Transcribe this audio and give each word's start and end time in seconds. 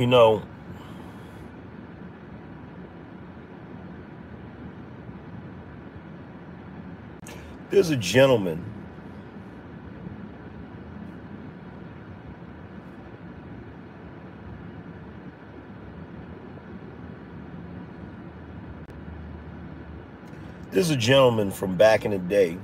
You 0.00 0.06
know, 0.06 0.42
there's 7.68 7.90
a 7.90 7.96
gentleman 7.96 8.64
There's 20.70 20.88
a 20.88 20.96
gentleman 20.96 21.50
from 21.50 21.76
back 21.76 22.06
in 22.06 22.12
the 22.12 22.18
day. 22.18 22.56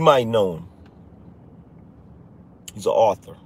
You 0.00 0.04
might 0.04 0.26
know 0.26 0.54
him. 0.54 0.68
He's 2.74 2.86
an 2.86 2.92
author. 2.92 3.36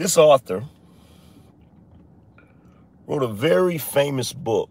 This 0.00 0.16
author 0.16 0.64
wrote 3.06 3.22
a 3.22 3.28
very 3.28 3.76
famous 3.76 4.32
book. 4.32 4.70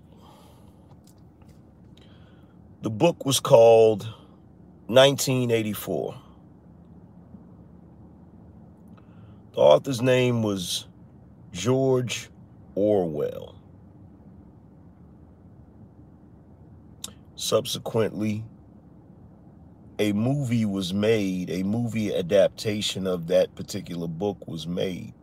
The 2.81 2.89
book 2.89 3.27
was 3.27 3.39
called 3.39 4.05
1984. 4.87 6.19
The 9.53 9.59
author's 9.59 10.01
name 10.01 10.41
was 10.41 10.87
George 11.51 12.31
Orwell. 12.73 13.53
Subsequently, 17.35 18.43
a 19.99 20.11
movie 20.13 20.65
was 20.65 20.91
made, 20.91 21.51
a 21.51 21.61
movie 21.61 22.15
adaptation 22.15 23.05
of 23.05 23.27
that 23.27 23.53
particular 23.53 24.07
book 24.07 24.47
was 24.47 24.65
made. 24.65 25.13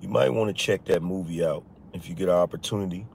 You 0.00 0.08
might 0.20 0.34
want 0.34 0.54
to 0.54 0.62
check 0.62 0.84
that 0.84 1.02
movie 1.02 1.42
out 1.42 1.64
if 1.94 2.06
you 2.06 2.14
get 2.14 2.28
an 2.28 2.34
opportunity. 2.34 3.06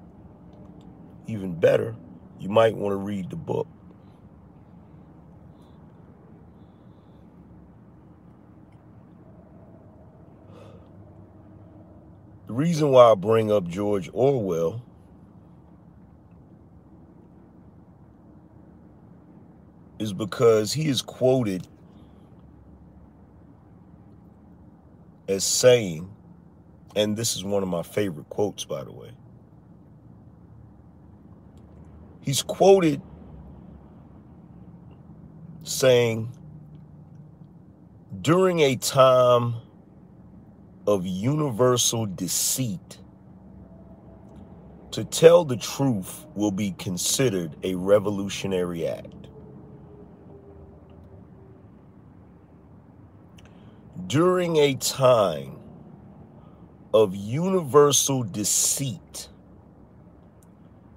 Even 1.27 1.53
better, 1.53 1.95
you 2.39 2.49
might 2.49 2.75
want 2.75 2.93
to 2.93 2.97
read 2.97 3.29
the 3.29 3.35
book. 3.35 3.67
The 12.47 12.53
reason 12.53 12.89
why 12.89 13.11
I 13.11 13.13
bring 13.13 13.51
up 13.51 13.67
George 13.67 14.09
Orwell 14.11 14.83
is 19.99 20.11
because 20.11 20.73
he 20.73 20.87
is 20.87 21.03
quoted 21.03 21.67
as 25.27 25.43
saying 25.43 26.09
and 26.95 27.17
this 27.17 27.35
is 27.35 27.43
one 27.43 27.61
of 27.61 27.69
my 27.69 27.83
favorite 27.83 28.29
quotes, 28.29 28.63
by 28.65 28.83
the 28.83 28.91
way. 28.91 29.11
He's 32.21 32.41
quoted 32.41 33.01
saying, 35.63 36.31
during 38.21 38.61
a 38.61 38.75
time 38.77 39.55
of 40.87 41.05
universal 41.05 42.05
deceit, 42.05 42.99
to 44.91 45.03
tell 45.03 45.43
the 45.43 45.57
truth 45.57 46.25
will 46.35 46.51
be 46.51 46.71
considered 46.71 47.55
a 47.63 47.75
revolutionary 47.75 48.87
act. 48.87 49.27
During 54.07 54.55
a 54.57 54.75
time 54.75 55.57
of 56.95 57.13
universal 57.13 58.23
deceit, 58.23 59.27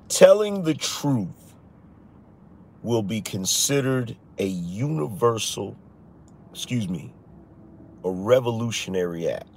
telling 0.08 0.62
the 0.62 0.74
truth 0.74 1.54
will 2.84 3.02
be 3.02 3.20
considered 3.20 4.16
a 4.38 4.46
universal, 4.46 5.76
excuse 6.52 6.88
me, 6.88 7.12
a 8.04 8.10
revolutionary 8.10 9.28
act. 9.28 9.48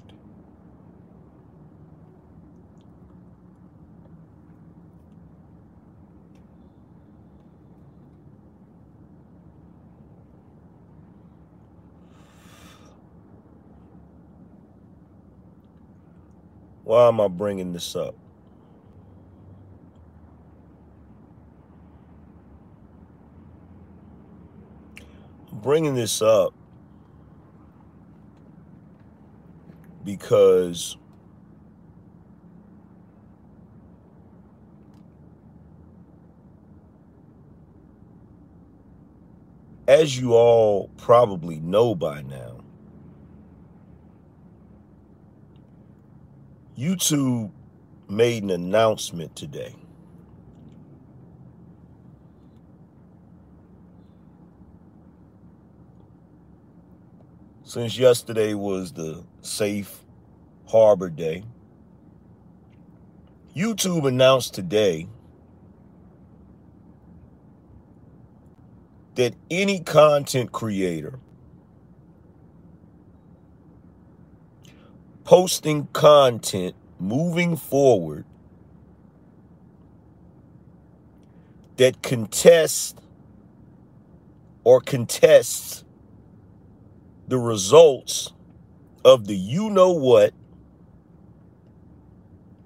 Why 16.91 17.07
am 17.07 17.21
I 17.21 17.29
bringing 17.29 17.71
this 17.71 17.95
up? 17.95 18.15
I'm 25.49 25.59
bringing 25.59 25.95
this 25.95 26.21
up 26.21 26.53
because 30.03 30.97
as 39.87 40.19
you 40.19 40.33
all 40.33 40.89
probably 40.97 41.61
know 41.61 41.95
by 41.95 42.21
now, 42.23 42.60
YouTube 46.81 47.51
made 48.09 48.41
an 48.41 48.49
announcement 48.49 49.35
today. 49.35 49.75
Since 57.63 57.99
yesterday 57.99 58.55
was 58.55 58.93
the 58.93 59.23
safe 59.41 59.99
harbor 60.67 61.11
day, 61.11 61.43
YouTube 63.55 64.07
announced 64.07 64.55
today 64.55 65.07
that 69.13 69.35
any 69.51 69.81
content 69.81 70.51
creator 70.51 71.19
posting 75.31 75.87
content 75.93 76.75
moving 76.99 77.55
forward 77.55 78.25
that 81.77 82.03
contests 82.03 82.99
or 84.65 84.81
contests 84.81 85.85
the 87.29 87.37
results 87.37 88.33
of 89.05 89.25
the 89.25 89.33
you 89.33 89.69
know 89.69 89.93
what 89.93 90.33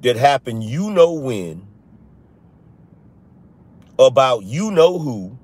that 0.01 0.15
happened 0.15 0.63
you 0.63 0.89
know 0.89 1.13
when 1.13 1.67
about 3.99 4.41
you 4.41 4.71
know 4.71 4.97
who 4.97 5.37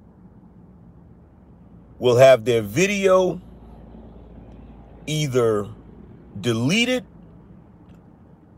will 1.99 2.17
have 2.17 2.45
their 2.45 2.63
video 2.63 3.39
either 5.05 5.67
deleted 6.39 7.05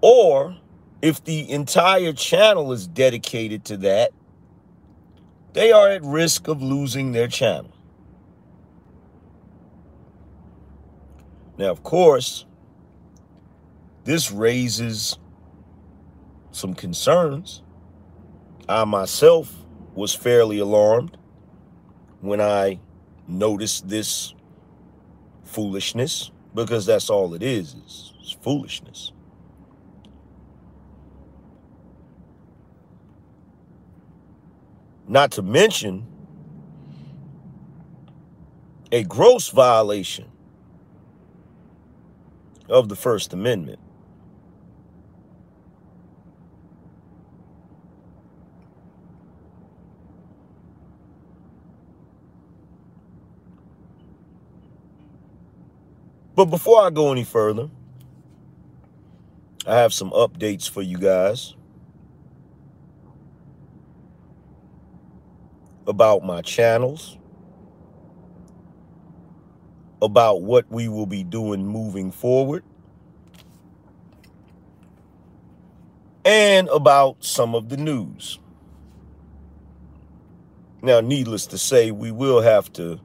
or 0.03 0.57
if 1.01 1.23
the 1.23 1.50
entire 1.50 2.11
channel 2.11 2.73
is 2.73 2.88
dedicated 2.88 3.63
to 3.63 3.77
that, 3.77 4.11
they 5.53 5.71
are 5.71 5.88
at 5.88 6.03
risk 6.03 6.50
of 6.50 6.61
losing 6.61 7.13
their 7.13 7.29
channel. 7.29 7.71
Now, 11.57 11.67
of 11.67 11.83
course, 11.83 12.45
this 14.03 14.29
raises 14.29 15.17
some 16.51 16.73
concerns. 16.73 17.61
I 18.67 18.83
myself 18.83 19.56
was 19.95 20.13
fairly 20.13 20.59
alarmed 20.59 21.17
when 22.19 22.41
I 22.41 22.81
noticed 23.25 23.88
this 23.88 24.33
foolishness 25.45 26.29
because 26.53 26.85
that's 26.85 27.09
all 27.09 27.33
it 27.35 27.41
is, 27.41 27.73
it's 28.19 28.31
foolishness. 28.41 29.12
Not 35.07 35.31
to 35.33 35.41
mention 35.41 36.07
a 38.91 39.03
gross 39.03 39.50
violation 39.50 40.25
of 42.69 42.89
the 42.89 42.95
First 42.95 43.33
Amendment. 43.33 43.79
But 56.35 56.45
before 56.45 56.81
I 56.81 56.89
go 56.89 57.11
any 57.11 57.23
further, 57.23 57.69
I 59.67 59.75
have 59.77 59.94
some 59.94 60.09
updates 60.11 60.69
for 60.69 60.81
you 60.81 60.97
guys 60.97 61.56
about 65.88 66.24
my 66.24 66.41
channels, 66.41 67.18
about 70.01 70.41
what 70.41 70.69
we 70.71 70.88
will 70.88 71.06
be 71.06 71.24
doing 71.24 71.65
moving 71.65 72.12
forward, 72.12 72.63
and 76.25 76.68
about 76.69 77.24
some 77.24 77.56
of 77.56 77.69
the 77.69 77.77
news. 77.77 78.39
Now, 80.81 81.00
needless 81.00 81.47
to 81.47 81.57
say, 81.57 81.91
we 81.91 82.12
will 82.12 82.41
have 82.41 82.71
to 82.74 83.00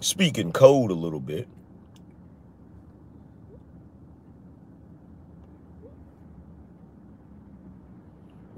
speak 0.00 0.38
in 0.38 0.52
code 0.52 0.90
a 0.90 0.94
little 0.94 1.20
bit. 1.20 1.48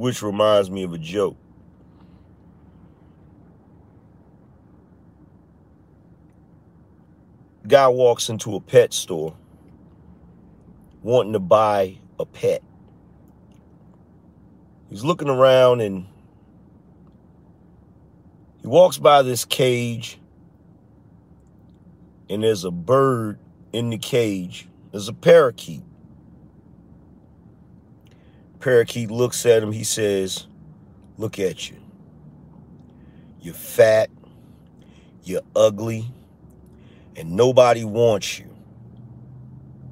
which 0.01 0.23
reminds 0.23 0.71
me 0.71 0.83
of 0.83 0.95
a 0.95 0.99
joke. 0.99 1.37
Guy 7.71 7.87
walks 7.87 8.29
into 8.29 8.57
a 8.57 8.61
pet 8.61 8.93
store 8.93 9.33
wanting 11.03 11.35
to 11.35 11.39
buy 11.39 11.97
a 12.19 12.27
pet. 12.27 12.65
He's 14.89 15.05
looking 15.05 15.29
around 15.29 15.81
and 15.81 16.05
he 18.61 18.67
walks 18.67 18.99
by 18.99 19.23
this 19.23 19.45
cage 19.45 20.19
and 22.29 22.43
there's 22.43 22.65
a 22.65 22.73
bird 22.73 23.39
in 23.73 23.91
the 23.91 23.99
cage. 23.99 24.69
There's 24.91 25.07
a 25.07 25.13
parakeet. 25.13 25.85
Parakeet 28.59 29.13
looks 29.13 29.47
at 29.47 29.63
him. 29.63 29.71
He 29.71 29.85
says, 29.85 30.49
Look 31.19 31.39
at 31.39 31.71
you. 31.71 31.77
You're 33.41 33.55
fat. 33.55 34.11
You're 35.23 35.43
ugly. 35.55 36.13
And 37.21 37.33
nobody 37.33 37.85
wants 37.85 38.39
you. 38.39 38.49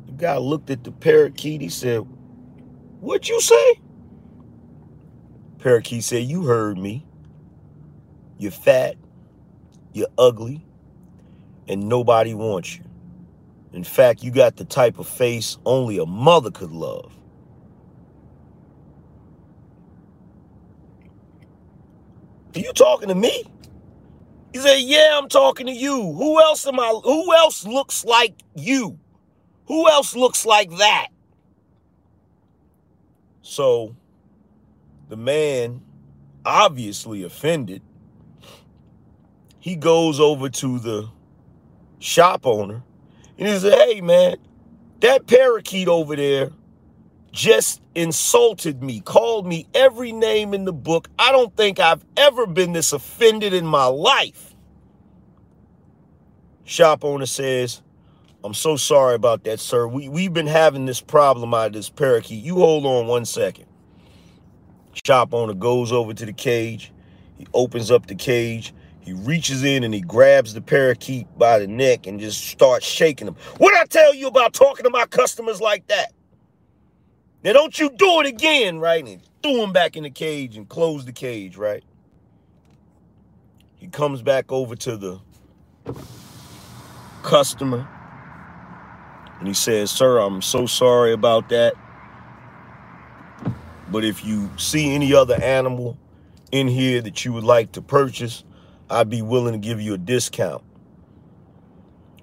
The 0.07 0.13
guy 0.13 0.39
looked 0.39 0.71
at 0.71 0.83
the 0.83 0.91
parakeet. 0.91 1.61
He 1.61 1.69
said, 1.69 1.99
What'd 3.01 3.29
you 3.29 3.39
say? 3.43 3.81
Parakeet 5.59 6.05
said, 6.05 6.23
You 6.25 6.45
heard 6.45 6.79
me. 6.79 7.07
You're 8.39 8.51
fat. 8.51 8.97
You're 9.93 10.09
ugly. 10.17 10.65
And 11.69 11.87
nobody 11.87 12.33
wants 12.33 12.79
you. 12.79 12.85
In 13.75 13.85
fact, 13.85 14.23
you 14.23 14.31
got 14.31 14.57
the 14.57 14.65
type 14.65 14.99
of 14.99 15.07
face 15.07 15.59
only 15.67 15.99
a 15.99 16.07
mother 16.07 16.51
could 16.51 16.73
love. 16.73 17.13
Are 22.57 22.61
you 22.61 22.73
talking 22.73 23.09
to 23.09 23.15
me? 23.15 23.45
He 24.53 24.59
said, 24.59 24.79
Yeah, 24.79 25.19
I'm 25.21 25.29
talking 25.29 25.67
to 25.67 25.73
you. 25.73 26.13
Who 26.13 26.41
else 26.41 26.67
am 26.67 26.81
I? 26.81 27.01
Who 27.05 27.35
else 27.35 27.67
looks 27.67 28.05
like 28.05 28.35
you? 28.55 28.99
Who 29.67 29.89
else 29.89 30.17
looks 30.17 30.47
like 30.47 30.71
that? 30.79 31.09
So 33.43 33.95
the 35.09 35.17
man, 35.17 35.83
obviously 36.45 37.23
offended, 37.23 37.83
he 39.61 39.77
goes 39.77 40.21
over 40.21 40.49
to 40.49 40.79
the 40.79 41.09
shop 41.99 42.47
owner 42.47 42.83
and 43.39 43.49
he 43.49 43.59
said, 43.59 43.79
Hey, 43.79 44.01
man, 44.01 44.37
that 45.01 45.27
parakeet 45.27 45.89
over 45.89 46.17
there 46.17 46.51
just 47.33 47.83
insulted 47.95 48.83
me, 48.83 49.01
called 49.01 49.47
me 49.47 49.67
every 49.75 50.13
name 50.13 50.55
in 50.55 50.65
the 50.65 50.73
book. 50.73 51.09
I 51.19 51.33
don't 51.33 51.55
think 51.57 51.79
I've 51.79 52.05
ever 52.17 52.47
been 52.47 52.73
this 52.73 52.93
offended 52.93 53.53
in 53.53 53.67
my 53.67 53.87
life. 53.87 54.55
Shop 56.65 57.05
owner 57.05 57.27
says, 57.27 57.83
I'm 58.45 58.55
so 58.55 58.77
sorry 58.77 59.15
about 59.15 59.45
that, 59.45 59.59
sir. 59.61 59.87
We, 59.89 60.09
we've 60.09 60.33
been 60.33 60.47
having 60.47 60.87
this 60.87 61.01
problem 61.01 61.53
out 61.55 61.69
of 61.69 61.73
this 61.73 61.91
parakeet. 61.91 62.45
You 62.45 62.57
hold 62.57 62.87
on 62.87 63.07
one 63.07 63.25
second. 63.25 63.67
Shop 65.05 65.33
owner 65.33 65.55
goes 65.55 65.93
over 65.93 66.15
to 66.15 66.27
the 66.27 66.33
cage. 66.33 66.93
He 67.37 67.47
opens 67.55 67.91
up 67.91 68.07
the 68.07 68.15
cage. 68.15 68.75
He 69.01 69.13
reaches 69.13 69.65
in 69.65 69.85
and 69.85 69.95
he 69.95 70.01
grabs 70.01 70.55
the 70.55 70.61
parakeet 70.61 71.27
by 71.39 71.59
the 71.59 71.67
neck 71.67 72.07
and 72.07 72.21
just 72.21 72.47
starts 72.47 72.85
shaking 72.85 73.27
him. 73.27 73.37
What 73.57 73.75
I 73.75 73.85
tell 73.85 74.15
you 74.15 74.27
about 74.27 74.53
talking 74.53 74.85
to 74.85 74.91
my 74.91 75.07
customers 75.07 75.61
like 75.61 75.87
that? 75.87 76.13
Now 77.45 77.53
don't 77.53 77.79
you 77.79 77.91
do 77.91 78.21
it 78.21 78.27
again, 78.27 78.79
right? 78.79 79.07
And 79.07 79.23
threw 79.43 79.63
him 79.63 79.73
back 79.73 79.97
in 79.97 80.03
the 80.03 80.11
cage 80.11 80.57
and 80.57 80.69
closed 80.69 81.07
the 81.07 81.13
cage, 81.13 81.57
right? 81.57 81.85
He 83.77 83.87
comes 83.87 84.23
back 84.23 84.51
over 84.51 84.75
to 84.77 84.97
the 84.97 85.21
customer 87.23 87.89
and 89.39 89.47
he 89.47 89.55
says, 89.55 89.91
Sir, 89.91 90.19
I'm 90.19 90.43
so 90.43 90.67
sorry 90.67 91.13
about 91.13 91.49
that. 91.51 91.75
But 93.91 94.05
if 94.05 94.25
you 94.25 94.51
see 94.57 94.95
any 94.95 95.15
other 95.15 95.41
animal 95.41 95.97
in 96.51 96.67
here 96.67 97.01
that 97.03 97.25
you 97.25 97.33
would 97.33 97.45
like 97.45 97.73
to 97.73 97.83
purchase, 97.83 98.45
I'd 98.91 99.09
be 99.09 99.23
willing 99.23 99.53
to 99.53 99.59
give 99.59 99.81
you 99.81 99.95
a 99.95 99.99
discount. 99.99 100.65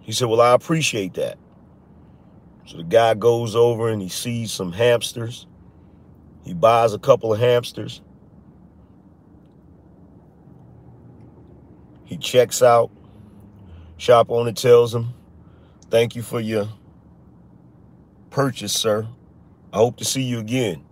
He 0.02 0.12
said, 0.12 0.28
Well, 0.28 0.42
I 0.42 0.54
appreciate 0.54 1.14
that. 1.16 1.38
So 2.66 2.78
the 2.78 2.84
guy 2.84 3.14
goes 3.14 3.56
over 3.56 3.90
and 3.90 4.02
he 4.02 4.10
sees 4.10 4.52
some 4.52 4.72
hamsters. 4.72 5.46
He 6.44 6.54
buys 6.54 6.94
a 6.94 7.00
couple 7.00 7.32
of 7.34 7.40
hamsters. 7.40 8.02
He 12.04 12.18
checks 12.18 12.62
out. 12.62 12.92
Shop 13.98 14.30
owner 14.30 14.52
tells 14.52 14.94
him, 14.94 15.14
thank 15.90 16.16
you 16.16 16.22
for 16.22 16.40
your 16.40 16.68
purchase, 18.30 18.74
sir. 18.74 19.08
I 19.72 19.78
hope 19.78 19.98
to 19.98 20.06
see 20.06 20.22
you 20.22 20.40
again. 20.40 20.84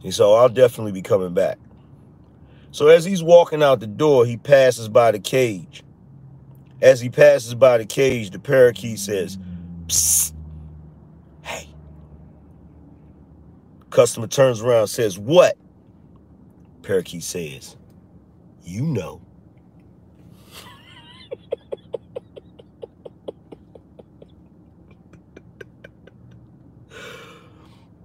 He 0.00 0.10
said, 0.10 0.24
oh, 0.24 0.34
I'll 0.34 0.48
definitely 0.48 0.92
be 0.92 1.02
coming 1.02 1.32
back. 1.32 1.58
So 2.70 2.88
as 2.88 3.04
he's 3.04 3.22
walking 3.22 3.62
out 3.62 3.80
the 3.80 3.86
door, 3.86 4.26
he 4.26 4.36
passes 4.36 4.88
by 4.88 5.12
the 5.12 5.18
cage. 5.18 5.82
As 6.82 7.00
he 7.00 7.08
passes 7.08 7.54
by 7.54 7.78
the 7.78 7.86
cage, 7.86 8.30
the 8.30 8.38
parakeet 8.38 8.98
says, 8.98 9.38
Psst. 9.86 10.35
Customer 13.96 14.26
turns 14.26 14.60
around 14.60 14.88
says, 14.88 15.18
What? 15.18 15.56
Parakeet 16.82 17.22
says, 17.22 17.78
You 18.62 18.82
know. 18.82 19.22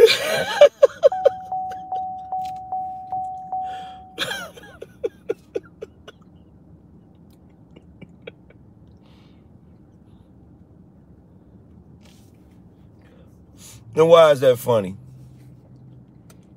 Then 13.94 14.08
why 14.08 14.32
is 14.32 14.40
that 14.40 14.58
funny? 14.58 14.96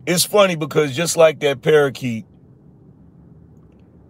It's 0.08 0.24
funny 0.24 0.56
because 0.56 0.96
just 0.96 1.18
like 1.18 1.40
that 1.40 1.60
parakeet, 1.60 2.24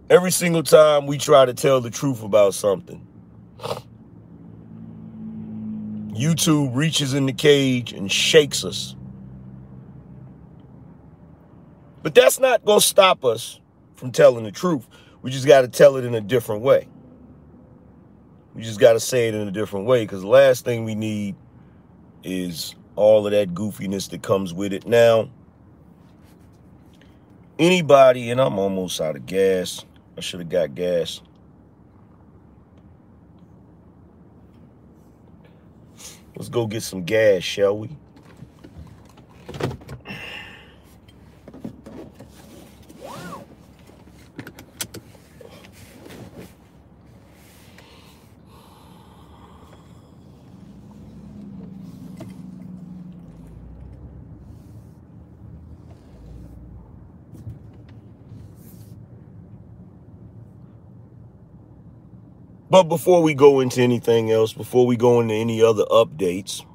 every 0.09 0.31
single 0.31 0.63
time 0.63 1.07
we 1.07 1.17
try 1.17 1.43
to 1.43 1.53
tell 1.53 1.81
the 1.81 1.89
truth 1.89 2.23
about 2.23 2.53
something, 2.53 3.05
YouTube 6.11 6.73
reaches 6.73 7.13
in 7.13 7.25
the 7.25 7.33
cage 7.33 7.91
and 7.91 8.09
shakes 8.09 8.63
us. 8.63 8.95
But 12.01 12.15
that's 12.15 12.39
not 12.39 12.63
going 12.63 12.79
to 12.79 12.85
stop 12.85 13.25
us 13.25 13.59
from 13.95 14.13
telling 14.13 14.45
the 14.45 14.53
truth. 14.53 14.87
We 15.21 15.31
just 15.31 15.47
got 15.47 15.63
to 15.63 15.67
tell 15.67 15.97
it 15.97 16.05
in 16.05 16.15
a 16.15 16.21
different 16.21 16.61
way. 16.61 16.87
We 18.55 18.63
just 18.63 18.79
got 18.79 18.93
to 18.93 19.01
say 19.01 19.27
it 19.27 19.35
in 19.35 19.45
a 19.49 19.51
different 19.51 19.85
way 19.85 20.05
because 20.05 20.21
the 20.21 20.29
last 20.29 20.63
thing 20.63 20.85
we 20.85 20.95
need 20.95 21.35
is 22.23 22.73
all 22.95 23.25
of 23.25 23.33
that 23.33 23.53
goofiness 23.53 24.09
that 24.11 24.23
comes 24.23 24.53
with 24.53 24.71
it. 24.71 24.87
Now, 24.87 25.29
anybody, 27.59 28.31
and 28.31 28.41
I'm 28.41 28.57
almost 28.57 29.01
out 29.01 29.17
of 29.17 29.25
gas. 29.25 29.85
I 30.17 30.21
should 30.21 30.39
have 30.39 30.49
got 30.49 30.73
gas. 30.73 31.21
Let's 36.35 36.49
go 36.49 36.67
get 36.67 36.83
some 36.83 37.03
gas, 37.03 37.43
shall 37.43 37.77
we? 37.77 37.89
But 62.69 62.83
before 62.83 63.23
we 63.23 63.33
go 63.33 63.61
into 63.61 63.81
anything 63.81 64.31
else, 64.31 64.53
before 64.53 64.85
we 64.85 64.95
go 64.95 65.21
into 65.21 65.33
any 65.33 65.61
other 65.61 65.85
updates, 65.85 66.65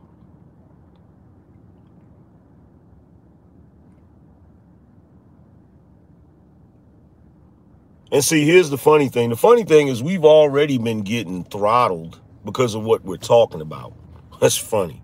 And 8.14 8.24
see, 8.24 8.44
here's 8.44 8.70
the 8.70 8.78
funny 8.78 9.08
thing. 9.08 9.30
The 9.30 9.36
funny 9.36 9.64
thing 9.64 9.88
is 9.88 10.00
we've 10.00 10.24
already 10.24 10.78
been 10.78 11.02
getting 11.02 11.42
throttled 11.42 12.20
because 12.44 12.76
of 12.76 12.84
what 12.84 13.04
we're 13.04 13.16
talking 13.16 13.60
about. 13.60 13.92
That's 14.40 14.56
funny. 14.56 15.02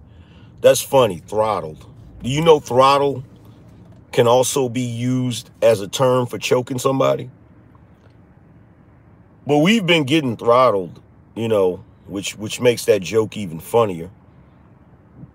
That's 0.61 0.81
funny, 0.81 1.19
throttled. 1.19 1.85
Do 2.23 2.31
you 2.31 2.41
know 2.41 2.61
throttle 2.61 3.25
can 4.13 4.29
also 4.29 4.69
be 4.69 4.83
used 4.83 5.51
as 5.61 5.81
a 5.81 5.89
term 5.89 6.27
for 6.27 6.39
choking 6.39 6.79
somebody? 6.79 7.31
But 9.51 9.59
we've 9.59 9.85
been 9.85 10.05
getting 10.05 10.37
throttled, 10.37 11.03
you 11.35 11.49
know, 11.49 11.83
which 12.07 12.39
which 12.39 12.61
makes 12.61 12.85
that 12.85 13.03
joke 13.03 13.37
even 13.37 13.59
funnier. 13.59 14.09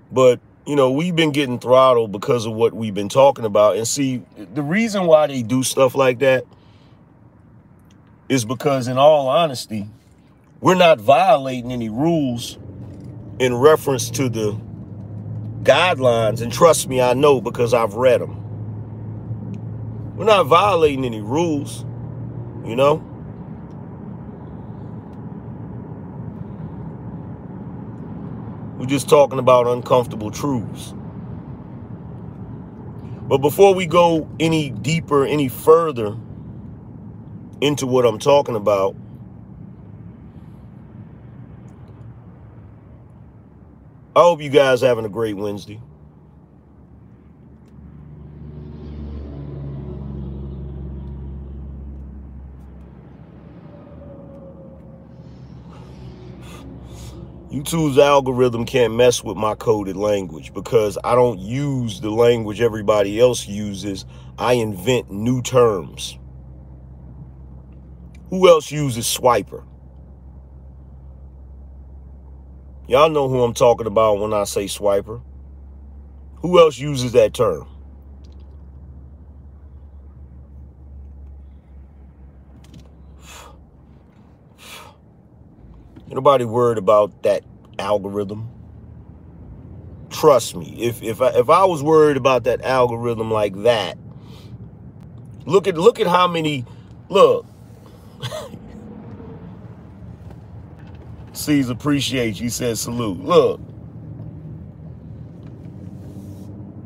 But 0.09 0.39
you 0.65 0.77
know, 0.77 0.89
we've 0.89 1.17
been 1.17 1.33
getting 1.33 1.59
throttled 1.59 2.13
because 2.13 2.45
of 2.45 2.53
what 2.53 2.73
we've 2.73 2.93
been 2.93 3.09
talking 3.09 3.43
about. 3.43 3.75
And 3.75 3.85
see, 3.85 4.21
the 4.53 4.61
reason 4.61 5.05
why 5.05 5.27
they 5.27 5.43
do 5.43 5.63
stuff 5.63 5.95
like 5.95 6.19
that 6.19 6.45
is 8.29 8.45
because, 8.45 8.87
in 8.87 8.97
all 8.97 9.27
honesty, 9.27 9.89
we're 10.61 10.75
not 10.75 10.97
violating 11.01 11.73
any 11.73 11.89
rules 11.89 12.57
in 13.37 13.53
reference 13.53 14.09
to 14.11 14.29
the 14.29 14.57
guidelines. 15.63 16.39
And 16.39 16.53
trust 16.53 16.87
me, 16.87 17.01
I 17.01 17.15
know 17.15 17.41
because 17.41 17.73
I've 17.73 17.95
read 17.95 18.21
them. 18.21 20.15
We're 20.15 20.23
not 20.23 20.45
violating 20.45 21.03
any 21.03 21.19
rules, 21.19 21.83
you 22.63 22.77
know? 22.77 23.11
We're 28.85 28.89
just 28.89 29.09
talking 29.09 29.39
about 29.39 29.65
uncomfortable 29.65 30.29
truths. 30.29 30.93
But 33.23 33.39
before 33.39 33.73
we 33.73 33.87
go 33.87 34.29
any 34.39 34.69
deeper, 34.69 35.25
any 35.25 35.47
further 35.47 36.15
into 37.61 37.87
what 37.87 38.05
I'm 38.05 38.19
talking 38.19 38.55
about, 38.55 38.95
I 44.15 44.19
hope 44.19 44.43
you 44.43 44.51
guys 44.51 44.81
having 44.81 45.05
a 45.05 45.09
great 45.09 45.35
Wednesday. 45.35 45.81
YouTube's 57.55 57.97
algorithm 57.97 58.65
can't 58.65 58.95
mess 58.95 59.23
with 59.23 59.37
my 59.37 59.55
coded 59.55 59.95
language 59.95 60.53
because 60.53 60.97
I 61.05 61.15
don't 61.15 61.39
use 61.39 62.01
the 62.01 62.09
language 62.09 62.59
everybody 62.59 63.17
else 63.17 63.47
uses. 63.47 64.05
I 64.37 64.55
invent 64.55 65.09
new 65.09 65.41
terms. 65.41 66.19
Who 68.29 68.49
else 68.49 68.69
uses 68.71 69.05
swiper? 69.05 69.63
Y'all 72.89 73.09
know 73.09 73.29
who 73.29 73.41
I'm 73.41 73.53
talking 73.53 73.87
about 73.87 74.19
when 74.19 74.33
I 74.33 74.43
say 74.43 74.65
swiper. 74.65 75.21
Who 76.41 76.59
else 76.59 76.77
uses 76.77 77.13
that 77.13 77.33
term? 77.33 77.69
Nobody 86.07 86.45
worried 86.45 86.77
about 86.77 87.23
that 87.23 87.43
algorithm. 87.79 88.49
Trust 90.09 90.55
me, 90.55 90.75
if 90.79 91.03
if 91.03 91.21
I, 91.21 91.29
if 91.29 91.49
I 91.49 91.65
was 91.65 91.83
worried 91.83 92.17
about 92.17 92.45
that 92.45 92.61
algorithm 92.61 93.31
like 93.31 93.63
that, 93.63 93.97
look 95.45 95.67
at 95.67 95.77
look 95.77 95.99
at 95.99 96.07
how 96.07 96.27
many 96.27 96.65
look. 97.09 97.45
Sees 101.33 101.69
appreciate 101.69 102.39
you 102.39 102.49
said 102.49 102.77
salute. 102.77 103.23
Look. 103.23 103.59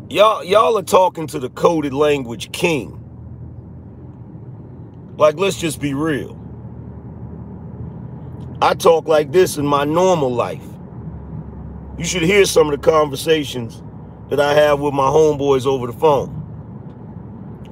Y'all 0.10 0.44
y'all 0.44 0.78
are 0.78 0.84
talking 0.84 1.28
to 1.28 1.40
the 1.40 1.50
coded 1.52 1.94
language 1.94 2.52
king. 2.52 2.96
Like 5.18 5.38
let's 5.38 5.60
just 5.60 5.82
be 5.82 5.94
real. 5.94 6.39
I 8.62 8.74
talk 8.74 9.08
like 9.08 9.32
this 9.32 9.58
in 9.58 9.66
my 9.66 9.86
normal 9.86 10.34
life. 10.34 10.64
You 11.98 12.06
should 12.06 12.24
hear 12.24 12.46
some 12.46 12.70
of 12.70 12.80
the 12.80 12.92
conversations 12.92 13.82
that 14.30 14.40
I 14.40 14.54
have 14.54 14.80
with 14.80 14.94
my 14.94 15.08
homeboys 15.08 15.66
over 15.66 15.88
the 15.88 15.94
phone. 15.94 16.36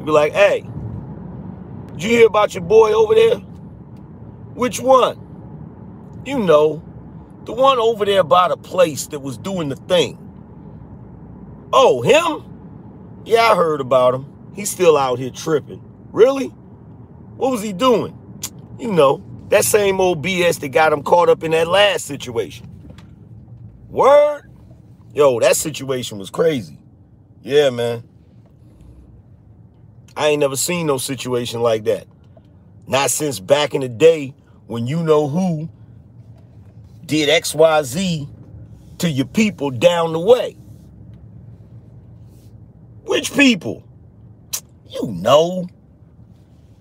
Be 0.06 0.12
like, 0.14 0.32
hey, 0.32 0.66
did 1.92 2.04
you 2.04 2.10
hear 2.12 2.28
about 2.28 2.54
your 2.54 2.64
boy 2.64 2.94
over 2.94 3.14
there? 3.14 3.36
Which 4.56 4.80
one? 4.80 6.22
You 6.26 6.40
know, 6.40 6.82
the 7.44 7.52
one 7.52 7.78
over 7.78 8.06
there 8.06 8.24
by 8.24 8.48
the 8.48 8.56
place 8.56 9.08
that 9.08 9.20
was 9.20 9.38
doing 9.38 9.68
the 9.68 9.76
thing. 9.76 10.18
Oh, 11.74 12.02
him? 12.02 13.24
Yeah, 13.26 13.52
I 13.52 13.56
heard 13.58 13.82
about 13.82 14.14
him. 14.14 14.26
He's 14.56 14.70
still 14.70 14.96
out 14.96 15.20
here 15.20 15.32
tripping. 15.32 15.84
Really? 16.14 16.48
What 17.36 17.52
was 17.52 17.62
he 17.62 17.74
doing? 17.74 18.18
You 18.80 18.94
know, 18.94 19.18
that 19.50 19.64
same 19.66 20.00
old 20.02 20.24
BS 20.24 20.60
that 20.60 20.70
got 20.70 20.94
him 20.94 21.04
caught 21.04 21.30
up 21.30 21.44
in 21.44 21.52
that 21.52 21.68
last 21.68 22.06
situation. 22.06 22.68
Word? 23.90 24.44
Yo, 25.14 25.40
that 25.40 25.56
situation 25.56 26.18
was 26.18 26.30
crazy. 26.30 26.78
Yeah, 27.42 27.70
man. 27.70 28.04
I 30.16 30.30
ain't 30.30 30.40
never 30.40 30.56
seen 30.56 30.88
no 30.88 30.98
situation 30.98 31.62
like 31.62 31.86
that. 31.86 32.08
Not 32.88 33.12
since 33.12 33.40
back 33.40 33.74
in 33.74 33.82
the 33.82 33.90
day 33.90 34.34
when 34.66 34.88
you 34.88 35.04
know 35.04 35.28
who 35.28 35.70
did 37.06 37.30
XYZ 37.30 38.28
to 38.98 39.10
your 39.10 39.26
people 39.28 39.72
down 39.72 40.14
the 40.14 40.20
way. 40.20 40.58
Which 43.04 43.34
people. 43.34 43.84
You 44.90 45.08
know. 45.08 45.68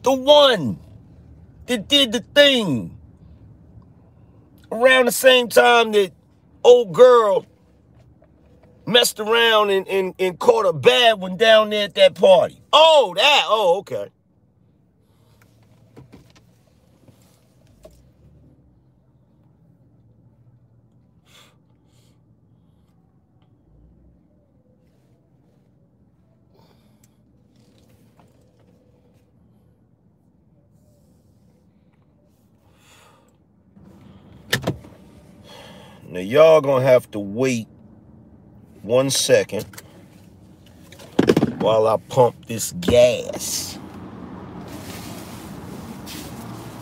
The 0.03 0.13
one 0.13 0.79
that 1.67 1.89
did 1.89 2.13
the 2.13 2.21
thing 2.21 2.99
around 4.71 5.07
the 5.07 5.13
same 5.13 5.49
time 5.49 5.93
that 5.93 6.13
old 6.65 6.93
girl 6.93 7.47
messed 8.87 9.21
around 9.21 9.71
and, 9.71 9.87
and, 9.89 10.15
and 10.19 10.39
caught 10.39 10.67
a 10.67 10.73
bad 10.73 11.21
one 11.21 11.37
down 11.37 11.71
there 11.71 11.85
at 11.85 11.95
that 11.95 12.15
party. 12.15 12.61
Oh, 12.73 13.13
that. 13.17 13.45
Oh, 13.47 13.79
okay. 13.81 14.11
Now 36.17 36.23
y'all 36.23 36.63
gonna 36.63 36.83
have 36.83 37.11
to 37.11 37.19
wait 37.19 37.69
one 38.81 39.11
second 39.11 39.67
while 41.59 41.87
I 41.87 41.99
pump 42.09 42.47
this 42.47 42.73
gas. 42.81 43.79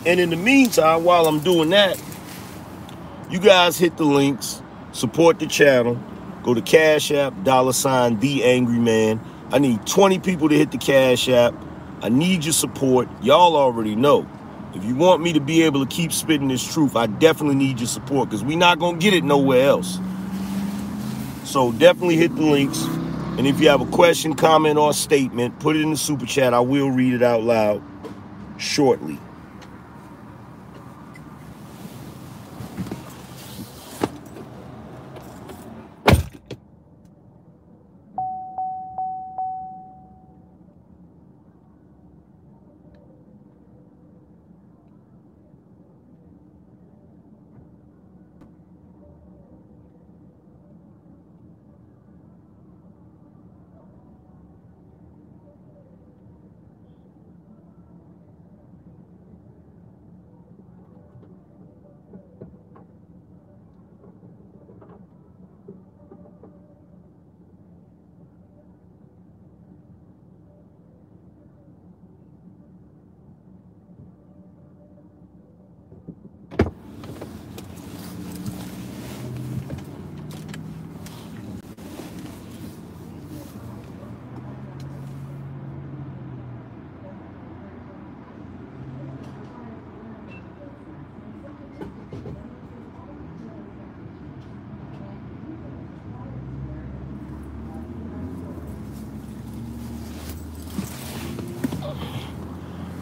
And 0.05 0.21
in 0.21 0.29
the 0.29 0.37
meantime, 0.37 1.03
while 1.03 1.27
I'm 1.27 1.41
doing 1.41 1.71
that, 1.71 2.01
you 3.29 3.41
guys 3.41 3.77
hit 3.77 3.97
the 3.97 4.05
links, 4.05 4.61
support 4.93 5.39
the 5.39 5.47
channel, 5.47 6.01
go 6.43 6.53
to 6.53 6.61
Cash 6.61 7.11
App, 7.11 7.33
dollar 7.43 7.73
sign, 7.73 8.17
The 8.21 8.41
Angry 8.45 8.79
Man. 8.79 9.19
I 9.51 9.59
need 9.59 9.85
20 9.85 10.19
people 10.19 10.47
to 10.47 10.55
hit 10.55 10.71
the 10.71 10.77
Cash 10.77 11.27
App. 11.27 11.53
I 12.01 12.07
need 12.07 12.45
your 12.45 12.53
support. 12.53 13.09
Y'all 13.21 13.57
already 13.57 13.97
know. 13.97 14.25
If 14.75 14.83
you 14.83 14.93
want 14.93 15.21
me 15.21 15.31
to 15.33 15.39
be 15.39 15.63
able 15.63 15.85
to 15.85 15.95
keep 15.95 16.11
spitting 16.11 16.49
this 16.49 16.73
truth, 16.73 16.97
I 16.97 17.07
definitely 17.07 17.55
need 17.55 17.79
your 17.79 17.87
support 17.87 18.29
because 18.29 18.43
we're 18.43 18.57
not 18.57 18.77
going 18.77 18.99
to 18.99 19.01
get 19.01 19.13
it 19.13 19.23
nowhere 19.23 19.69
else. 19.69 19.99
So 21.45 21.71
definitely 21.71 22.17
hit 22.17 22.35
the 22.35 22.41
links. 22.41 22.83
And 23.37 23.47
if 23.47 23.59
you 23.61 23.69
have 23.69 23.79
a 23.79 23.85
question, 23.85 24.33
comment, 24.33 24.77
or 24.77 24.93
statement, 24.93 25.59
put 25.59 25.77
it 25.77 25.81
in 25.81 25.91
the 25.91 25.97
super 25.97 26.25
chat. 26.25 26.53
I 26.53 26.59
will 26.59 26.89
read 26.89 27.13
it 27.13 27.23
out 27.23 27.43
loud 27.43 27.81
shortly. 28.57 29.17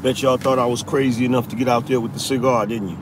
Bet 0.04 0.22
y'all 0.22 0.36
thought 0.36 0.60
I 0.60 0.66
was 0.66 0.84
crazy 0.84 1.24
enough 1.24 1.48
to 1.48 1.56
get 1.56 1.70
out 1.70 1.88
there 1.88 2.02
with 2.02 2.12
the 2.12 2.20
cigar, 2.20 2.66
didn't 2.66 2.90
you? 2.90 2.98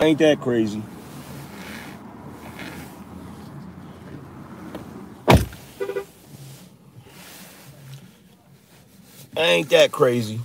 Ain't 0.00 0.18
that 0.18 0.40
crazy? 0.40 0.82
Ain't 9.36 9.70
that 9.70 9.92
crazy? 9.92 10.40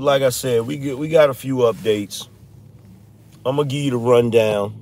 But 0.00 0.06
like 0.06 0.22
I 0.22 0.30
said, 0.30 0.66
we 0.66 0.78
get 0.78 0.96
we 0.96 1.10
got 1.10 1.28
a 1.28 1.34
few 1.34 1.56
updates. 1.56 2.26
I'm 3.44 3.56
gonna 3.56 3.68
give 3.68 3.84
you 3.84 3.90
the 3.90 3.98
rundown. 3.98 4.74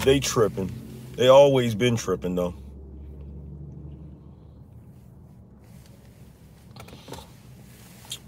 They 0.00 0.18
tripping. 0.18 0.72
They 1.14 1.28
always 1.28 1.76
been 1.76 1.94
tripping 1.94 2.34
though. 2.34 2.56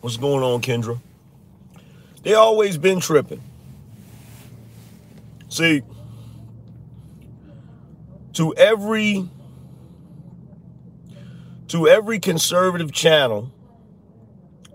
What's 0.00 0.18
going 0.18 0.44
on, 0.44 0.62
Kendra? 0.62 1.00
They 2.22 2.34
always 2.34 2.78
been 2.78 3.00
tripping. 3.00 3.42
See, 5.48 5.82
to 8.34 8.54
every 8.54 9.28
to 11.66 11.88
every 11.88 12.20
conservative 12.20 12.92
channel 12.92 13.50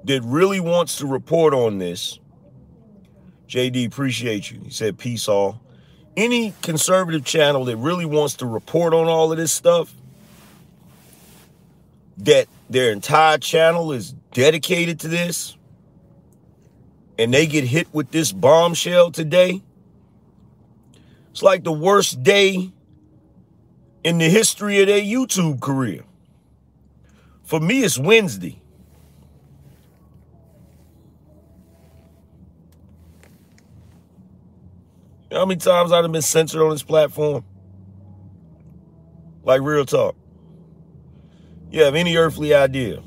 that 0.07 0.23
really 0.23 0.61
wants 0.61 0.97
to 0.97 1.05
report 1.05 1.53
on 1.53 1.79
this, 1.79 2.19
JD, 3.49 3.87
appreciate 3.87 4.49
you. 4.49 4.61
He 4.63 4.69
said, 4.69 4.97
peace 4.97 5.27
all. 5.27 5.61
Any 6.15 6.53
conservative 6.61 7.25
channel 7.25 7.65
that 7.65 7.75
really 7.75 8.05
wants 8.05 8.35
to 8.37 8.45
report 8.45 8.93
on 8.93 9.07
all 9.07 9.31
of 9.31 9.37
this 9.37 9.51
stuff, 9.51 9.93
that 12.19 12.47
their 12.69 12.91
entire 12.91 13.37
channel 13.37 13.91
is 13.91 14.13
dedicated 14.31 15.01
to 15.01 15.09
this, 15.09 15.57
and 17.19 17.33
they 17.33 17.45
get 17.45 17.65
hit 17.65 17.87
with 17.91 18.09
this 18.11 18.31
bombshell 18.31 19.11
today, 19.11 19.61
it's 21.31 21.43
like 21.43 21.65
the 21.65 21.71
worst 21.71 22.23
day 22.23 22.71
in 24.05 24.17
the 24.19 24.29
history 24.29 24.79
of 24.81 24.87
their 24.87 25.01
YouTube 25.01 25.59
career. 25.59 26.05
For 27.43 27.59
me, 27.59 27.83
it's 27.83 27.99
Wednesday. 27.99 28.61
You 35.29 35.35
know 35.35 35.41
how 35.41 35.45
many 35.45 35.59
times 35.59 35.91
I've 35.91 36.09
been 36.09 36.21
censored 36.21 36.61
on 36.61 36.69
this 36.69 36.83
platform? 36.83 37.43
Like 39.43 39.61
real 39.61 39.85
talk. 39.85 40.15
You 41.69 41.83
have 41.83 41.95
any 41.95 42.15
earthly 42.15 42.53
idea? 42.53 43.03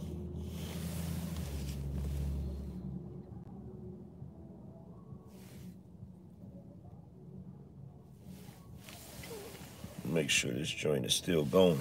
Make 10.04 10.28
sure 10.28 10.52
this 10.52 10.68
joint 10.68 11.06
is 11.06 11.14
still 11.14 11.46
going. 11.46 11.78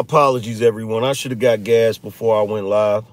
Apologies, 0.00 0.62
everyone. 0.62 1.04
I 1.04 1.12
should 1.12 1.30
have 1.30 1.40
got 1.40 1.62
gas 1.62 1.98
before 1.98 2.40
I 2.40 2.42
went 2.42 2.64
live. 2.64 3.04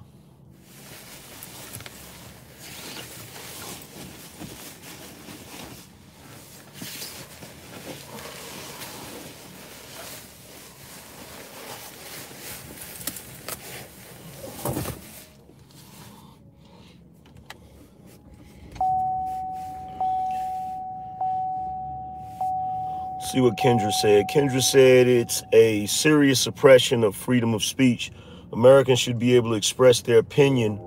See 23.38 23.42
what 23.42 23.56
Kendra 23.56 23.92
said. 23.92 24.28
Kendra 24.30 24.64
said 24.64 25.08
it's 25.08 25.44
a 25.54 25.86
serious 25.86 26.40
suppression 26.40 27.04
of 27.04 27.16
freedom 27.16 27.54
of 27.54 27.64
speech. 27.64 28.12
Americans 28.52 28.98
should 28.98 29.20
be 29.20 29.36
able 29.36 29.52
to 29.52 29.56
express 29.56 30.02
their 30.02 30.18
opinion 30.18 30.80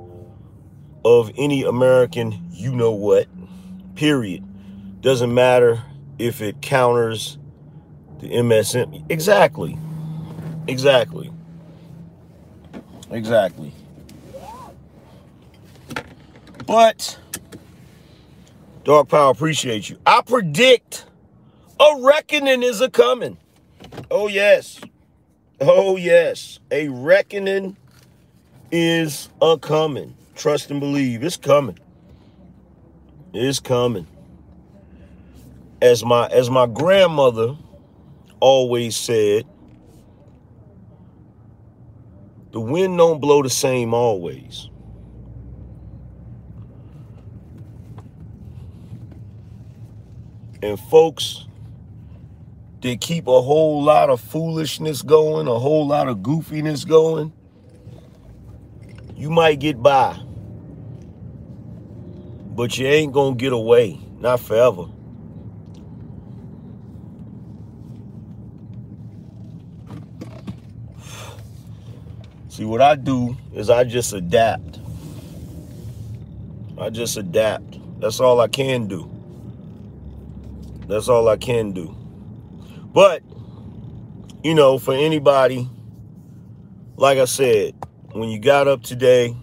of 1.05 1.31
any 1.39 1.63
American, 1.63 2.45
you 2.51 2.75
know 2.75 2.91
what, 2.91 3.29
period. 3.95 4.43
Doesn't 5.01 5.33
matter 5.33 5.81
if 6.19 6.43
it 6.43 6.61
counters 6.61 7.39
the 8.19 8.29
MSM. 8.31 9.09
Exactly. 9.09 9.79
Exactly. 10.67 11.31
Exactly. 13.13 13.73
But, 16.67 17.17
Dark 18.83 19.09
Power, 19.09 19.31
appreciate 19.31 19.89
you. 19.89 19.99
I 20.05 20.23
predict 20.23 21.05
a 21.81 22.01
reckoning 22.03 22.63
is 22.63 22.81
a 22.83 22.91
coming. 22.91 23.39
Oh, 24.11 24.29
yes. 24.29 24.81
Oh, 25.61 25.97
yes. 25.97 26.61
A 26.71 26.89
reckoning 26.89 27.77
is 28.71 29.31
a 29.41 29.59
coming. 29.59 30.15
Trust 30.37 30.71
and 30.71 30.81
believe. 30.81 31.25
It's 31.25 31.39
coming. 31.39 31.79
It's 33.33 33.61
coming. 33.61 34.07
As 35.83 36.05
my 36.05 36.27
as 36.29 36.51
my 36.51 36.67
grandmother 36.67 37.57
always 38.41 38.97
said, 38.97 39.47
the 42.53 42.61
wind 42.61 42.99
don't 42.99 43.21
blow 43.21 43.43
the 43.43 43.51
same 43.51 43.95
always. 43.95 44.69
And 50.63 50.79
folks, 50.79 51.47
they 52.81 52.97
keep 52.97 53.27
a 53.27 53.43
whole 53.43 53.83
lot 53.83 54.09
of 54.09 54.21
foolishness 54.21 55.03
going, 55.03 55.47
a 55.47 55.59
whole 55.59 55.87
lot 55.87 56.09
of 56.09 56.19
goofiness 56.19 56.87
going, 56.89 57.33
you 59.17 59.29
might 59.31 59.61
get 59.61 59.83
by. 59.83 60.19
But 62.57 62.79
you 62.79 62.87
ain't 62.87 63.13
gonna 63.13 63.37
get 63.37 63.53
away, 63.53 63.99
not 64.19 64.41
forever. 64.41 64.87
See, 72.49 72.65
what 72.65 72.81
I 72.81 72.95
do 72.95 73.37
is 73.55 73.71
I 73.71 73.85
just 73.85 74.13
adapt. 74.13 74.81
I 76.79 76.89
just 76.89 77.17
adapt. 77.19 77.79
That's 78.01 78.21
all 78.21 78.41
I 78.41 78.49
can 78.49 78.87
do. 78.87 79.11
That's 80.89 81.09
all 81.09 81.29
I 81.29 81.37
can 81.37 81.73
do. 81.73 81.95
But, 82.93 83.23
you 84.43 84.55
know, 84.55 84.79
for 84.79 84.95
anybody, 84.95 85.69
like 86.97 87.19
I 87.19 87.25
said, 87.25 87.75
when 88.13 88.29
you 88.29 88.41
got 88.41 88.67
up 88.67 88.83
today, 88.83 89.37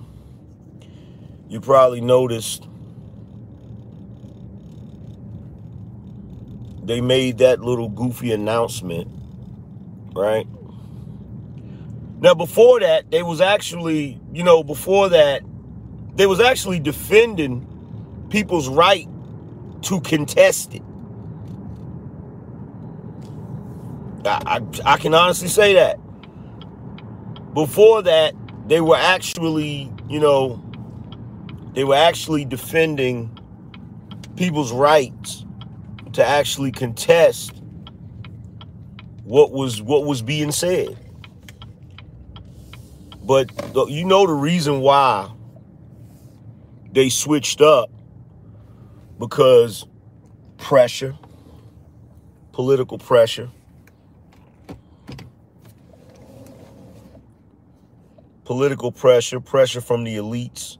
you 1.47 1.61
probably 1.61 2.01
noticed 2.01 2.67
they 6.83 6.99
made 7.01 7.37
that 7.37 7.61
little 7.61 7.89
goofy 7.89 8.33
announcement, 8.33 9.09
right? 10.13 10.47
Now, 12.19 12.33
before 12.33 12.79
that, 12.81 13.11
they 13.11 13.23
was 13.23 13.41
actually, 13.41 14.19
you 14.33 14.43
know, 14.43 14.63
before 14.63 15.09
that, 15.09 15.43
they 16.15 16.25
was 16.25 16.39
actually 16.41 16.79
defending 16.79 17.65
people's 18.29 18.67
right 18.67 19.07
to 19.83 20.01
contest 20.01 20.73
it. 20.73 20.81
I, 24.27 24.61
I, 24.85 24.97
can 24.97 25.13
honestly 25.13 25.47
say 25.47 25.73
that. 25.75 25.97
Before 27.53 28.01
that, 28.03 28.33
they 28.67 28.81
were 28.81 28.95
actually, 28.97 29.91
you 30.09 30.19
know, 30.19 30.63
they 31.73 31.83
were 31.83 31.95
actually 31.95 32.45
defending 32.45 33.37
people's 34.35 34.71
rights 34.71 35.45
to 36.13 36.25
actually 36.25 36.71
contest 36.71 37.61
what 39.23 39.51
was 39.51 39.81
what 39.81 40.05
was 40.05 40.21
being 40.21 40.51
said. 40.51 40.97
But 43.23 43.51
you 43.89 44.05
know 44.05 44.25
the 44.25 44.33
reason 44.33 44.79
why 44.79 45.29
they 46.93 47.09
switched 47.09 47.61
up 47.61 47.89
because 49.19 49.85
pressure, 50.57 51.17
political 52.53 52.97
pressure. 52.97 53.51
Political 58.47 58.93
pressure, 58.93 59.41
pressure 59.41 59.81
from 59.81 60.05
the 60.05 60.15
elites. 60.15 60.77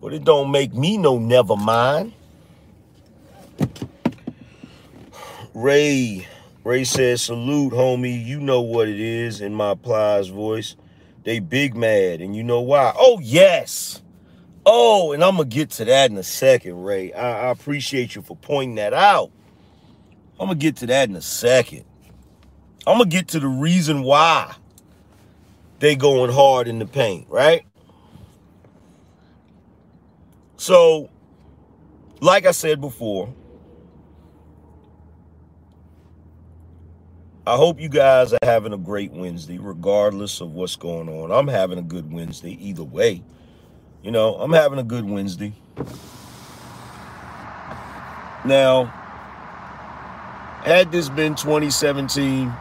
But 0.00 0.12
it 0.12 0.24
don't 0.24 0.50
make 0.50 0.74
me 0.74 0.96
no 0.96 1.20
never 1.20 1.54
mind. 1.54 2.12
Ray, 5.54 6.26
Ray 6.64 6.82
says, 6.82 7.22
salute, 7.22 7.72
homie. 7.74 8.26
You 8.26 8.40
know 8.40 8.60
what 8.60 8.88
it 8.88 8.98
is 8.98 9.40
in 9.40 9.54
my 9.54 9.76
plies 9.76 10.26
voice. 10.26 10.74
They 11.22 11.38
big 11.38 11.76
mad, 11.76 12.20
and 12.20 12.34
you 12.34 12.42
know 12.42 12.60
why? 12.60 12.92
Oh, 12.98 13.20
yes. 13.22 14.01
Oh, 14.74 15.12
and 15.12 15.22
I'm 15.22 15.36
going 15.36 15.50
to 15.50 15.54
get 15.54 15.68
to 15.72 15.84
that 15.84 16.10
in 16.10 16.16
a 16.16 16.22
second, 16.22 16.82
Ray. 16.82 17.12
I, 17.12 17.48
I 17.48 17.50
appreciate 17.50 18.14
you 18.14 18.22
for 18.22 18.38
pointing 18.38 18.76
that 18.76 18.94
out. 18.94 19.30
I'm 20.40 20.46
going 20.46 20.58
to 20.58 20.62
get 20.64 20.76
to 20.76 20.86
that 20.86 21.10
in 21.10 21.14
a 21.14 21.20
second. 21.20 21.84
I'm 22.86 22.96
going 22.96 23.10
to 23.10 23.14
get 23.14 23.28
to 23.28 23.40
the 23.40 23.48
reason 23.48 24.02
why 24.02 24.54
they 25.80 25.94
going 25.94 26.32
hard 26.32 26.68
in 26.68 26.78
the 26.78 26.86
paint, 26.86 27.26
right? 27.28 27.66
So, 30.56 31.10
like 32.22 32.46
I 32.46 32.52
said 32.52 32.80
before, 32.80 33.30
I 37.46 37.56
hope 37.56 37.78
you 37.78 37.90
guys 37.90 38.32
are 38.32 38.38
having 38.42 38.72
a 38.72 38.78
great 38.78 39.12
Wednesday, 39.12 39.58
regardless 39.58 40.40
of 40.40 40.52
what's 40.52 40.76
going 40.76 41.10
on. 41.10 41.30
I'm 41.30 41.48
having 41.48 41.78
a 41.78 41.82
good 41.82 42.10
Wednesday 42.10 42.52
either 42.52 42.84
way. 42.84 43.22
You 44.02 44.10
know, 44.10 44.34
I'm 44.34 44.52
having 44.52 44.78
a 44.78 44.82
good 44.82 45.04
Wednesday. 45.04 45.52
Now, 48.44 48.86
had 50.64 50.90
this 50.90 51.08
been 51.08 51.36
2017, 51.36 52.52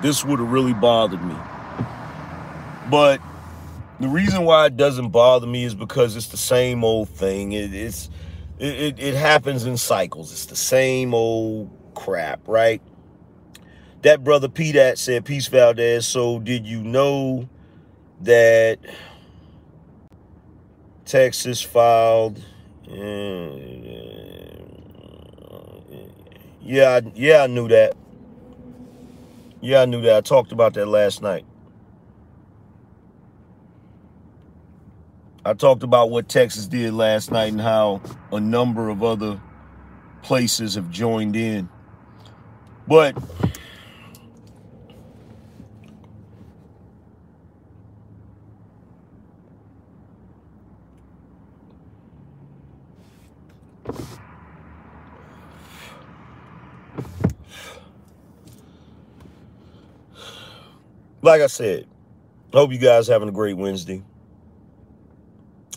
this 0.00 0.24
would 0.24 0.38
have 0.38 0.48
really 0.48 0.74
bothered 0.74 1.24
me. 1.24 1.34
But 2.88 3.20
the 3.98 4.08
reason 4.08 4.44
why 4.44 4.66
it 4.66 4.76
doesn't 4.76 5.08
bother 5.08 5.46
me 5.46 5.64
is 5.64 5.74
because 5.74 6.14
it's 6.14 6.28
the 6.28 6.36
same 6.36 6.84
old 6.84 7.08
thing. 7.08 7.52
It, 7.52 7.74
it's 7.74 8.08
it, 8.60 8.98
it 8.98 9.14
happens 9.14 9.66
in 9.66 9.76
cycles. 9.76 10.32
It's 10.32 10.46
the 10.46 10.56
same 10.56 11.14
old 11.14 11.70
crap, 11.94 12.40
right? 12.46 12.80
That 14.02 14.22
brother 14.22 14.48
P 14.48 14.72
that 14.72 14.98
said, 14.98 15.24
Peace 15.24 15.48
Valdez. 15.48 16.06
So 16.06 16.38
did 16.38 16.66
you 16.66 16.82
know 16.82 17.48
that 18.20 18.78
Texas 21.08 21.62
filed. 21.62 22.38
Uh, 22.86 23.48
yeah, 26.60 27.00
yeah, 27.14 27.44
I 27.44 27.46
knew 27.46 27.66
that. 27.68 27.96
Yeah, 29.62 29.80
I 29.80 29.86
knew 29.86 30.02
that. 30.02 30.16
I 30.16 30.20
talked 30.20 30.52
about 30.52 30.74
that 30.74 30.84
last 30.84 31.22
night. 31.22 31.46
I 35.46 35.54
talked 35.54 35.82
about 35.82 36.10
what 36.10 36.28
Texas 36.28 36.66
did 36.66 36.92
last 36.92 37.30
night 37.30 37.52
and 37.52 37.60
how 37.60 38.02
a 38.30 38.38
number 38.38 38.90
of 38.90 39.02
other 39.02 39.40
places 40.20 40.74
have 40.74 40.90
joined 40.90 41.36
in. 41.36 41.70
But 42.86 43.16
like 61.22 61.40
I 61.42 61.46
said, 61.46 61.86
I 62.52 62.56
hope 62.56 62.72
you 62.72 62.78
guys 62.78 63.08
having 63.08 63.28
a 63.28 63.32
great 63.32 63.56
Wednesday. 63.56 64.02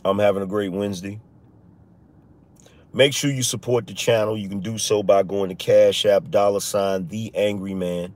I'm 0.03 0.19
having 0.19 0.41
a 0.41 0.47
great 0.47 0.71
Wednesday. 0.71 1.19
Make 2.93 3.13
sure 3.13 3.31
you 3.31 3.43
support 3.43 3.87
the 3.87 3.93
channel. 3.93 4.37
You 4.37 4.49
can 4.49 4.59
do 4.59 4.77
so 4.77 5.01
by 5.01 5.23
going 5.23 5.49
to 5.49 5.55
Cash 5.55 6.05
App 6.05 6.29
dollar 6.29 6.59
sign 6.59 7.07
The 7.07 7.31
Angry 7.35 7.73
Man. 7.73 8.13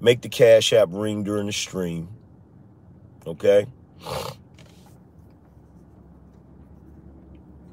Make 0.00 0.22
the 0.22 0.28
Cash 0.28 0.72
App 0.72 0.88
ring 0.90 1.22
during 1.22 1.46
the 1.46 1.52
stream. 1.52 2.08
Okay? 3.26 3.66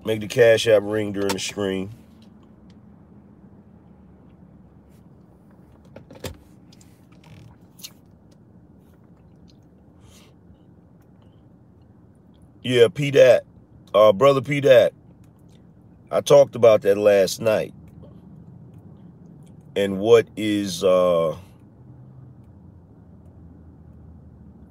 Make 0.05 0.19
the 0.19 0.27
Cash 0.27 0.67
App 0.67 0.83
ring 0.83 1.11
during 1.11 1.29
the 1.29 1.39
stream. 1.39 1.89
Yeah, 12.67 12.89
P 12.93 13.11
that. 13.11 13.45
Uh 13.93 14.11
brother 14.11 14.41
P 14.41 14.59
that. 14.59 14.91
I 16.11 16.19
talked 16.19 16.53
about 16.53 16.81
that 16.81 16.97
last 16.97 17.39
night. 17.39 17.73
And 19.77 19.99
what 19.99 20.27
is 20.35 20.83
uh 20.83 21.37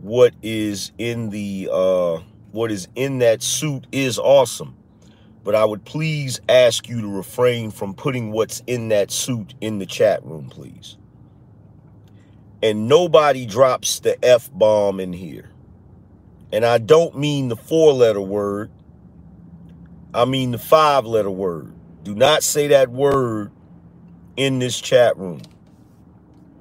what 0.01 0.35
is 0.43 0.93
in 0.99 1.31
the 1.31 1.71
uh 1.73 2.19
what 2.53 2.71
is 2.71 2.87
in 2.97 3.21
that 3.21 3.43
suit 3.43 3.87
is 3.93 4.19
awesome. 4.19 4.77
But 5.43 5.55
I 5.55 5.65
would 5.65 5.87
please 5.87 6.39
ask 6.51 6.91
you 6.91 7.01
to 7.01 7.09
refrain 7.09 7.71
from 7.71 7.95
putting 7.95 8.31
what's 8.31 8.63
in 8.67 8.89
that 8.89 9.11
suit 9.11 9.55
in 9.63 9.79
the 9.79 9.87
chat 9.87 10.23
room, 10.23 10.51
please. 10.51 10.99
And 12.63 12.89
nobody 12.89 13.47
drops 13.47 14.01
the 14.01 14.23
F 14.23 14.51
bomb 14.53 15.01
in 15.01 15.15
here. 15.15 15.51
And 16.53 16.65
I 16.67 16.79
don't 16.79 17.19
mean 17.19 17.49
the 17.49 17.57
four 17.57 17.93
letter 17.93 18.21
word. 18.23 18.71
I 20.15 20.27
mean 20.27 20.53
the 20.53 20.59
five 20.59 21.07
letter 21.07 21.31
word. 21.31 21.75
Do 22.05 22.15
not 22.15 22.43
say 22.45 22.69
that 22.69 22.91
word 22.91 23.53
in 24.37 24.59
this 24.61 24.81
chat 24.81 25.17
room. 25.19 25.43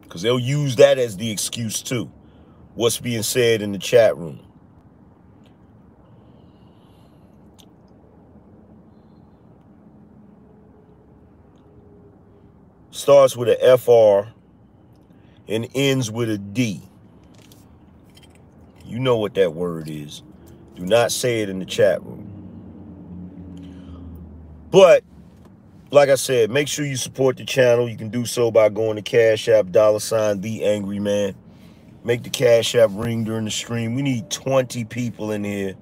Because 0.02 0.22
they'll 0.24 0.40
use 0.40 0.78
that 0.78 1.00
as 1.00 1.18
the 1.18 1.32
excuse 1.32 1.82
too. 1.82 2.12
What's 2.76 3.00
being 3.00 3.24
said 3.24 3.62
in 3.62 3.72
the 3.74 3.80
chat 3.80 4.18
room. 4.18 4.40
Starts 12.92 13.38
with 13.38 13.50
a 13.50 13.78
FR 13.78 14.34
and 15.52 15.68
ends 15.76 16.12
with 16.12 16.30
a 16.30 16.38
D. 16.40 16.82
You 18.86 19.00
know 19.00 19.18
what 19.18 19.34
that 19.36 19.54
word 19.54 19.90
is. 19.90 20.24
Do 20.76 20.86
not 20.86 21.12
say 21.12 21.42
it 21.42 21.50
in 21.50 21.60
the 21.60 21.66
chat 21.66 22.04
room. 22.04 22.42
But, 24.72 25.04
like 25.92 26.10
I 26.10 26.16
said, 26.16 26.52
make 26.52 26.68
sure 26.68 26.86
you 26.86 26.98
support 26.98 27.38
the 27.38 27.46
channel. 27.46 27.90
You 27.90 27.98
can 27.98 28.10
do 28.10 28.26
so 28.26 28.52
by 28.52 28.70
going 28.70 28.98
to 28.98 29.02
Cash 29.02 29.48
App, 29.50 29.72
dollar 29.72 30.00
sign, 30.00 30.42
The 30.42 30.66
Angry 30.66 31.00
Man. 31.00 31.36
Make 32.04 32.24
the 32.24 32.30
Cash 32.30 32.76
App 32.76 32.92
ring 32.94 33.24
during 33.24 33.46
the 33.46 33.52
stream. 33.52 33.96
We 33.96 34.02
need 34.02 34.30
20 34.30 34.86
people 34.86 35.32
in 35.32 35.44
here 35.44 35.76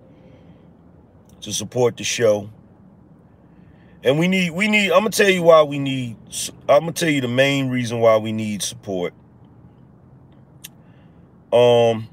to 1.42 1.52
support 1.54 1.98
the 1.98 2.04
show. 2.04 2.50
And 4.04 4.20
we 4.20 4.28
need, 4.28 4.52
we 4.52 4.68
need, 4.68 4.92
I'm 4.92 5.02
going 5.02 5.12
to 5.12 5.18
tell 5.24 5.32
you 5.32 5.44
why 5.44 5.64
we 5.64 5.80
need, 5.80 6.18
I'm 6.70 6.82
going 6.82 6.94
to 6.94 7.06
tell 7.06 7.14
you 7.14 7.22
the 7.22 7.28
main 7.28 7.70
reason 7.70 8.00
why 8.00 8.18
we 8.18 8.32
need 8.32 8.62
support. 8.62 9.14
Um, 11.54 12.10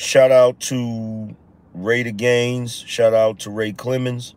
Shout 0.00 0.32
out 0.32 0.58
to 0.60 1.36
Ray 1.74 2.04
the 2.04 2.10
Gaines. 2.10 2.74
Shout 2.74 3.12
out 3.12 3.40
to 3.40 3.50
Ray 3.50 3.72
Clemens. 3.72 4.34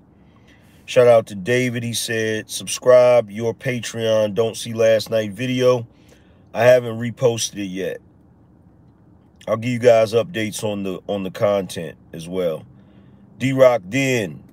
Shout 0.84 1.08
out 1.08 1.28
to 1.28 1.36
David. 1.36 1.84
He 1.84 1.94
said, 1.94 2.50
subscribe 2.50 3.32
your 3.32 3.54
Patreon. 3.54 4.34
Don't 4.34 4.58
see 4.58 4.74
last 4.74 5.10
night 5.10 5.32
video. 5.32 5.88
I 6.54 6.66
haven't 6.66 7.00
reposted 7.00 7.60
it 7.60 7.68
yet. 7.68 8.02
I'll 9.48 9.56
give 9.56 9.72
you 9.72 9.80
guys 9.80 10.12
updates 10.12 10.66
on 10.66 10.84
the 10.84 11.00
on 11.08 11.24
the 11.24 11.32
content 11.32 11.98
as 12.12 12.28
well. 12.28 12.66
D 13.38 13.54
Rock 13.54 13.84
Den. 13.88 14.44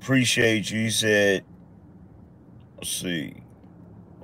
Appreciate 0.00 0.72
you. 0.72 0.80
He 0.80 0.90
said, 0.90 1.44
let's 2.78 2.90
see. 2.90 3.44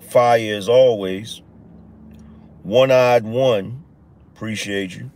Fire 0.00 0.56
as 0.56 0.68
always. 0.68 1.42
One-eyed 2.64 3.22
one. 3.22 3.81
Appreciate 4.42 4.96
you. 4.96 5.08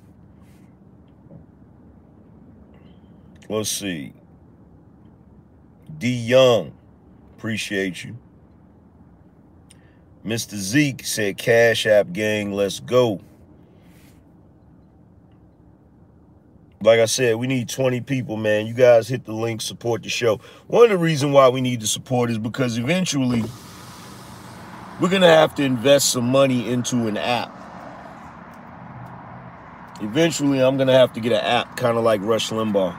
Let's 3.49 3.71
see. 3.71 4.13
D 5.99 6.09
Young, 6.09 6.73
appreciate 7.37 8.05
you. 8.05 8.17
Mr. 10.25 10.55
Zeke 10.55 11.05
said, 11.05 11.39
Cash 11.39 11.87
App 11.87 12.13
gang, 12.13 12.53
let's 12.53 12.79
go. 12.79 13.21
Like 16.81 17.01
I 17.01 17.07
said, 17.07 17.35
we 17.35 17.49
need 17.49 17.69
20 17.69 18.03
people, 18.03 18.37
man. 18.37 18.69
You 18.69 18.75
guys 18.75 19.09
hit 19.09 19.25
the 19.25 19.33
link, 19.33 19.61
support 19.61 20.05
the 20.05 20.09
show. 20.09 20.39
One 20.69 20.85
of 20.85 20.91
the 20.91 20.99
reasons 20.99 21.35
why 21.35 21.49
we 21.49 21.61
need 21.61 21.81
the 21.81 21.89
support 21.89 22.31
is 22.31 22.39
because 22.39 22.79
eventually 22.79 23.43
we're 25.01 25.11
going 25.11 25.23
to 25.23 25.27
have 25.27 25.53
to 25.57 25.65
invest 25.65 26.13
some 26.13 26.29
money 26.29 26.71
into 26.71 27.09
an 27.09 27.17
app 27.17 27.56
Eventually, 30.01 30.63
I'm 30.63 30.77
to 30.89 30.93
have 30.93 31.13
to 31.15 31.21
get 31.21 31.33
an 31.33 31.41
app 31.41 31.77
kind 31.77 31.97
of 31.97 32.05
like 32.05 32.21
Rush 32.21 32.51
Limbaugh. 32.51 32.95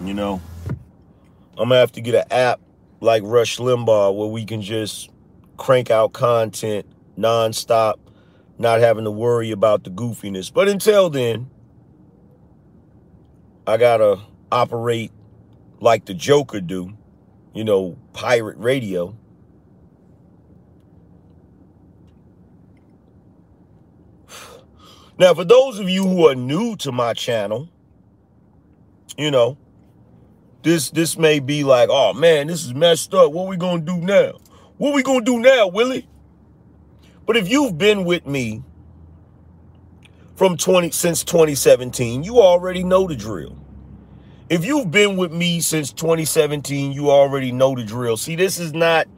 You 0.00 0.14
know, 0.14 0.42
I'm 1.56 1.68
to 1.68 1.76
have 1.76 1.92
to 1.92 2.00
get 2.00 2.14
an 2.14 2.24
app 2.30 2.60
like 3.00 3.22
Rush 3.24 3.58
Limbaugh 3.58 4.14
where 4.16 4.28
we 4.28 4.44
can 4.44 4.62
just 4.62 5.10
crank 5.56 5.90
out 5.90 6.12
content 6.12 6.86
nonstop, 7.16 7.94
not 8.58 8.80
having 8.80 9.04
to 9.04 9.10
worry 9.10 9.52
about 9.52 9.84
the 9.84 9.90
goofiness. 9.90 10.52
But 10.52 10.68
until 10.68 11.10
then, 11.10 11.48
I 13.66 13.76
got 13.76 13.98
to 13.98 14.20
operate 14.50 15.12
like 15.80 16.06
the 16.06 16.14
Joker 16.14 16.60
do, 16.60 16.92
you 17.54 17.64
know, 17.64 17.96
pirate 18.12 18.58
radio. 18.58 19.16
Now, 25.24 25.32
for 25.32 25.44
those 25.46 25.78
of 25.78 25.88
you 25.88 26.06
who 26.06 26.28
are 26.28 26.34
new 26.34 26.76
to 26.76 26.92
my 26.92 27.14
channel, 27.14 27.70
you 29.16 29.30
know, 29.30 29.56
this 30.62 30.90
this 30.90 31.16
may 31.16 31.40
be 31.40 31.64
like, 31.64 31.88
oh 31.90 32.12
man, 32.12 32.48
this 32.48 32.62
is 32.62 32.74
messed 32.74 33.14
up. 33.14 33.32
What 33.32 33.48
we 33.48 33.56
gonna 33.56 33.80
do 33.80 33.96
now? 33.96 34.32
What 34.76 34.92
we 34.92 35.02
gonna 35.02 35.24
do 35.24 35.38
now, 35.38 35.68
Willie? 35.68 36.06
But 37.24 37.38
if 37.38 37.48
you've 37.48 37.78
been 37.78 38.04
with 38.04 38.26
me 38.26 38.62
from 40.36 40.58
20 40.58 40.90
since 40.90 41.24
2017, 41.24 42.22
you 42.22 42.42
already 42.42 42.84
know 42.84 43.08
the 43.08 43.16
drill. 43.16 43.56
If 44.50 44.66
you've 44.66 44.90
been 44.90 45.16
with 45.16 45.32
me 45.32 45.62
since 45.62 45.90
2017, 45.90 46.92
you 46.92 47.10
already 47.10 47.50
know 47.50 47.74
the 47.74 47.84
drill. 47.84 48.18
See, 48.18 48.36
this 48.36 48.58
is 48.58 48.74
not 48.74 49.08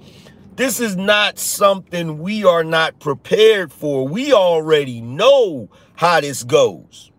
this 0.55 0.79
is 0.79 0.95
not 0.97 1.39
something 1.41 2.19
we 2.19 2.45
are 2.45 2.63
not 2.63 3.01
prepared 3.01 3.73
for. 3.73 4.07
We 4.07 4.33
already 4.33 5.01
know 5.01 5.69
how 5.97 6.21
this 6.21 6.45
goes. 6.45 7.11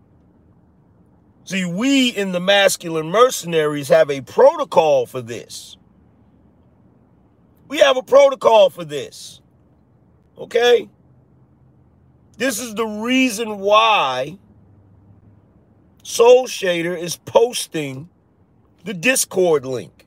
See, 1.44 1.66
we 1.66 2.10
in 2.10 2.32
the 2.32 2.40
masculine 2.40 3.10
mercenaries 3.10 3.90
have 3.90 4.10
a 4.10 4.22
protocol 4.22 5.06
for 5.06 5.22
this. 5.22 5.78
We 7.68 7.80
have 7.80 7.98
a 7.98 8.04
protocol 8.04 8.70
for 8.70 8.86
this. 8.86 9.42
Okay? 10.38 10.90
This 12.38 12.60
is 12.60 12.76
the 12.76 12.86
reason 12.86 13.60
why 13.60 14.38
Soul 16.04 16.48
Shader 16.48 16.98
is 16.98 17.18
posting 17.18 18.10
the 18.84 18.94
Discord 18.94 19.66
link. 19.66 20.06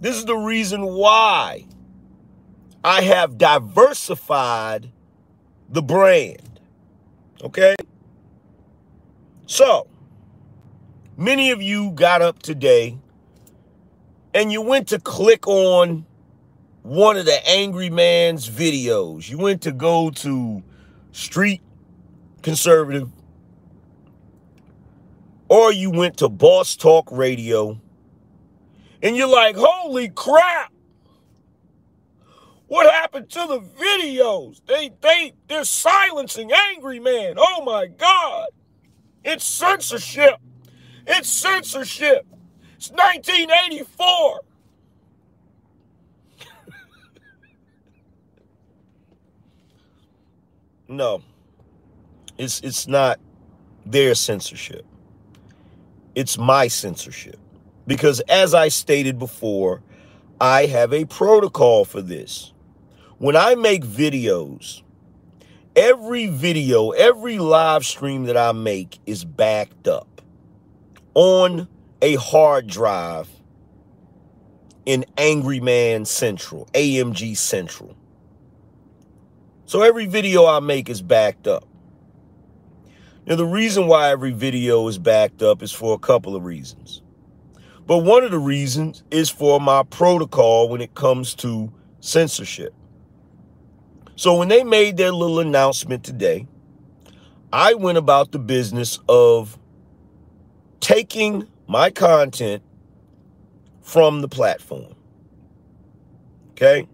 This 0.00 0.16
is 0.16 0.24
the 0.24 0.36
reason 0.36 0.84
why 0.84 1.66
I 2.84 3.02
have 3.02 3.38
diversified 3.38 4.90
the 5.74 5.82
brand. 5.82 6.60
Okay? 7.42 7.74
So, 9.46 9.88
many 11.16 11.50
of 11.50 11.60
you 11.60 11.90
got 11.90 12.22
up 12.22 12.40
today 12.40 12.96
and 14.32 14.52
you 14.52 14.62
went 14.62 14.88
to 14.88 15.00
click 15.00 15.48
on 15.48 16.06
one 16.82 17.16
of 17.16 17.26
the 17.26 17.46
angry 17.48 17.90
man's 17.90 18.48
videos. 18.48 19.28
You 19.28 19.36
went 19.36 19.62
to 19.62 19.72
go 19.72 20.10
to 20.10 20.62
Street 21.10 21.60
Conservative 22.42 23.10
or 25.48 25.72
you 25.72 25.90
went 25.90 26.18
to 26.18 26.28
Boss 26.28 26.76
Talk 26.76 27.10
Radio 27.10 27.80
and 29.02 29.16
you're 29.16 29.28
like, 29.28 29.56
holy 29.56 30.08
crap. 30.08 30.73
What 32.74 32.90
happened 32.92 33.30
to 33.30 33.46
the 33.46 33.60
videos? 33.60 34.60
They 34.66 34.90
they 35.00 35.34
they're 35.46 35.62
silencing 35.64 36.50
angry 36.72 36.98
man. 36.98 37.36
Oh 37.38 37.62
my 37.64 37.86
god. 37.86 38.48
It's 39.24 39.44
censorship. 39.44 40.40
It's 41.06 41.28
censorship. 41.28 42.26
It's 42.74 42.90
1984. 42.90 44.40
no. 50.88 51.22
It's 52.36 52.60
it's 52.62 52.88
not 52.88 53.20
their 53.86 54.16
censorship. 54.16 54.84
It's 56.16 56.36
my 56.36 56.66
censorship. 56.66 57.38
Because 57.86 58.18
as 58.22 58.52
I 58.52 58.66
stated 58.66 59.20
before, 59.20 59.80
I 60.40 60.66
have 60.66 60.92
a 60.92 61.04
protocol 61.04 61.84
for 61.84 62.02
this. 62.02 62.50
When 63.24 63.36
I 63.36 63.54
make 63.54 63.86
videos, 63.86 64.82
every 65.74 66.26
video, 66.26 66.90
every 66.90 67.38
live 67.38 67.86
stream 67.86 68.24
that 68.24 68.36
I 68.36 68.52
make 68.52 68.98
is 69.06 69.24
backed 69.24 69.88
up 69.88 70.20
on 71.14 71.66
a 72.02 72.16
hard 72.16 72.66
drive 72.66 73.30
in 74.84 75.06
Angry 75.16 75.58
Man 75.58 76.04
Central, 76.04 76.68
AMG 76.74 77.34
Central. 77.38 77.96
So 79.64 79.80
every 79.80 80.04
video 80.04 80.44
I 80.44 80.60
make 80.60 80.90
is 80.90 81.00
backed 81.00 81.46
up. 81.46 81.66
Now, 83.24 83.36
the 83.36 83.46
reason 83.46 83.86
why 83.86 84.10
every 84.10 84.32
video 84.32 84.86
is 84.86 84.98
backed 84.98 85.40
up 85.40 85.62
is 85.62 85.72
for 85.72 85.94
a 85.94 85.98
couple 85.98 86.36
of 86.36 86.44
reasons. 86.44 87.00
But 87.86 88.00
one 88.04 88.22
of 88.22 88.32
the 88.32 88.38
reasons 88.38 89.02
is 89.10 89.30
for 89.30 89.58
my 89.62 89.82
protocol 89.82 90.68
when 90.68 90.82
it 90.82 90.94
comes 90.94 91.34
to 91.36 91.72
censorship. 92.00 92.74
So 94.16 94.36
when 94.36 94.48
they 94.48 94.62
made 94.62 94.96
their 94.96 95.12
little 95.12 95.40
announcement 95.40 96.04
today, 96.04 96.46
I 97.52 97.74
went 97.74 97.98
about 97.98 98.32
the 98.32 98.38
business 98.38 98.98
of 99.08 99.58
taking 100.80 101.48
my 101.66 101.90
content 101.90 102.62
from 103.82 104.20
the 104.20 104.28
platform. 104.28 104.94
Okay? 106.52 106.88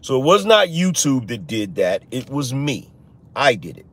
So 0.00 0.20
it 0.20 0.24
was 0.24 0.44
not 0.44 0.68
YouTube 0.68 1.28
that 1.28 1.46
did 1.46 1.76
that, 1.76 2.04
it 2.10 2.28
was 2.30 2.52
me. 2.54 2.90
I 3.36 3.54
did 3.54 3.78
it. 3.78 3.86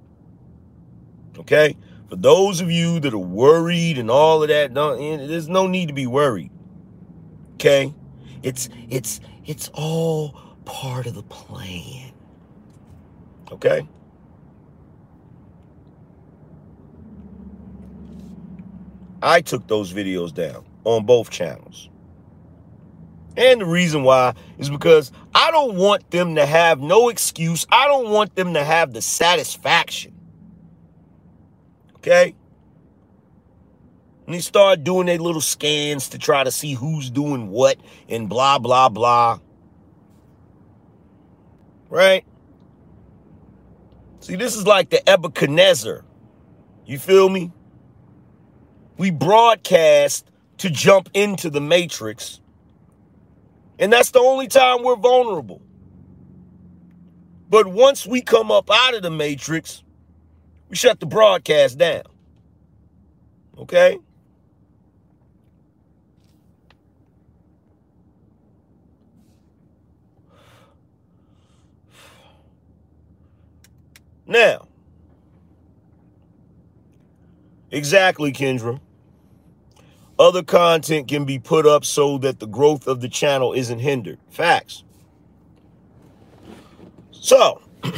Okay? 1.37 1.75
For 2.09 2.15
those 2.15 2.61
of 2.61 2.69
you 2.69 2.99
that 2.99 3.13
are 3.13 3.17
worried 3.17 3.97
and 3.97 4.11
all 4.11 4.43
of 4.43 4.49
that, 4.49 4.71
no, 4.71 4.93
eh, 4.93 5.25
there's 5.25 5.47
no 5.47 5.67
need 5.67 5.87
to 5.87 5.93
be 5.93 6.07
worried. 6.07 6.51
Okay? 7.55 7.93
It's 8.43 8.69
it's 8.89 9.21
it's 9.45 9.69
all 9.73 10.35
part 10.65 11.07
of 11.07 11.13
the 11.13 11.23
plan. 11.23 12.10
Okay? 13.51 13.87
I 19.21 19.41
took 19.41 19.67
those 19.67 19.93
videos 19.93 20.33
down 20.33 20.65
on 20.83 21.05
both 21.05 21.29
channels. 21.29 21.89
And 23.37 23.61
the 23.61 23.65
reason 23.65 24.03
why 24.03 24.33
is 24.57 24.69
because 24.69 25.11
I 25.33 25.51
don't 25.51 25.75
want 25.75 26.09
them 26.11 26.35
to 26.35 26.45
have 26.45 26.81
no 26.81 27.09
excuse. 27.09 27.65
I 27.71 27.87
don't 27.87 28.09
want 28.09 28.35
them 28.35 28.53
to 28.55 28.63
have 28.63 28.93
the 28.93 29.01
satisfaction. 29.01 30.13
Okay? 31.97 32.35
And 34.25 34.35
they 34.35 34.39
start 34.39 34.83
doing 34.83 35.05
their 35.05 35.19
little 35.19 35.41
scans 35.41 36.09
to 36.09 36.17
try 36.17 36.43
to 36.43 36.51
see 36.51 36.73
who's 36.73 37.09
doing 37.09 37.49
what 37.49 37.77
and 38.09 38.27
blah, 38.27 38.59
blah, 38.59 38.89
blah. 38.89 39.39
Right? 41.89 42.25
See, 44.21 44.35
this 44.35 44.55
is 44.55 44.67
like 44.67 44.91
the 44.91 45.01
Nebuchadnezzar. 45.05 46.05
You 46.85 46.99
feel 46.99 47.27
me? 47.27 47.51
We 48.97 49.09
broadcast 49.11 50.29
to 50.59 50.69
jump 50.69 51.09
into 51.15 51.49
the 51.49 51.59
matrix. 51.59 52.39
And 53.79 53.91
that's 53.91 54.11
the 54.11 54.19
only 54.19 54.47
time 54.47 54.83
we're 54.83 54.95
vulnerable. 54.95 55.61
But 57.49 57.67
once 57.67 58.05
we 58.05 58.21
come 58.21 58.51
up 58.51 58.69
out 58.71 58.93
of 58.93 59.01
the 59.01 59.09
matrix, 59.09 59.83
we 60.69 60.75
shut 60.75 60.99
the 60.99 61.07
broadcast 61.07 61.79
down. 61.79 62.03
Okay? 63.57 63.97
Now, 74.31 74.65
exactly, 77.69 78.31
Kendra. 78.31 78.79
Other 80.17 80.41
content 80.41 81.09
can 81.09 81.25
be 81.25 81.37
put 81.37 81.67
up 81.67 81.83
so 81.83 82.17
that 82.19 82.39
the 82.39 82.47
growth 82.47 82.87
of 82.87 83.01
the 83.01 83.09
channel 83.09 83.51
isn't 83.51 83.79
hindered. 83.79 84.19
Facts. 84.29 84.85
So, 87.11 87.61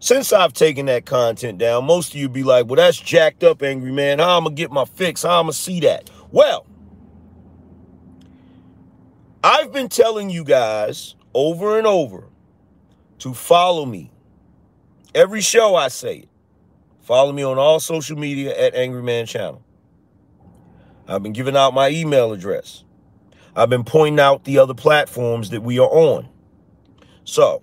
since 0.00 0.32
I've 0.32 0.52
taken 0.52 0.86
that 0.86 1.06
content 1.06 1.58
down, 1.58 1.84
most 1.84 2.14
of 2.14 2.16
you 2.16 2.28
be 2.28 2.42
like, 2.42 2.66
well, 2.66 2.74
that's 2.74 2.98
jacked 2.98 3.44
up, 3.44 3.62
angry 3.62 3.92
man. 3.92 4.18
How 4.18 4.36
I'm 4.36 4.42
going 4.42 4.56
to 4.56 4.60
get 4.60 4.72
my 4.72 4.84
fix? 4.84 5.22
How 5.22 5.38
I'm 5.38 5.44
going 5.44 5.52
to 5.52 5.58
see 5.58 5.78
that? 5.80 6.10
Well, 6.32 6.66
I've 9.44 9.72
been 9.72 9.88
telling 9.88 10.28
you 10.28 10.42
guys 10.42 11.14
over 11.34 11.78
and 11.78 11.86
over 11.86 12.31
to 13.22 13.32
follow 13.32 13.86
me. 13.86 14.10
Every 15.14 15.40
show 15.40 15.76
I 15.76 15.88
say 15.88 16.16
it. 16.18 16.28
Follow 17.02 17.32
me 17.32 17.44
on 17.44 17.56
all 17.56 17.78
social 17.78 18.18
media 18.18 18.52
at 18.58 18.74
Angry 18.74 19.02
Man 19.02 19.26
Channel. 19.26 19.62
I've 21.06 21.22
been 21.22 21.32
giving 21.32 21.56
out 21.56 21.72
my 21.72 21.88
email 21.88 22.32
address. 22.32 22.82
I've 23.54 23.70
been 23.70 23.84
pointing 23.84 24.18
out 24.18 24.42
the 24.42 24.58
other 24.58 24.74
platforms 24.74 25.50
that 25.50 25.60
we 25.60 25.78
are 25.78 25.88
on. 25.88 26.28
So, 27.22 27.62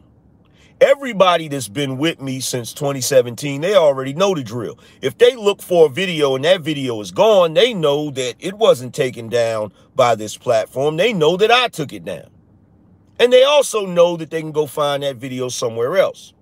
everybody 0.80 1.49
that's 1.49 1.68
been 1.68 1.97
with 1.97 2.22
me 2.22 2.39
since 2.39 2.72
2017, 2.72 3.60
they 3.60 3.76
already 3.76 4.14
know 4.14 4.34
the 4.34 4.43
drill. 4.43 4.80
If 5.01 5.18
they 5.18 5.36
look 5.36 5.62
for 5.62 5.88
a 5.88 5.89
video 5.89 6.36
and 6.36 6.45
that 6.45 6.62
video 6.62 7.01
is 7.01 7.12
gone, 7.12 7.53
they 7.53 7.74
know 7.74 8.12
that 8.12 8.36
it 8.39 8.53
wasn't 8.53 8.95
taken 8.95 9.28
down 9.28 9.74
by 9.93 10.16
this 10.16 10.38
platform. 10.38 10.95
They 10.95 11.12
know 11.12 11.36
that 11.36 11.51
I 11.51 11.68
took 11.68 11.91
it 11.91 12.05
down. 12.05 12.30
And 13.20 13.34
they 13.34 13.44
also 13.44 13.86
know 13.86 14.16
that 14.18 14.30
they 14.30 14.40
can 14.42 14.54
go 14.54 14.66
find 14.66 15.04
that 15.04 15.18
video 15.18 15.50
somewhere 15.50 15.98
else. 15.98 16.34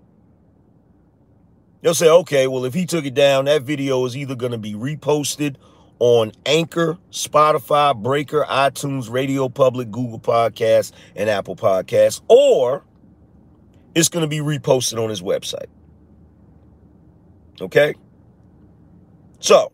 They'll 1.82 1.96
say, 1.96 2.10
okay, 2.10 2.48
well, 2.48 2.66
if 2.66 2.74
he 2.74 2.86
took 2.86 3.06
it 3.06 3.14
down, 3.14 3.46
that 3.46 3.64
video 3.64 4.06
is 4.06 4.16
either 4.16 4.36
going 4.36 4.52
to 4.52 4.58
be 4.58 4.74
reposted 4.74 5.56
on 6.00 6.32
Anchor, 6.46 6.98
Spotify, 7.12 7.96
Breaker, 7.96 8.46
iTunes, 8.48 9.10
Radio 9.10 9.50
Public, 9.50 9.90
Google 9.90 10.20
Podcasts, 10.20 10.92
and 11.16 11.30
Apple 11.30 11.56
Podcasts, 11.56 12.22
or 12.28 12.84
it's 13.96 14.10
going 14.10 14.22
to 14.22 14.28
be 14.28 14.40
reposted 14.40 15.04
on 15.04 15.10
his 15.10 15.22
website. 15.22 15.68
Okay? 17.60 17.96
So, 19.40 19.72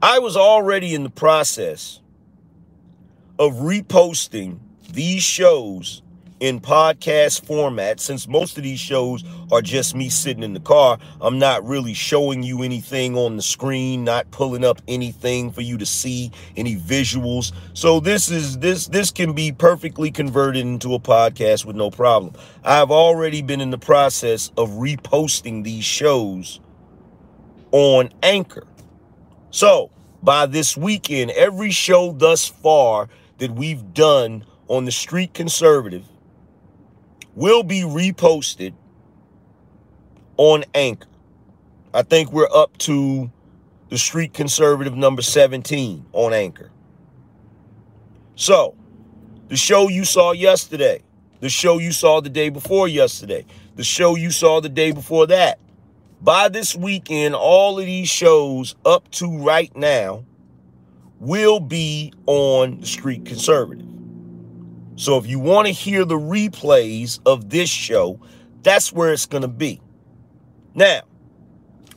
I 0.00 0.20
was 0.20 0.36
already 0.36 0.94
in 0.94 1.02
the 1.02 1.10
process 1.10 2.00
of 3.38 3.54
reposting 3.54 4.60
these 4.92 5.22
shows 5.22 6.02
in 6.38 6.60
podcast 6.60 7.46
format, 7.46 7.98
since 7.98 8.28
most 8.28 8.58
of 8.58 8.62
these 8.62 8.78
shows 8.78 9.24
are 9.50 9.62
just 9.62 9.94
me 9.94 10.08
sitting 10.08 10.42
in 10.42 10.52
the 10.52 10.60
car, 10.60 10.98
I'm 11.20 11.38
not 11.38 11.66
really 11.66 11.94
showing 11.94 12.42
you 12.42 12.62
anything 12.62 13.16
on 13.16 13.36
the 13.36 13.42
screen, 13.42 14.04
not 14.04 14.30
pulling 14.30 14.64
up 14.64 14.82
anything 14.86 15.50
for 15.50 15.62
you 15.62 15.78
to 15.78 15.86
see, 15.86 16.30
any 16.56 16.76
visuals. 16.76 17.52
So 17.72 18.00
this 18.00 18.30
is 18.30 18.58
this 18.58 18.86
this 18.88 19.10
can 19.10 19.32
be 19.32 19.50
perfectly 19.52 20.10
converted 20.10 20.62
into 20.62 20.94
a 20.94 21.00
podcast 21.00 21.64
with 21.64 21.76
no 21.76 21.90
problem. 21.90 22.34
I've 22.64 22.90
already 22.90 23.40
been 23.40 23.60
in 23.60 23.70
the 23.70 23.78
process 23.78 24.50
of 24.58 24.70
reposting 24.70 25.64
these 25.64 25.84
shows 25.84 26.60
on 27.72 28.10
Anchor. 28.22 28.66
So 29.50 29.90
by 30.22 30.46
this 30.46 30.76
weekend, 30.76 31.30
every 31.30 31.70
show 31.70 32.12
thus 32.12 32.46
far 32.46 33.08
that 33.38 33.52
we've 33.52 33.94
done 33.94 34.44
on 34.68 34.84
the 34.84 34.92
Street 34.92 35.34
Conservative 35.34 36.04
will 37.34 37.62
be 37.62 37.82
reposted 37.82 38.72
on 40.36 40.64
Anchor. 40.74 41.08
I 41.94 42.02
think 42.02 42.32
we're 42.32 42.48
up 42.54 42.76
to 42.78 43.30
the 43.88 43.98
Street 43.98 44.34
Conservative 44.34 44.96
number 44.96 45.22
17 45.22 46.06
on 46.12 46.32
Anchor. 46.32 46.70
So, 48.34 48.74
the 49.48 49.56
show 49.56 49.88
you 49.88 50.04
saw 50.04 50.32
yesterday, 50.32 51.02
the 51.40 51.48
show 51.48 51.78
you 51.78 51.92
saw 51.92 52.20
the 52.20 52.28
day 52.28 52.48
before 52.48 52.88
yesterday, 52.88 53.46
the 53.76 53.84
show 53.84 54.16
you 54.16 54.30
saw 54.30 54.60
the 54.60 54.68
day 54.68 54.90
before 54.90 55.26
that. 55.28 55.58
By 56.20 56.48
this 56.48 56.74
weekend, 56.74 57.34
all 57.34 57.78
of 57.78 57.86
these 57.86 58.08
shows 58.08 58.74
up 58.84 59.10
to 59.12 59.38
right 59.38 59.74
now 59.76 60.24
will 61.20 61.60
be 61.60 62.12
on 62.26 62.80
the 62.80 62.86
Street 62.86 63.24
Conservative. 63.24 63.95
So 64.96 65.18
if 65.18 65.26
you 65.26 65.38
want 65.38 65.66
to 65.66 65.72
hear 65.72 66.04
the 66.04 66.18
replays 66.18 67.20
of 67.26 67.50
this 67.50 67.68
show, 67.68 68.18
that's 68.62 68.92
where 68.92 69.12
it's 69.12 69.26
going 69.26 69.42
to 69.42 69.48
be. 69.48 69.80
Now, 70.74 71.02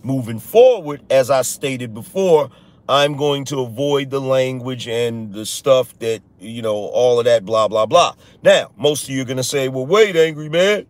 moving 0.04 0.39
forward, 0.39 1.02
as 1.10 1.30
I 1.30 1.41
stated 1.43 1.93
before, 1.93 2.50
I'm 2.89 3.16
going 3.16 3.45
to 3.45 3.62
avoid 3.62 4.10
the 4.10 4.20
language 4.20 4.88
and 4.88 5.34
the 5.34 5.45
stuff 5.45 5.97
that, 6.00 6.22
you 6.39 6.62
know, 6.62 6.76
all 6.76 7.20
of 7.20 7.26
that, 7.26 7.45
blah, 7.45 7.70
blah, 7.70 7.86
blah. 7.86 8.16
Now, 8.43 8.72
most 8.76 9.04
of 9.04 9.12
you 9.12 9.22
are 9.22 9.26
going 9.26 9.38
to 9.38 9.43
say, 9.43 9.70
well, 9.70 9.86
wait, 9.86 10.16
angry 10.16 10.50
man. 10.50 10.86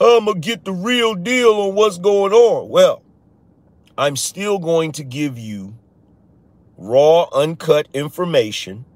I'm 0.00 0.24
going 0.24 0.40
to 0.40 0.48
get 0.48 0.64
the 0.64 0.72
real 0.72 1.14
deal 1.14 1.52
on 1.52 1.74
what's 1.74 1.98
going 1.98 2.32
on. 2.32 2.70
Well, 2.70 3.02
I'm 3.98 4.16
still 4.16 4.58
going 4.58 4.92
to 4.92 5.04
give 5.04 5.38
you 5.38 5.76
raw, 6.76 7.28
uncut 7.34 7.86
information 7.92 8.86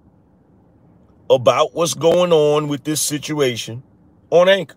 about 1.31 1.75
what's 1.75 1.95
going 1.95 2.33
on 2.33 2.69
with 2.69 2.85
this 2.85 3.01
situation 3.01 3.83
on 4.31 4.49
Anchor. 4.49 4.77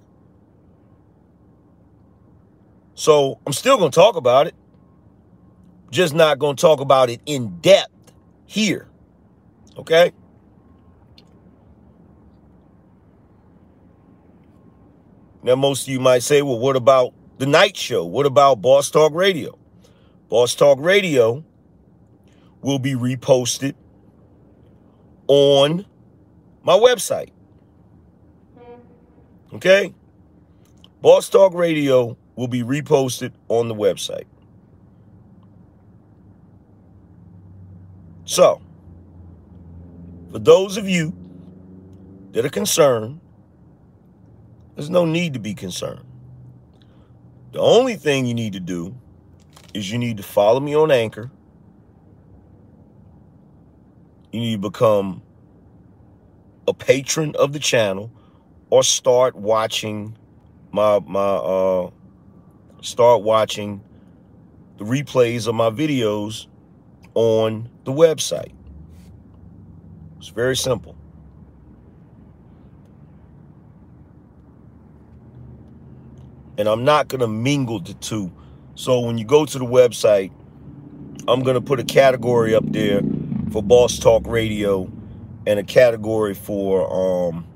So 2.95 3.39
I'm 3.45 3.53
still 3.53 3.77
going 3.77 3.91
to 3.91 3.95
talk 3.95 4.15
about 4.15 4.47
it 4.47 4.55
just 5.91 6.13
not 6.13 6.39
going 6.39 6.55
to 6.55 6.61
talk 6.61 6.79
about 6.79 7.09
it 7.09 7.21
in 7.25 7.59
depth 7.59 8.13
here. 8.45 8.87
Okay? 9.77 10.11
Now, 15.43 15.55
most 15.55 15.83
of 15.83 15.89
you 15.89 15.99
might 15.99 16.23
say, 16.23 16.41
well, 16.41 16.59
what 16.59 16.75
about 16.75 17.13
the 17.37 17.45
night 17.45 17.77
show? 17.77 18.05
What 18.05 18.25
about 18.25 18.61
Boss 18.61 18.91
Talk 18.91 19.13
Radio? 19.13 19.57
Boss 20.29 20.55
Talk 20.55 20.77
Radio 20.81 21.43
will 22.61 22.79
be 22.79 22.93
reposted 22.93 23.75
on 25.27 25.85
my 26.68 26.78
website. 26.78 27.30
Okay? 29.53 29.93
Boss 31.01 31.30
Talk 31.30 31.53
Radio 31.53 32.18
will 32.36 32.49
be 32.49 32.61
reposted 32.61 33.32
on 33.47 33.70
the 33.70 33.74
website. 33.74 34.26
So, 38.26 38.61
for 40.30 40.39
those 40.39 40.76
of 40.76 40.89
you 40.89 41.15
that 42.34 42.45
are 42.45 42.49
concerned, 42.49 43.22
there's 44.76 44.89
no 44.89 45.05
need 45.05 45.36
to 45.36 45.39
be 45.39 45.53
concerned. 45.53 46.03
The 47.53 47.59
only 47.59 47.95
thing 47.95 48.26
you 48.26 48.34
need 48.34 48.51
to 48.53 48.59
do 48.59 48.93
is 49.74 49.89
you 49.89 49.97
need 49.97 50.18
to 50.18 50.24
follow 50.24 50.59
me 50.59 50.76
on 50.76 50.91
Anchor. 50.91 51.32
You 54.34 54.41
need 54.41 54.61
to 54.61 54.70
become 54.70 55.22
a 56.68 56.74
patron 56.74 57.36
of 57.36 57.53
the 57.53 57.59
channel 57.59 58.11
or 58.70 58.84
start 58.84 59.36
watching 59.36 60.18
my 60.72 60.99
my 60.99 61.20
uh 61.20 61.89
start 62.82 63.24
watching 63.24 63.82
the 64.78 64.84
replays 64.84 65.47
of 65.47 65.55
my 65.55 65.70
videos 65.70 66.47
on 67.15 67.70
the 67.86 67.91
website. 67.91 68.53
It's 70.18 70.30
very 70.30 70.55
simple. 70.55 70.95
And 76.57 76.68
I'm 76.68 76.84
not 76.84 77.07
going 77.07 77.22
to 77.22 77.28
mingle 77.28 77.80
the 77.80 77.93
two. 77.95 78.32
So 78.76 78.99
when 78.99 79.18
you 79.18 79.26
go 79.26 79.45
to 79.45 79.59
the 79.59 79.65
website, 79.65 80.32
I'm 81.28 81.41
going 81.43 81.55
to 81.55 81.61
put 81.61 81.80
a 81.80 81.84
category 81.84 82.55
up 82.55 82.63
there 82.72 83.01
for 83.51 83.61
Boss 83.63 83.99
Talk 83.99 84.26
Radio 84.28 84.91
and 85.47 85.59
a 85.59 85.63
category 85.63 86.35
for 86.35 87.31
um 87.31 87.47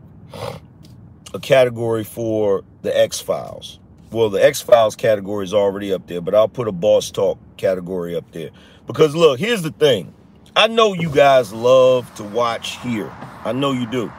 a 1.33 1.39
category 1.39 2.03
for 2.03 2.63
the 2.81 2.97
X-Files. 2.97 3.79
Well, 4.11 4.29
the 4.29 4.43
X-Files 4.43 4.95
category 4.95 5.45
is 5.45 5.53
already 5.53 5.93
up 5.93 6.07
there, 6.07 6.21
but 6.21 6.33
I'll 6.33 6.47
put 6.47 6.67
a 6.67 6.71
Boss 6.71 7.11
Talk 7.11 7.37
category 7.57 8.15
up 8.15 8.29
there. 8.31 8.49
Because 8.87 9.15
look, 9.15 9.39
here's 9.39 9.61
the 9.61 9.71
thing. 9.71 10.13
I 10.55 10.67
know 10.67 10.93
you 10.93 11.09
guys 11.09 11.53
love 11.53 12.13
to 12.15 12.23
watch 12.23 12.77
here. 12.79 13.11
I 13.45 13.53
know 13.53 13.71
you 13.71 13.85
do. 13.89 14.11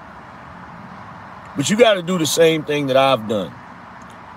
But 1.56 1.68
you 1.68 1.76
got 1.76 1.94
to 1.94 2.02
do 2.02 2.16
the 2.16 2.26
same 2.26 2.64
thing 2.64 2.86
that 2.86 2.96
I've 2.96 3.28
done. 3.28 3.52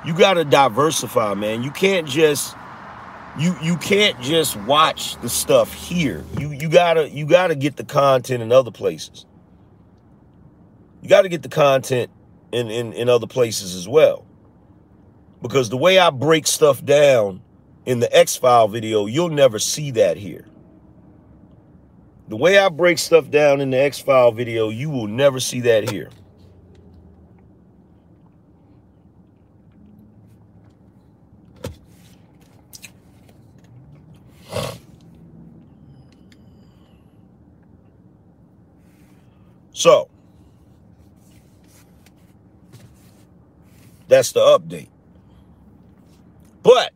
You 0.06 0.14
got 0.14 0.34
to 0.34 0.44
diversify, 0.44 1.34
man. 1.36 1.64
You 1.64 1.72
can't 1.72 2.08
just 2.08 2.56
you 3.38 3.56
you 3.62 3.78
can't 3.78 4.20
just 4.22 4.56
watch 4.62 5.20
the 5.22 5.30
stuff 5.30 5.74
here. 5.74 6.24
You 6.38 6.52
you 6.52 6.70
got 6.70 6.94
to 6.96 7.10
you 7.10 7.26
got 7.26 7.48
to 7.48 7.56
get 7.56 7.76
the 7.76 7.84
content 7.84 8.42
in 8.42 8.52
other 8.52 8.72
places. 8.72 9.26
You 11.02 11.10
got 11.10 11.24
to 11.24 11.30
get 11.30 11.44
the 11.44 11.50
content 11.50 12.12
in, 12.52 12.70
in 12.70 12.94
in 12.94 13.10
other 13.10 13.28
places 13.28 13.76
as 13.76 13.88
well. 13.88 14.26
Because 15.42 15.70
the 15.70 15.78
way 15.78 16.00
I 16.00 16.10
break 16.10 16.48
stuff 16.48 16.84
down 16.84 17.42
in 17.86 18.00
the 18.00 18.18
X-File 18.18 18.68
video, 18.68 19.06
you'll 19.06 19.30
never 19.30 19.60
see 19.60 19.92
that 19.92 20.18
here. 20.18 20.46
The 22.30 22.38
way 22.38 22.58
I 22.58 22.70
break 22.70 22.98
stuff 22.98 23.30
down 23.30 23.62
in 23.62 23.70
the 23.70 23.78
X-File 23.78 24.32
video, 24.32 24.70
you 24.70 24.90
will 24.90 25.08
never 25.08 25.40
see 25.40 25.62
that 25.62 25.90
here. 25.90 26.10
So, 39.76 40.08
that's 44.08 44.32
the 44.32 44.40
update. 44.40 44.88
But 46.64 46.94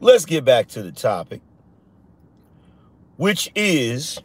let's 0.00 0.24
get 0.24 0.46
back 0.46 0.68
to 0.68 0.82
the 0.82 0.90
topic, 0.90 1.42
which 3.18 3.50
is 3.54 4.22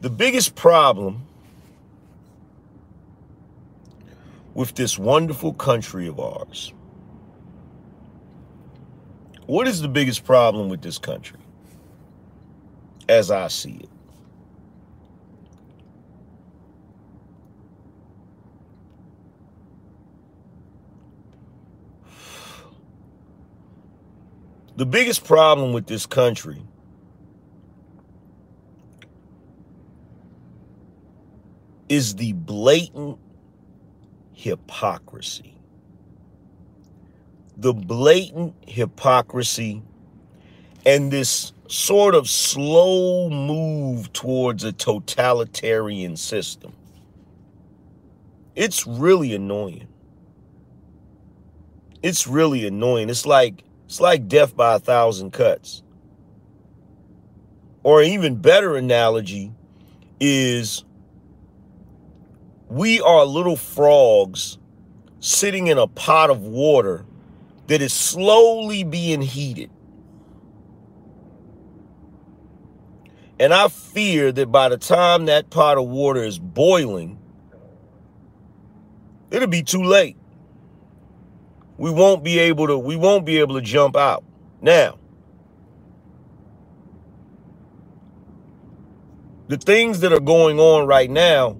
the 0.00 0.08
biggest 0.08 0.54
problem 0.54 1.26
with 4.54 4.74
this 4.74 4.98
wonderful 4.98 5.52
country 5.52 6.08
of 6.08 6.18
ours. 6.18 6.72
What 9.44 9.68
is 9.68 9.82
the 9.82 9.88
biggest 9.88 10.24
problem 10.24 10.70
with 10.70 10.80
this 10.80 10.96
country 10.96 11.39
as 13.10 13.30
I 13.30 13.48
see 13.48 13.72
it? 13.72 13.88
The 24.76 24.86
biggest 24.86 25.24
problem 25.24 25.72
with 25.72 25.86
this 25.86 26.06
country 26.06 26.62
is 31.88 32.14
the 32.14 32.32
blatant 32.32 33.18
hypocrisy. 34.32 35.56
The 37.56 37.74
blatant 37.74 38.54
hypocrisy 38.66 39.82
and 40.86 41.12
this 41.12 41.52
sort 41.70 42.16
of 42.16 42.28
slow 42.28 43.30
move 43.30 44.12
towards 44.12 44.64
a 44.64 44.72
totalitarian 44.72 46.16
system. 46.16 46.72
It's 48.56 48.88
really 48.88 49.34
annoying. 49.36 49.86
It's 52.02 52.26
really 52.26 52.66
annoying. 52.66 53.08
It's 53.08 53.24
like 53.24 53.62
it's 53.84 54.00
like 54.00 54.26
death 54.26 54.56
by 54.56 54.74
a 54.74 54.78
thousand 54.80 55.32
cuts. 55.32 55.84
Or 57.84 58.02
even 58.02 58.36
better 58.36 58.76
analogy 58.76 59.52
is 60.18 60.84
we 62.68 63.00
are 63.00 63.24
little 63.24 63.56
frogs 63.56 64.58
sitting 65.20 65.68
in 65.68 65.78
a 65.78 65.86
pot 65.86 66.30
of 66.30 66.40
water 66.42 67.04
that 67.68 67.80
is 67.80 67.92
slowly 67.92 68.82
being 68.82 69.22
heated. 69.22 69.70
And 73.40 73.52
I 73.52 73.66
fear 73.66 74.30
that 74.30 74.52
by 74.52 74.68
the 74.68 74.78
time 74.78 75.24
that 75.24 75.50
pot 75.50 75.78
of 75.78 75.88
water 75.88 76.22
is 76.22 76.38
boiling, 76.38 77.18
it'll 79.32 79.48
be 79.48 79.64
too 79.64 79.82
late 79.82 80.16
we 81.80 81.90
won't 81.90 82.22
be 82.22 82.38
able 82.38 82.66
to 82.66 82.76
we 82.76 82.94
won't 82.94 83.24
be 83.24 83.38
able 83.38 83.54
to 83.54 83.62
jump 83.62 83.96
out. 83.96 84.22
Now, 84.60 84.98
the 89.48 89.56
things 89.56 90.00
that 90.00 90.12
are 90.12 90.20
going 90.20 90.60
on 90.60 90.86
right 90.86 91.10
now 91.10 91.56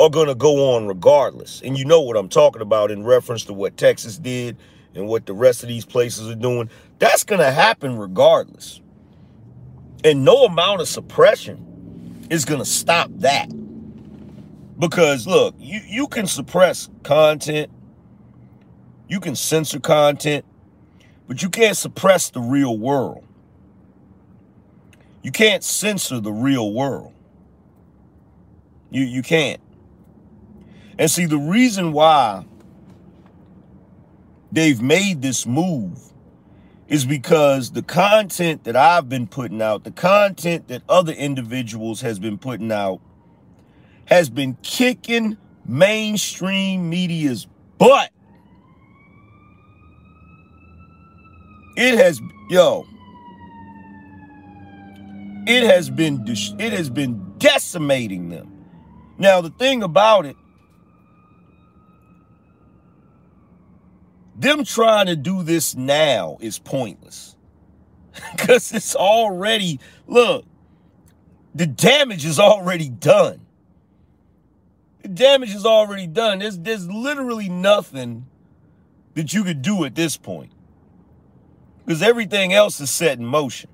are 0.00 0.08
going 0.08 0.28
to 0.28 0.34
go 0.34 0.74
on 0.74 0.86
regardless. 0.86 1.60
And 1.60 1.76
you 1.76 1.84
know 1.84 2.00
what 2.00 2.16
I'm 2.16 2.30
talking 2.30 2.62
about 2.62 2.90
in 2.90 3.04
reference 3.04 3.44
to 3.44 3.52
what 3.52 3.76
Texas 3.76 4.16
did 4.16 4.56
and 4.94 5.06
what 5.06 5.26
the 5.26 5.34
rest 5.34 5.62
of 5.62 5.68
these 5.68 5.84
places 5.84 6.30
are 6.30 6.34
doing. 6.34 6.70
That's 6.98 7.22
going 7.22 7.40
to 7.40 7.50
happen 7.52 7.98
regardless. 7.98 8.80
And 10.04 10.24
no 10.24 10.44
amount 10.44 10.80
of 10.80 10.88
suppression 10.88 12.26
is 12.30 12.44
going 12.44 12.60
to 12.60 12.64
stop 12.64 13.10
that. 13.16 13.48
Because 14.78 15.26
look, 15.26 15.54
you, 15.58 15.80
you 15.86 16.08
can 16.08 16.26
suppress 16.26 16.88
content, 17.02 17.70
you 19.08 19.20
can 19.20 19.36
censor 19.36 19.80
content, 19.80 20.44
but 21.28 21.42
you 21.42 21.50
can't 21.50 21.76
suppress 21.76 22.30
the 22.30 22.40
real 22.40 22.78
world. 22.78 23.24
You 25.22 25.32
can't 25.32 25.62
censor 25.62 26.18
the 26.18 26.32
real 26.32 26.72
world. 26.72 27.12
You 28.90 29.04
you 29.04 29.22
can't. 29.22 29.60
And 30.98 31.10
see 31.10 31.26
the 31.26 31.38
reason 31.38 31.92
why 31.92 32.44
they've 34.50 34.80
made 34.80 35.22
this 35.22 35.46
move 35.46 36.09
is 36.90 37.06
because 37.06 37.70
the 37.70 37.82
content 37.82 38.64
that 38.64 38.76
I've 38.76 39.08
been 39.08 39.28
putting 39.28 39.62
out, 39.62 39.84
the 39.84 39.92
content 39.92 40.66
that 40.68 40.82
other 40.88 41.12
individuals 41.12 42.00
has 42.00 42.18
been 42.18 42.36
putting 42.36 42.72
out 42.72 43.00
has 44.06 44.28
been 44.28 44.58
kicking 44.62 45.38
mainstream 45.64 46.90
media's 46.90 47.46
butt. 47.78 48.10
It 51.76 51.94
has 51.94 52.20
yo 52.50 52.84
it 55.46 55.62
has 55.62 55.90
been 55.90 56.24
it 56.58 56.72
has 56.72 56.90
been 56.90 57.34
decimating 57.38 58.30
them. 58.30 58.66
Now 59.16 59.40
the 59.40 59.50
thing 59.50 59.84
about 59.84 60.26
it 60.26 60.36
them 64.40 64.64
trying 64.64 65.06
to 65.06 65.16
do 65.16 65.42
this 65.42 65.74
now 65.74 66.38
is 66.40 66.58
pointless. 66.58 67.36
Cuz 68.38 68.72
it's 68.72 68.96
already 68.96 69.78
look 70.06 70.44
the 71.54 71.66
damage 71.66 72.24
is 72.24 72.38
already 72.38 72.88
done. 72.88 73.40
The 75.02 75.08
damage 75.08 75.54
is 75.54 75.66
already 75.66 76.06
done. 76.06 76.38
There's 76.38 76.58
there's 76.58 76.88
literally 76.88 77.48
nothing 77.48 78.26
that 79.14 79.32
you 79.32 79.44
could 79.44 79.62
do 79.62 79.84
at 79.84 79.94
this 79.94 80.16
point. 80.16 80.52
Because 81.84 82.02
everything 82.02 82.52
else 82.52 82.80
is 82.80 82.90
set 82.90 83.18
in 83.18 83.24
motion. 83.24 83.70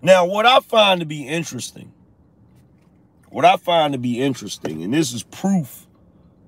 Now, 0.00 0.24
what 0.24 0.46
I 0.46 0.60
find 0.60 1.00
to 1.00 1.06
be 1.06 1.26
interesting, 1.26 1.92
what 3.30 3.44
I 3.44 3.56
find 3.56 3.92
to 3.92 3.98
be 3.98 4.20
interesting, 4.20 4.82
and 4.82 4.94
this 4.94 5.12
is 5.12 5.22
proof 5.22 5.86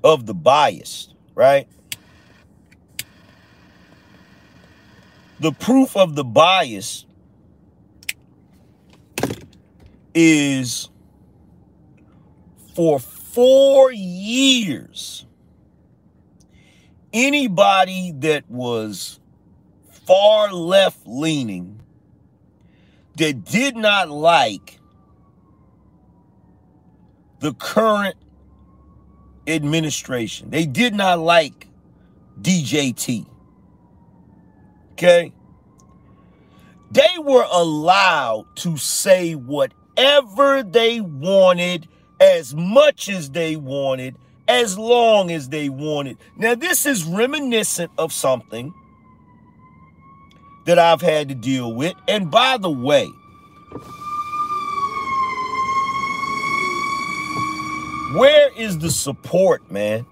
of 0.05 0.27
the 0.27 0.35
bias, 0.35 1.15
right? 1.35 1.67
The 5.39 5.53
proof 5.53 5.97
of 5.97 6.15
the 6.15 6.25
bias 6.25 7.05
is 10.15 10.89
for 12.75 12.99
four 12.99 13.93
years, 13.93 15.27
anybody 17.13 18.13
that 18.21 18.51
was 18.51 19.21
far 20.07 20.53
left 20.53 21.01
leaning 21.07 21.81
that 23.17 23.45
did 23.45 23.77
not 23.77 24.09
like 24.09 24.79
the 27.41 27.53
current 27.53 28.17
administration, 29.47 30.51
they 30.51 30.65
did 30.65 30.95
not 30.95 31.19
like 31.19 31.69
DJT. 32.41 33.27
Okay? 34.97 35.31
They 36.91 37.19
were 37.19 37.47
allowed 37.53 38.47
to 38.57 38.79
say 38.79 39.35
whatever 39.35 40.63
they 40.63 41.03
wanted 41.03 41.87
as 42.19 42.55
much 42.55 43.11
as 43.11 43.31
they 43.31 43.57
wanted, 43.57 44.17
as 44.49 44.79
long 44.79 45.31
as 45.31 45.51
they 45.51 45.69
wanted. 45.69 46.17
Now, 46.39 46.55
this 46.55 46.87
is 46.87 47.05
reminiscent 47.05 47.91
of 47.99 48.11
something 48.11 48.73
that 50.65 50.79
I've 50.79 51.03
had 51.03 51.29
to 51.29 51.35
deal 51.35 51.75
with. 51.75 51.93
And 52.09 52.31
by 52.31 52.57
the 52.57 52.71
way, 52.71 53.07
where 58.15 58.51
is 58.57 58.79
the 58.79 58.91
support, 58.91 59.71
man? 59.71 60.07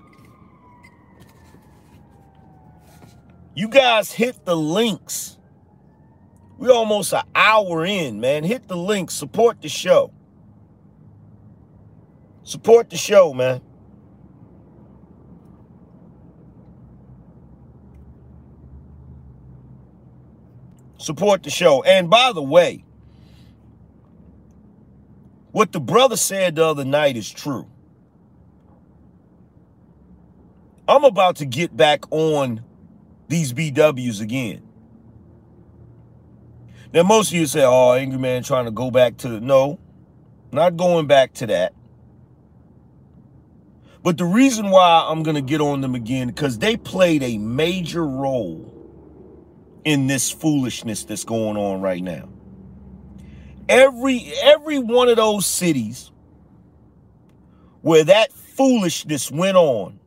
You 3.54 3.68
guys 3.68 4.12
hit 4.12 4.44
the 4.44 4.56
links. 4.56 5.38
We're 6.58 6.72
almost 6.72 7.12
an 7.12 7.22
hour 7.34 7.84
in, 7.84 8.20
man. 8.20 8.42
Hit 8.42 8.68
the 8.68 8.76
links, 8.76 9.14
support 9.14 9.62
the 9.62 9.68
show. 9.68 10.12
Support 12.42 12.90
the 12.90 12.96
show, 12.96 13.32
man. 13.32 13.60
Support 20.98 21.42
the 21.42 21.50
show. 21.50 21.82
And 21.82 22.10
by 22.10 22.32
the 22.32 22.42
way, 22.42 22.84
what 25.52 25.70
the 25.70 25.80
brother 25.80 26.16
said 26.16 26.56
the 26.56 26.64
other 26.64 26.84
night 26.84 27.16
is 27.16 27.30
true. 27.30 27.66
I'm 30.88 31.04
about 31.04 31.36
to 31.36 31.46
get 31.46 31.76
back 31.76 32.10
on 32.10 32.64
these 33.28 33.52
BWs 33.52 34.20
again. 34.20 34.62
Now, 36.92 37.02
most 37.02 37.30
of 37.30 37.34
you 37.34 37.46
say, 37.46 37.64
oh, 37.64 37.92
Angry 37.92 38.18
Man 38.18 38.42
trying 38.42 38.66
to 38.66 38.70
go 38.70 38.90
back 38.90 39.16
to, 39.18 39.40
no, 39.40 39.80
not 40.52 40.76
going 40.76 41.06
back 41.06 41.34
to 41.34 41.46
that. 41.48 41.74
But 44.04 44.18
the 44.18 44.26
reason 44.26 44.70
why 44.70 45.06
I'm 45.08 45.22
going 45.22 45.34
to 45.34 45.42
get 45.42 45.60
on 45.60 45.80
them 45.80 45.94
again, 45.94 46.28
because 46.28 46.58
they 46.58 46.76
played 46.76 47.22
a 47.22 47.38
major 47.38 48.06
role 48.06 48.70
in 49.84 50.06
this 50.06 50.30
foolishness 50.30 51.04
that's 51.04 51.24
going 51.24 51.56
on 51.56 51.80
right 51.80 52.02
now. 52.02 52.28
Every 53.68 54.30
every 54.42 54.78
one 54.78 55.08
of 55.08 55.16
those 55.16 55.46
cities 55.46 56.10
where 57.80 58.04
that 58.04 58.32
foolishness 58.32 59.30
went 59.30 59.56
on, 59.56 59.98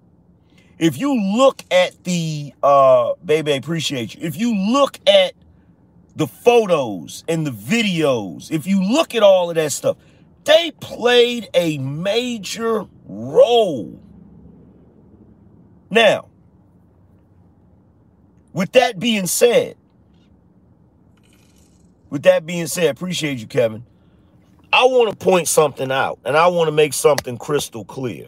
if 0.79 0.97
you 0.97 1.37
look 1.37 1.63
at 1.71 2.03
the 2.03 2.53
uh 2.63 3.13
baby 3.25 3.53
appreciate 3.53 4.15
you. 4.15 4.21
If 4.21 4.37
you 4.37 4.55
look 4.55 4.99
at 5.07 5.33
the 6.15 6.27
photos 6.27 7.23
and 7.27 7.45
the 7.45 7.51
videos, 7.51 8.51
if 8.51 8.65
you 8.67 8.83
look 8.83 9.15
at 9.15 9.23
all 9.23 9.49
of 9.49 9.55
that 9.55 9.71
stuff, 9.71 9.97
they 10.45 10.71
played 10.79 11.49
a 11.53 11.77
major 11.77 12.85
role. 13.05 14.01
Now, 15.89 16.29
with 18.53 18.71
that 18.73 18.99
being 18.99 19.27
said, 19.27 19.75
with 22.09 22.23
that 22.23 22.45
being 22.45 22.67
said, 22.67 22.89
appreciate 22.89 23.39
you, 23.39 23.47
Kevin. 23.47 23.85
I 24.71 24.83
want 24.85 25.09
to 25.11 25.15
point 25.15 25.47
something 25.47 25.91
out 25.91 26.19
and 26.25 26.35
I 26.35 26.47
want 26.47 26.67
to 26.67 26.71
make 26.71 26.93
something 26.93 27.37
crystal 27.37 27.85
clear. 27.85 28.27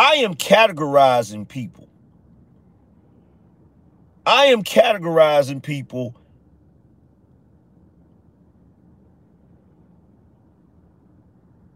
I 0.00 0.14
am 0.14 0.34
categorizing 0.34 1.46
people. 1.46 1.86
I 4.24 4.46
am 4.46 4.62
categorizing 4.62 5.62
people 5.62 6.14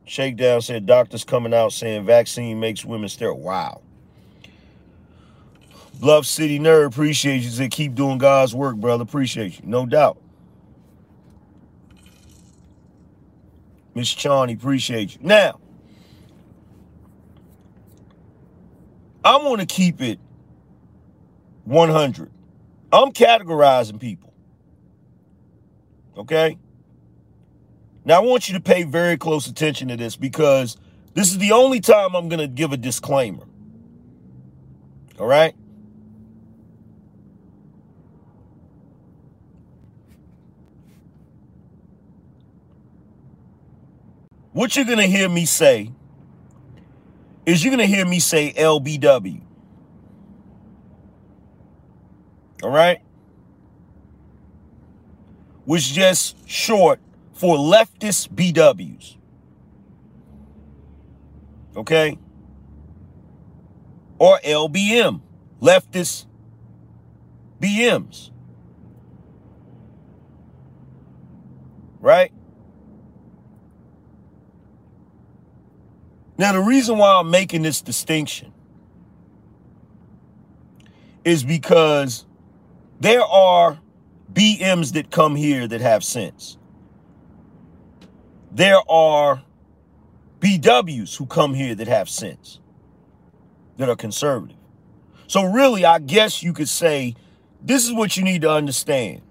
Shakedown 0.07 0.63
said 0.63 0.87
doctors 0.87 1.25
coming 1.25 1.53
out 1.53 1.73
saying 1.73 2.07
vaccine 2.07 2.61
makes 2.61 2.83
women 2.83 3.11
sterile. 3.11 3.37
Wow. 3.37 3.83
Bluff 6.01 6.25
City 6.25 6.59
Nerd, 6.59 6.87
appreciate 6.87 7.43
you. 7.43 7.51
Said 7.51 7.71
keep 7.71 7.95
doing 7.95 8.17
God's 8.17 8.55
work, 8.55 8.77
brother. 8.77 9.03
Appreciate 9.03 9.61
you. 9.61 9.67
No 9.67 9.85
doubt. 9.85 10.17
Miss 13.95 14.15
Chani, 14.15 14.57
appreciate 14.57 15.15
you. 15.15 15.19
Now, 15.21 15.61
I 19.25 19.39
want 19.39 19.61
to 19.61 19.67
keep 19.67 20.03
it 20.03 20.19
100. 21.65 22.31
I'm 22.93 23.11
categorizing 23.13 23.99
people. 23.99 24.35
Okay? 26.17 26.59
Now, 28.05 28.19
I 28.19 28.21
want 28.21 28.49
you 28.49 28.55
to 28.55 28.61
pay 28.61 28.83
very 28.83 29.17
close 29.17 29.47
attention 29.47 29.89
to 29.89 29.97
this 29.97 30.15
because 30.15 30.77
this 31.15 31.31
is 31.31 31.39
the 31.39 31.53
only 31.53 31.81
time 31.81 32.15
I'm 32.15 32.29
going 32.29 32.41
to 32.41 32.47
give 32.47 32.73
a 32.73 32.77
disclaimer. 32.77 33.47
All 35.19 35.27
right? 35.27 35.55
What 44.53 44.77
you're 44.77 44.85
going 44.85 44.99
to 44.99 45.07
hear 45.07 45.29
me 45.29 45.47
say 45.47 45.94
is 47.47 47.65
you're 47.65 47.75
going 47.75 47.87
to 47.89 47.95
hear 47.95 48.07
me 48.07 48.19
say 48.19 48.53
LBW. 48.53 49.41
All 52.63 52.71
right? 52.71 53.01
was 55.67 55.87
just 55.87 56.37
short 56.49 57.01
for 57.33 57.57
leftist 57.57 58.29
BWs. 58.29 59.17
Okay? 61.77 62.19
Or 64.19 64.39
LBM, 64.45 65.21
leftist 65.61 66.27
BMs. 67.61 68.31
Right? 72.01 72.33
Now, 76.37 76.53
the 76.53 76.61
reason 76.61 76.99
why 76.99 77.21
I'm 77.21 77.31
making 77.31 77.63
this 77.63 77.81
distinction 77.81 78.53
is 81.25 81.45
because 81.45 82.27
there 83.01 83.23
are 83.23 83.79
BMs 84.33 84.93
that 84.95 85.11
come 85.11 85.37
here 85.37 85.69
that 85.69 85.81
have 85.81 86.03
sense. 86.03 86.59
There 88.51 88.81
are 88.89 89.43
BWs 90.41 91.17
who 91.17 91.27
come 91.27 91.55
here 91.55 91.75
that 91.75 91.89
have 91.89 92.09
sense, 92.09 92.59
that 93.79 93.89
are 93.89 93.97
conservative. 93.97 94.57
So, 95.27 95.45
really, 95.45 95.85
I 95.85 96.01
guess 96.01 96.43
you 96.43 96.53
could 96.53 96.69
say 96.69 97.15
this 97.63 97.87
is 97.87 97.93
what 97.93 98.17
you 98.17 98.25
need 98.25 98.43
to 98.43 98.51
understand. 98.51 99.23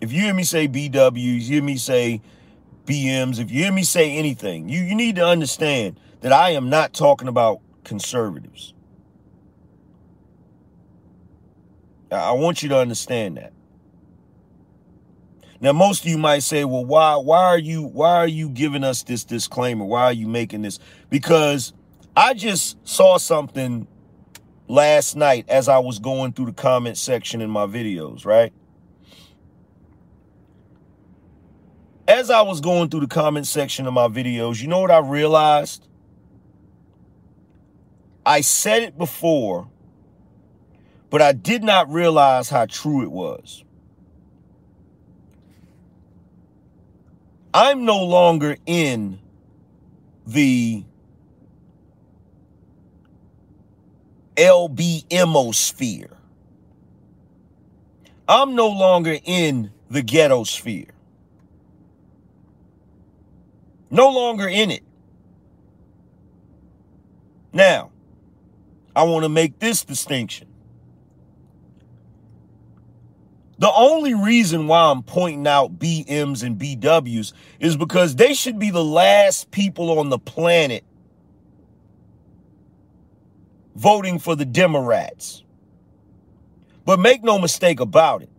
If 0.00 0.12
you 0.12 0.22
hear 0.22 0.34
me 0.34 0.42
say 0.42 0.66
BWs, 0.68 1.20
you 1.20 1.40
hear 1.40 1.62
me 1.62 1.76
say 1.76 2.20
BMs, 2.86 3.38
if 3.38 3.50
you 3.50 3.64
hear 3.64 3.72
me 3.72 3.82
say 3.82 4.16
anything, 4.16 4.68
you, 4.68 4.80
you 4.80 4.94
need 4.94 5.16
to 5.16 5.26
understand 5.26 5.98
that 6.20 6.32
I 6.32 6.50
am 6.50 6.70
not 6.70 6.92
talking 6.92 7.28
about 7.28 7.60
conservatives. 7.84 8.74
I 12.10 12.32
want 12.32 12.62
you 12.62 12.68
to 12.68 12.78
understand 12.78 13.36
that. 13.38 13.52
Now, 15.60 15.72
most 15.72 16.02
of 16.02 16.10
you 16.10 16.18
might 16.18 16.42
say, 16.42 16.64
well, 16.64 16.84
why 16.84 17.16
why 17.16 17.42
are 17.44 17.58
you 17.58 17.82
why 17.82 18.16
are 18.16 18.28
you 18.28 18.50
giving 18.50 18.84
us 18.84 19.02
this 19.02 19.24
disclaimer? 19.24 19.84
Why 19.84 20.04
are 20.04 20.12
you 20.12 20.28
making 20.28 20.62
this? 20.62 20.78
Because 21.08 21.72
I 22.16 22.34
just 22.34 22.76
saw 22.86 23.16
something 23.16 23.88
last 24.68 25.16
night 25.16 25.46
as 25.48 25.68
I 25.68 25.78
was 25.78 25.98
going 25.98 26.32
through 26.32 26.46
the 26.46 26.52
comment 26.52 26.98
section 26.98 27.40
in 27.40 27.50
my 27.50 27.66
videos, 27.66 28.24
right? 28.26 28.52
As 32.14 32.30
I 32.30 32.42
was 32.42 32.60
going 32.60 32.90
through 32.90 33.00
the 33.00 33.06
comment 33.08 33.44
section 33.44 33.88
of 33.88 33.92
my 33.92 34.06
videos, 34.06 34.62
you 34.62 34.68
know 34.68 34.78
what 34.78 34.92
I 34.92 35.00
realized? 35.00 35.88
I 38.24 38.40
said 38.40 38.82
it 38.84 38.96
before, 38.96 39.68
but 41.10 41.20
I 41.20 41.32
did 41.32 41.64
not 41.64 41.90
realize 41.90 42.48
how 42.48 42.66
true 42.66 43.02
it 43.02 43.10
was. 43.10 43.64
I'm 47.52 47.84
no 47.84 48.04
longer 48.04 48.56
in 48.64 49.18
the 50.24 50.84
LBMO 54.36 55.52
sphere. 55.52 56.16
I'm 58.28 58.54
no 58.54 58.68
longer 58.68 59.18
in 59.24 59.72
the 59.90 60.02
ghetto 60.02 60.44
sphere. 60.44 60.93
No 63.94 64.10
longer 64.10 64.48
in 64.48 64.72
it. 64.72 64.82
Now, 67.52 67.92
I 68.96 69.04
want 69.04 69.22
to 69.22 69.28
make 69.28 69.60
this 69.60 69.84
distinction. 69.84 70.48
The 73.60 73.70
only 73.72 74.12
reason 74.14 74.66
why 74.66 74.90
I'm 74.90 75.04
pointing 75.04 75.46
out 75.46 75.78
BMs 75.78 76.42
and 76.42 76.58
BWs 76.58 77.34
is 77.60 77.76
because 77.76 78.16
they 78.16 78.34
should 78.34 78.58
be 78.58 78.70
the 78.70 78.82
last 78.82 79.52
people 79.52 79.96
on 80.00 80.08
the 80.08 80.18
planet 80.18 80.82
voting 83.76 84.18
for 84.18 84.34
the 84.34 84.44
Democrats. 84.44 85.44
But 86.84 86.98
make 86.98 87.22
no 87.22 87.38
mistake 87.38 87.78
about 87.78 88.22
it. 88.22 88.30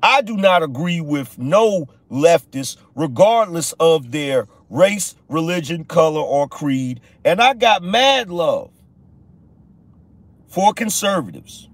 I 0.00 0.22
do 0.22 0.36
not 0.36 0.62
agree 0.62 1.00
with 1.00 1.36
no 1.36 1.88
leftists, 2.10 2.76
regardless 2.94 3.72
of 3.80 4.12
their 4.12 4.48
race, 4.70 5.14
religion, 5.28 5.84
color, 5.84 6.20
or 6.20 6.48
creed. 6.48 7.00
And 7.24 7.40
I 7.40 7.54
got 7.54 7.82
mad 7.82 8.30
love 8.30 8.70
for 10.48 10.72
conservatives 10.72 11.68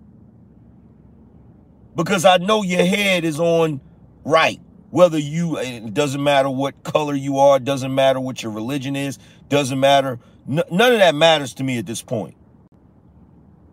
because 1.94 2.24
I 2.24 2.38
know 2.38 2.62
your 2.62 2.84
head 2.84 3.24
is 3.24 3.38
on 3.38 3.80
right. 4.24 4.60
Whether 4.90 5.18
you, 5.18 5.58
it 5.58 5.94
doesn't 5.94 6.22
matter 6.22 6.50
what 6.50 6.82
color 6.82 7.14
you 7.14 7.38
are, 7.38 7.58
doesn't 7.58 7.94
matter 7.94 8.20
what 8.20 8.42
your 8.42 8.52
religion 8.52 8.94
is, 8.94 9.18
doesn't 9.48 9.80
matter. 9.80 10.18
none 10.46 10.64
of 10.70 10.98
that 10.98 11.14
matters 11.14 11.54
to 11.54 11.64
me 11.64 11.78
at 11.78 11.86
this 11.86 12.02
point. 12.02 12.36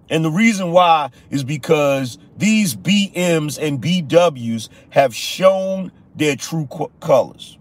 And 0.10 0.26
the 0.26 0.32
reason 0.32 0.72
why 0.72 1.12
is 1.30 1.44
because 1.44 2.18
these 2.38 2.76
BMs 2.76 3.62
and 3.62 3.82
BWs 3.82 4.70
have 4.90 5.14
shown 5.14 5.92
their 6.16 6.36
true 6.36 6.68
colors. 7.00 7.58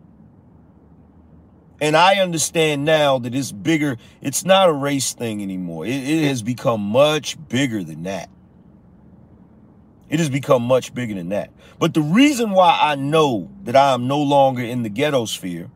And 1.81 1.97
I 1.97 2.17
understand 2.17 2.85
now 2.85 3.19
that 3.21 3.35
it's 3.35 3.53
bigger. 3.53 3.99
It's 4.21 4.45
not 4.45 4.69
a 4.69 4.73
race 4.73 5.13
thing 5.13 5.43
anymore. 5.43 5.87
It, 5.87 5.91
it, 5.91 6.29
has 6.29 6.43
become 6.43 6.81
much 6.81 7.37
bigger 7.49 7.85
than 7.85 8.03
that. 8.03 8.29
It 10.09 10.19
has 10.19 10.29
become 10.29 10.63
much 10.63 10.93
bigger 10.93 11.15
than 11.15 11.29
that. 11.29 11.51
But 11.79 11.95
the 11.95 12.01
reason 12.01 12.51
why 12.51 12.77
I 12.81 12.97
know 12.97 13.51
that 13.63 13.77
I 13.77 13.93
am 13.93 14.09
no 14.09 14.21
longer 14.21 14.63
in 14.63 14.83
the 14.83 14.89
ghetto 14.89 15.27
sphere 15.27 15.71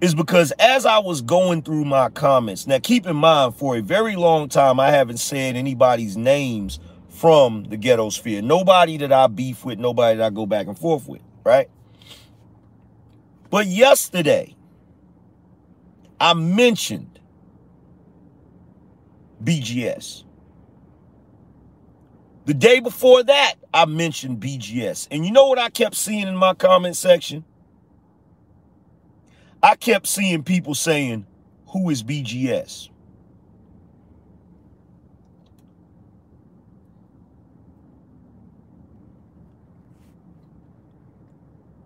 is 0.00 0.14
because 0.14 0.52
as 0.58 0.84
I 0.84 0.98
was 0.98 1.22
going 1.22 1.62
through 1.62 1.84
my 1.84 2.08
comments, 2.08 2.66
now 2.66 2.78
keep 2.78 3.06
in 3.06 3.16
mind, 3.16 3.54
for 3.54 3.76
a 3.76 3.80
very 3.80 4.16
long 4.16 4.48
time, 4.48 4.80
I 4.80 4.90
haven't 4.90 5.18
said 5.18 5.56
anybody's 5.56 6.16
names 6.16 6.80
from 7.16 7.64
the 7.64 7.76
ghetto 7.76 8.10
sphere. 8.10 8.42
Nobody 8.42 8.98
that 8.98 9.12
I 9.12 9.26
beef 9.26 9.64
with, 9.64 9.78
nobody 9.78 10.18
that 10.18 10.24
I 10.26 10.30
go 10.30 10.44
back 10.44 10.66
and 10.66 10.78
forth 10.78 11.08
with, 11.08 11.22
right? 11.44 11.70
But 13.50 13.66
yesterday, 13.66 14.54
I 16.20 16.34
mentioned 16.34 17.18
BGS. 19.42 20.24
The 22.44 22.54
day 22.54 22.80
before 22.80 23.22
that, 23.22 23.54
I 23.72 23.86
mentioned 23.86 24.40
BGS. 24.40 25.08
And 25.10 25.24
you 25.24 25.32
know 25.32 25.46
what 25.46 25.58
I 25.58 25.70
kept 25.70 25.94
seeing 25.94 26.28
in 26.28 26.36
my 26.36 26.54
comment 26.54 26.96
section? 26.96 27.44
I 29.62 29.74
kept 29.74 30.06
seeing 30.06 30.42
people 30.42 30.74
saying, 30.74 31.26
Who 31.68 31.90
is 31.90 32.02
BGS? 32.02 32.90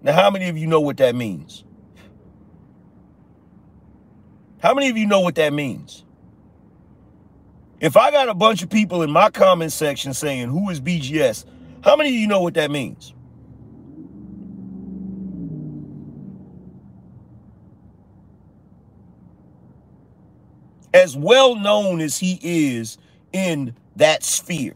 Now, 0.02 0.12
how 0.12 0.30
many 0.30 0.48
of 0.48 0.56
you 0.56 0.66
know 0.66 0.80
what 0.80 0.96
that 0.98 1.14
means? 1.14 1.64
How 4.62 4.74
many 4.74 4.88
of 4.88 4.96
you 4.96 5.06
know 5.06 5.20
what 5.20 5.34
that 5.36 5.52
means? 5.52 6.04
If 7.80 7.96
I 7.96 8.10
got 8.10 8.28
a 8.28 8.34
bunch 8.34 8.62
of 8.62 8.70
people 8.70 9.02
in 9.02 9.10
my 9.10 9.30
comment 9.30 9.72
section 9.72 10.12
saying, 10.14 10.48
Who 10.48 10.70
is 10.70 10.80
BGS? 10.80 11.44
How 11.82 11.96
many 11.96 12.10
of 12.10 12.14
you 12.14 12.26
know 12.26 12.40
what 12.42 12.54
that 12.54 12.70
means? 12.70 13.14
As 20.92 21.16
well 21.16 21.54
known 21.54 22.00
as 22.00 22.18
he 22.18 22.38
is 22.42 22.98
in 23.32 23.74
that 23.96 24.22
sphere. 24.22 24.74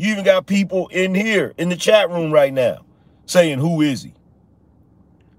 You 0.00 0.12
even 0.12 0.24
got 0.24 0.46
people 0.46 0.88
in 0.88 1.14
here 1.14 1.52
in 1.58 1.68
the 1.68 1.76
chat 1.76 2.08
room 2.08 2.32
right 2.32 2.54
now 2.54 2.86
saying, 3.26 3.58
Who 3.58 3.82
is 3.82 4.02
he? 4.02 4.14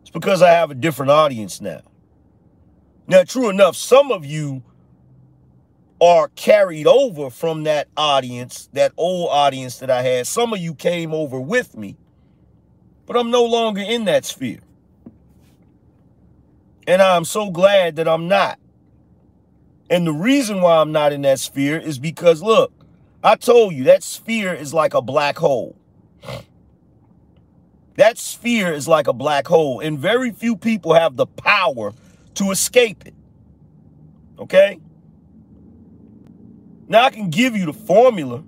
It's 0.02 0.12
because 0.12 0.44
I 0.44 0.52
have 0.52 0.70
a 0.70 0.76
different 0.76 1.10
audience 1.12 1.62
now. 1.62 1.82
Now, 3.08 3.24
true 3.24 3.50
enough, 3.50 3.76
some 3.76 4.12
of 4.12 4.24
you 4.24 4.62
are 6.00 6.28
carried 6.36 6.86
over 6.86 7.32
from 7.32 7.64
that 7.64 7.88
audience, 7.98 8.70
that 8.74 8.92
old 8.98 9.30
audience 9.32 9.80
that 9.80 9.90
I 9.90 10.04
had. 10.04 10.28
Some 10.28 10.54
of 10.54 10.60
you 10.60 10.76
came 10.76 11.12
over 11.12 11.42
with 11.42 11.76
me, 11.76 11.98
but 13.08 13.18
I'm 13.18 13.32
no 13.32 13.44
longer 13.46 13.82
in 13.82 14.06
that 14.06 14.26
sphere. 14.26 14.60
And 16.86 17.02
I'm 17.02 17.26
so 17.26 17.50
glad 17.50 17.96
that 17.96 18.08
I'm 18.08 18.28
not. 18.28 18.60
And 19.90 20.06
the 20.06 20.14
reason 20.14 20.62
why 20.62 20.78
I'm 20.78 20.92
not 20.92 21.14
in 21.14 21.24
that 21.24 21.40
sphere 21.40 21.80
is 21.80 21.98
because, 21.98 22.44
look, 22.44 22.72
I 23.24 23.36
told 23.36 23.74
you 23.74 23.84
that 23.86 24.02
sphere 24.04 24.54
is 24.54 24.74
like 24.74 24.94
a 24.94 25.02
black 25.02 25.38
hole. 25.38 25.76
That 27.96 28.18
sphere 28.18 28.74
is 28.74 28.88
like 28.88 29.08
a 29.08 29.14
black 29.14 29.48
hole, 29.48 29.80
and 29.80 30.00
very 30.00 30.32
few 30.32 30.56
people 30.56 30.94
have 30.94 31.18
the 31.18 31.28
power 31.28 31.94
to 32.36 32.52
escape 32.52 33.06
it. 33.06 33.14
Okay? 34.40 34.80
Now 36.88 37.04
I 37.04 37.12
can 37.12 37.30
give 37.30 37.56
you 37.56 37.68
the 37.68 37.74
formula. 37.74 38.44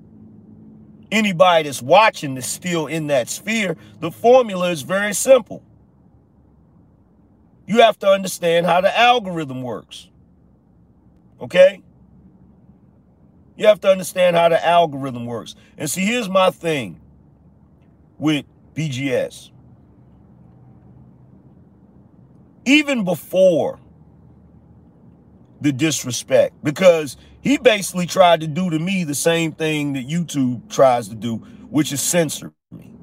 Anybody 1.11 1.63
that's 1.63 1.81
watching 1.81 2.35
is 2.37 2.47
still 2.47 2.87
in 2.87 3.07
that 3.07 3.29
sphere. 3.29 3.77
The 3.99 4.09
formula 4.09 4.71
is 4.71 4.81
very 4.81 5.13
simple. 5.13 5.61
You 7.67 7.81
have 7.81 7.99
to 7.99 8.07
understand 8.07 8.65
how 8.65 8.81
the 8.81 8.97
algorithm 8.97 9.61
works. 9.61 10.09
Okay? 11.39 11.81
You 13.55 13.67
have 13.67 13.81
to 13.81 13.89
understand 13.89 14.35
how 14.35 14.49
the 14.49 14.65
algorithm 14.65 15.25
works. 15.25 15.55
And 15.77 15.89
see, 15.89 16.05
here's 16.05 16.29
my 16.29 16.49
thing 16.49 16.99
with 18.17 18.45
BGS. 18.75 19.51
Even 22.65 23.03
before 23.03 23.79
the 25.61 25.71
disrespect, 25.71 26.55
because 26.63 27.17
he 27.41 27.57
basically 27.57 28.05
tried 28.05 28.41
to 28.41 28.47
do 28.47 28.69
to 28.69 28.79
me 28.79 29.03
the 29.03 29.15
same 29.15 29.51
thing 29.51 29.93
that 29.93 30.07
YouTube 30.07 30.71
tries 30.71 31.09
to 31.09 31.15
do, 31.15 31.37
which 31.69 31.91
is 31.91 32.01
censor 32.01 32.53
me. 32.71 32.93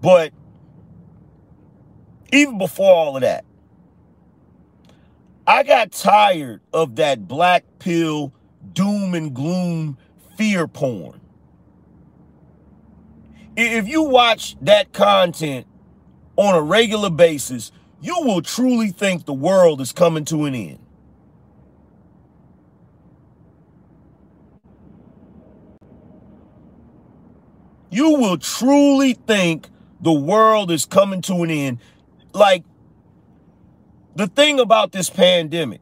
But 0.00 0.32
even 2.32 2.58
before 2.58 2.92
all 2.92 3.16
of 3.16 3.22
that, 3.22 3.44
I 5.52 5.64
got 5.64 5.92
tired 5.92 6.62
of 6.72 6.96
that 6.96 7.28
black 7.28 7.64
pill, 7.78 8.32
doom 8.72 9.12
and 9.12 9.34
gloom, 9.34 9.98
fear 10.38 10.66
porn. 10.66 11.20
If 13.54 13.86
you 13.86 14.02
watch 14.02 14.56
that 14.62 14.94
content 14.94 15.66
on 16.36 16.54
a 16.54 16.62
regular 16.62 17.10
basis, 17.10 17.70
you 18.00 18.16
will 18.22 18.40
truly 18.40 18.92
think 18.92 19.26
the 19.26 19.34
world 19.34 19.82
is 19.82 19.92
coming 19.92 20.24
to 20.24 20.46
an 20.46 20.54
end. 20.54 20.78
You 27.90 28.14
will 28.14 28.38
truly 28.38 29.12
think 29.12 29.68
the 30.00 30.14
world 30.14 30.70
is 30.70 30.86
coming 30.86 31.20
to 31.20 31.42
an 31.42 31.50
end. 31.50 31.78
Like 32.32 32.64
the 34.16 34.26
thing 34.26 34.60
about 34.60 34.92
this 34.92 35.10
pandemic, 35.10 35.80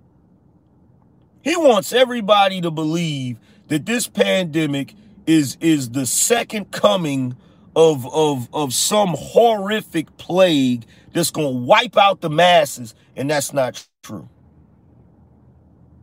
he 1.43 1.57
wants 1.57 1.93
everybody 1.93 2.61
to 2.61 2.70
believe 2.70 3.39
that 3.68 3.87
this 3.87 4.07
pandemic 4.07 4.95
is 5.26 5.57
is 5.61 5.91
the 5.91 6.07
second 6.07 6.70
coming 6.70 7.37
of 7.76 8.07
of 8.12 8.49
of 8.53 8.74
some 8.74 9.14
horrific 9.16 10.16
plague 10.16 10.85
that's 11.12 11.31
going 11.31 11.53
to 11.53 11.61
wipe 11.61 11.97
out 11.97 12.20
the 12.20 12.31
masses 12.31 12.95
and 13.16 13.31
that's 13.31 13.53
not 13.53 13.87
true. 14.03 14.28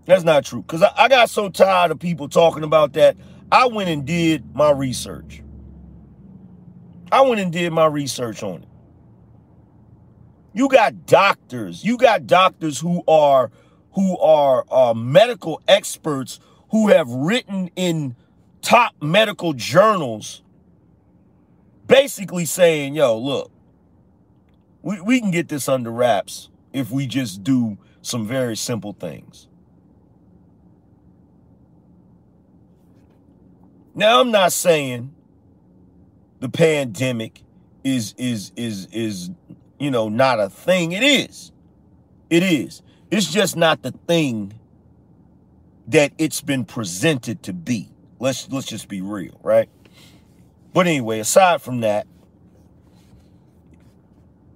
That's 0.06 0.24
not 0.24 0.46
true. 0.46 0.62
Because 0.62 0.84
I, 0.84 0.92
I 0.98 1.08
got 1.10 1.30
so 1.30 1.50
tired 1.50 1.92
of 1.92 2.00
people 2.00 2.30
talking 2.30 2.64
about 2.64 2.94
that. 2.94 3.18
I 3.52 3.68
went 3.68 3.90
and 3.90 4.06
did 4.06 4.56
my 4.56 4.72
research. 4.72 5.44
I 7.12 7.22
went 7.22 7.40
and 7.40 7.52
did 7.52 7.72
my 7.72 7.86
research 7.86 8.44
on 8.44 8.64
it. 8.64 8.70
You 10.58 10.68
got 10.70 11.06
doctors. 11.06 11.86
You 11.86 11.98
got 12.00 12.26
doctors 12.26 12.80
who 12.80 13.04
are 13.08 13.52
who 13.92 14.18
are 14.18 14.66
uh, 14.72 14.96
medical 14.96 15.62
experts 15.68 16.40
who 16.72 16.88
have 16.88 17.08
written 17.08 17.70
in 17.76 18.16
top 18.64 18.96
medical 19.00 19.54
journals 19.54 20.42
basically 21.86 22.46
saying, 22.46 22.96
yo, 22.96 23.20
look, 23.20 23.52
we, 24.82 25.00
we 25.00 25.20
can 25.20 25.30
get 25.30 25.48
this 25.48 25.70
under 25.70 25.92
wraps 25.92 26.50
if 26.74 26.90
we 26.90 27.06
just 27.06 27.44
do 27.44 27.78
some 28.02 28.26
very 28.26 28.58
simple 28.58 28.94
things. 28.94 29.48
Now, 33.94 34.22
I'm 34.22 34.32
not 34.32 34.52
saying 34.54 35.14
the 36.40 36.50
pandemic 36.50 37.44
is 37.84 38.16
is 38.18 38.52
is 38.56 38.88
is 38.92 39.30
you 39.80 39.92
know, 39.92 40.10
not 40.10 40.40
a 40.40 40.50
thing. 40.50 40.92
It 40.92 41.04
is. 41.04 41.52
It 42.30 42.44
is. 42.44 42.82
It's 43.10 43.32
just 43.32 43.56
not 43.56 43.84
the 43.84 43.92
thing 43.92 44.54
that 45.88 46.12
it's 46.18 46.42
been 46.42 46.66
presented 46.66 47.44
to 47.44 47.54
be. 47.54 47.90
Let's 48.20 48.50
let's 48.52 48.68
just 48.68 48.88
be 48.90 49.02
real, 49.02 49.40
right? 49.44 49.70
But 50.74 50.88
anyway, 50.88 51.20
aside 51.20 51.62
from 51.62 51.82
that, 51.82 52.08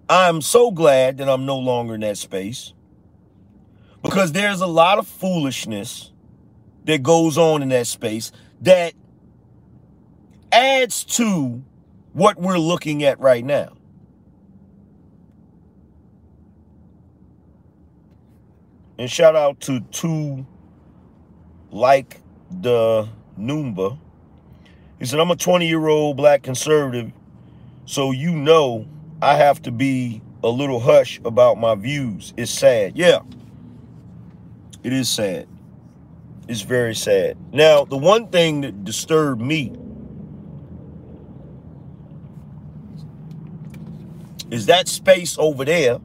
I'm 0.10 0.42
so 0.42 0.72
glad 0.72 1.18
that 1.18 1.30
I'm 1.30 1.46
no 1.46 1.58
longer 1.58 1.96
in 1.96 2.02
that 2.02 2.18
space 2.18 2.74
because 4.02 4.34
there's 4.34 4.62
a 4.62 4.68
lot 4.68 4.98
of 5.00 5.08
foolishness 5.08 6.12
that 6.86 7.04
goes 7.04 7.38
on 7.38 7.62
in 7.62 7.70
that 7.70 7.88
space 7.88 8.32
that 8.62 8.94
adds 10.52 11.04
to 11.06 11.64
what 12.14 12.38
we're 12.38 12.58
looking 12.58 13.04
at 13.04 13.20
right 13.20 13.46
now. 13.46 13.74
And 19.02 19.10
shout 19.10 19.36
out 19.36 19.60
to 19.62 19.80
two 19.80 20.46
like 21.72 22.22
the 22.52 23.10
Noomba. 23.36 23.98
He 25.00 25.08
said, 25.08 25.20
I'm 25.20 25.32
a 25.32 25.36
20 25.36 25.68
year 25.68 25.88
old 25.88 26.18
black 26.18 26.44
conservative, 26.44 27.12
so 27.88 28.12
you 28.12 28.32
know 28.32 28.86
I 29.20 29.38
have 29.38 29.60
to 29.64 29.72
be 29.72 30.22
a 30.44 30.50
little 30.50 30.80
hush 30.80 31.20
about 31.26 31.58
my 31.58 31.74
views. 31.74 32.36
It's 32.38 32.52
sad. 32.52 32.96
Yeah, 32.96 33.22
it 34.84 34.94
is 34.94 35.10
sad. 35.10 35.48
It's 36.48 36.62
very 36.62 36.94
sad. 36.94 37.38
Now, 37.52 37.86
the 37.86 37.98
one 37.98 38.28
thing 38.28 38.62
that 38.62 38.84
disturbed 38.84 39.42
me 39.42 39.74
is 44.52 44.68
that 44.68 44.88
space 44.88 45.40
over 45.40 45.66
there 45.66 45.98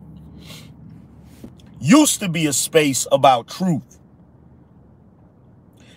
used 1.80 2.20
to 2.20 2.28
be 2.28 2.46
a 2.46 2.52
space 2.52 3.06
about 3.10 3.48
truth. 3.48 3.98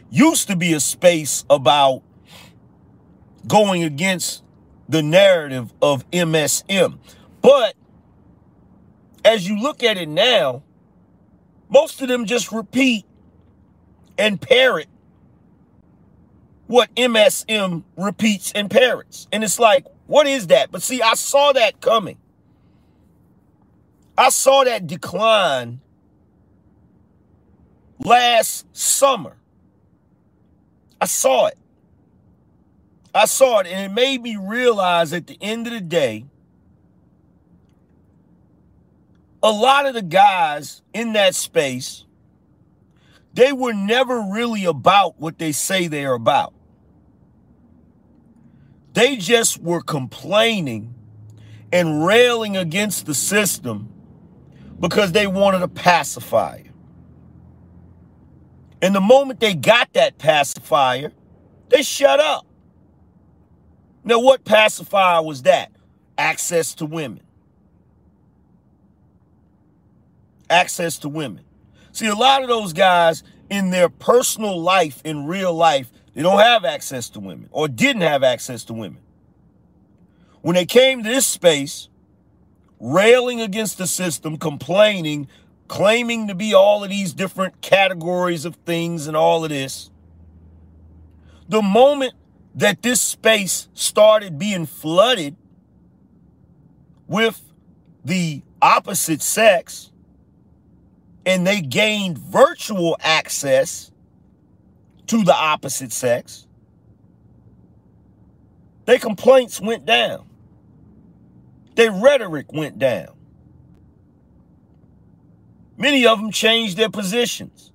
Used 0.10 0.48
to 0.48 0.56
be 0.56 0.74
a 0.74 0.80
space 0.80 1.46
about 1.50 2.02
going 3.48 3.84
against 3.84 4.44
the 4.88 5.02
narrative 5.02 5.74
of 5.82 6.10
MSM. 6.12 7.00
But 7.42 7.76
as 9.24 9.48
you 9.48 9.60
look 9.62 9.84
at 9.84 9.98
it 9.98 10.10
now, 10.10 10.64
most 11.70 12.02
of 12.02 12.08
them 12.08 12.26
just 12.26 12.52
repeat 12.52 13.06
and 14.18 14.42
parrot 14.42 14.88
what 16.70 16.94
MSM 16.94 17.84
repeats 17.98 18.52
and 18.52 18.70
parrots. 18.70 19.28
And 19.32 19.44
it's 19.44 19.58
like, 19.58 19.88
what 20.06 20.28
is 20.28 20.48
that? 20.48 20.72
But 20.72 20.84
see, 20.84 21.02
I 21.02 21.16
saw 21.16 21.52
that 21.54 21.82
coming. 21.82 22.19
I 24.20 24.28
saw 24.28 24.66
that 24.66 24.86
decline 24.86 25.80
last 28.00 28.66
summer. 28.76 29.38
I 31.00 31.06
saw 31.06 31.46
it. 31.46 31.58
I 33.16 33.24
saw 33.24 33.60
it, 33.60 33.68
and 33.68 33.90
it 33.90 33.96
made 33.96 34.22
me 34.22 34.36
realize 34.36 35.14
at 35.14 35.28
the 35.28 35.38
end 35.40 35.68
of 35.68 35.74
the 35.74 35.80
day, 35.80 36.26
a 39.42 39.52
lot 39.52 39.86
of 39.86 39.94
the 39.94 40.02
guys 40.02 40.82
in 40.94 41.14
that 41.14 41.34
space, 41.34 42.04
they 43.34 43.54
were 43.54 43.74
never 43.74 44.20
really 44.20 44.66
about 44.66 45.18
what 45.18 45.38
they 45.40 45.54
say 45.54 45.88
they're 45.88 46.14
about. 46.14 46.54
They 48.92 49.16
just 49.16 49.62
were 49.62 49.82
complaining 49.82 50.94
and 51.72 52.06
railing 52.06 52.58
against 52.58 53.06
the 53.06 53.14
system 53.14 53.94
because 54.80 55.12
they 55.12 55.28
wanted 55.28 55.62
a 55.62 55.68
pacifier. 55.68 56.66
And 58.82 58.96
the 58.96 59.02
moment 59.02 59.40
they 59.40 59.54
got 59.54 59.94
that 59.94 60.18
pacifier, 60.18 61.12
they 61.70 61.84
shut 61.84 62.20
up. 62.20 62.46
Now, 64.04 64.20
what 64.20 64.46
pacifier 64.46 65.22
was 65.22 65.44
that? 65.44 65.72
Access 66.18 66.74
to 66.76 66.86
women. 66.86 67.22
Access 70.50 70.98
to 71.00 71.10
women. 71.10 71.44
See, 71.92 72.08
a 72.08 72.16
lot 72.16 72.42
of 72.42 72.48
those 72.48 72.74
guys 72.74 73.24
in 73.50 73.72
their 73.72 73.90
personal 73.90 74.62
life, 74.62 75.02
in 75.04 75.26
real 75.26 75.54
life, 75.54 75.92
they 76.14 76.22
don't 76.22 76.40
have 76.40 76.66
access 76.66 77.10
to 77.12 77.20
women 77.20 77.50
or 77.52 77.68
didn't 77.68 78.02
have 78.02 78.24
access 78.24 78.64
to 78.66 78.74
women. 78.74 79.02
When 80.42 80.56
they 80.56 80.66
came 80.66 81.04
to 81.04 81.10
this 81.10 81.28
space, 81.28 81.90
railing 82.80 83.42
against 83.42 83.78
the 83.78 83.88
system, 83.88 84.38
complaining, 84.38 85.28
claiming 85.68 86.28
to 86.28 86.36
be 86.36 86.54
all 86.54 86.84
of 86.84 86.90
these 86.90 87.14
different 87.14 87.62
categories 87.62 88.46
of 88.46 88.56
things 88.66 89.08
and 89.08 89.18
all 89.18 89.44
of 89.44 89.50
this. 89.50 89.90
The 91.48 91.62
moment 91.62 92.14
that 92.56 92.82
this 92.82 93.02
space 93.02 93.68
started 93.74 94.38
being 94.38 94.66
flooded 94.66 95.36
with 97.08 97.42
the 98.06 98.42
opposite 98.62 99.22
sex 99.22 99.92
and 101.26 101.46
they 101.46 101.62
gained 101.62 102.18
virtual 102.18 102.98
access 103.02 103.92
to 105.08 105.24
the 105.24 105.34
opposite 105.34 105.92
sex, 105.92 106.46
their 108.86 109.00
complaints 109.00 109.60
went 109.60 109.86
down. 109.86 110.29
Their 111.80 111.94
rhetoric 111.94 112.52
went 112.52 112.78
down. 112.78 113.14
Many 115.78 116.06
of 116.06 116.20
them 116.20 116.30
changed 116.30 116.76
their 116.76 116.90
positions. 116.90 117.72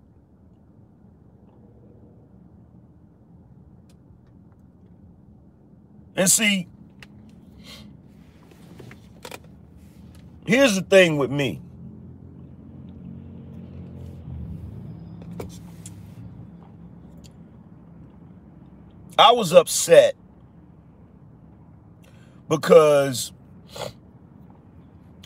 And 6.15 6.31
see, 6.31 6.69
here's 10.47 10.75
the 10.75 10.83
thing 10.83 11.17
with 11.17 11.31
me. 11.31 11.63
I 19.19 19.33
was 19.33 19.55
upset 19.55 20.15
because 22.51 23.33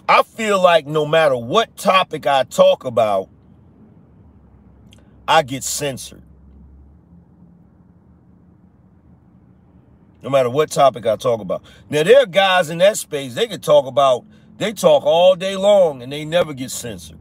I 0.08 0.22
feel 0.22 0.60
like 0.60 0.86
no 0.86 1.04
matter 1.04 1.36
what 1.36 1.76
topic 1.76 2.26
I 2.26 2.44
talk 2.44 2.84
about, 2.84 3.28
I 5.26 5.42
get 5.42 5.62
censored. 5.62 6.22
No 10.22 10.30
matter 10.30 10.48
what 10.48 10.70
topic 10.70 11.04
I 11.04 11.16
talk 11.16 11.40
about. 11.40 11.62
Now, 11.90 12.02
there 12.02 12.20
are 12.22 12.26
guys 12.26 12.70
in 12.70 12.78
that 12.78 12.96
space, 12.96 13.34
they 13.34 13.46
can 13.46 13.60
talk 13.60 13.86
about, 13.86 14.24
they 14.56 14.72
talk 14.72 15.04
all 15.04 15.36
day 15.36 15.56
long 15.56 16.02
and 16.02 16.10
they 16.10 16.24
never 16.24 16.54
get 16.54 16.70
censored. 16.70 17.18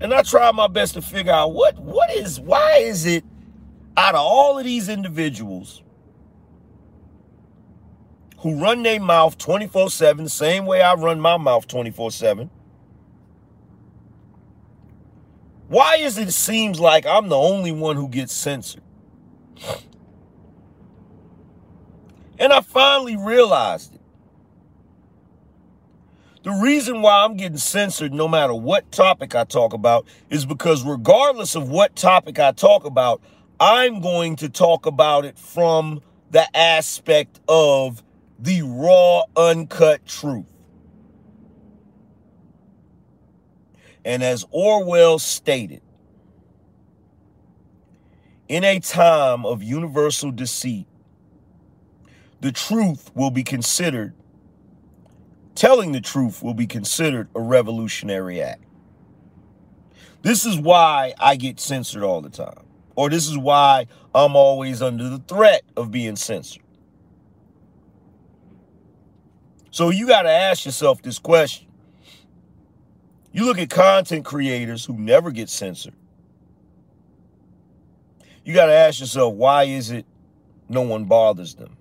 And 0.00 0.12
I 0.12 0.22
try 0.22 0.50
my 0.50 0.66
best 0.66 0.94
to 0.94 1.02
figure 1.02 1.32
out 1.32 1.52
what, 1.52 1.78
what 1.78 2.10
is, 2.10 2.40
why 2.40 2.78
is 2.78 3.06
it 3.06 3.24
out 3.96 4.14
of 4.14 4.20
all 4.20 4.58
of 4.58 4.64
these 4.64 4.88
individuals 4.88 5.82
who 8.40 8.60
run 8.60 8.82
their 8.82 9.00
mouth 9.00 9.38
24 9.38 9.90
7, 9.90 10.24
the 10.24 10.30
same 10.30 10.66
way 10.66 10.80
I 10.80 10.94
run 10.94 11.20
my 11.20 11.36
mouth 11.36 11.66
24 11.66 12.10
7, 12.10 12.50
why 15.68 15.96
is 15.96 16.18
it 16.18 16.32
seems 16.32 16.80
like 16.80 17.06
I'm 17.06 17.28
the 17.28 17.36
only 17.36 17.72
one 17.72 17.96
who 17.96 18.08
gets 18.08 18.32
censored? 18.32 18.82
And 22.38 22.52
I 22.52 22.60
finally 22.60 23.16
realized 23.16 23.94
it. 23.94 24.00
The 26.42 26.52
reason 26.52 27.02
why 27.02 27.24
I'm 27.24 27.36
getting 27.36 27.58
censored 27.58 28.14
no 28.14 28.26
matter 28.26 28.54
what 28.54 28.90
topic 28.90 29.34
I 29.34 29.44
talk 29.44 29.74
about 29.74 30.06
is 30.30 30.46
because 30.46 30.82
regardless 30.82 31.54
of 31.54 31.68
what 31.68 31.94
topic 31.94 32.38
I 32.38 32.52
talk 32.52 32.86
about, 32.86 33.20
I'm 33.60 34.00
going 34.00 34.36
to 34.36 34.48
talk 34.48 34.86
about 34.86 35.26
it 35.26 35.38
from 35.38 36.00
the 36.30 36.56
aspect 36.56 37.40
of 37.46 38.02
the 38.40 38.62
raw, 38.62 39.22
uncut 39.36 40.06
truth. 40.06 40.46
And 44.04 44.22
as 44.22 44.46
Orwell 44.50 45.18
stated, 45.18 45.82
in 48.48 48.64
a 48.64 48.80
time 48.80 49.44
of 49.44 49.62
universal 49.62 50.32
deceit, 50.32 50.86
the 52.40 52.50
truth 52.50 53.10
will 53.14 53.30
be 53.30 53.44
considered, 53.44 54.14
telling 55.54 55.92
the 55.92 56.00
truth 56.00 56.42
will 56.42 56.54
be 56.54 56.66
considered 56.66 57.28
a 57.34 57.40
revolutionary 57.40 58.40
act. 58.40 58.64
This 60.22 60.46
is 60.46 60.58
why 60.58 61.12
I 61.20 61.36
get 61.36 61.60
censored 61.60 62.02
all 62.02 62.22
the 62.22 62.30
time, 62.30 62.64
or 62.96 63.10
this 63.10 63.28
is 63.28 63.36
why 63.36 63.86
I'm 64.14 64.34
always 64.34 64.80
under 64.80 65.10
the 65.10 65.18
threat 65.18 65.62
of 65.76 65.90
being 65.90 66.16
censored. 66.16 66.62
So 69.70 69.90
you 69.90 70.06
got 70.06 70.22
to 70.22 70.30
ask 70.30 70.64
yourself 70.64 71.00
this 71.02 71.18
question. 71.18 71.66
You 73.32 73.44
look 73.44 73.58
at 73.58 73.70
content 73.70 74.24
creators 74.24 74.84
who 74.84 74.94
never 74.94 75.30
get 75.30 75.48
censored. 75.48 75.94
You 78.44 78.54
got 78.54 78.66
to 78.66 78.72
ask 78.72 78.98
yourself, 79.00 79.34
why 79.34 79.64
is 79.64 79.90
it 79.90 80.04
no 80.68 80.82
one 80.82 81.04
bothers 81.04 81.54
them? 81.54 81.76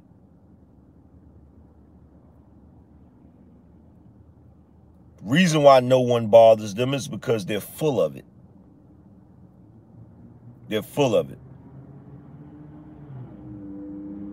Reason 5.24 5.64
why 5.64 5.80
no 5.80 6.02
one 6.02 6.28
bothers 6.28 6.76
them 6.76 6.94
is 6.94 7.08
because 7.08 7.46
they're 7.46 7.60
full 7.60 8.00
of 8.00 8.16
it. 8.16 8.26
They're 10.68 10.84
full 10.84 11.16
of 11.16 11.32
it. 11.32 11.40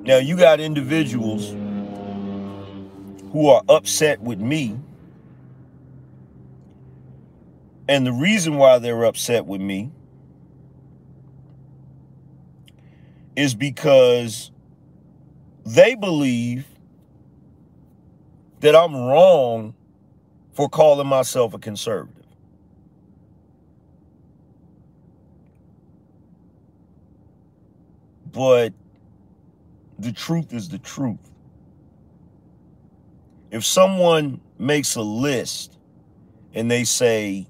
Now, 0.04 0.18
you 0.18 0.36
got 0.36 0.60
individuals 0.60 1.52
who 3.36 3.50
are 3.50 3.62
upset 3.68 4.18
with 4.22 4.40
me. 4.40 4.80
And 7.86 8.06
the 8.06 8.12
reason 8.12 8.56
why 8.56 8.78
they're 8.78 9.04
upset 9.04 9.44
with 9.44 9.60
me 9.60 9.90
is 13.36 13.54
because 13.54 14.50
they 15.66 15.94
believe 15.94 16.66
that 18.60 18.74
I'm 18.74 18.96
wrong 18.96 19.74
for 20.54 20.70
calling 20.70 21.06
myself 21.06 21.52
a 21.52 21.58
conservative. 21.58 22.24
But 28.32 28.72
the 29.98 30.12
truth 30.12 30.54
is 30.54 30.70
the 30.70 30.78
truth 30.78 31.18
if 33.56 33.64
someone 33.64 34.38
makes 34.58 34.96
a 34.96 35.02
list 35.02 35.78
and 36.52 36.70
they 36.70 36.84
say 36.84 37.46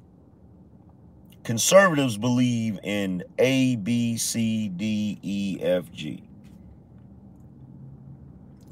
conservatives 1.42 2.16
believe 2.16 2.78
in 2.84 3.24
A, 3.40 3.74
B, 3.74 4.16
C, 4.16 4.68
D, 4.68 5.18
E, 5.20 5.59
F, 5.61 5.90
G. 5.90 6.22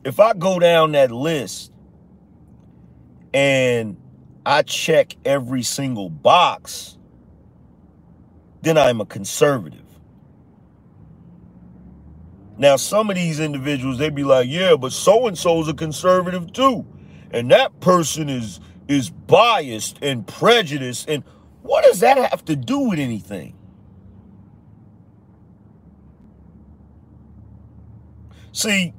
If 0.05 0.21
I 0.21 0.35
go 0.35 0.61
down 0.61 0.93
that 0.93 1.11
list 1.11 1.73
and 3.33 3.97
I 4.47 4.63
check 4.63 5.17
every 5.25 5.65
single 5.65 6.11
box, 6.11 6.97
then 8.63 8.79
I'm 8.79 9.01
a 9.01 9.07
conservative. 9.07 9.81
Now, 12.57 12.77
some 12.77 13.11
of 13.11 13.17
these 13.17 13.41
individuals, 13.41 13.99
they'd 13.99 14.15
be 14.15 14.23
like, 14.23 14.49
yeah, 14.49 14.77
but 14.77 14.93
so 14.93 15.27
and 15.27 15.37
so's 15.37 15.67
a 15.67 15.75
conservative 15.75 16.53
too 16.53 16.87
and 17.35 17.51
that 17.51 17.81
person 17.81 18.29
is 18.31 18.61
is 18.89 19.11
biased 19.11 19.99
and 20.03 20.27
prejudiced. 20.27 21.09
And 21.09 21.25
what 21.63 21.85
does 21.85 22.01
that 22.01 22.19
have 22.31 22.45
to 22.47 22.57
do 22.57 22.79
with 22.81 22.99
anything? 22.99 23.55
See 28.53 28.95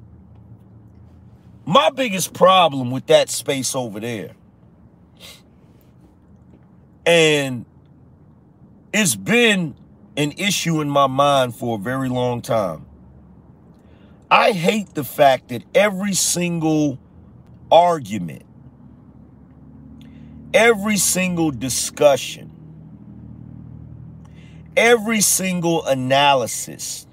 my 1.66 1.90
biggest 1.90 2.34
problem 2.34 2.92
with 2.92 3.08
that 3.08 3.30
space 3.30 3.76
over 3.76 4.00
there 4.00 4.36
and 7.06 7.66
it's 8.94 9.16
been 9.16 9.76
an 10.18 10.32
issue 10.34 10.82
in 10.82 10.90
my 10.90 11.08
mind 11.08 11.56
for 11.56 11.76
a 11.76 11.80
very 11.80 12.10
long 12.10 12.42
time. 12.42 12.86
I 14.32 14.52
hate 14.52 14.94
the 14.94 15.04
fact 15.04 15.50
that 15.50 15.64
every 15.76 16.14
single 16.14 17.00
argument, 17.76 18.44
every 20.54 20.96
single 20.96 21.52
discussion, 21.52 22.50
every 24.78 25.20
single 25.20 25.86
analysis, 25.86 27.06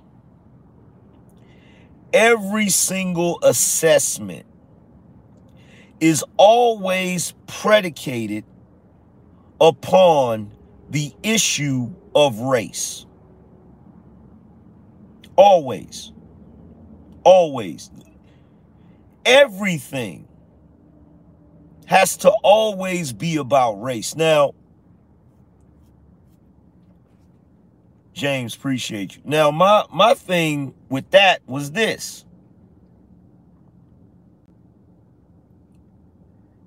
every 2.12 2.68
single 2.68 3.40
assessment 3.42 4.46
is 5.98 6.24
always 6.36 7.34
predicated 7.48 8.44
upon 9.60 10.52
the 10.90 11.12
issue 11.24 11.92
of 12.14 12.38
race. 12.38 13.04
Always. 15.34 16.12
Always. 17.24 17.90
Everything 19.24 20.28
has 21.92 22.16
to 22.18 22.30
always 22.42 23.12
be 23.12 23.36
about 23.36 23.80
race. 23.82 24.16
Now, 24.16 24.54
James, 28.12 28.54
appreciate 28.54 29.16
you. 29.16 29.22
Now, 29.24 29.50
my 29.50 29.84
my 29.92 30.14
thing 30.14 30.74
with 30.88 31.10
that 31.10 31.40
was 31.46 31.72
this. 31.72 32.24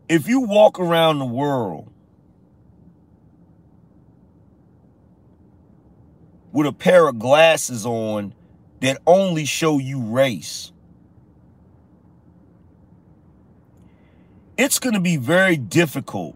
if 0.08 0.28
you 0.28 0.42
walk 0.42 0.80
around 0.80 1.20
the 1.20 1.26
world 1.26 1.92
with 6.52 6.68
a 6.68 6.74
pair 6.74 7.08
of 7.08 7.20
glasses 7.20 7.86
on 7.86 8.34
that 8.82 9.02
only 9.06 9.46
show 9.46 9.80
you 9.80 10.02
race, 10.02 10.72
it's 14.58 14.80
going 14.80 14.94
to 14.94 15.00
be 15.00 15.18
very 15.18 15.58
difficult 15.58 16.36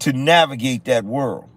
to 0.00 0.12
navigate 0.12 0.84
that 0.84 1.04
world. 1.04 1.48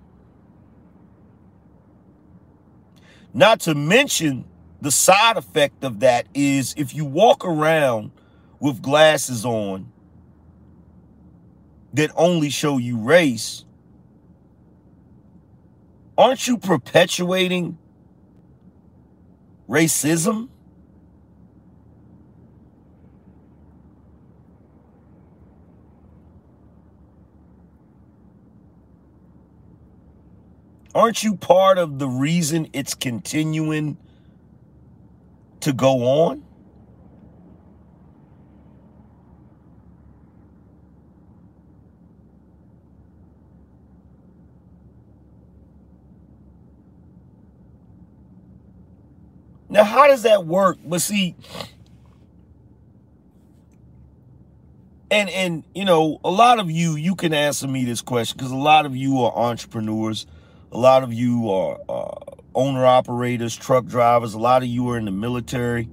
Not 3.33 3.61
to 3.61 3.75
mention 3.75 4.45
the 4.81 4.91
side 4.91 5.37
effect 5.37 5.83
of 5.83 5.99
that 5.99 6.27
is 6.33 6.73
if 6.77 6.93
you 6.93 7.05
walk 7.05 7.45
around 7.45 8.11
with 8.59 8.81
glasses 8.81 9.45
on 9.45 9.91
that 11.93 12.11
only 12.15 12.49
show 12.49 12.77
you 12.77 12.97
race, 12.97 13.65
aren't 16.17 16.47
you 16.47 16.57
perpetuating 16.57 17.77
racism? 19.69 20.49
Aren't 30.93 31.23
you 31.23 31.35
part 31.35 31.77
of 31.77 31.99
the 31.99 32.07
reason 32.07 32.67
it's 32.73 32.93
continuing 32.93 33.97
to 35.61 35.71
go 35.71 36.03
on? 36.03 36.43
Now, 49.69 49.85
how 49.85 50.07
does 50.07 50.23
that 50.23 50.45
work? 50.45 50.77
But 50.83 51.01
see, 51.01 51.37
and 55.09 55.29
and 55.29 55.63
you 55.73 55.85
know, 55.85 56.19
a 56.25 56.29
lot 56.29 56.59
of 56.59 56.69
you, 56.69 56.97
you 56.97 57.15
can 57.15 57.33
answer 57.33 57.69
me 57.69 57.85
this 57.85 58.01
question 58.01 58.37
because 58.37 58.51
a 58.51 58.57
lot 58.57 58.85
of 58.85 58.97
you 58.97 59.19
are 59.23 59.33
entrepreneurs. 59.33 60.27
A 60.71 60.77
lot 60.77 61.03
of 61.03 61.11
you 61.13 61.51
are 61.51 61.77
uh, 61.89 62.15
owner 62.55 62.85
operators, 62.85 63.55
truck 63.55 63.85
drivers. 63.85 64.33
A 64.33 64.39
lot 64.39 64.61
of 64.61 64.69
you 64.69 64.89
are 64.89 64.97
in 64.97 65.05
the 65.05 65.11
military. 65.11 65.89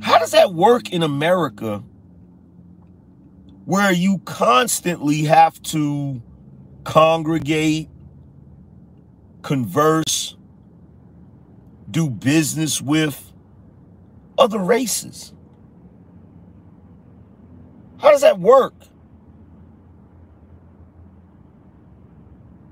How 0.00 0.18
does 0.18 0.32
that 0.32 0.52
work 0.52 0.92
in 0.92 1.02
America 1.02 1.82
where 3.64 3.92
you 3.92 4.18
constantly 4.24 5.22
have 5.22 5.60
to 5.62 6.20
congregate, 6.84 7.88
converse, 9.40 10.36
do 11.90 12.10
business 12.10 12.82
with 12.82 13.32
other 14.36 14.58
races? 14.58 15.32
How 17.98 18.10
does 18.10 18.20
that 18.20 18.38
work? 18.38 18.74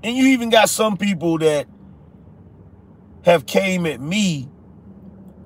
And 0.03 0.15
you 0.15 0.27
even 0.27 0.49
got 0.49 0.69
some 0.69 0.97
people 0.97 1.37
that 1.39 1.67
have 3.23 3.45
came 3.45 3.85
at 3.85 4.01
me 4.01 4.49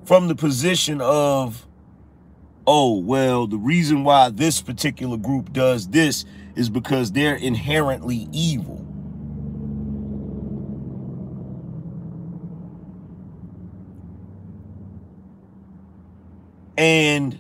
from 0.06 0.28
the 0.28 0.36
position 0.36 1.02
of, 1.02 1.68
oh, 2.66 3.00
well, 3.00 3.48
the 3.48 3.58
reason 3.58 4.04
why 4.04 4.30
this 4.30 4.62
particular 4.62 5.18
group 5.18 5.52
does 5.52 5.90
this 5.90 6.26
is 6.56 6.70
because 6.70 7.12
they're 7.12 7.36
inherently 7.36 8.30
evil. 8.32 8.82
And 16.78 17.40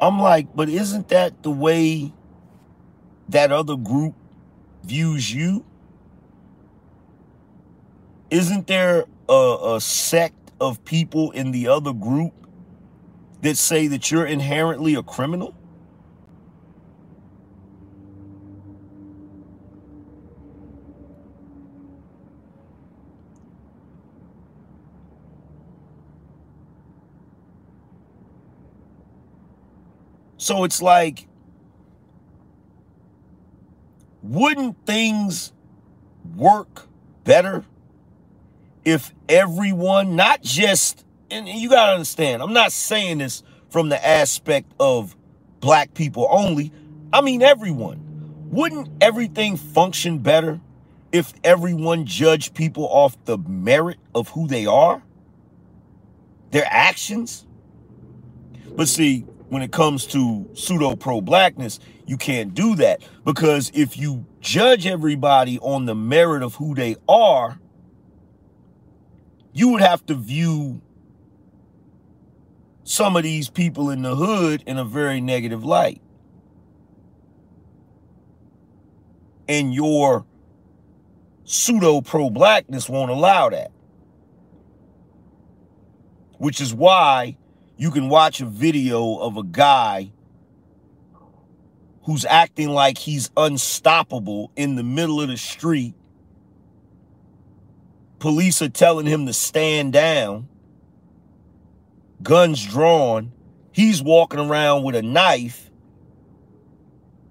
I'm 0.00 0.20
like, 0.20 0.54
but 0.54 0.68
isn't 0.68 1.08
that 1.08 1.42
the 1.42 1.50
way 1.50 2.12
that 3.28 3.52
other 3.52 3.76
group 3.76 4.14
views 4.84 5.32
you? 5.32 5.64
Isn't 8.30 8.66
there 8.66 9.04
a, 9.28 9.56
a 9.76 9.80
sect 9.80 10.52
of 10.60 10.84
people 10.84 11.30
in 11.32 11.50
the 11.52 11.68
other 11.68 11.92
group 11.92 12.32
that 13.42 13.56
say 13.56 13.86
that 13.88 14.10
you're 14.10 14.26
inherently 14.26 14.94
a 14.94 15.02
criminal? 15.02 15.54
So 30.36 30.64
it's 30.64 30.82
like 30.82 31.26
wouldn't 34.24 34.86
things 34.86 35.52
work 36.34 36.88
better 37.24 37.64
if 38.84 39.12
everyone, 39.28 40.16
not 40.16 40.42
just, 40.42 41.04
and 41.30 41.46
you 41.46 41.68
got 41.68 41.86
to 41.86 41.92
understand, 41.92 42.42
I'm 42.42 42.54
not 42.54 42.72
saying 42.72 43.18
this 43.18 43.42
from 43.68 43.90
the 43.90 44.06
aspect 44.06 44.72
of 44.80 45.14
black 45.60 45.92
people 45.94 46.26
only. 46.30 46.72
I 47.12 47.20
mean, 47.20 47.42
everyone. 47.42 48.00
Wouldn't 48.50 48.88
everything 49.00 49.56
function 49.56 50.18
better 50.18 50.60
if 51.12 51.32
everyone 51.42 52.06
judged 52.06 52.54
people 52.54 52.84
off 52.84 53.22
the 53.24 53.36
merit 53.36 53.98
of 54.14 54.28
who 54.28 54.46
they 54.46 54.64
are? 54.64 55.02
Their 56.50 56.66
actions? 56.66 57.46
But 58.74 58.88
see, 58.88 59.26
when 59.54 59.62
it 59.62 59.70
comes 59.70 60.04
to 60.04 60.50
pseudo 60.54 60.96
pro 60.96 61.20
blackness, 61.20 61.78
you 62.08 62.16
can't 62.16 62.54
do 62.54 62.74
that 62.74 63.00
because 63.24 63.70
if 63.72 63.96
you 63.96 64.26
judge 64.40 64.84
everybody 64.84 65.60
on 65.60 65.86
the 65.86 65.94
merit 65.94 66.42
of 66.42 66.56
who 66.56 66.74
they 66.74 66.96
are, 67.08 67.60
you 69.52 69.68
would 69.68 69.80
have 69.80 70.04
to 70.06 70.14
view 70.16 70.82
some 72.82 73.16
of 73.16 73.22
these 73.22 73.48
people 73.48 73.90
in 73.90 74.02
the 74.02 74.16
hood 74.16 74.64
in 74.66 74.76
a 74.76 74.84
very 74.84 75.20
negative 75.20 75.64
light. 75.64 76.02
And 79.48 79.72
your 79.72 80.26
pseudo 81.44 82.00
pro 82.00 82.28
blackness 82.28 82.88
won't 82.88 83.12
allow 83.12 83.50
that. 83.50 83.70
Which 86.38 86.60
is 86.60 86.74
why 86.74 87.36
you 87.76 87.90
can 87.90 88.08
watch 88.08 88.40
a 88.40 88.46
video 88.46 89.16
of 89.16 89.36
a 89.36 89.42
guy 89.42 90.12
who's 92.04 92.24
acting 92.24 92.68
like 92.68 92.98
he's 92.98 93.30
unstoppable 93.36 94.52
in 94.56 94.76
the 94.76 94.82
middle 94.82 95.20
of 95.20 95.28
the 95.28 95.36
street. 95.36 95.94
Police 98.18 98.62
are 98.62 98.68
telling 98.68 99.06
him 99.06 99.26
to 99.26 99.32
stand 99.32 99.92
down, 99.92 100.48
guns 102.22 102.64
drawn. 102.64 103.32
He's 103.72 104.02
walking 104.02 104.38
around 104.38 104.84
with 104.84 104.94
a 104.94 105.02
knife. 105.02 105.70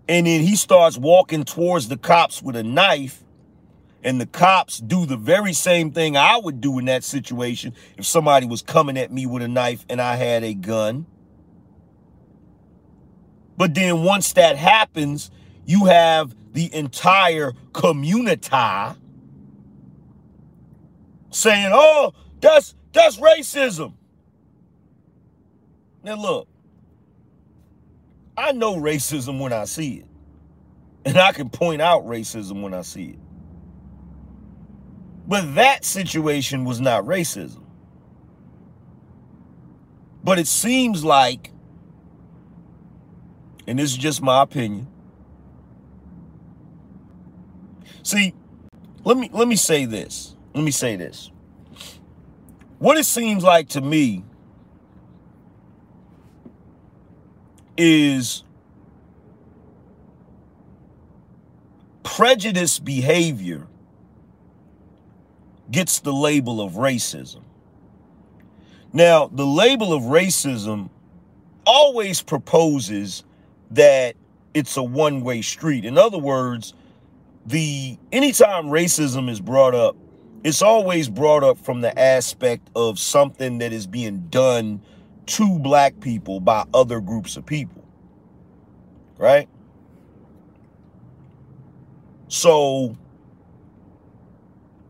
And 0.10 0.28
then 0.28 0.42
he 0.42 0.56
starts 0.56 0.98
walking 0.98 1.46
towards 1.46 1.88
the 1.88 1.98
cops 1.98 2.42
with 2.42 2.56
a 2.56 2.64
knife 2.64 3.24
and 4.04 4.20
the 4.20 4.26
cops 4.26 4.80
do 4.80 5.06
the 5.06 5.18
very 5.18 5.54
same 5.54 5.92
thing 5.92 6.18
I 6.18 6.38
would 6.38 6.62
do 6.62 6.78
in 6.80 6.86
that 6.86 7.04
situation 7.04 7.74
if 7.98 8.06
somebody 8.06 8.46
was 8.46 8.62
coming 8.62 8.98
at 8.98 9.12
me 9.12 9.26
with 9.26 9.42
a 9.42 9.48
knife 9.48 9.86
and 9.90 10.02
I 10.02 10.16
had 10.16 10.44
a 10.44 10.54
gun. 10.54 11.06
But 13.58 13.76
then 13.76 14.04
once 14.04 14.34
that 14.34 14.58
happens, 14.58 15.32
you 15.66 15.86
have 15.86 16.36
the 16.54 16.74
entire 16.74 17.54
community 17.72 18.50
saying, 21.32 21.72
"Oh, 21.74 22.14
that's 22.42 22.76
that's 22.92 23.18
racism." 23.18 23.94
Now 26.04 26.16
look, 26.16 26.48
I 28.36 28.52
know 28.52 28.76
racism 28.76 29.40
when 29.40 29.54
I 29.54 29.66
see 29.66 29.96
it. 29.96 30.06
And 31.06 31.18
I 31.18 31.34
can 31.34 31.50
point 31.50 31.82
out 31.82 32.06
racism 32.06 32.62
when 32.62 32.74
I 32.74 32.82
see 32.82 33.12
it. 33.12 33.20
But 35.28 35.56
that 35.56 35.86
situation 35.86 36.66
was 36.66 36.82
not 36.82 37.06
racism. 37.06 37.64
But 40.24 40.40
it 40.40 40.48
seems 40.48 41.04
like, 41.04 41.52
and 43.68 43.80
this 43.80 43.92
is 43.92 43.98
just 43.98 44.22
my 44.22 44.42
opinion. 44.42 44.88
See, 48.04 48.34
let 49.06 49.18
me 49.18 49.30
let 49.34 49.48
me 49.48 49.56
say 49.56 49.86
this. 49.86 50.36
Let 50.54 50.64
me 50.64 50.72
say 50.72 50.96
this. 50.96 51.32
What 52.80 52.98
it 52.98 53.06
seems 53.06 53.44
like 53.44 53.70
to 53.70 53.82
me 53.82 54.24
is 57.78 58.44
prejudice 62.04 62.80
behavior 62.80 63.68
gets 65.74 66.00
the 66.00 66.14
label 66.14 66.62
of 66.62 66.74
racism. 66.74 67.42
Now, 68.94 69.28
the 69.28 69.46
label 69.46 69.92
of 69.92 70.04
racism 70.04 70.90
always 71.66 72.22
proposes 72.22 73.24
that 73.72 74.16
it's 74.54 74.78
a 74.78 74.84
one-way 74.84 75.42
street. 75.42 75.84
In 75.84 75.98
other 75.98 76.20
words, 76.20 76.76
the 77.48 77.98
anytime 78.12 78.66
racism 78.66 79.30
is 79.30 79.42
brought 79.42 79.74
up, 79.74 79.98
it's 80.44 80.62
always 80.62 81.10
brought 81.10 81.44
up 81.44 81.58
from 81.58 81.82
the 81.82 81.98
aspect 82.00 82.70
of 82.76 83.00
something 83.00 83.58
that 83.58 83.74
is 83.74 83.88
being 83.88 84.28
done 84.30 84.80
to 85.26 85.58
black 85.58 86.00
people 86.00 86.40
by 86.40 86.66
other 86.74 87.02
groups 87.02 87.36
of 87.36 87.46
people. 87.48 87.84
Right? 89.18 89.50
So 92.28 92.96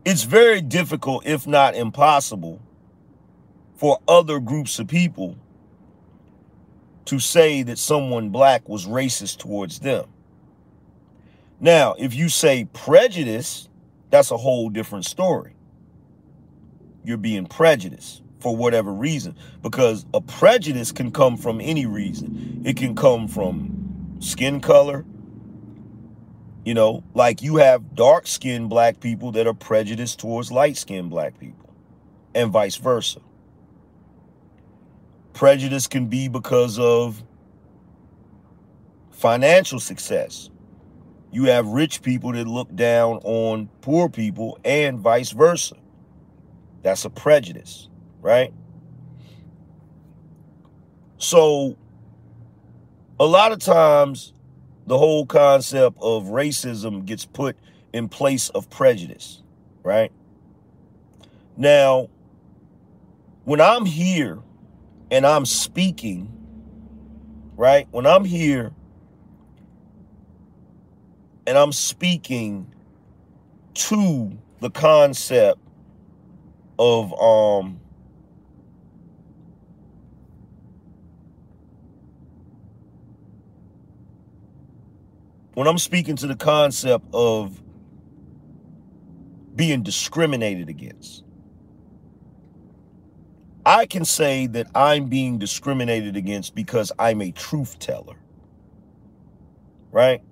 it's 0.04 0.24
very 0.24 0.60
difficult, 0.60 1.26
if 1.26 1.46
not 1.46 1.74
impossible, 1.74 2.60
for 3.76 4.00
other 4.06 4.38
groups 4.38 4.78
of 4.78 4.88
people 4.88 5.36
to 7.06 7.18
say 7.18 7.62
that 7.62 7.78
someone 7.78 8.30
black 8.30 8.68
was 8.68 8.86
racist 8.86 9.38
towards 9.38 9.80
them. 9.80 10.06
Now, 11.60 11.94
if 11.98 12.14
you 12.14 12.28
say 12.28 12.66
prejudice, 12.72 13.68
that's 14.10 14.30
a 14.30 14.36
whole 14.36 14.70
different 14.70 15.04
story. 15.04 15.54
You're 17.04 17.16
being 17.16 17.46
prejudiced 17.46 18.22
for 18.40 18.56
whatever 18.56 18.92
reason 18.92 19.36
because 19.62 20.04
a 20.12 20.20
prejudice 20.20 20.92
can 20.92 21.10
come 21.10 21.36
from 21.36 21.60
any 21.60 21.86
reason. 21.86 22.62
It 22.64 22.76
can 22.76 22.94
come 22.94 23.28
from 23.28 24.16
skin 24.20 24.60
color. 24.60 25.04
You 26.64 26.74
know, 26.74 27.04
like 27.14 27.42
you 27.42 27.56
have 27.56 27.94
dark 27.94 28.26
skinned 28.26 28.70
black 28.70 29.00
people 29.00 29.32
that 29.32 29.46
are 29.46 29.54
prejudiced 29.54 30.18
towards 30.18 30.50
light 30.50 30.76
skinned 30.76 31.10
black 31.10 31.38
people 31.38 31.74
and 32.34 32.50
vice 32.50 32.76
versa. 32.76 33.20
Prejudice 35.34 35.86
can 35.86 36.06
be 36.06 36.28
because 36.28 36.78
of 36.78 37.22
financial 39.10 39.80
success. 39.80 40.50
You 41.32 41.44
have 41.44 41.66
rich 41.66 42.02
people 42.02 42.32
that 42.32 42.46
look 42.46 42.74
down 42.74 43.16
on 43.24 43.68
poor 43.80 44.08
people 44.08 44.58
and 44.64 45.00
vice 45.00 45.30
versa. 45.30 45.76
That's 46.82 47.04
a 47.04 47.10
prejudice, 47.10 47.88
right? 48.20 48.52
So, 51.18 51.76
a 53.18 53.24
lot 53.24 53.52
of 53.52 53.58
times, 53.60 54.33
the 54.86 54.98
whole 54.98 55.26
concept 55.26 55.96
of 56.00 56.24
racism 56.24 57.04
gets 57.04 57.24
put 57.24 57.56
in 57.92 58.08
place 58.08 58.48
of 58.50 58.68
prejudice, 58.70 59.42
right? 59.82 60.12
Now, 61.56 62.08
when 63.44 63.60
I'm 63.60 63.86
here 63.86 64.40
and 65.10 65.26
I'm 65.26 65.46
speaking, 65.46 66.30
right? 67.56 67.86
When 67.90 68.06
I'm 68.06 68.24
here 68.24 68.72
and 71.46 71.56
I'm 71.56 71.72
speaking 71.72 72.72
to 73.74 74.36
the 74.60 74.70
concept 74.70 75.60
of 76.78 77.18
um 77.20 77.80
when 85.54 85.66
I'm 85.66 85.78
speaking 85.78 86.16
to 86.16 86.26
the 86.26 86.36
concept 86.36 87.06
of 87.12 87.60
being 89.56 89.82
discriminated 89.82 90.68
against 90.68 91.24
I 93.66 93.86
can 93.86 94.04
say 94.04 94.46
that 94.48 94.66
I'm 94.74 95.06
being 95.06 95.38
discriminated 95.38 96.16
against 96.16 96.54
because 96.54 96.92
I'm 96.98 97.22
a 97.22 97.32
truth 97.32 97.78
teller. 97.78 98.16
Right? 99.90 100.22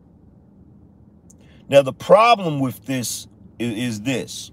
Now, 1.68 1.82
the 1.82 1.94
problem 1.94 2.60
with 2.60 2.84
this 2.84 3.26
is, 3.58 3.72
is 3.78 4.00
this. 4.02 4.52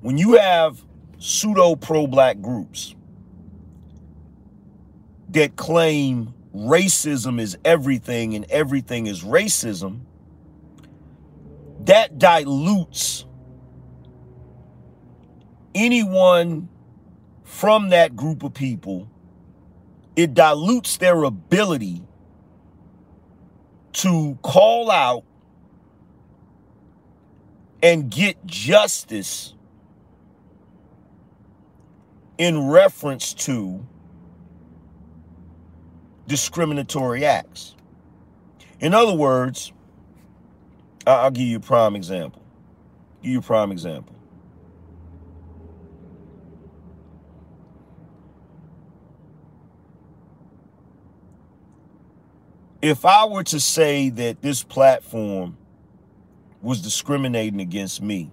When 0.00 0.16
you 0.16 0.34
have 0.38 0.82
pseudo 1.18 1.76
pro 1.76 2.06
black 2.06 2.40
groups 2.40 2.94
that 5.30 5.56
claim 5.56 6.32
racism 6.54 7.40
is 7.40 7.56
everything 7.64 8.34
and 8.34 8.44
everything 8.50 9.06
is 9.06 9.22
racism, 9.22 10.00
that 11.84 12.18
dilutes 12.18 13.24
anyone 15.74 16.68
from 17.44 17.90
that 17.90 18.16
group 18.16 18.42
of 18.42 18.54
people, 18.54 19.10
it 20.16 20.34
dilutes 20.34 20.96
their 20.98 21.22
ability 21.24 22.02
to 23.92 24.38
call 24.42 24.90
out 24.90 25.24
and 27.82 28.10
get 28.10 28.44
justice 28.46 29.54
in 32.38 32.68
reference 32.68 33.34
to 33.34 33.84
discriminatory 36.30 37.26
acts. 37.26 37.74
In 38.78 38.94
other 38.94 39.14
words, 39.14 39.72
I'll 41.06 41.30
give 41.30 41.46
you 41.46 41.56
a 41.58 41.60
prime 41.60 41.96
example. 41.96 42.40
Give 43.22 43.32
you 43.32 43.38
a 43.40 43.42
prime 43.42 43.72
example. 43.72 44.14
if 52.82 53.04
I 53.04 53.26
were 53.26 53.44
to 53.44 53.60
say 53.60 54.08
that 54.10 54.40
this 54.40 54.62
platform 54.62 55.58
was 56.62 56.80
discriminating 56.80 57.60
against 57.60 58.00
me, 58.00 58.30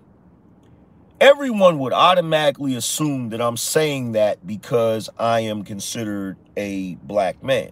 everyone 1.20 1.80
would 1.80 1.94
automatically 1.94 2.76
assume 2.76 3.30
that 3.30 3.42
I'm 3.42 3.58
saying 3.58 4.14
that 4.14 4.46
because 4.46 5.10
I 5.18 5.42
am 5.42 5.64
considered 5.64 6.38
a 6.56 6.96
black 6.96 7.44
man. 7.44 7.72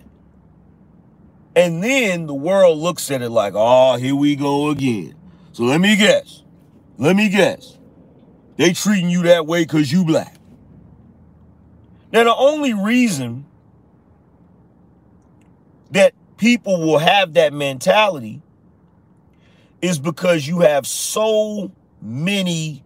And 1.56 1.84
then 1.84 2.28
the 2.28 2.34
world 2.34 2.80
looks 2.80 3.10
at 3.12 3.22
it 3.22 3.30
like, 3.30 3.54
oh, 3.56 3.96
here 3.96 4.16
we 4.16 4.36
go 4.36 4.70
again. 4.70 5.16
So 5.54 5.64
let 5.64 5.80
me 5.80 5.96
guess. 5.96 6.44
Let 6.98 7.16
me 7.16 7.30
guess. 7.30 7.78
They 8.58 8.74
treating 8.74 9.10
you 9.10 9.24
that 9.24 9.46
way 9.48 9.64
because 9.64 9.92
you 9.92 10.04
black. 10.04 10.36
Now, 12.12 12.24
the 12.24 12.36
only 12.36 12.74
reason 12.74 13.46
that 15.92 16.14
people 16.38 16.80
will 16.82 17.00
have 17.00 17.34
that 17.34 17.54
mentality 17.54 18.42
is 19.82 20.00
because 20.00 20.48
you 20.48 20.62
have 20.62 20.88
so 20.88 21.72
many 22.02 22.84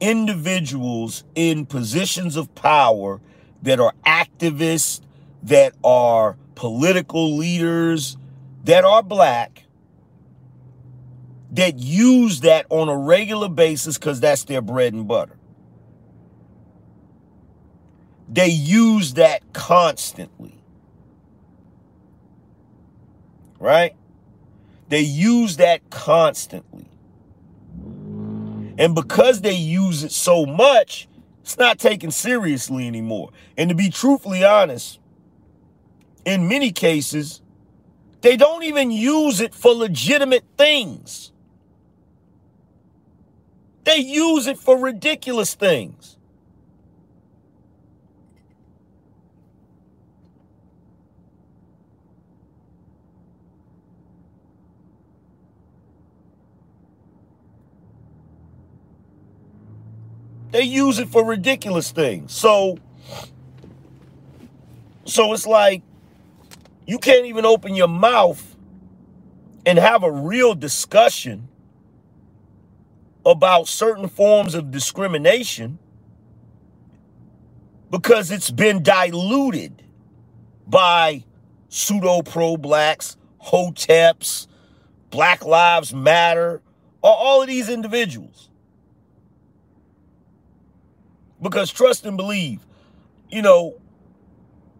individuals 0.00 1.24
in 1.34 1.66
positions 1.66 2.36
of 2.36 2.54
power 2.54 3.20
that 3.62 3.80
are 3.80 3.92
activists, 4.04 5.00
that 5.42 5.74
are 5.82 6.36
political 6.56 7.36
leaders, 7.36 8.16
that 8.64 8.84
are 8.84 9.02
black, 9.02 9.62
that 11.52 11.78
use 11.78 12.40
that 12.40 12.66
on 12.68 12.88
a 12.88 12.96
regular 12.96 13.48
basis 13.48 13.96
because 13.96 14.18
that's 14.18 14.44
their 14.44 14.60
bread 14.60 14.92
and 14.92 15.06
butter. 15.06 15.36
They 18.28 18.48
use 18.48 19.14
that 19.14 19.52
constantly 19.52 20.56
right? 23.58 23.94
They 24.88 25.00
use 25.00 25.56
that 25.56 25.88
constantly. 25.90 26.88
And 28.78 28.94
because 28.94 29.40
they 29.40 29.54
use 29.54 30.04
it 30.04 30.12
so 30.12 30.44
much, 30.44 31.08
it's 31.42 31.58
not 31.58 31.78
taken 31.78 32.10
seriously 32.10 32.86
anymore. 32.86 33.30
And 33.56 33.70
to 33.70 33.74
be 33.74 33.90
truthfully 33.90 34.44
honest, 34.44 35.00
in 36.26 36.48
many 36.48 36.72
cases, 36.72 37.40
they 38.20 38.36
don't 38.36 38.64
even 38.64 38.90
use 38.90 39.40
it 39.40 39.54
for 39.54 39.72
legitimate 39.72 40.44
things. 40.58 41.32
They 43.84 43.98
use 43.98 44.48
it 44.48 44.58
for 44.58 44.76
ridiculous 44.76 45.54
things. 45.54 46.16
They 60.50 60.62
use 60.62 60.98
it 60.98 61.08
for 61.08 61.24
ridiculous 61.24 61.92
things. 61.92 62.32
So, 62.32 62.78
so 65.04 65.32
it's 65.32 65.46
like 65.46 65.82
you 66.86 66.98
can't 66.98 67.26
even 67.26 67.44
open 67.44 67.74
your 67.74 67.88
mouth 67.88 68.56
and 69.66 69.78
have 69.78 70.02
a 70.04 70.10
real 70.10 70.54
discussion 70.54 71.48
about 73.24 73.66
certain 73.66 74.08
forms 74.08 74.54
of 74.54 74.70
discrimination 74.70 75.78
because 77.90 78.30
it's 78.30 78.50
been 78.50 78.82
diluted 78.82 79.82
by 80.66 81.24
pseudo 81.68 82.22
pro 82.22 82.56
blacks, 82.56 83.16
hoteps, 83.44 84.46
Black 85.10 85.44
Lives 85.44 85.92
Matter, 85.92 86.62
or 87.02 87.10
all 87.12 87.42
of 87.42 87.48
these 87.48 87.68
individuals. 87.68 88.50
Because 91.42 91.70
trust 91.72 92.06
and 92.06 92.16
believe, 92.16 92.66
you 93.30 93.42
know, 93.42 93.76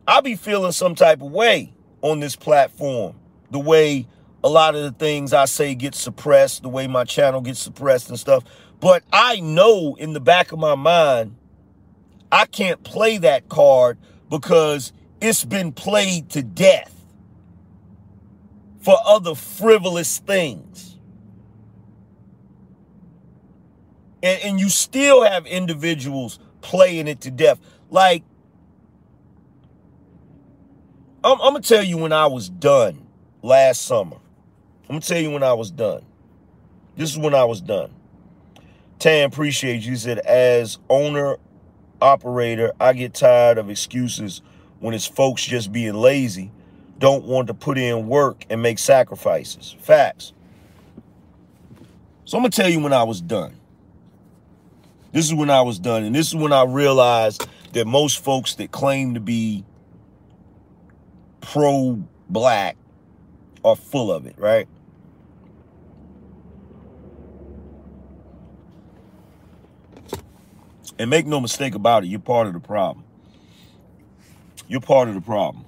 I'll 0.07 0.23
be 0.23 0.37
feeling 0.37 0.73
some 0.73 0.95
type 0.95 1.21
of 1.23 1.33
way 1.33 1.73
on 2.11 2.21
this 2.21 2.37
platform. 2.37 3.15
The 3.51 3.59
way 3.59 4.07
a 4.45 4.49
lot 4.49 4.75
of 4.75 4.83
the 4.83 4.93
things 4.93 5.33
I 5.33 5.47
say 5.47 5.75
get 5.75 5.95
suppressed, 5.95 6.63
the 6.63 6.69
way 6.69 6.87
my 6.87 7.05
channel 7.05 7.41
gets 7.41 7.59
suppressed 7.59 8.09
and 8.09 8.19
stuff. 8.19 8.45
But 8.79 9.03
I 9.13 9.41
know 9.41 9.97
in 9.99 10.13
the 10.13 10.21
back 10.21 10.53
of 10.53 10.59
my 10.59 10.75
mind, 10.75 11.37
I 12.31 12.47
can't 12.47 12.83
play 12.85 13.19
that 13.19 13.49
card 13.49 13.99
because 14.29 14.93
it's 15.21 15.45
been 15.45 15.73
played 15.73 16.31
to 16.31 16.43
death 16.43 16.93
for 18.81 18.97
other 19.05 19.35
frivolous 19.35 20.19
things. 20.19 20.99
And, 24.23 24.41
and 24.43 24.61
you 24.61 24.69
still 24.69 25.25
have 25.25 25.47
individuals 25.47 26.39
playing 26.61 27.09
it 27.09 27.21
to 27.23 27.31
death. 27.31 27.59
Like, 27.91 28.23
I'm, 31.27 31.41
I'm 31.41 31.61
to 31.61 31.69
tell 31.69 31.83
you 31.83 31.97
when 31.97 32.13
I 32.13 32.27
was 32.27 32.49
done 32.49 33.05
last 33.43 33.83
summer. 33.83 34.17
I'm 34.89 35.01
to 35.01 35.07
tell 35.07 35.21
you 35.21 35.33
when 35.33 35.43
I 35.43 35.55
was 35.55 35.73
done. 35.73 36.05
This 36.97 37.11
is 37.11 37.19
when 37.19 37.35
I 37.35 37.45
was 37.45 37.61
done. 37.61 37.91
Tan, 39.01 39.27
appreciate 39.27 39.83
you. 39.83 39.97
said, 39.97 40.21
as 40.21 40.79
owner, 40.89 41.37
operator, 42.01 42.73
I 42.79 42.93
get 42.93 43.13
tired 43.13 43.59
of 43.59 43.71
excuses 43.71 44.41
when 44.79 44.95
it's 44.95 45.05
folks 45.05 45.45
just 45.45 45.73
being 45.73 45.95
lazy, 45.95 46.53
don't 47.01 47.25
want 47.25 47.49
to 47.49 47.55
put 47.55 47.77
in 47.77 48.07
work 48.07 48.45
and 48.49 48.63
make 48.63 48.79
sacrifices. 48.79 49.75
Facts. 49.81 50.33
So 52.25 52.39
I'm 52.39 52.45
to 52.45 52.51
tell 52.51 52.71
you 52.71 52.79
when 52.79 52.93
I 52.93 53.03
was 53.03 53.21
done. 53.21 53.57
This 55.11 55.27
is 55.27 55.35
when 55.35 55.51
I 55.51 55.63
was 55.63 55.81
done. 55.81 56.05
And 56.05 56.15
this 56.15 56.29
is 56.29 56.37
when 56.37 56.53
I 56.53 56.63
realized 56.63 57.49
that 57.73 57.87
most 57.89 58.23
folks 58.23 58.55
that 58.55 58.71
claim 58.71 59.15
to 59.15 59.21
be 59.21 59.65
pro 61.47 62.03
black 62.29 62.77
are 63.65 63.77
full 63.77 64.13
of 64.13 64.27
it, 64.27 64.35
right? 64.37 64.69
And 70.99 71.11
make 71.11 71.27
no 71.27 71.41
mistake 71.41 71.75
about 71.75 72.05
it, 72.05 72.09
you're 72.09 72.21
part 72.21 72.47
of 72.47 72.53
the 72.53 72.61
problem. 72.61 73.05
You're 74.69 74.81
part 74.81 75.09
of 75.09 75.15
the 75.15 75.21
problem. 75.21 75.65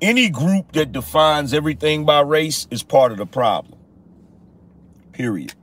Any 0.00 0.30
group 0.30 0.72
that 0.72 0.92
defines 0.92 1.52
everything 1.52 2.04
by 2.04 2.20
race 2.20 2.66
is 2.70 2.82
part 2.82 3.12
of 3.12 3.18
the 3.18 3.26
problem. 3.26 3.78
Period. 5.12 5.54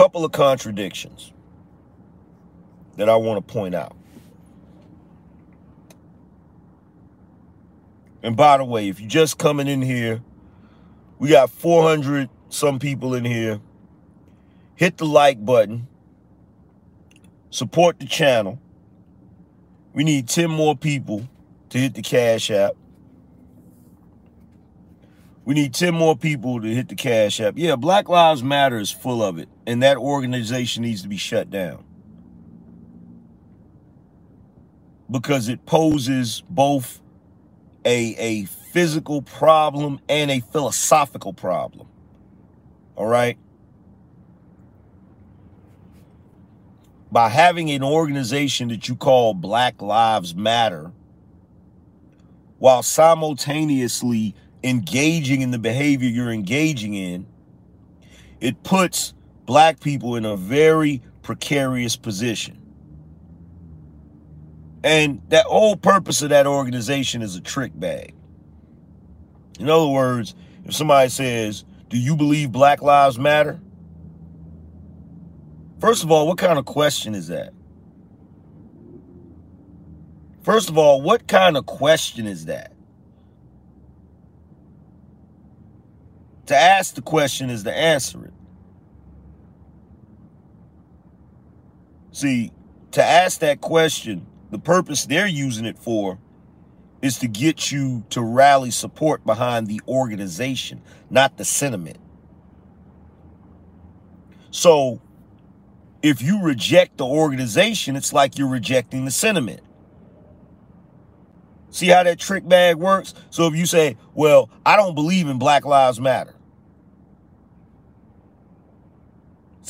Couple 0.00 0.24
of 0.24 0.32
contradictions 0.32 1.30
that 2.96 3.10
I 3.10 3.16
want 3.16 3.46
to 3.46 3.52
point 3.52 3.74
out. 3.74 3.94
And 8.22 8.34
by 8.34 8.56
the 8.56 8.64
way, 8.64 8.88
if 8.88 8.98
you're 8.98 9.10
just 9.10 9.36
coming 9.36 9.68
in 9.68 9.82
here, 9.82 10.22
we 11.18 11.28
got 11.28 11.50
400 11.50 12.30
some 12.48 12.78
people 12.78 13.12
in 13.12 13.26
here. 13.26 13.60
Hit 14.74 14.96
the 14.96 15.04
like 15.04 15.44
button. 15.44 15.86
Support 17.50 17.98
the 17.98 18.06
channel. 18.06 18.58
We 19.92 20.02
need 20.02 20.30
10 20.30 20.50
more 20.50 20.78
people 20.78 21.28
to 21.68 21.76
hit 21.76 21.92
the 21.92 22.00
Cash 22.00 22.50
App. 22.50 22.74
We 25.44 25.54
need 25.54 25.74
10 25.74 25.94
more 25.94 26.16
people 26.16 26.60
to 26.60 26.68
hit 26.68 26.88
the 26.88 26.94
Cash 26.94 27.40
App. 27.40 27.54
Yeah, 27.56 27.76
Black 27.76 28.08
Lives 28.08 28.42
Matter 28.42 28.78
is 28.78 28.90
full 28.90 29.22
of 29.22 29.38
it, 29.38 29.48
and 29.66 29.82
that 29.82 29.96
organization 29.96 30.82
needs 30.82 31.02
to 31.02 31.08
be 31.08 31.16
shut 31.16 31.50
down. 31.50 31.84
because 35.10 35.48
it 35.48 35.66
poses 35.66 36.42
both 36.48 37.00
a, 37.84 38.14
a 38.16 38.44
physical 38.44 39.22
problem 39.22 39.98
and 40.08 40.30
a 40.30 40.40
philosophical 40.40 41.32
problem. 41.32 41.88
All 42.94 43.06
right? 43.06 43.36
By 47.10 47.28
having 47.28 47.70
an 47.70 47.82
organization 47.82 48.68
that 48.68 48.88
you 48.88 48.94
call 48.94 49.34
Black 49.34 49.82
Lives 49.82 50.34
Matter, 50.34 50.92
while 52.58 52.82
simultaneously 52.82 54.34
engaging 54.62 55.42
in 55.42 55.50
the 55.50 55.58
behavior 55.58 56.08
you're 56.08 56.30
engaging 56.30 56.94
in, 56.94 57.26
it 58.40 58.62
puts 58.62 59.14
black 59.46 59.80
people 59.80 60.16
in 60.16 60.24
a 60.24 60.36
very 60.36 61.02
precarious 61.22 61.96
position. 61.96 62.56
And 64.82 65.20
that 65.28 65.46
whole 65.46 65.76
purpose 65.76 66.22
of 66.22 66.30
that 66.30 66.46
organization 66.46 67.20
is 67.22 67.36
a 67.36 67.40
trick 67.40 67.72
bag. 67.78 68.14
In 69.58 69.68
other 69.68 69.88
words, 69.88 70.34
if 70.64 70.74
somebody 70.74 71.10
says, 71.10 71.64
Do 71.88 71.98
you 71.98 72.16
believe 72.16 72.50
Black 72.50 72.80
Lives 72.80 73.18
Matter? 73.18 73.60
First 75.80 76.02
of 76.02 76.10
all, 76.10 76.26
what 76.26 76.38
kind 76.38 76.58
of 76.58 76.64
question 76.64 77.14
is 77.14 77.28
that? 77.28 77.52
First 80.42 80.70
of 80.70 80.78
all, 80.78 81.02
what 81.02 81.26
kind 81.26 81.56
of 81.56 81.66
question 81.66 82.26
is 82.26 82.46
that? 82.46 82.69
To 86.50 86.56
ask 86.56 86.96
the 86.96 87.02
question 87.02 87.48
is 87.48 87.62
to 87.62 87.72
answer 87.72 88.24
it. 88.24 88.32
See, 92.10 92.50
to 92.90 93.04
ask 93.04 93.38
that 93.38 93.60
question 93.60 94.26
the 94.50 94.58
purpose 94.58 95.06
they're 95.06 95.28
using 95.28 95.64
it 95.64 95.78
for 95.78 96.18
is 97.02 97.18
to 97.20 97.28
get 97.28 97.70
you 97.70 98.02
to 98.10 98.20
rally 98.20 98.72
support 98.72 99.24
behind 99.24 99.68
the 99.68 99.80
organization, 99.86 100.82
not 101.08 101.36
the 101.36 101.44
sentiment. 101.44 101.98
So 104.50 105.00
if 106.02 106.20
you 106.20 106.42
reject 106.42 106.98
the 106.98 107.06
organization, 107.06 107.94
it's 107.94 108.12
like 108.12 108.38
you're 108.38 108.48
rejecting 108.48 109.04
the 109.04 109.12
sentiment. 109.12 109.60
See 111.70 111.86
how 111.86 112.02
that 112.02 112.18
trick 112.18 112.48
bag 112.48 112.74
works? 112.74 113.14
So 113.30 113.46
if 113.46 113.54
you 113.54 113.66
say, 113.66 113.96
well, 114.14 114.50
I 114.66 114.74
don't 114.74 114.96
believe 114.96 115.28
in 115.28 115.38
Black 115.38 115.64
Lives 115.64 116.00
Matter. 116.00 116.34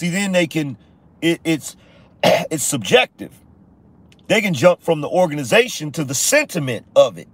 See, 0.00 0.08
then 0.08 0.32
they 0.32 0.46
can, 0.46 0.78
it, 1.20 1.40
it's, 1.44 1.76
it's 2.24 2.64
subjective 2.64 3.32
they 4.30 4.40
can 4.40 4.54
jump 4.54 4.80
from 4.80 5.00
the 5.00 5.08
organization 5.08 5.90
to 5.90 6.04
the 6.04 6.14
sentiment 6.14 6.86
of 6.94 7.18
it. 7.18 7.26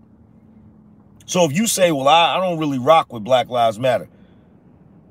So 1.26 1.44
if 1.44 1.52
you 1.54 1.66
say, 1.66 1.92
well, 1.92 2.08
I, 2.08 2.36
I 2.36 2.40
don't 2.40 2.58
really 2.58 2.78
rock 2.78 3.12
with 3.12 3.22
Black 3.22 3.50
Lives 3.50 3.78
Matter, 3.78 4.08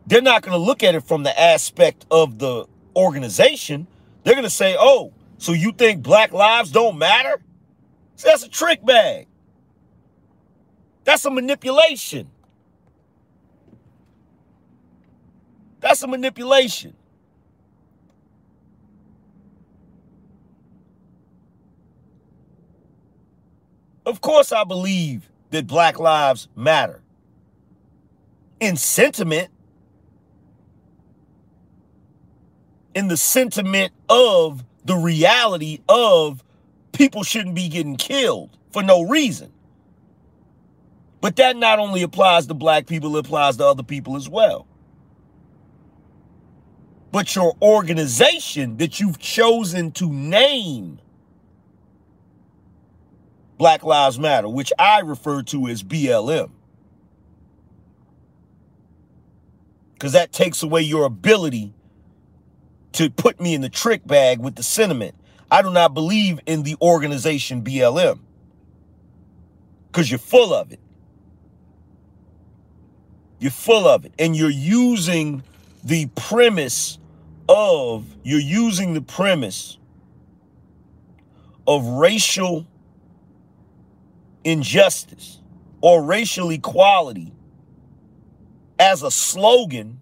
they're 0.08 0.24
not 0.24 0.42
going 0.42 0.54
to 0.54 0.58
look 0.58 0.84
at 0.84 0.96
it 0.96 1.04
from 1.04 1.22
the 1.22 1.40
aspect 1.40 2.08
of 2.10 2.40
the 2.40 2.66
organization. 2.96 3.86
They're 4.24 4.34
going 4.34 4.46
to 4.46 4.50
say, 4.50 4.76
oh, 4.80 5.14
so 5.38 5.54
you 5.54 5.72
think 5.72 6.02
black 6.02 6.32
lives 6.32 6.72
don't 6.72 6.98
matter? 6.98 7.40
See, 8.16 8.30
that's 8.30 8.44
a 8.44 8.50
trick 8.50 8.84
bag. 8.84 9.28
That's 11.04 11.24
a 11.26 11.30
manipulation. 11.30 12.32
That's 15.82 16.02
a 16.02 16.08
manipulation. 16.08 16.96
Of 24.06 24.22
course, 24.22 24.52
I 24.52 24.64
believe 24.64 25.30
that 25.50 25.68
Black 25.68 26.00
Lives 26.00 26.48
Matter. 26.56 27.02
In 28.60 28.78
sentiment, 28.78 29.50
in 32.94 33.08
the 33.08 33.18
sentiment 33.18 33.92
of 34.08 34.64
the 34.86 34.96
reality 34.96 35.80
of 35.90 36.44
people 36.92 37.24
shouldn't 37.24 37.56
be 37.56 37.68
getting 37.68 37.98
killed 37.98 38.58
for 38.72 38.84
no 38.84 39.02
reason. 39.02 39.52
But 41.20 41.36
that 41.38 41.58
not 41.58 41.80
only 41.80 42.04
applies 42.04 42.46
to 42.48 42.54
black 42.54 42.86
people, 42.86 43.16
it 43.18 43.26
applies 43.26 43.58
to 43.58 43.66
other 43.66 43.84
people 43.84 44.16
as 44.16 44.30
well. 44.30 44.68
But 47.12 47.36
your 47.36 47.56
organization 47.62 48.78
that 48.78 49.00
you've 49.00 49.18
chosen 49.18 49.92
to 49.94 50.12
name 50.12 51.00
Black 53.58 53.84
Lives 53.84 54.20
Matter, 54.20 54.50
which 54.50 54.74
I 54.78 55.00
refer 55.00 55.42
to 55.44 55.68
as 55.68 55.84
BLM. 55.84 56.52
Because 59.94 60.12
that 60.12 60.32
takes 60.32 60.62
away 60.62 60.82
your 60.82 61.06
ability 61.06 61.74
to 62.94 63.10
put 63.10 63.40
me 63.40 63.54
in 63.54 63.62
the 63.62 63.70
trick 63.70 64.06
bag 64.06 64.40
with 64.40 64.56
the 64.56 64.64
sentiment. 64.64 65.16
I 65.50 65.62
do 65.62 65.72
not 65.72 65.94
believe 65.94 66.40
in 66.46 66.64
the 66.64 66.76
organization 66.82 67.64
BLM. 67.64 68.20
Because 69.88 70.12
you're 70.12 70.20
full 70.20 70.54
of 70.54 70.72
it. 70.72 70.80
You're 73.40 73.52
full 73.52 73.88
of 73.88 74.06
it. 74.06 74.14
And 74.20 74.36
you're 74.36 74.50
using 74.50 75.44
the 75.84 76.08
premise 76.08 76.98
of, 77.48 78.06
you're 78.24 78.40
using 78.40 78.94
the 78.94 79.02
premise 79.02 79.78
of 81.68 81.86
racial 81.86 82.68
injustice 84.46 85.40
or 85.82 86.02
racial 86.04 86.50
equality 86.52 87.34
as 88.80 89.04
a 89.04 89.12
slogan 89.12 90.00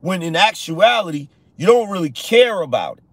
when 0.00 0.22
in 0.22 0.36
actuality, 0.36 1.28
you 1.56 1.66
don't 1.66 1.90
really 1.90 2.10
care 2.10 2.60
about 2.60 2.98
it. 2.98 3.04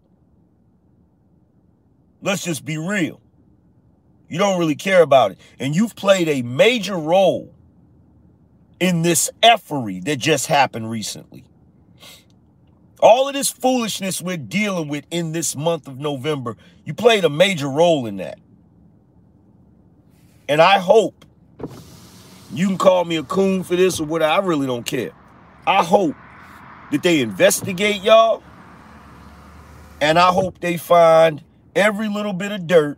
Let's 2.22 2.44
just 2.44 2.66
be 2.66 2.78
real. 2.78 3.22
You 4.28 4.38
don't 4.40 4.60
really 4.60 4.76
care 4.76 5.02
about 5.02 5.32
it. 5.32 5.40
And 5.60 5.76
you've 5.76 5.96
played 5.96 6.28
a 6.28 6.42
major 6.42 6.98
role 6.98 7.54
in 8.80 9.04
this 9.04 9.30
effery 9.42 10.00
that 10.02 10.18
just 10.18 10.48
happened 10.48 10.90
recently. 10.90 11.46
All 13.00 13.28
of 13.28 13.34
this 13.34 13.50
foolishness 13.50 14.22
we're 14.22 14.38
dealing 14.38 14.88
with 14.88 15.06
in 15.12 15.32
this 15.32 15.56
month 15.56 15.88
of 15.88 16.00
November, 16.00 16.58
you 16.84 16.94
played 16.94 17.24
a 17.24 17.30
major 17.30 17.70
role 17.70 18.06
in 18.06 18.18
that. 18.18 18.40
And 20.48 20.62
I 20.62 20.80
hope 20.80 21.26
you 22.52 22.68
can 22.68 22.78
call 22.78 23.06
me 23.06 23.18
a 23.18 23.24
coon 23.24 23.64
for 23.64 23.76
this 23.76 24.00
or 24.00 24.06
whatever. 24.06 24.32
I 24.32 24.46
really 24.46 24.68
don't 24.68 24.86
care. 24.86 25.12
I 25.66 25.84
hope 25.84 26.16
that 26.92 27.04
they 27.04 27.22
investigate 27.22 28.02
y'all. 28.04 28.44
And 30.02 30.20
I 30.20 30.28
hope 30.28 30.60
they 30.60 30.78
find 30.78 31.44
every 31.76 32.08
little 32.08 32.34
bit 32.34 32.52
of 32.52 32.68
dirt. 32.68 32.98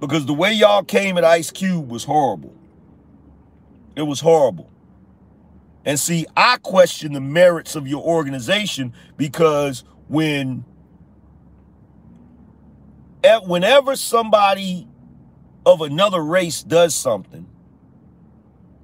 Because 0.00 0.26
the 0.26 0.34
way 0.34 0.52
y'all 0.52 0.82
came 0.82 1.18
at 1.18 1.24
Ice 1.24 1.50
Cube 1.50 1.90
was 1.90 2.04
horrible. 2.04 2.54
It 3.94 4.02
was 4.02 4.20
horrible. 4.20 4.70
And 5.84 5.98
see, 5.98 6.26
I 6.36 6.58
question 6.58 7.12
the 7.12 7.20
merits 7.20 7.76
of 7.76 7.86
your 7.86 8.02
organization 8.02 8.92
because 9.16 9.84
when 10.08 10.64
whenever 13.44 13.96
somebody 13.96 14.86
of 15.64 15.80
another 15.80 16.22
race 16.22 16.62
does 16.62 16.94
something, 16.94 17.46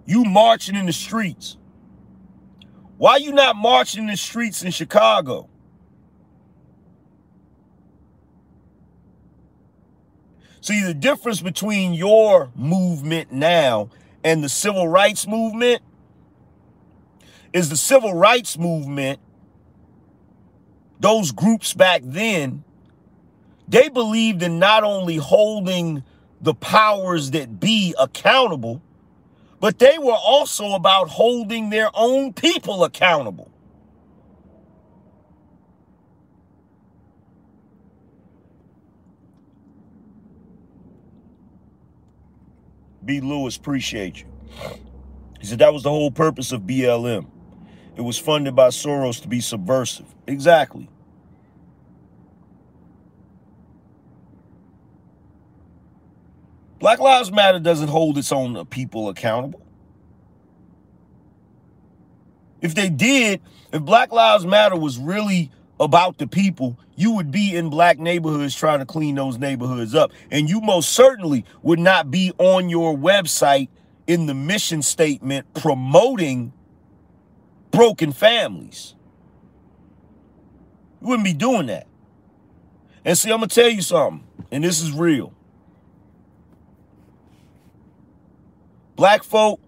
you 0.04 0.24
marching 0.24 0.74
in 0.74 0.86
the 0.86 0.92
streets. 0.92 1.56
Why 2.98 3.16
you 3.16 3.32
not 3.32 3.56
marching 3.56 4.04
in 4.04 4.08
the 4.08 4.16
streets 4.16 4.62
in 4.62 4.70
Chicago? 4.70 5.48
See, 10.60 10.82
the 10.82 10.94
difference 10.94 11.40
between 11.40 11.92
your 11.92 12.52
movement 12.54 13.32
now 13.32 13.90
and 14.22 14.44
the 14.44 14.48
civil 14.48 14.86
rights 14.86 15.26
movement 15.26 15.82
is 17.52 17.68
the 17.68 17.76
civil 17.76 18.14
rights 18.14 18.56
movement, 18.56 19.18
those 21.00 21.32
groups 21.32 21.74
back 21.74 22.02
then 22.04 22.62
they 23.72 23.88
believed 23.88 24.42
in 24.42 24.58
not 24.58 24.84
only 24.84 25.16
holding 25.16 26.04
the 26.42 26.52
powers 26.52 27.30
that 27.30 27.58
be 27.58 27.94
accountable, 27.98 28.82
but 29.60 29.78
they 29.78 29.96
were 29.98 30.12
also 30.12 30.72
about 30.74 31.08
holding 31.08 31.70
their 31.70 31.88
own 31.94 32.34
people 32.34 32.84
accountable. 32.84 33.50
B. 43.04 43.20
Lewis, 43.20 43.56
appreciate 43.56 44.20
you. 44.20 44.26
He 45.40 45.46
said 45.46 45.60
that 45.60 45.72
was 45.72 45.82
the 45.82 45.90
whole 45.90 46.10
purpose 46.10 46.52
of 46.52 46.62
BLM. 46.62 47.26
It 47.96 48.02
was 48.02 48.18
funded 48.18 48.54
by 48.54 48.68
Soros 48.68 49.22
to 49.22 49.28
be 49.28 49.40
subversive. 49.40 50.14
Exactly. 50.26 50.90
Black 56.82 56.98
Lives 56.98 57.30
Matter 57.30 57.60
doesn't 57.60 57.86
hold 57.86 58.18
its 58.18 58.32
own 58.32 58.66
people 58.66 59.08
accountable. 59.08 59.64
If 62.60 62.74
they 62.74 62.90
did, 62.90 63.40
if 63.72 63.82
Black 63.82 64.10
Lives 64.10 64.44
Matter 64.44 64.74
was 64.74 64.98
really 64.98 65.52
about 65.78 66.18
the 66.18 66.26
people, 66.26 66.76
you 66.96 67.12
would 67.12 67.30
be 67.30 67.54
in 67.54 67.70
black 67.70 68.00
neighborhoods 68.00 68.56
trying 68.56 68.80
to 68.80 68.84
clean 68.84 69.14
those 69.14 69.38
neighborhoods 69.38 69.94
up. 69.94 70.10
And 70.32 70.50
you 70.50 70.60
most 70.60 70.90
certainly 70.90 71.44
would 71.62 71.78
not 71.78 72.10
be 72.10 72.32
on 72.38 72.68
your 72.68 72.96
website 72.96 73.68
in 74.08 74.26
the 74.26 74.34
mission 74.34 74.82
statement 74.82 75.54
promoting 75.54 76.52
broken 77.70 78.10
families. 78.10 78.96
You 81.00 81.06
wouldn't 81.06 81.24
be 81.24 81.32
doing 81.32 81.66
that. 81.66 81.86
And 83.04 83.16
see, 83.16 83.30
I'm 83.30 83.38
going 83.38 83.50
to 83.50 83.54
tell 83.54 83.70
you 83.70 83.82
something, 83.82 84.26
and 84.50 84.64
this 84.64 84.80
is 84.80 84.90
real. 84.90 85.32
Black 88.96 89.22
folk, 89.22 89.60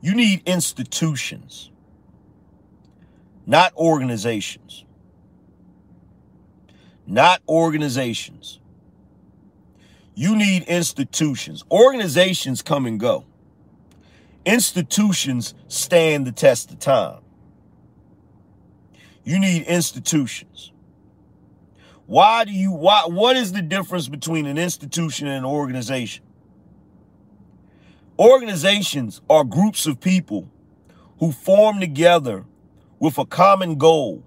you 0.00 0.14
need 0.14 0.42
institutions, 0.46 1.70
not 3.46 3.74
organizations. 3.76 4.84
Not 7.06 7.40
organizations. 7.48 8.58
You 10.14 10.34
need 10.34 10.64
institutions. 10.64 11.62
Organizations 11.70 12.62
come 12.62 12.86
and 12.86 12.98
go. 12.98 13.24
Institutions 14.44 15.54
stand 15.68 16.26
the 16.26 16.32
test 16.32 16.72
of 16.72 16.78
time. 16.78 17.20
You 19.24 19.38
need 19.38 19.66
institutions. 19.66 20.72
Why 22.06 22.44
do 22.44 22.52
you 22.52 22.72
why 22.72 23.02
what 23.06 23.36
is 23.36 23.52
the 23.52 23.62
difference 23.62 24.08
between 24.08 24.46
an 24.46 24.58
institution 24.58 25.26
and 25.26 25.38
an 25.38 25.44
organization? 25.44 26.25
Organizations 28.18 29.20
are 29.28 29.44
groups 29.44 29.86
of 29.86 30.00
people 30.00 30.50
who 31.18 31.32
form 31.32 31.80
together 31.80 32.44
with 32.98 33.18
a 33.18 33.26
common 33.26 33.76
goal, 33.76 34.22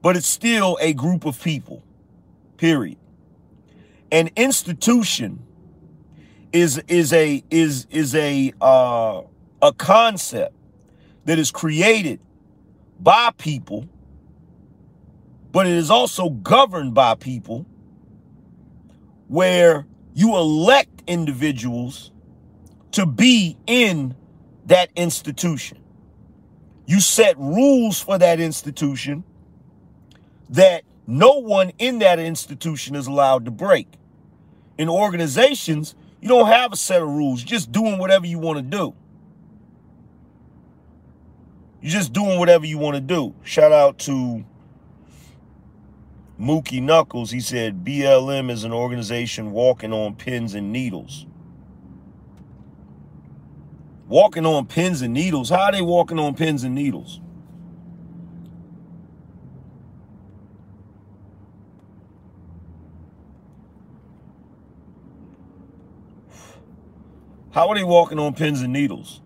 but 0.00 0.16
it's 0.16 0.28
still 0.28 0.78
a 0.80 0.92
group 0.92 1.24
of 1.24 1.42
people, 1.42 1.82
period. 2.56 2.98
An 4.12 4.30
institution 4.36 5.42
is 6.52 6.80
is 6.86 7.12
a 7.12 7.42
is 7.50 7.88
is 7.90 8.14
a 8.14 8.52
uh, 8.60 9.22
a 9.60 9.72
concept 9.72 10.54
that 11.24 11.40
is 11.40 11.50
created 11.50 12.20
by 13.00 13.30
people, 13.36 13.88
but 15.50 15.66
it 15.66 15.72
is 15.72 15.90
also 15.90 16.30
governed 16.30 16.94
by 16.94 17.16
people 17.16 17.66
where 19.26 19.84
you 20.14 20.36
elect 20.36 21.02
individuals 21.08 22.12
to 22.96 23.04
be 23.04 23.58
in 23.66 24.14
that 24.64 24.88
institution. 24.96 25.76
You 26.86 26.98
set 26.98 27.36
rules 27.36 28.00
for 28.00 28.16
that 28.16 28.40
institution 28.40 29.22
that 30.48 30.82
no 31.06 31.40
one 31.40 31.72
in 31.78 31.98
that 31.98 32.18
institution 32.18 32.96
is 32.96 33.06
allowed 33.06 33.44
to 33.44 33.50
break. 33.50 33.86
In 34.78 34.88
organizations, 34.88 35.94
you 36.22 36.28
don't 36.28 36.46
have 36.46 36.72
a 36.72 36.76
set 36.76 37.02
of 37.02 37.08
rules, 37.08 37.42
You're 37.42 37.48
just 37.48 37.70
doing 37.70 37.98
whatever 37.98 38.26
you 38.26 38.38
want 38.38 38.60
to 38.60 38.62
do. 38.62 38.94
You're 41.82 41.92
just 41.92 42.14
doing 42.14 42.38
whatever 42.38 42.64
you 42.64 42.78
want 42.78 42.94
to 42.94 43.02
do. 43.02 43.34
Shout 43.42 43.72
out 43.72 43.98
to 44.00 44.42
Mookie 46.40 46.82
Knuckles. 46.82 47.30
He 47.30 47.40
said 47.40 47.84
BLM 47.84 48.50
is 48.50 48.64
an 48.64 48.72
organization 48.72 49.52
walking 49.52 49.92
on 49.92 50.14
pins 50.14 50.54
and 50.54 50.72
needles. 50.72 51.26
Walking 54.08 54.46
on 54.46 54.66
pins 54.66 55.02
and 55.02 55.12
needles. 55.12 55.50
How 55.50 55.62
are 55.62 55.72
they 55.72 55.82
walking 55.82 56.18
on 56.18 56.34
pins 56.34 56.62
and 56.62 56.74
needles? 56.74 57.20
How 67.50 67.68
are 67.68 67.74
they 67.74 67.84
walking 67.84 68.18
on 68.18 68.34
pins 68.34 68.60
and 68.60 68.72
needles? 68.72 69.22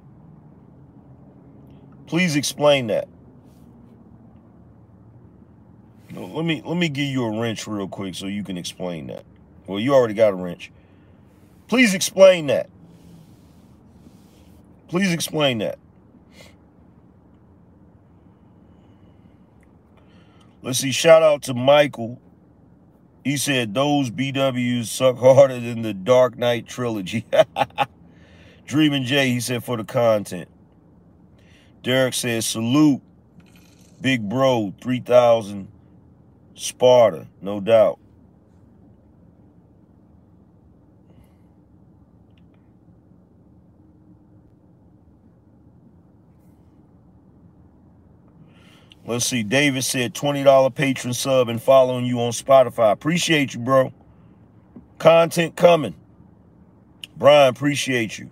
Please 2.07 2.36
explain 2.36 2.86
that. 2.86 3.09
Let 6.12 6.44
me 6.44 6.62
let 6.65 6.77
me 6.77 6.89
give 6.89 7.07
you 7.07 7.24
a 7.24 7.40
wrench 7.40 7.66
real 7.66 7.89
quick 7.89 8.15
so 8.15 8.27
you 8.27 8.44
can 8.44 8.57
explain 8.57 9.09
that. 9.09 9.24
Well, 9.66 9.81
you 9.81 9.94
already 9.94 10.15
got 10.15 10.32
a 10.32 10.36
wrench. 10.36 10.73
Please 11.69 11.93
explain 11.93 12.47
that. 12.48 12.70
Please 14.91 15.12
explain 15.12 15.59
that. 15.59 15.79
Let's 20.62 20.81
see. 20.81 20.91
Shout 20.91 21.23
out 21.23 21.43
to 21.43 21.55
Michael. 21.55 22.21
He 23.23 23.37
said 23.37 23.73
those 23.73 24.11
BWs 24.11 24.87
suck 24.87 25.17
harder 25.19 25.61
than 25.61 25.83
the 25.83 25.95
Dark 25.95 26.37
Knight 26.37 26.67
trilogy. 26.67 27.25
Dreaming 28.67 29.05
Jay, 29.05 29.29
he 29.29 29.39
said 29.39 29.62
for 29.62 29.77
the 29.77 29.85
content. 29.85 30.49
Derek 31.85 32.12
says 32.12 32.45
salute. 32.45 33.01
Big 34.01 34.29
bro, 34.29 34.75
3,000 34.81 35.69
Sparta, 36.57 37.29
no 37.41 37.61
doubt. 37.61 37.99
Let's 49.11 49.27
see. 49.27 49.43
David 49.43 49.82
said 49.82 50.15
$20 50.15 50.73
patron 50.73 51.12
sub 51.12 51.49
and 51.49 51.61
following 51.61 52.07
you 52.07 52.20
on 52.20 52.31
Spotify. 52.31 52.93
Appreciate 52.93 53.55
you, 53.55 53.59
bro. 53.59 53.93
Content 54.99 55.57
coming. 55.57 55.97
Brian, 57.16 57.49
appreciate 57.49 58.20
you. 58.20 58.31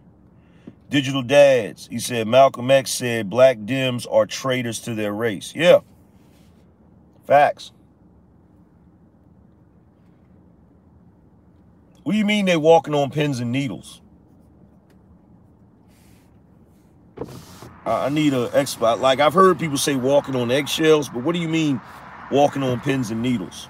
Digital 0.88 1.22
Dads. 1.22 1.88
He 1.88 1.98
said 1.98 2.28
Malcolm 2.28 2.70
X 2.70 2.92
said 2.92 3.28
black 3.28 3.58
Dems 3.58 4.06
are 4.08 4.24
traitors 4.24 4.78
to 4.82 4.94
their 4.94 5.12
race. 5.12 5.52
Yeah. 5.52 5.80
Facts. 7.26 7.72
What 12.04 12.12
do 12.12 12.18
you 12.18 12.24
mean 12.24 12.44
they 12.44 12.56
walking 12.56 12.94
on 12.94 13.10
pins 13.10 13.40
and 13.40 13.50
needles? 13.50 14.00
I 17.88 18.08
need 18.10 18.34
an 18.34 18.50
expert. 18.52 18.96
Like 18.96 19.20
I've 19.20 19.34
heard 19.34 19.58
people 19.58 19.78
say 19.78 19.96
walking 19.96 20.36
on 20.36 20.50
eggshells, 20.50 21.08
but 21.08 21.22
what 21.22 21.34
do 21.34 21.40
you 21.40 21.48
mean 21.48 21.80
walking 22.30 22.62
on 22.62 22.80
pins 22.80 23.10
and 23.10 23.22
needles? 23.22 23.68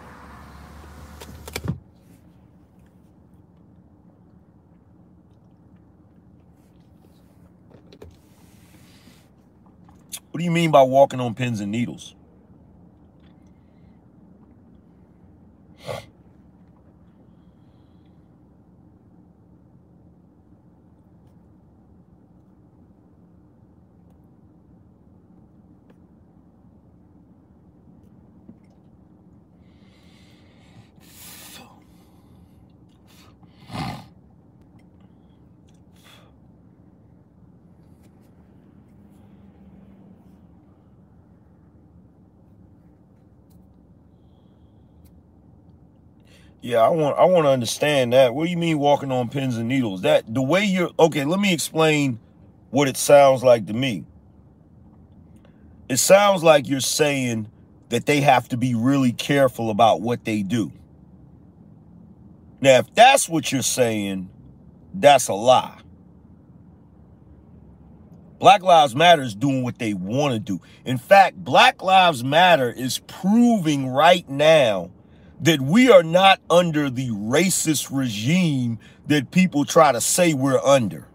What 10.31 10.39
do 10.39 10.45
you 10.45 10.51
mean 10.51 10.70
by 10.70 10.82
walking 10.82 11.20
on 11.20 11.35
pins 11.35 11.61
and 11.61 11.70
needles? 11.70 12.15
Yeah, 46.69 46.82
I 46.82 46.90
want 46.90 47.19
I 47.19 47.24
want 47.24 47.47
to 47.47 47.49
understand 47.49 48.12
that. 48.12 48.35
What 48.35 48.45
do 48.45 48.51
you 48.51 48.59
mean 48.59 48.78
walking 48.78 49.11
on 49.11 49.31
pins 49.31 49.57
and 49.57 49.69
needles? 49.69 50.03
That 50.03 50.35
the 50.35 50.43
way 50.43 50.65
you're 50.65 50.90
okay, 50.99 51.24
let 51.24 51.40
me 51.40 51.55
explain 51.55 52.19
what 52.69 52.89
it 52.89 52.99
sounds 52.99 53.43
like 53.43 53.65
to 53.69 53.73
me. 53.73 54.05
It 55.89 55.97
sounds 55.97 56.43
like 56.43 56.69
you're 56.69 56.81
saying 56.81 57.51
that 57.89 58.05
they 58.05 58.20
have 58.20 58.51
to 58.51 58.59
be 58.59 58.74
really 58.74 59.12
careful 59.12 59.70
about 59.70 60.03
what 60.03 60.27
they 60.27 60.43
do. 60.43 60.70
Now, 62.61 62.81
if 62.81 62.93
that's 62.93 63.31
what 63.31 63.51
you're 63.51 63.62
saying, 63.62 64.28
that's 64.93 65.28
a 65.28 65.32
lie. 65.32 65.81
Black 68.39 68.62
Lives 68.62 68.95
Matter 68.95 69.23
is 69.23 69.35
doing 69.35 69.62
what 69.62 69.78
they 69.78 69.95
want 69.95 70.35
to 70.35 70.39
do. 70.39 70.61
In 70.85 70.99
fact, 70.99 71.39
Black 71.39 71.82
Lives 71.82 72.23
Matter 72.23 72.70
is 72.70 72.99
proving 72.99 73.89
right 73.89 74.28
now 74.28 74.90
that 75.40 75.60
we 75.60 75.90
are 75.90 76.05
not 76.05 76.40
under 76.51 76.90
the 76.90 77.10
racist 77.10 77.89
regime 77.90 78.78
that 79.09 79.31
people 79.31 79.65
try 79.65 79.93
to 79.93 80.01
say 80.01 80.35
we're 80.35 80.60
under. 80.60 81.07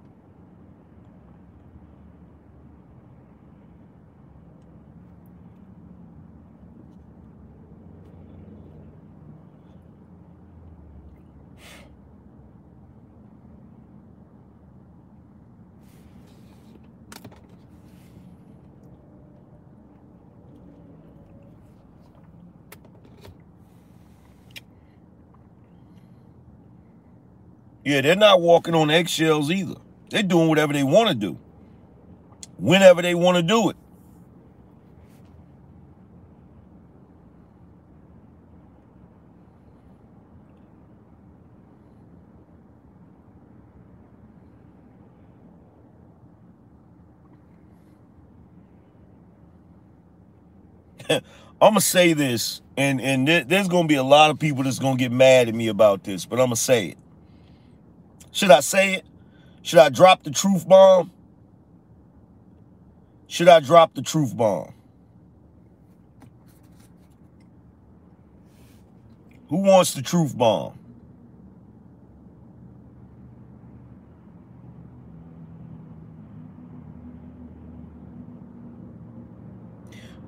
Yeah, 27.83 28.01
they're 28.01 28.15
not 28.15 28.41
walking 28.41 28.75
on 28.75 28.91
eggshells 28.91 29.51
either. 29.51 29.75
They're 30.09 30.23
doing 30.23 30.47
whatever 30.49 30.73
they 30.73 30.83
want 30.83 31.09
to 31.09 31.15
do, 31.15 31.39
whenever 32.57 33.01
they 33.01 33.15
want 33.15 33.37
to 33.37 33.43
do 33.43 33.69
it. 33.71 33.77
I'm 51.61 51.71
gonna 51.71 51.81
say 51.81 52.13
this, 52.13 52.61
and 52.77 53.01
and 53.01 53.27
there's 53.27 53.67
gonna 53.67 53.87
be 53.87 53.95
a 53.95 54.03
lot 54.03 54.31
of 54.31 54.39
people 54.39 54.63
that's 54.63 54.79
gonna 54.79 54.97
get 54.97 55.11
mad 55.11 55.49
at 55.49 55.55
me 55.55 55.67
about 55.69 56.03
this, 56.03 56.25
but 56.25 56.39
I'm 56.39 56.47
gonna 56.47 56.55
say 56.57 56.87
it. 56.87 56.97
Should 58.33 58.49
I 58.49 58.61
say 58.61 58.95
it? 58.95 59.05
Should 59.61 59.79
I 59.79 59.89
drop 59.89 60.23
the 60.23 60.31
truth 60.31 60.67
bomb? 60.67 61.11
Should 63.27 63.47
I 63.47 63.59
drop 63.59 63.93
the 63.93 64.01
truth 64.01 64.35
bomb? 64.35 64.73
Who 69.49 69.57
wants 69.57 69.93
the 69.93 70.01
truth 70.01 70.35
bomb? 70.35 70.79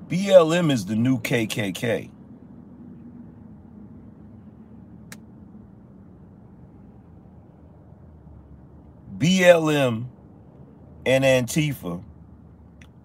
BLM 0.08 0.70
is 0.70 0.86
the 0.86 0.94
new 0.94 1.18
KKK. 1.18 2.15
BLM 9.18 10.06
and 11.06 11.24
Antifa 11.24 12.02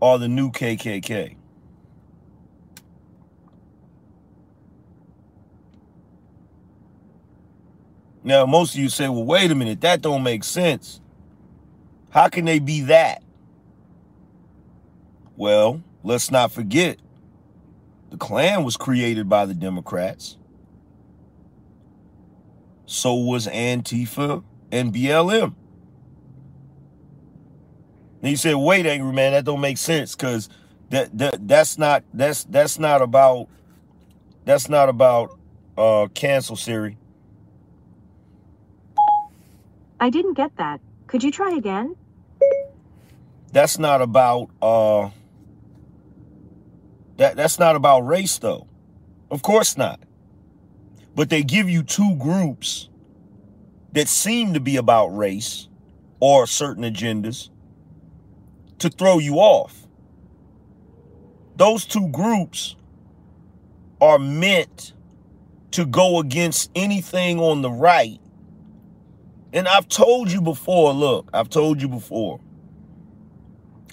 are 0.01 0.17
the 0.17 0.27
new 0.27 0.51
KKK. 0.51 1.37
Now, 8.23 8.45
most 8.45 8.75
of 8.75 8.79
you 8.81 8.89
say, 8.89 9.09
well, 9.09 9.23
wait 9.23 9.49
a 9.51 9.55
minute, 9.55 9.81
that 9.81 10.01
don't 10.01 10.21
make 10.21 10.43
sense. 10.43 10.99
How 12.09 12.27
can 12.27 12.45
they 12.45 12.59
be 12.59 12.81
that? 12.81 13.23
Well, 15.35 15.81
let's 16.03 16.29
not 16.29 16.51
forget, 16.51 16.99
the 18.11 18.17
Klan 18.17 18.63
was 18.63 18.77
created 18.77 19.27
by 19.27 19.45
the 19.45 19.53
Democrats. 19.53 20.37
So 22.85 23.15
was 23.15 23.47
Antifa 23.47 24.43
and 24.71 24.93
BLM. 24.93 25.55
And 28.21 28.29
he 28.29 28.35
said, 28.35 28.55
wait, 28.55 28.85
angry 28.85 29.13
man, 29.13 29.33
that 29.33 29.45
don't 29.45 29.61
make 29.61 29.79
sense 29.79 30.15
because 30.15 30.47
that, 30.89 31.17
that 31.17 31.47
that's 31.47 31.77
not 31.77 32.03
that's 32.13 32.43
that's 32.43 32.77
not 32.77 33.01
about 33.01 33.47
that's 34.45 34.69
not 34.69 34.89
about 34.89 35.39
uh 35.77 36.07
cancel 36.13 36.55
Siri. 36.55 36.97
I 39.99 40.09
didn't 40.09 40.33
get 40.33 40.55
that. 40.57 40.81
Could 41.07 41.23
you 41.23 41.31
try 41.31 41.55
again? 41.55 41.95
That's 43.51 43.79
not 43.79 44.01
about 44.01 44.49
uh 44.61 45.09
that 47.17 47.35
that's 47.35 47.57
not 47.57 47.75
about 47.75 48.01
race 48.01 48.37
though. 48.37 48.67
Of 49.31 49.41
course 49.41 49.77
not. 49.77 49.99
But 51.15 51.29
they 51.29 51.41
give 51.41 51.69
you 51.69 51.83
two 51.83 52.15
groups 52.17 52.87
that 53.93 54.07
seem 54.07 54.53
to 54.53 54.59
be 54.59 54.77
about 54.77 55.07
race 55.07 55.67
or 56.19 56.47
certain 56.47 56.83
agendas 56.83 57.50
to 58.81 58.89
throw 58.89 59.19
you 59.19 59.35
off. 59.35 59.87
Those 61.55 61.85
two 61.85 62.07
groups 62.09 62.75
are 63.99 64.17
meant 64.17 64.93
to 65.71 65.85
go 65.85 66.19
against 66.19 66.71
anything 66.75 67.39
on 67.39 67.61
the 67.61 67.69
right. 67.69 68.19
And 69.53 69.67
I've 69.67 69.87
told 69.87 70.31
you 70.31 70.41
before, 70.41 70.93
look, 70.93 71.29
I've 71.33 71.49
told 71.49 71.81
you 71.81 71.87
before. 71.87 72.39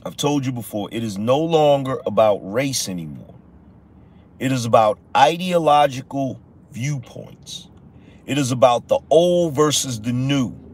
I've 0.06 0.16
told 0.16 0.46
you 0.46 0.52
before, 0.52 0.88
it 0.90 1.04
is 1.04 1.18
no 1.18 1.38
longer 1.38 2.00
about 2.06 2.38
race 2.38 2.88
anymore. 2.88 3.34
It 4.38 4.52
is 4.52 4.64
about 4.64 4.98
ideological 5.14 6.40
viewpoints. 6.70 7.68
It 8.24 8.38
is 8.38 8.52
about 8.52 8.88
the 8.88 9.00
old 9.10 9.54
versus 9.54 10.00
the 10.00 10.12
new. 10.12 10.67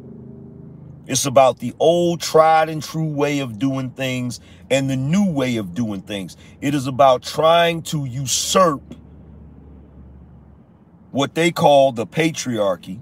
It's 1.07 1.27
about 1.27 1.59
the 1.59 1.75
old 1.79 2.21
tried 2.21 2.69
and 2.69 2.83
true 2.83 3.05
way 3.05 3.41
of 3.41 3.59
doing 3.59 3.91
things 3.91 4.41
and 4.71 4.89
the 4.89 4.97
new 4.97 5.31
way 5.31 5.57
of 5.57 5.75
doing 5.75 6.01
things. 6.01 6.37
It 6.61 6.75
is 6.75 6.87
about 6.87 7.23
trying 7.23 7.83
to 7.85 8.07
usurp 8.07 8.83
what 11.11 11.35
they 11.35 11.53
call 11.53 11.93
the 11.93 12.07
patriarchy 12.07 13.01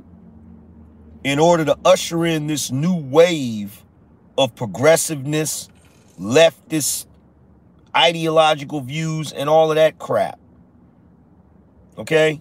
in 1.24 1.38
order 1.38 1.64
to 1.64 1.78
usher 1.84 2.26
in 2.26 2.48
this 2.48 2.72
new 2.72 2.96
wave 2.96 3.84
of 4.36 4.54
progressiveness, 4.56 5.68
leftist 6.18 7.06
ideological 7.96 8.80
views, 8.80 9.32
and 9.32 9.48
all 9.48 9.70
of 9.70 9.76
that 9.76 9.98
crap. 9.98 10.40
Okay? 11.96 12.40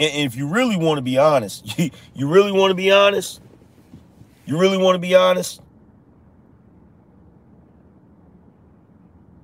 And 0.00 0.26
if 0.26 0.34
you 0.34 0.46
really 0.46 0.78
want 0.78 0.96
to 0.96 1.02
be 1.02 1.18
honest, 1.18 1.78
you, 2.14 2.26
really 2.26 2.50
want 2.50 2.70
to 2.70 2.74
be 2.74 2.90
honest? 2.90 3.42
You 4.46 4.58
really 4.58 4.78
want 4.78 4.94
to 4.94 4.98
be 4.98 5.14
honest? 5.14 5.60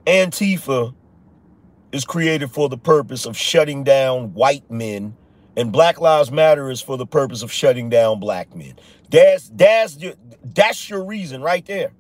Antifa 0.07 0.95
is 1.93 2.07
created 2.07 2.51
for 2.51 2.71
the 2.71 2.79
purpose 2.79 3.27
of 3.27 3.37
shutting 3.37 3.85
down 3.85 4.33
white 4.33 4.71
men, 4.71 5.15
and 5.57 5.71
Black 5.71 6.01
Lives 6.01 6.31
Matter 6.31 6.71
is 6.71 6.81
for 6.81 6.97
the 6.97 7.07
purpose 7.07 7.43
of 7.43 7.53
shutting 7.53 7.91
down 7.91 8.19
black 8.19 8.55
men. 8.55 8.75
That's 9.11 9.51
that's 9.55 9.99
your, 9.99 10.15
that's 10.43 10.89
your 10.89 11.05
reason 11.05 11.43
right 11.43 11.65
there. 11.67 11.93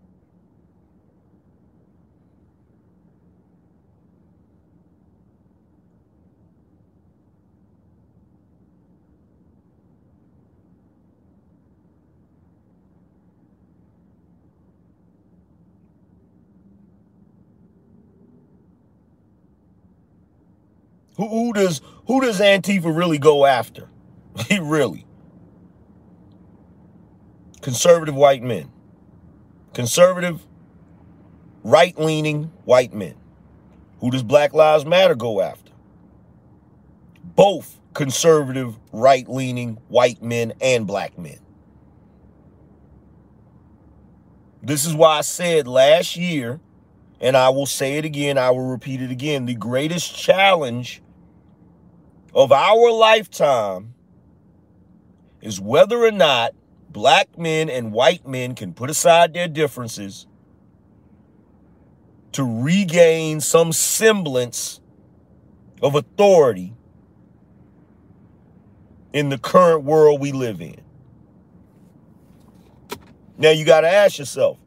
Who, 21.16 21.28
who 21.28 21.52
does 21.52 21.80
who 22.06 22.20
does 22.20 22.40
Antifa 22.40 22.94
really 22.94 23.18
go 23.18 23.46
after? 23.46 23.88
He 24.48 24.58
really. 24.58 25.06
Conservative 27.62 28.14
white 28.14 28.42
men. 28.42 28.70
Conservative, 29.72 30.46
right-leaning 31.64 32.52
white 32.64 32.94
men. 32.94 33.14
Who 34.00 34.10
does 34.10 34.22
Black 34.22 34.52
Lives 34.52 34.84
Matter 34.84 35.14
go 35.14 35.40
after? 35.40 35.72
Both 37.24 37.80
conservative, 37.92 38.76
right-leaning 38.92 39.78
white 39.88 40.22
men 40.22 40.52
and 40.60 40.86
black 40.86 41.18
men. 41.18 41.38
This 44.62 44.84
is 44.84 44.94
why 44.94 45.18
I 45.18 45.20
said 45.22 45.66
last 45.66 46.16
year, 46.16 46.60
and 47.20 47.36
I 47.36 47.48
will 47.48 47.66
say 47.66 47.96
it 47.96 48.04
again, 48.04 48.36
I 48.36 48.50
will 48.50 48.66
repeat 48.66 49.00
it 49.00 49.10
again, 49.10 49.46
the 49.46 49.54
greatest 49.54 50.14
challenge 50.14 51.02
of 52.36 52.52
our 52.52 52.92
lifetime 52.92 53.94
is 55.40 55.58
whether 55.58 56.04
or 56.04 56.10
not 56.10 56.54
black 56.90 57.38
men 57.38 57.70
and 57.70 57.92
white 57.92 58.28
men 58.28 58.54
can 58.54 58.74
put 58.74 58.90
aside 58.90 59.32
their 59.32 59.48
differences 59.48 60.26
to 62.32 62.44
regain 62.44 63.40
some 63.40 63.72
semblance 63.72 64.82
of 65.80 65.94
authority 65.94 66.74
in 69.14 69.30
the 69.30 69.38
current 69.38 69.82
world 69.82 70.20
we 70.20 70.30
live 70.30 70.60
in. 70.60 70.76
Now 73.38 73.50
you 73.50 73.64
got 73.64 73.80
to 73.80 73.88
ask 73.88 74.18
yourself, 74.18 74.58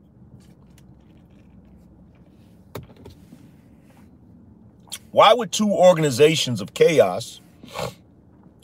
why 5.11 5.33
would 5.35 5.51
two 5.51 5.71
organizations 5.71 6.61
of 6.61 6.73
chaos 6.73 7.41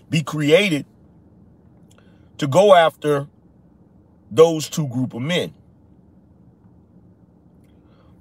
be 0.09 0.21
created 0.21 0.85
to 2.37 2.47
go 2.47 2.73
after 2.73 3.27
those 4.31 4.69
two 4.69 4.87
group 4.87 5.13
of 5.13 5.21
men. 5.21 5.53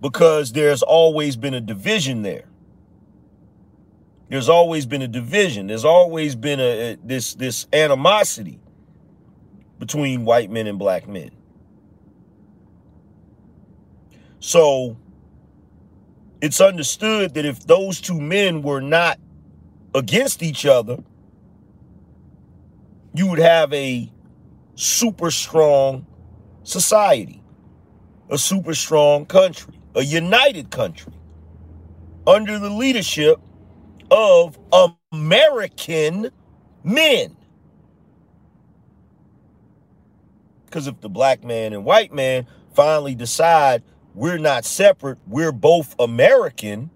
Because 0.01 0.53
there's 0.53 0.83
always 0.83 1.37
been 1.37 1.55
a 1.55 1.61
division 1.61 2.23
there. 2.23 2.45
There's 4.29 4.49
always 4.49 4.87
been 4.87 5.03
a 5.03 5.09
division. 5.09 5.67
There's 5.67 5.85
always 5.85 6.35
been 6.35 6.61
a, 6.61 6.93
a 6.93 6.97
this 7.03 7.35
this 7.35 7.67
animosity 7.73 8.59
between 9.79 10.25
white 10.25 10.51
men 10.51 10.67
and 10.67 10.79
black 10.79 11.09
men. 11.09 11.31
So 14.41 14.97
it's 16.41 16.61
understood 16.61 17.35
that 17.35 17.47
if 17.47 17.67
those 17.67 18.01
two 18.01 18.21
men 18.21 18.63
were 18.63 18.81
not 18.81 19.19
against 19.95 20.43
each 20.43 20.67
other, 20.67 20.99
you 23.15 23.29
would 23.29 23.39
have 23.39 23.73
a 23.73 24.11
super 24.75 25.31
strong 25.31 26.07
society, 26.65 27.43
a 28.31 28.39
super 28.39 28.75
strong 28.75 29.27
country, 29.27 29.75
a 29.95 30.03
united 30.03 30.71
country 30.71 31.13
under 32.27 32.59
the 32.59 32.71
leadership 32.71 33.39
of 34.11 34.59
American 35.13 36.31
men. 36.83 37.37
Because 40.67 40.87
if 40.87 41.01
the 41.01 41.09
black 41.09 41.45
man 41.45 41.73
and 41.73 41.85
white 41.85 42.13
man 42.13 42.47
finally 42.75 43.15
decide 43.15 43.83
we're 44.15 44.39
not 44.39 44.65
separate, 44.65 45.19
we're 45.27 45.53
both 45.53 45.95
American, 45.99 46.91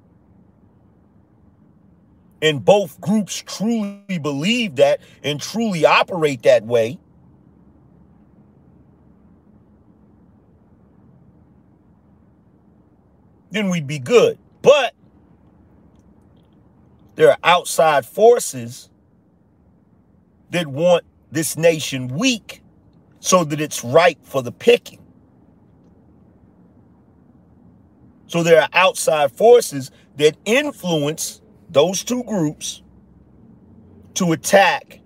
and 2.40 2.64
both 2.64 3.00
groups 3.00 3.42
truly 3.46 4.18
believe 4.20 4.76
that 4.76 5.00
and 5.22 5.40
truly 5.40 5.84
operate 5.84 6.42
that 6.42 6.64
way, 6.64 6.98
then 13.50 13.70
we'd 13.70 13.86
be 13.86 13.98
good. 13.98 14.38
But 14.62 14.94
there 17.16 17.30
are 17.30 17.38
outside 17.42 18.06
forces 18.06 18.90
that 20.50 20.66
want 20.66 21.04
this 21.32 21.56
nation 21.56 22.08
weak 22.08 22.62
so 23.20 23.44
that 23.44 23.60
it's 23.60 23.84
ripe 23.84 24.18
for 24.22 24.42
the 24.42 24.52
picking. 24.52 25.00
So 28.28 28.42
there 28.42 28.60
are 28.60 28.68
outside 28.72 29.32
forces 29.32 29.90
that 30.16 30.36
influence 30.44 31.40
those 31.70 32.04
two 32.04 32.22
groups 32.24 32.82
to 34.14 34.32
attack 34.32 35.00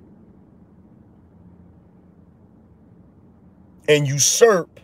and 3.88 4.06
usurp 4.06 4.80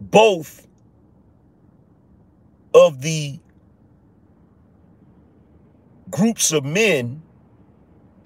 both 0.00 0.66
of 2.74 3.02
the 3.02 3.38
groups 6.10 6.52
of 6.52 6.64
men 6.64 7.22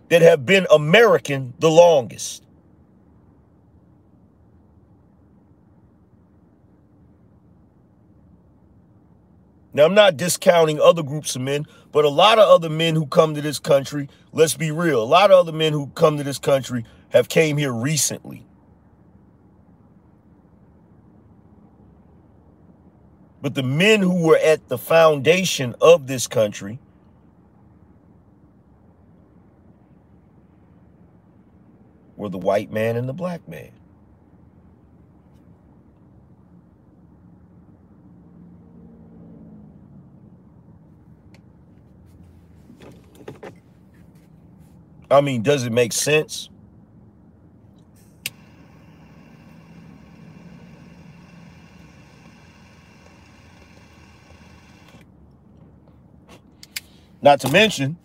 that 0.09 0.23
have 0.23 0.47
been 0.47 0.67
American 0.71 1.55
the 1.59 1.71
longest. 1.71 2.45
Now, 9.73 9.85
I'm 9.85 9.95
not 9.95 10.17
discounting 10.17 10.81
other 10.81 11.03
groups 11.03 11.37
of 11.37 11.43
men, 11.43 11.67
but 11.93 12.05
a 12.05 12.09
lot 12.09 12.39
of 12.39 12.49
other 12.49 12.71
men 12.71 12.95
who 12.95 13.07
come 13.07 13.35
to 13.35 13.43
this 13.43 13.59
country, 13.59 14.09
let's 14.33 14.57
be 14.57 14.71
real, 14.71 15.03
a 15.03 15.05
lot 15.05 15.31
of 15.31 15.39
other 15.39 15.53
men 15.53 15.73
who 15.73 15.89
come 15.89 16.17
to 16.17 16.25
this 16.25 16.39
country 16.39 16.85
have 17.11 17.29
came 17.29 17.57
here 17.59 17.73
recently. 17.73 18.47
But 23.41 23.55
the 23.55 23.63
men 23.63 24.01
who 24.01 24.27
were 24.27 24.39
at 24.39 24.69
the 24.69 24.79
foundation 24.79 25.75
of 25.81 26.07
this 26.07 26.27
country 26.27 26.81
were 32.17 32.29
the 32.29 32.39
white 32.39 32.73
man 32.73 32.97
and 32.97 33.09
the 33.09 33.13
black 33.13 33.47
man. 33.49 33.78
I 45.11 45.21
mean, 45.21 45.43
does 45.43 45.65
it 45.65 45.73
make 45.73 45.93
sense? 45.93 46.51
Not 57.21 57.41
to 57.41 57.51
mention 57.51 57.97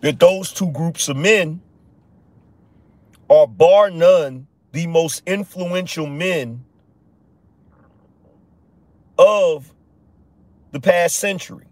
that 0.00 0.18
those 0.18 0.52
two 0.52 0.70
groups 0.70 1.08
of 1.08 1.16
men 1.16 1.60
are 3.28 3.46
bar 3.46 3.90
none 3.90 4.46
the 4.72 4.86
most 4.86 5.22
influential 5.26 6.06
men 6.06 6.64
of 9.18 9.72
the 10.72 10.80
past 10.80 11.16
century. 11.16 11.67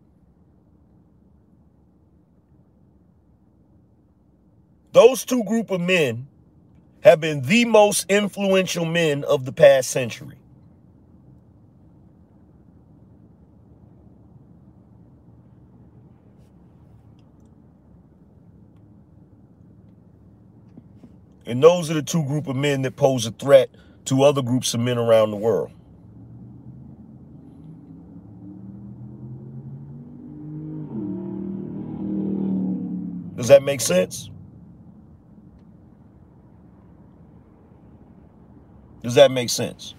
Those 4.97 5.27
two 5.27 5.45
group 5.45 5.71
of 5.71 5.83
men 5.83 6.27
have 7.03 7.21
been 7.21 7.43
the 7.43 7.67
most 7.67 8.07
influential 8.09 8.87
men 8.87 9.25
of 9.25 9.45
the 9.45 9.53
past 9.53 9.91
century. 9.91 10.39
And 21.45 21.63
those 21.63 21.91
are 21.91 21.95
the 21.95 22.03
two 22.03 22.25
group 22.25 22.47
of 22.47 22.57
men 22.57 22.81
that 22.81 22.97
pose 22.97 23.27
a 23.27 23.33
threat 23.33 23.69
to 24.07 24.23
other 24.23 24.41
groups 24.41 24.73
of 24.73 24.81
men 24.81 24.97
around 24.97 25.31
the 25.31 25.37
world. 25.37 25.73
Does 33.37 33.49
that 33.49 33.63
make 33.63 33.83
sense? 33.83 34.31
Does 39.03 39.17
that 39.17 39.31
make 39.31 39.51
sense? 39.51 39.95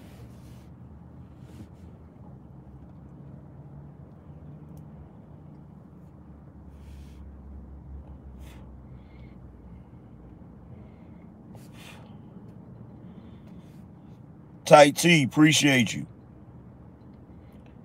Tight 14.65 14.98
T, 14.98 15.24
appreciate 15.24 15.94
you. 15.94 16.07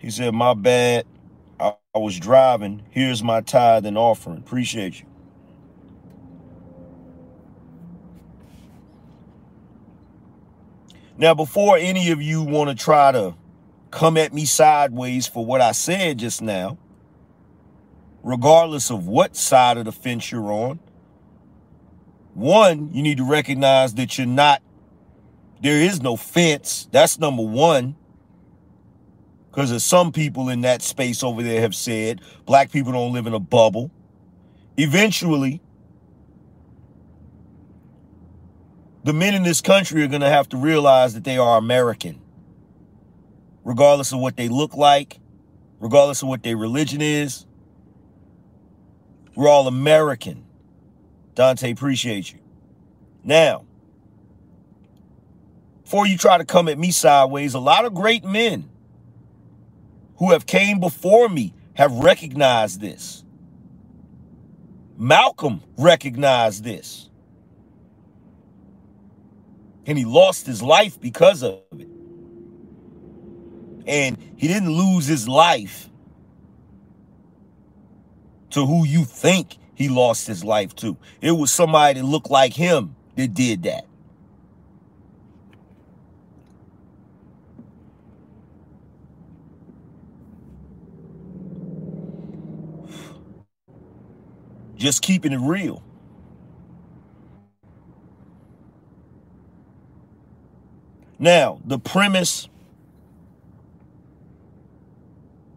He 0.00 0.10
said, 0.10 0.34
My 0.34 0.54
bad. 0.54 1.06
I, 1.60 1.74
I 1.94 1.98
was 1.98 2.18
driving. 2.18 2.82
Here's 2.90 3.22
my 3.22 3.42
tithe 3.42 3.86
and 3.86 3.98
offering. 3.98 4.38
Appreciate 4.38 5.00
you. 5.00 5.06
Now, 11.22 11.34
before 11.34 11.76
any 11.76 12.10
of 12.10 12.20
you 12.20 12.42
want 12.42 12.68
to 12.70 12.74
try 12.74 13.12
to 13.12 13.36
come 13.92 14.16
at 14.16 14.34
me 14.34 14.44
sideways 14.44 15.28
for 15.28 15.46
what 15.46 15.60
I 15.60 15.70
said 15.70 16.18
just 16.18 16.42
now, 16.42 16.78
regardless 18.24 18.90
of 18.90 19.06
what 19.06 19.36
side 19.36 19.78
of 19.78 19.84
the 19.84 19.92
fence 19.92 20.32
you're 20.32 20.50
on, 20.52 20.80
one, 22.34 22.92
you 22.92 23.04
need 23.04 23.18
to 23.18 23.24
recognize 23.24 23.94
that 23.94 24.18
you're 24.18 24.26
not 24.26 24.62
there 25.60 25.80
is 25.80 26.02
no 26.02 26.16
fence. 26.16 26.88
That's 26.90 27.20
number 27.20 27.44
one. 27.44 27.94
Because 29.48 29.70
as 29.70 29.84
some 29.84 30.10
people 30.10 30.48
in 30.48 30.62
that 30.62 30.82
space 30.82 31.22
over 31.22 31.40
there 31.40 31.60
have 31.60 31.76
said, 31.76 32.20
black 32.46 32.72
people 32.72 32.90
don't 32.90 33.12
live 33.12 33.28
in 33.28 33.32
a 33.32 33.38
bubble. 33.38 33.92
Eventually, 34.76 35.60
the 39.04 39.12
men 39.12 39.34
in 39.34 39.42
this 39.42 39.60
country 39.60 40.02
are 40.02 40.08
going 40.08 40.20
to 40.20 40.28
have 40.28 40.48
to 40.50 40.56
realize 40.56 41.14
that 41.14 41.24
they 41.24 41.38
are 41.38 41.58
American. 41.58 42.20
Regardless 43.64 44.12
of 44.12 44.20
what 44.20 44.36
they 44.36 44.48
look 44.48 44.74
like, 44.74 45.18
regardless 45.82 46.22
of 46.22 46.28
what 46.28 46.44
their 46.44 46.56
religion 46.56 47.02
is. 47.02 47.44
We're 49.34 49.48
all 49.48 49.66
American. 49.66 50.44
Dante, 51.34 51.72
appreciate 51.72 52.32
you. 52.32 52.38
Now, 53.24 53.64
before 55.82 56.06
you 56.06 56.16
try 56.16 56.38
to 56.38 56.44
come 56.44 56.68
at 56.68 56.78
me 56.78 56.92
sideways, 56.92 57.54
a 57.54 57.58
lot 57.58 57.84
of 57.84 57.94
great 57.94 58.24
men 58.24 58.70
who 60.16 60.30
have 60.30 60.46
came 60.46 60.78
before 60.78 61.28
me 61.28 61.52
have 61.74 61.92
recognized 61.92 62.80
this. 62.80 63.24
Malcolm 64.96 65.62
recognized 65.76 66.62
this. 66.62 67.08
And 69.86 69.98
he 69.98 70.04
lost 70.04 70.46
his 70.46 70.62
life 70.62 71.00
because 71.00 71.42
of 71.42 71.60
it. 71.78 71.88
And 73.86 74.16
he 74.36 74.48
didn't 74.48 74.70
lose 74.70 75.06
his 75.06 75.28
life 75.28 75.88
to 78.50 78.66
who 78.66 78.84
you 78.86 79.04
think 79.04 79.56
he 79.74 79.88
lost 79.88 80.26
his 80.26 80.44
life 80.44 80.74
to. 80.76 80.96
It 81.20 81.32
was 81.32 81.50
somebody 81.50 82.00
that 82.00 82.06
looked 82.06 82.30
like 82.30 82.54
him 82.54 82.96
that 83.16 83.34
did 83.34 83.64
that. 83.64 83.86
Just 94.76 95.02
keeping 95.02 95.32
it 95.32 95.38
real. 95.38 95.82
Now, 101.22 101.60
the 101.64 101.78
premise 101.78 102.48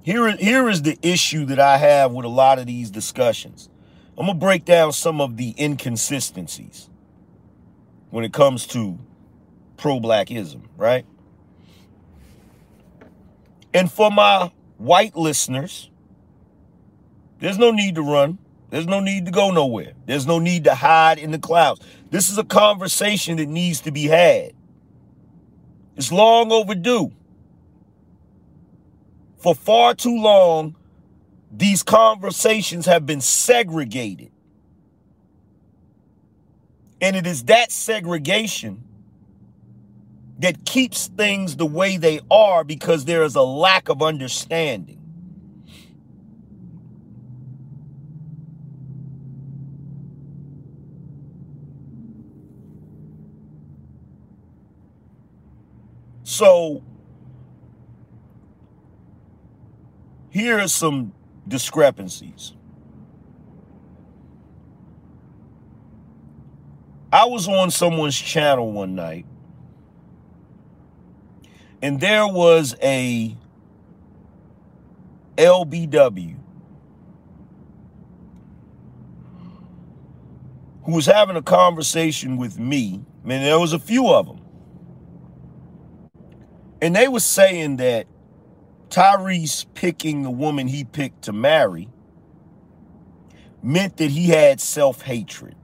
here, 0.04 0.30
here 0.38 0.70
is 0.70 0.84
the 0.84 0.96
issue 1.02 1.46
that 1.46 1.60
I 1.60 1.78
have 1.78 2.12
with 2.12 2.24
a 2.24 2.30
lot 2.30 2.60
of 2.60 2.68
these 2.68 2.92
discussions. 2.92 3.68
I'm 4.16 4.28
going 4.28 4.38
to 4.38 4.46
break 4.46 4.64
down 4.64 4.94
some 4.94 5.20
of 5.20 5.38
the 5.38 5.56
inconsistencies 5.58 6.88
when 8.12 8.24
it 8.24 8.32
comes 8.32 8.68
to 8.68 9.00
pro-blackism, 9.78 10.62
right? 10.78 11.04
And 13.74 13.92
for 13.92 14.12
my 14.12 14.52
white 14.78 15.16
listeners, 15.16 15.90
there's 17.40 17.58
no 17.58 17.72
need 17.72 17.96
to 17.96 18.04
run. 18.04 18.38
There's 18.70 18.86
no 18.86 19.00
need 19.00 19.26
to 19.26 19.32
go 19.32 19.50
nowhere. 19.50 19.94
There's 20.06 20.28
no 20.28 20.38
need 20.38 20.66
to 20.66 20.76
hide 20.76 21.18
in 21.18 21.32
the 21.32 21.40
clouds. 21.40 21.82
This 22.12 22.30
is 22.30 22.38
a 22.38 22.44
conversation 22.44 23.38
that 23.38 23.48
needs 23.48 23.82
to 23.82 23.92
be 23.92 24.04
had. 24.04 24.52
It's 25.96 26.12
long 26.12 26.52
overdue. 26.52 27.12
For 29.38 29.56
far 29.56 29.94
too 29.94 30.20
long, 30.20 30.76
these 31.52 31.84
conversations 31.84 32.86
have 32.86 33.06
been 33.06 33.22
segregated. 33.22 34.32
And 37.00 37.16
it 37.16 37.28
is 37.28 37.44
that 37.44 37.72
segregation 37.72 38.84
that 40.40 40.66
keeps 40.66 41.08
things 41.08 41.56
the 41.56 41.66
way 41.66 41.98
they 41.98 42.20
are 42.32 42.64
because 42.64 43.06
there 43.06 43.24
is 43.24 43.36
a 43.36 43.42
lack 43.42 43.90
of 43.90 44.02
understanding. 44.02 45.05
So 56.36 56.84
here 60.32 60.60
are 60.60 60.68
some 60.68 61.14
discrepancies. 61.48 62.52
I 67.14 67.24
was 67.24 67.48
on 67.48 67.72
someone's 67.72 68.20
channel 68.20 68.70
one 68.74 68.96
night 68.96 69.26
and 71.82 72.02
there 72.02 72.28
was 72.28 72.76
a 72.84 73.38
LBW 75.38 76.36
who 80.84 80.92
was 80.92 81.06
having 81.06 81.38
a 81.38 81.42
conversation 81.42 82.36
with 82.36 82.60
me. 82.60 83.06
I 83.24 83.28
mean, 83.28 83.42
there 83.42 83.58
was 83.58 83.72
a 83.72 83.80
few 83.80 84.10
of 84.10 84.26
them. 84.26 84.45
And 86.82 86.96
they 86.96 87.08
were 87.08 87.20
saying 87.20 87.78
that 87.78 88.08
Tyrese 88.90 89.66
picking 89.74 90.24
the 90.24 90.30
woman 90.30 90.68
he 90.68 90.84
picked 90.84 91.24
to 91.24 91.34
marry 91.34 91.90
meant 93.64 93.98
that 93.98 94.12
he 94.12 94.30
had 94.30 94.62
self-hatred. 94.62 95.56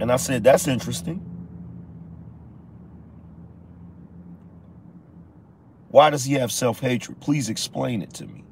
And 0.00 0.10
I 0.10 0.16
said, 0.16 0.42
that's 0.42 0.66
interesting. 0.66 1.26
Why 5.88 6.08
does 6.08 6.24
he 6.24 6.34
have 6.34 6.50
self-hatred? 6.50 7.20
Please 7.20 7.50
explain 7.50 8.00
it 8.00 8.14
to 8.14 8.26
me. 8.26 8.44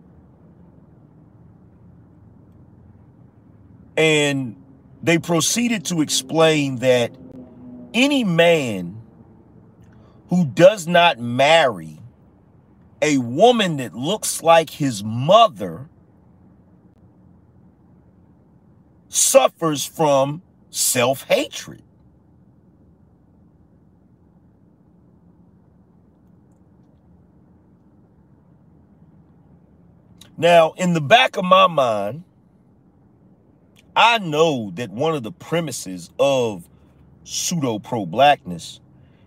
And 3.97 4.63
they 5.03 5.19
proceeded 5.19 5.87
to 5.87 6.03
explain 6.03 6.77
that 6.77 7.13
any 7.99 8.23
man 8.23 9.03
who 10.31 10.45
does 10.45 10.87
not 10.87 11.19
marry 11.19 11.99
a 13.03 13.19
woman 13.19 13.79
that 13.79 13.93
looks 13.93 14.41
like 14.41 14.71
his 14.71 15.03
mother 15.03 15.89
suffers 19.09 19.85
from 19.85 20.43
self-hatred. 20.71 21.83
Now, 30.37 30.73
in 30.77 30.93
the 30.93 31.01
back 31.01 31.37
of 31.37 31.45
my 31.45 31.67
mind, 31.67 32.23
I 33.97 34.19
know 34.19 34.71
that 34.77 34.91
one 34.91 35.17
of 35.17 35.25
the 35.25 35.33
premises 35.33 36.11
of 36.17 36.69
pseudo 37.29 37.79
pro 37.79 38.07
blackness 38.07 38.81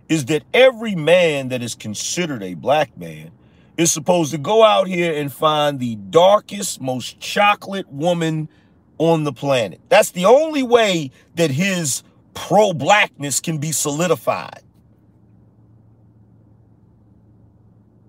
is 0.09 0.25
that 0.25 0.43
every 0.53 0.95
man 0.95 1.49
that 1.49 1.61
is 1.61 1.75
considered 1.75 2.41
a 2.41 2.55
black 2.55 2.97
man 2.97 3.31
is 3.77 3.91
supposed 3.91 4.31
to 4.31 4.37
go 4.37 4.63
out 4.63 4.87
here 4.87 5.13
and 5.13 5.31
find 5.31 5.79
the 5.79 5.95
darkest, 5.95 6.81
most 6.81 7.19
chocolate 7.19 7.87
woman 7.91 8.49
on 8.97 9.23
the 9.23 9.31
planet. 9.31 9.79
That's 9.89 10.11
the 10.11 10.25
only 10.25 10.63
way 10.63 11.11
that 11.35 11.51
his 11.51 12.03
pro 12.33 12.73
blackness 12.73 13.39
can 13.39 13.59
be 13.59 13.71
solidified. 13.71 14.63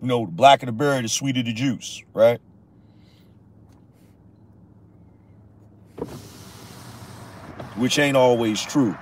You 0.01 0.09
know, 0.09 0.27
the 0.27 0.33
blacker 0.33 0.67
the 0.67 0.73
berry, 0.73 1.03
the 1.03 1.09
sweeter 1.09 1.43
the 1.43 1.53
juice, 1.53 2.03
right? 2.13 2.41
which 7.77 7.99
ain't 7.99 8.17
always 8.17 8.63
true. 8.63 8.97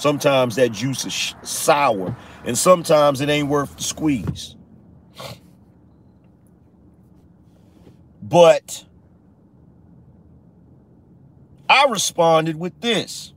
Sometimes 0.00 0.56
that 0.56 0.72
juice 0.72 1.04
is 1.04 1.34
sour, 1.42 2.16
and 2.46 2.56
sometimes 2.56 3.20
it 3.20 3.28
ain't 3.28 3.48
worth 3.48 3.76
the 3.76 3.82
squeeze. 3.82 4.56
But 8.22 8.86
I 11.68 11.84
responded 11.90 12.56
with 12.56 12.80
this. 12.80 13.34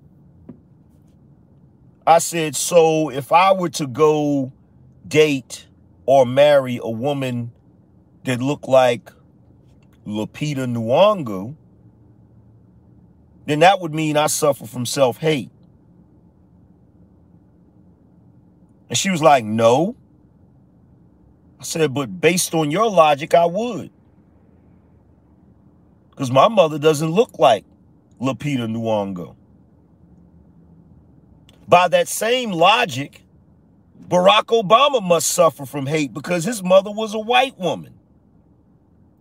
I 2.08 2.20
said, 2.20 2.56
so 2.56 3.10
if 3.10 3.34
I 3.34 3.52
were 3.52 3.70
to 3.72 3.86
go 3.86 4.54
date 5.06 5.68
or 6.06 6.26
marry 6.26 6.80
a 6.82 6.90
woman 6.90 7.52
that 8.24 8.42
looked 8.42 8.70
like 8.70 9.12
Lupita 10.08 10.66
Nyong'o, 10.66 11.58
then 13.48 13.60
that 13.60 13.82
would 13.82 13.94
mean 13.94 14.16
I 14.16 14.28
suffer 14.28 14.66
from 14.66 14.86
self-hate. 14.86 15.50
And 18.94 18.98
she 19.00 19.10
was 19.10 19.24
like, 19.24 19.44
no. 19.44 19.96
I 21.60 21.64
said, 21.64 21.96
but 21.96 22.22
based 22.22 22.54
on 22.54 22.70
your 22.70 22.92
logic, 22.92 23.34
I 23.34 23.48
would. 23.48 23.90
Because 26.12 26.30
my 26.30 26.48
mother 26.48 26.78
doesn't 26.78 27.10
look 27.10 27.40
like 27.40 27.66
Lupita 28.22 28.68
Nyong'o. 28.68 29.36
By 31.68 31.88
that 31.88 32.08
same 32.08 32.52
logic, 32.52 33.24
Barack 34.00 34.62
Obama 34.62 35.02
must 35.02 35.30
suffer 35.32 35.66
from 35.66 35.88
hate 35.88 36.14
because 36.14 36.44
his 36.44 36.62
mother 36.62 36.92
was 36.92 37.16
a 37.16 37.20
white 37.20 37.58
woman. 37.58 37.96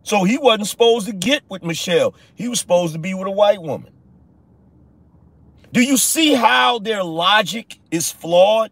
So 0.03 0.24
he 0.24 0.36
wasn't 0.36 0.66
supposed 0.66 1.07
to 1.07 1.15
get 1.15 1.44
with 1.49 1.65
Michelle. 1.65 2.15
He 2.35 2.47
was 2.47 2.61
supposed 2.61 2.93
to 2.93 2.99
be 2.99 3.15
with 3.15 3.27
a 3.27 3.31
white 3.31 3.62
woman. 3.62 3.94
Do 5.73 5.81
you 5.81 5.97
see 5.97 6.35
how 6.35 6.78
their 6.78 7.03
logic 7.03 7.78
is 7.90 8.12
flawed? 8.12 8.70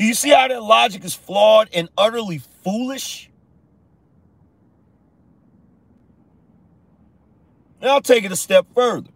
Do 0.00 0.06
you 0.06 0.14
see 0.14 0.30
how 0.30 0.48
their 0.48 0.62
logic 0.62 1.04
is 1.04 1.14
flawed 1.14 1.68
and 1.74 1.90
utterly 1.98 2.40
foolish? 2.64 3.28
Now 7.82 7.88
I'll 7.88 8.00
take 8.00 8.24
it 8.24 8.32
a 8.32 8.36
step 8.36 8.66
further. 8.74 9.10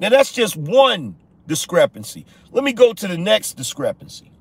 Now 0.00 0.08
that's 0.08 0.32
just 0.32 0.56
one 0.56 1.14
discrepancy. 1.46 2.26
Let 2.50 2.64
me 2.64 2.72
go 2.72 2.92
to 2.92 3.06
the 3.06 3.16
next 3.16 3.52
discrepancy. 3.52 4.32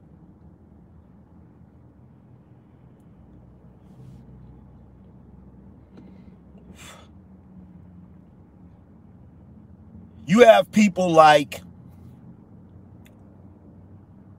You 10.25 10.39
have 10.39 10.71
people 10.71 11.11
like 11.11 11.61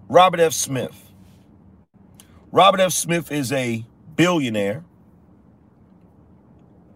Robert 0.09 0.41
F. 0.41 0.55
Smith. 0.55 1.10
Robert 2.53 2.81
F. 2.81 2.93
Smith 2.93 3.31
is 3.31 3.53
a 3.53 3.85
billionaire, 4.17 4.85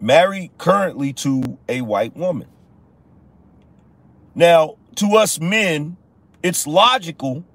married 0.01 0.51
currently 0.57 1.13
to 1.13 1.57
a 1.69 1.81
white 1.81 2.15
woman. 2.15 2.47
Now, 4.33 4.75
to 4.95 5.15
us 5.15 5.39
men, 5.39 5.95
it's 6.43 6.67
logical 6.67 7.45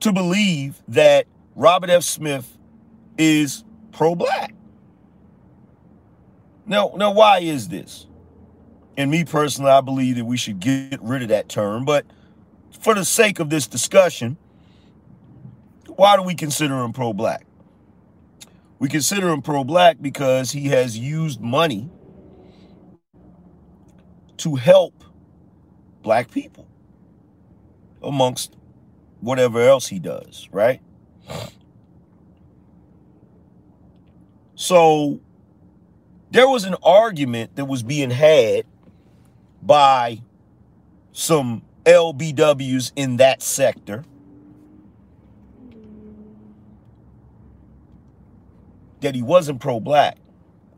to 0.00 0.12
believe 0.12 0.82
that 0.88 1.26
Robert 1.54 1.88
F. 1.88 2.02
Smith 2.02 2.58
is 3.16 3.64
pro-black. 3.92 4.54
Now, 6.66 6.92
now, 6.96 7.12
why 7.12 7.38
is 7.38 7.68
this? 7.68 8.06
And 8.98 9.10
me 9.10 9.24
personally, 9.24 9.70
I 9.70 9.80
believe 9.80 10.16
that 10.16 10.24
we 10.24 10.36
should 10.36 10.60
get 10.60 11.00
rid 11.02 11.22
of 11.22 11.28
that 11.28 11.48
term. 11.48 11.84
But 11.84 12.04
for 12.78 12.94
the 12.94 13.04
sake 13.04 13.38
of 13.38 13.48
this 13.48 13.66
discussion, 13.66 14.36
why 15.96 16.16
do 16.16 16.22
we 16.22 16.34
consider 16.34 16.82
him 16.82 16.92
pro-black? 16.92 17.46
We 18.78 18.88
consider 18.88 19.28
him 19.30 19.42
pro-black 19.42 19.98
because 20.02 20.52
he 20.52 20.68
has 20.68 20.98
used 20.98 21.40
money 21.40 21.90
to 24.38 24.56
help 24.56 25.04
black 26.02 26.30
people 26.30 26.68
amongst 28.02 28.56
whatever 29.20 29.60
else 29.60 29.88
he 29.88 29.98
does, 29.98 30.48
right? 30.52 30.80
So 34.54 35.20
there 36.30 36.48
was 36.48 36.64
an 36.64 36.76
argument 36.82 37.56
that 37.56 37.66
was 37.66 37.82
being 37.82 38.10
had 38.10 38.66
by 39.62 40.20
some 41.12 41.62
LBWs 41.84 42.92
in 42.96 43.16
that 43.18 43.42
sector. 43.42 44.04
That 49.00 49.14
he 49.14 49.22
wasn't 49.22 49.60
pro-black 49.60 50.16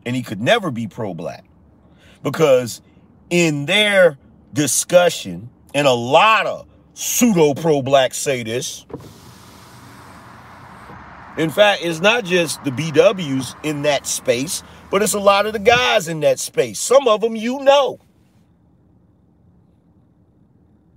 and 0.04 0.16
he 0.16 0.22
could 0.22 0.40
never 0.40 0.70
be 0.70 0.86
pro-black 0.86 1.44
because 2.22 2.82
in 3.30 3.66
their 3.66 4.18
discussion, 4.52 5.50
and 5.74 5.86
a 5.86 5.92
lot 5.92 6.46
of 6.46 6.66
pseudo 6.94 7.54
pro-black 7.54 8.14
say 8.14 8.42
this, 8.42 8.86
in 11.36 11.50
fact, 11.50 11.82
it's 11.84 12.00
not 12.00 12.24
just 12.24 12.62
the 12.64 12.70
BWs 12.70 13.54
in 13.64 13.82
that 13.82 14.06
space, 14.06 14.64
but 14.90 15.02
it's 15.02 15.14
a 15.14 15.20
lot 15.20 15.46
of 15.46 15.52
the 15.52 15.60
guys 15.60 16.08
in 16.08 16.20
that 16.20 16.40
space. 16.40 16.80
Some 16.80 17.06
of 17.06 17.20
them 17.20 17.36
you 17.36 17.60
know. 17.60 18.00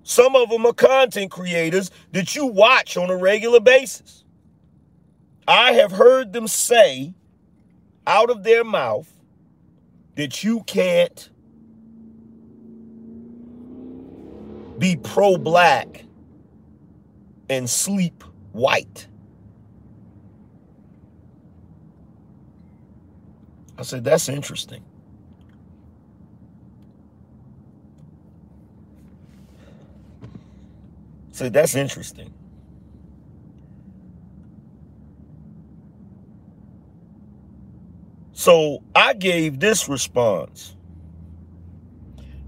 Some 0.03 0.35
of 0.35 0.49
them 0.49 0.65
are 0.65 0.73
content 0.73 1.29
creators 1.29 1.91
that 2.11 2.35
you 2.35 2.47
watch 2.47 2.97
on 2.97 3.11
a 3.11 3.15
regular 3.15 3.59
basis. 3.59 4.20
I 5.51 5.73
have 5.73 5.91
heard 5.91 6.31
them 6.31 6.47
say 6.47 7.13
out 8.07 8.29
of 8.29 8.45
their 8.45 8.63
mouth 8.63 9.11
that 10.15 10.45
you 10.45 10.63
can't 10.63 11.29
be 14.79 14.95
pro 14.95 15.35
black 15.35 16.05
and 17.49 17.69
sleep 17.69 18.23
white. 18.53 19.07
I 23.77 23.81
said, 23.81 24.05
that's 24.05 24.29
interesting. 24.29 24.85
I 30.23 30.27
said, 31.33 31.51
that's 31.51 31.75
interesting. 31.75 32.33
So 38.41 38.81
I 38.95 39.13
gave 39.13 39.59
this 39.59 39.87
response. 39.87 40.75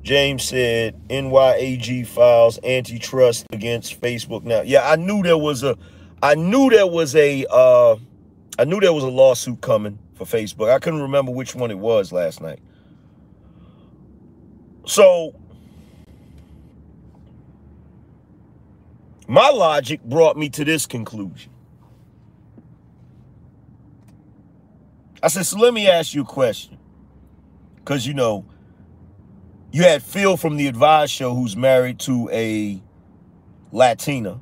James 0.01 0.43
said 0.43 0.99
NYAG 1.07 2.07
files 2.07 2.57
antitrust 2.63 3.45
against 3.53 4.01
Facebook 4.01 4.41
now. 4.41 4.61
Yeah, 4.61 4.89
I 4.89 4.95
knew 4.95 5.21
there 5.21 5.37
was 5.37 5.61
a 5.61 5.77
I 6.23 6.33
knew 6.33 6.71
there 6.71 6.87
was 6.87 7.15
a 7.15 7.45
uh 7.47 7.97
I 8.57 8.63
knew 8.63 8.79
there 8.79 8.91
was 8.91 9.03
a 9.03 9.09
lawsuit 9.09 9.61
coming 9.61 9.99
for 10.15 10.25
Facebook. 10.25 10.71
I 10.71 10.79
couldn't 10.79 11.03
remember 11.03 11.31
which 11.31 11.53
one 11.53 11.69
it 11.69 11.77
was 11.77 12.11
last 12.11 12.41
night. 12.41 12.57
So 14.87 15.35
my 19.27 19.51
logic 19.51 20.03
brought 20.03 20.37
me 20.37 20.49
to 20.49 20.65
this 20.65 20.87
conclusion. 20.87 21.52
I 25.23 25.29
said, 25.29 25.45
so 25.45 25.57
let 25.57 25.73
me 25.73 25.87
ask 25.87 26.13
you 26.13 26.23
a 26.23 26.25
question. 26.25 26.77
Because, 27.77 28.05
you 28.05 28.13
know, 28.13 28.45
you 29.71 29.83
had 29.83 30.03
Phil 30.03 30.35
from 30.35 30.57
the 30.57 30.67
Advice 30.67 31.09
Show 31.09 31.33
who's 31.33 31.55
married 31.55 31.99
to 32.01 32.29
a 32.29 32.83
Latina, 33.71 34.41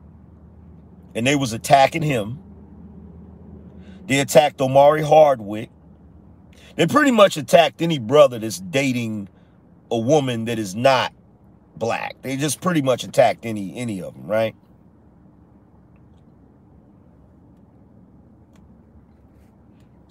and 1.14 1.28
they 1.28 1.36
was 1.36 1.54
attacking 1.54 2.02
him. 2.02 2.40
They 4.08 4.20
attacked 4.20 4.60
Omari 4.60 5.04
Hardwick. 5.04 5.70
They 6.76 6.88
pretty 6.88 7.12
much 7.12 7.38
attacked 7.38 7.84
any 7.84 8.00
brother 8.00 8.40
that's 8.40 8.60
dating 8.60 9.30
a 9.92 10.00
woman 10.00 10.46
that 10.46 10.58
is 10.58 10.74
not 10.74 11.14
black. 11.76 12.16
They 12.24 12.38
just 12.38 12.60
pretty 12.60 12.82
much 12.82 13.04
attacked 13.04 13.46
any 13.46 13.76
any 13.76 14.02
of 14.02 14.16
them, 14.16 14.26
right? 14.26 14.56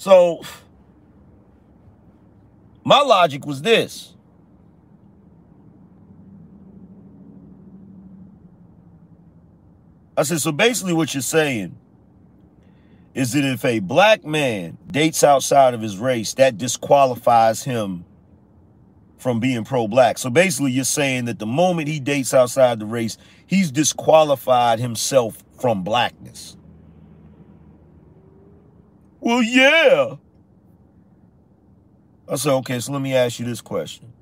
So 0.01 0.41
my 2.85 3.01
logic 3.03 3.45
was 3.45 3.61
this. 3.61 4.15
I 10.17 10.23
said, 10.23 10.41
so 10.41 10.53
basically 10.53 10.95
what 10.95 11.13
you're 11.13 11.21
saying 11.21 11.77
is 13.13 13.35
that 13.35 13.45
if 13.45 13.63
a 13.67 13.81
black 13.81 14.25
man 14.25 14.79
dates 14.91 15.23
outside 15.23 15.75
of 15.75 15.83
his 15.83 15.99
race, 15.99 16.33
that 16.33 16.57
disqualifies 16.57 17.65
him 17.65 18.07
from 19.19 19.39
being 19.39 19.65
pro-black. 19.65 20.17
So 20.17 20.31
basically 20.31 20.73
you're 20.73 20.85
saying 20.85 21.27
that 21.27 21.39
the 21.39 21.45
moment 21.45 21.89
he 21.89 22.01
dates 22.01 22.33
outside 22.33 22.79
the 22.79 22.87
race, 22.87 23.19
he's 23.47 23.71
disqualified 23.71 24.79
himself 24.79 25.45
from 25.61 25.83
blackness. 25.83 26.57
Well, 29.21 29.43
yeah. 29.43 30.17
I 32.29 32.37
said, 32.37 32.53
okay, 32.55 32.81
so 32.81 32.93
let 32.93 33.03
me 33.03 33.15
ask 33.15 33.39
you 33.39 33.45
this 33.45 33.61
question. 33.61 34.13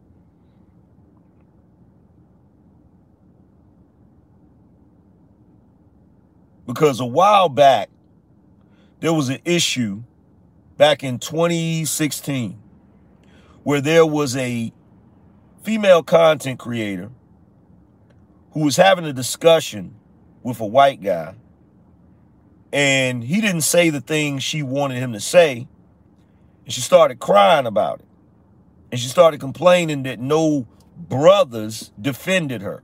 Because 6.67 7.01
a 7.01 7.07
while 7.07 7.49
back, 7.49 7.91
there 9.01 9.13
was 9.13 9.29
an 9.29 9.39
issue 9.45 10.03
back 10.77 11.05
in 11.05 11.19
2016 11.19 12.59
where 13.63 13.81
there 13.81 14.05
was 14.05 14.37
a 14.37 14.73
female 15.63 16.03
content 16.03 16.59
creator 16.59 17.11
who 18.53 18.65
was 18.65 18.77
having 18.77 19.05
a 19.05 19.13
discussion 19.13 19.95
with 20.43 20.61
a 20.61 20.67
white 20.67 21.03
guy 21.03 21.35
and 22.73 23.25
he 23.25 23.41
didn't 23.41 23.63
say 23.63 23.91
the 23.91 24.01
things 24.01 24.43
she 24.43 24.63
wanted 24.63 24.99
him 24.99 25.13
to 25.13 25.21
say. 25.21 25.67
And 26.65 26.73
she 26.73 26.81
started 26.81 27.19
crying 27.19 27.67
about 27.67 28.01
it. 28.01 28.07
And 28.91 29.01
she 29.01 29.09
started 29.09 29.41
complaining 29.41 30.03
that 30.05 30.19
no 30.19 30.67
brothers 30.97 31.93
defended 32.01 32.63
her. 32.63 32.83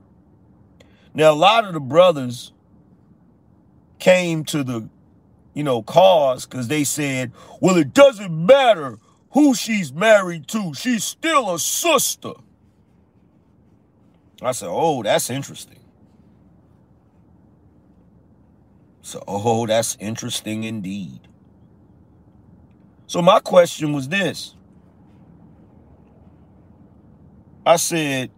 Now, 1.12 1.32
a 1.32 1.35
lot 1.35 1.65
of 1.65 1.74
the 1.74 1.81
brothers 1.81 2.52
came 3.98 4.44
to 4.47 4.65
the, 4.65 4.89
you 5.52 5.62
know, 5.62 5.82
cause 5.82 6.47
because 6.47 6.69
they 6.69 6.85
said, 6.85 7.32
well, 7.61 7.77
it 7.77 7.94
doesn't 7.94 8.47
matter 8.47 8.98
who 9.31 9.55
she's 9.55 9.93
married 9.93 10.48
to. 10.48 10.74
She's 10.74 11.05
still 11.05 11.55
a 11.55 11.59
sister. 11.59 12.32
I 14.43 14.52
said, 14.52 14.69
oh, 14.70 15.02
that's 15.02 15.31
interesting. 15.31 15.78
So, 19.05 19.22
oh, 19.28 19.66
that's 19.66 19.98
interesting 20.01 20.64
indeed. 20.64 21.28
So 23.06 23.20
my 23.20 23.39
question 23.39 23.93
was 23.93 24.09
this. 24.09 24.56
I 27.66 27.76
said, 27.76 28.31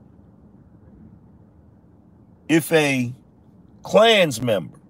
if 2.48 2.72
a 2.72 3.14
Klans 3.84 4.42
member 4.42 4.80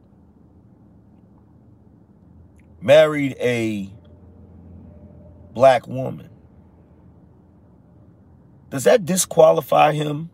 married 2.81 3.37
a 3.39 3.93
black 5.53 5.87
woman, 5.87 6.31
does 8.71 8.85
that 8.85 9.05
disqualify 9.05 9.93
him 9.93 10.31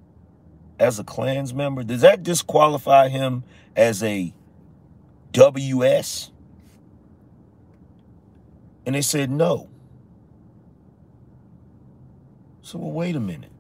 as 0.79 1.01
a 1.01 1.05
Klans 1.05 1.53
member? 1.53 1.83
Does 1.83 2.03
that 2.03 2.23
disqualify 2.23 3.09
him 3.09 3.43
as 3.75 4.05
a 4.05 4.33
WS? 5.33 6.31
And 8.87 8.95
they 8.95 9.03
said 9.03 9.31
no. 9.31 9.69
So, 12.63 12.79
well, 12.79 12.93
wait 12.93 13.17
a 13.17 13.21
minute. 13.21 13.51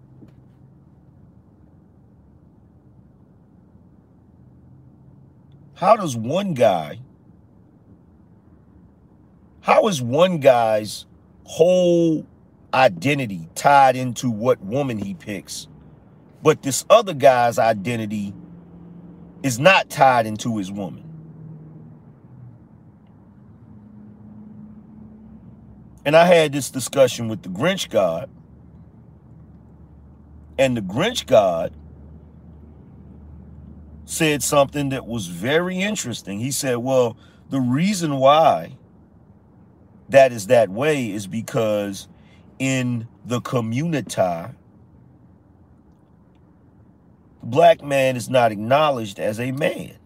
How 5.75 5.97
does 5.97 6.17
one 6.17 6.55
guy, 6.55 7.01
how 9.63 9.89
is 9.89 10.01
one 10.01 10.39
guy's 10.39 11.07
whole 11.45 12.27
identity 12.73 13.49
tied 13.57 13.97
into 13.97 14.31
what 14.31 14.63
woman 14.63 14.99
he 14.99 15.15
picks, 15.15 15.69
but 16.43 16.63
this 16.63 16.85
other 16.89 17.15
guy's 17.15 17.59
identity 17.59 18.33
is 19.43 19.59
not 19.59 19.91
tied 19.91 20.27
into 20.27 20.59
his 20.59 20.71
woman? 20.71 21.12
And 26.05 26.17
I 26.17 26.27
had 26.27 26.53
this 26.53 26.71
discussion 26.71 27.29
with 27.29 27.43
the 27.43 27.49
Grinch 27.49 27.89
God. 27.89 28.29
And 30.59 30.77
the 30.77 30.81
Grinch 30.81 31.27
God 31.27 31.73
said 34.05 34.43
something 34.43 34.91
that 34.91 35.07
was 35.07 35.29
very 35.29 35.79
interesting. 35.81 36.39
He 36.39 36.51
said, 36.51 36.79
well, 36.79 37.17
the 37.51 37.61
reason 37.61 38.17
why 38.17 38.77
that 40.09 40.33
is 40.33 40.49
that 40.49 40.69
way 40.69 41.11
is 41.11 41.27
because 41.27 42.09
in 42.59 43.09
the 43.25 43.41
community, 43.41 44.15
the 44.17 44.55
black 47.43 47.83
man 47.83 48.17
is 48.17 48.29
not 48.29 48.53
acknowledged 48.53 49.19
as 49.19 49.41
a 49.41 49.53
man. 49.53 49.97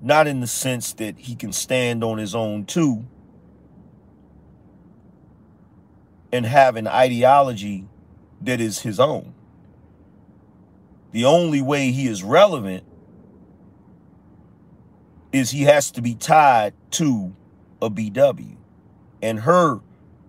Not 0.00 0.26
in 0.26 0.40
the 0.40 0.48
sense 0.48 0.94
that 0.94 1.18
he 1.18 1.36
can 1.36 1.52
stand 1.52 2.02
on 2.02 2.18
his 2.18 2.34
own 2.34 2.64
too, 2.64 3.06
and 6.32 6.46
have 6.46 6.76
an 6.76 6.88
ideology 6.88 7.86
that 8.40 8.60
is 8.60 8.80
his 8.80 8.98
own. 8.98 9.34
The 11.12 11.26
only 11.26 11.60
way 11.60 11.90
he 11.92 12.06
is 12.06 12.22
relevant 12.22 12.84
is 15.30 15.50
he 15.50 15.62
has 15.62 15.90
to 15.92 16.02
be 16.02 16.14
tied 16.14 16.72
to 16.92 17.34
a 17.82 17.90
BW 17.90 18.56
and 19.20 19.40
her 19.40 19.80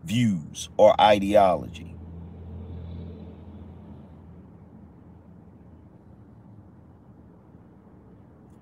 views 0.04 0.70
or 0.76 1.00
ideology. 1.00 1.96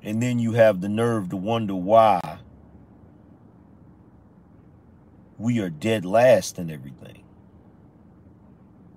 And 0.04 0.22
then 0.22 0.40
you 0.40 0.54
have 0.54 0.82
the 0.82 0.90
nerve 0.90 1.30
to 1.30 1.38
wonder 1.38 1.76
why 1.76 2.20
we 5.38 5.60
are 5.60 5.70
dead 5.70 6.06
last 6.06 6.60
in 6.60 6.70
everything 6.72 7.01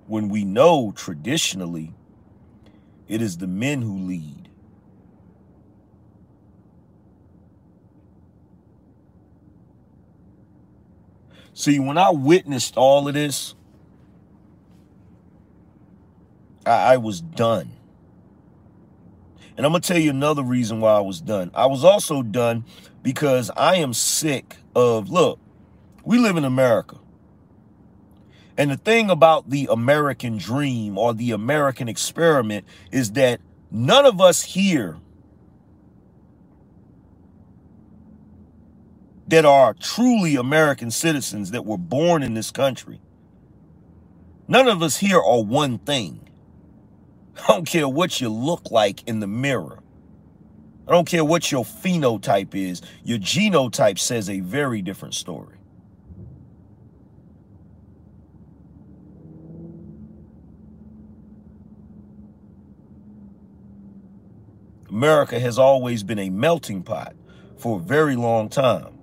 when 0.07 0.29
we 0.29 0.45
know 0.45 0.93
traditionally 0.95 1.95
it 3.09 3.21
is 3.21 3.39
the 3.39 3.47
men 3.47 3.83
who 3.83 3.99
lead. 3.99 4.49
See, 11.53 11.79
when 11.79 11.97
I 11.97 12.11
witnessed 12.11 12.77
all 12.77 13.07
of 13.07 13.15
this, 13.15 13.55
I, 16.67 16.95
I 16.95 16.97
was 16.97 17.21
done. 17.21 17.71
And 19.57 19.65
I'm 19.65 19.71
going 19.71 19.83
to 19.83 19.89
tell 19.89 20.01
you 20.01 20.11
another 20.11 20.43
reason 20.43 20.81
why 20.81 20.97
I 20.97 21.01
was 21.01 21.21
done. 21.21 21.53
I 21.55 21.67
was 21.67 21.85
also 21.85 22.23
done 22.23 22.65
because 23.03 23.51
I 23.57 23.77
am 23.77 23.95
sick 23.95 24.57
of, 24.75 25.11
look, 25.11 25.39
we 26.05 26.19
live 26.19 26.37
in 26.37 26.45
America. 26.45 26.99
And 28.57 28.71
the 28.71 28.77
thing 28.77 29.11
about 29.11 29.51
the 29.51 29.69
American 29.71 30.39
dream 30.39 30.97
or 30.97 31.13
the 31.13 31.33
American 31.33 31.89
experiment 31.89 32.65
is 32.93 33.13
that 33.13 33.41
none 33.71 34.07
of 34.07 34.21
us 34.21 34.43
here 34.43 34.99
that 39.27 39.45
are 39.45 39.75
truly 39.75 40.37
American 40.37 40.91
citizens 40.91 41.51
that 41.51 41.65
were 41.65 41.79
born 41.79 42.23
in 42.23 42.35
this 42.35 42.53
country, 42.53 43.01
none 44.47 44.69
of 44.69 44.83
us 44.83 44.99
here 44.99 45.19
are 45.19 45.43
one 45.43 45.79
thing. 45.79 46.29
I 47.49 47.49
don't 47.49 47.67
care 47.67 47.89
what 47.89 48.21
you 48.21 48.29
look 48.29 48.71
like 48.71 49.03
in 49.09 49.19
the 49.19 49.27
mirror. 49.27 49.81
I 50.87 50.93
don't 50.93 51.09
care 51.09 51.25
what 51.25 51.51
your 51.51 51.65
phenotype 51.65 52.55
is. 52.55 52.83
Your 53.03 53.19
genotype 53.19 53.99
says 53.99 54.29
a 54.29 54.41
very 54.41 54.83
different 54.83 55.15
story. 55.15 55.57
America 64.95 65.41
has 65.41 65.59
always 65.59 66.05
been 66.05 66.21
a 66.21 66.31
melting 66.31 66.81
pot 66.85 67.17
for 67.57 67.81
a 67.81 67.83
very 67.83 68.15
long 68.15 68.49
time. 68.49 68.97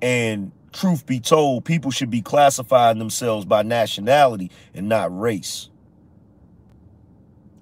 And 0.00 0.50
truth 0.72 1.04
be 1.04 1.20
told, 1.20 1.66
people 1.66 1.90
should 1.90 2.08
be 2.08 2.22
classifying 2.22 2.98
themselves 2.98 3.44
by 3.44 3.62
nationality 3.62 4.50
and 4.72 4.88
not 4.88 5.14
race. 5.14 5.68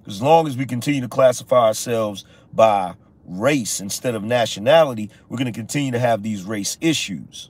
As 0.07 0.21
long 0.21 0.47
as 0.47 0.55
we 0.55 0.65
continue 0.65 1.01
to 1.01 1.09
classify 1.09 1.65
ourselves 1.65 2.23
by 2.53 2.95
race 3.25 3.81
instead 3.81 4.15
of 4.15 4.23
nationality, 4.23 5.09
we're 5.27 5.35
going 5.35 5.51
to 5.51 5.59
continue 5.59 5.91
to 5.91 5.99
have 5.99 6.23
these 6.23 6.43
race 6.43 6.77
issues. 6.79 7.49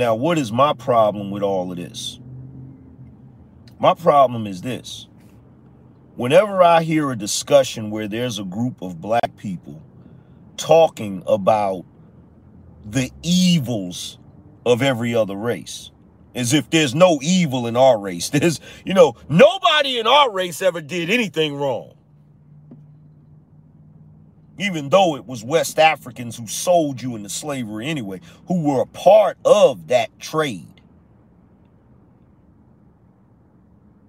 Now, 0.00 0.14
what 0.14 0.38
is 0.38 0.50
my 0.50 0.72
problem 0.72 1.30
with 1.30 1.42
all 1.42 1.70
of 1.70 1.76
this? 1.76 2.18
My 3.78 3.92
problem 3.92 4.46
is 4.46 4.62
this. 4.62 5.06
Whenever 6.16 6.62
I 6.62 6.84
hear 6.84 7.10
a 7.10 7.16
discussion 7.16 7.90
where 7.90 8.08
there's 8.08 8.38
a 8.38 8.44
group 8.44 8.80
of 8.80 8.98
black 8.98 9.36
people 9.36 9.82
talking 10.56 11.22
about 11.26 11.84
the 12.82 13.10
evils 13.22 14.18
of 14.64 14.80
every 14.80 15.14
other 15.14 15.36
race, 15.36 15.90
as 16.34 16.54
if 16.54 16.70
there's 16.70 16.94
no 16.94 17.18
evil 17.20 17.66
in 17.66 17.76
our 17.76 17.98
race. 17.98 18.30
There's, 18.30 18.58
you 18.86 18.94
know, 18.94 19.16
nobody 19.28 19.98
in 19.98 20.06
our 20.06 20.30
race 20.30 20.62
ever 20.62 20.80
did 20.80 21.10
anything 21.10 21.56
wrong 21.56 21.92
even 24.60 24.90
though 24.90 25.16
it 25.16 25.26
was 25.26 25.42
West 25.42 25.78
Africans 25.78 26.36
who 26.36 26.46
sold 26.46 27.00
you 27.00 27.16
into 27.16 27.30
slavery 27.30 27.86
anyway, 27.86 28.20
who 28.46 28.62
were 28.62 28.82
a 28.82 28.86
part 28.86 29.38
of 29.42 29.88
that 29.88 30.18
trade. 30.20 30.82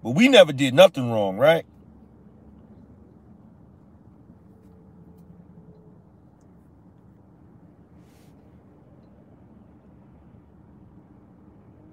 But 0.03 0.11
we 0.11 0.27
never 0.27 0.51
did 0.51 0.73
nothing 0.73 1.09
wrong, 1.09 1.37
right? 1.37 1.65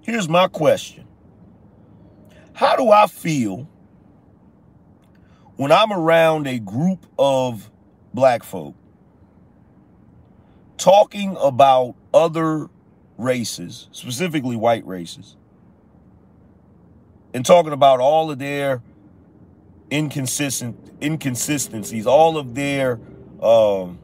Here's 0.01 0.29
my 0.29 0.49
question. 0.49 1.07
How 2.55 2.75
do 2.75 2.91
I 2.91 3.07
feel 3.07 3.69
when 5.55 5.71
I'm 5.71 5.93
around 5.93 6.49
a 6.49 6.59
group 6.59 7.07
of 7.19 7.71
black 8.15 8.43
folk 8.43 8.75
talking 10.79 11.37
about 11.41 11.95
other 12.15 12.69
races, 13.19 13.89
specifically 13.91 14.57
white 14.57 14.87
races, 14.87 15.37
and 17.35 17.45
talking 17.45 17.73
about 17.73 18.01
all 18.01 18.31
of 18.31 18.39
their 18.39 18.81
inconsistent 19.91 20.77
inconsistencies, 21.03 22.07
all 22.07 22.39
of 22.39 22.55
their 22.55 22.99
um, 23.43 23.99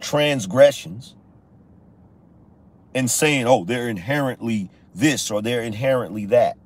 transgressions, 0.00 1.14
and 2.94 3.10
saying, 3.10 3.46
"Oh, 3.46 3.64
they're 3.64 3.88
inherently 3.88 4.70
this 4.94 5.30
or 5.30 5.40
they're 5.40 5.62
inherently 5.62 6.26
that." 6.26 6.58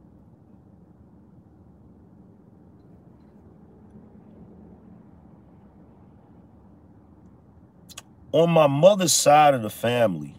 On 8.33 8.51
my 8.51 8.67
mother's 8.67 9.13
side 9.13 9.55
of 9.55 9.63
the 9.63 9.71
family, 9.71 10.35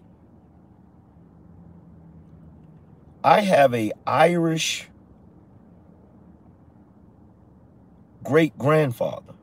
I 3.24 3.42
have 3.42 3.74
a 3.74 3.92
Irish 4.08 4.90
great 8.24 8.58
grandfather. 8.58 9.34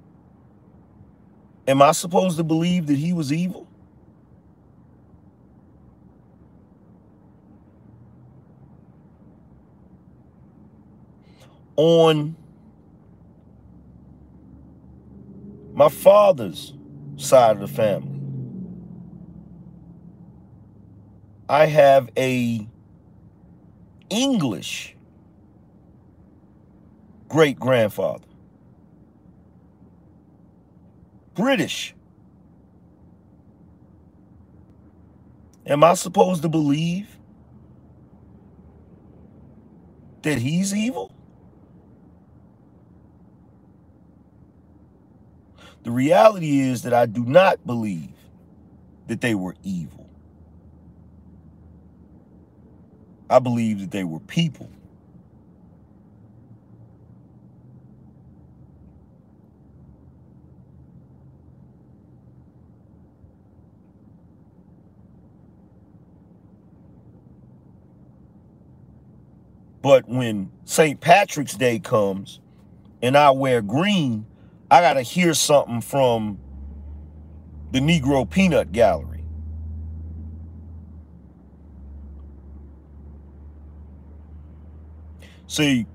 Am 1.66 1.82
I 1.82 1.92
supposed 1.92 2.38
to 2.38 2.44
believe 2.44 2.86
that 2.86 2.96
he 2.96 3.12
was 3.12 3.32
evil? 3.32 3.66
On 11.76 12.34
my 15.74 15.88
father's 15.88 16.72
side 17.16 17.56
of 17.56 17.60
the 17.60 17.68
family, 17.68 18.17
I 21.48 21.66
have 21.66 22.10
a 22.16 22.66
English 24.10 24.96
great 27.28 27.58
grandfather. 27.58 28.24
British. 31.34 31.94
Am 35.66 35.84
I 35.84 35.94
supposed 35.94 36.42
to 36.42 36.48
believe 36.48 37.08
that 40.22 40.38
he's 40.38 40.74
evil? 40.74 41.12
The 45.84 45.90
reality 45.90 46.60
is 46.60 46.82
that 46.82 46.94
I 46.94 47.06
do 47.06 47.24
not 47.24 47.64
believe 47.66 48.12
that 49.06 49.20
they 49.20 49.34
were 49.34 49.54
evil. 49.62 50.07
I 53.30 53.38
believe 53.38 53.80
that 53.80 53.90
they 53.90 54.04
were 54.04 54.20
people. 54.20 54.70
But 69.82 70.08
when 70.08 70.50
St. 70.64 71.00
Patrick's 71.00 71.54
Day 71.54 71.78
comes 71.78 72.40
and 73.00 73.16
I 73.16 73.30
wear 73.30 73.62
green, 73.62 74.26
I 74.70 74.80
got 74.80 74.94
to 74.94 75.02
hear 75.02 75.32
something 75.34 75.80
from 75.80 76.38
the 77.70 77.78
Negro 77.80 78.28
Peanut 78.28 78.72
Gallery. 78.72 79.17
See, 85.48 85.86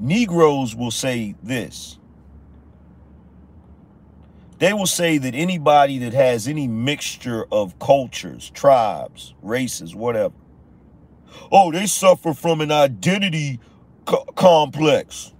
Negroes 0.00 0.74
will 0.74 0.90
say 0.90 1.36
this. 1.42 1.98
They 4.58 4.72
will 4.72 4.86
say 4.86 5.18
that 5.18 5.34
anybody 5.34 5.98
that 5.98 6.14
has 6.14 6.48
any 6.48 6.66
mixture 6.66 7.44
of 7.52 7.78
cultures, 7.78 8.50
tribes, 8.50 9.34
races, 9.42 9.94
whatever, 9.94 10.34
oh, 11.52 11.70
they 11.70 11.86
suffer 11.86 12.32
from 12.32 12.60
an 12.60 12.72
identity 12.72 13.60
co 14.06 14.24
complex. 14.36 15.32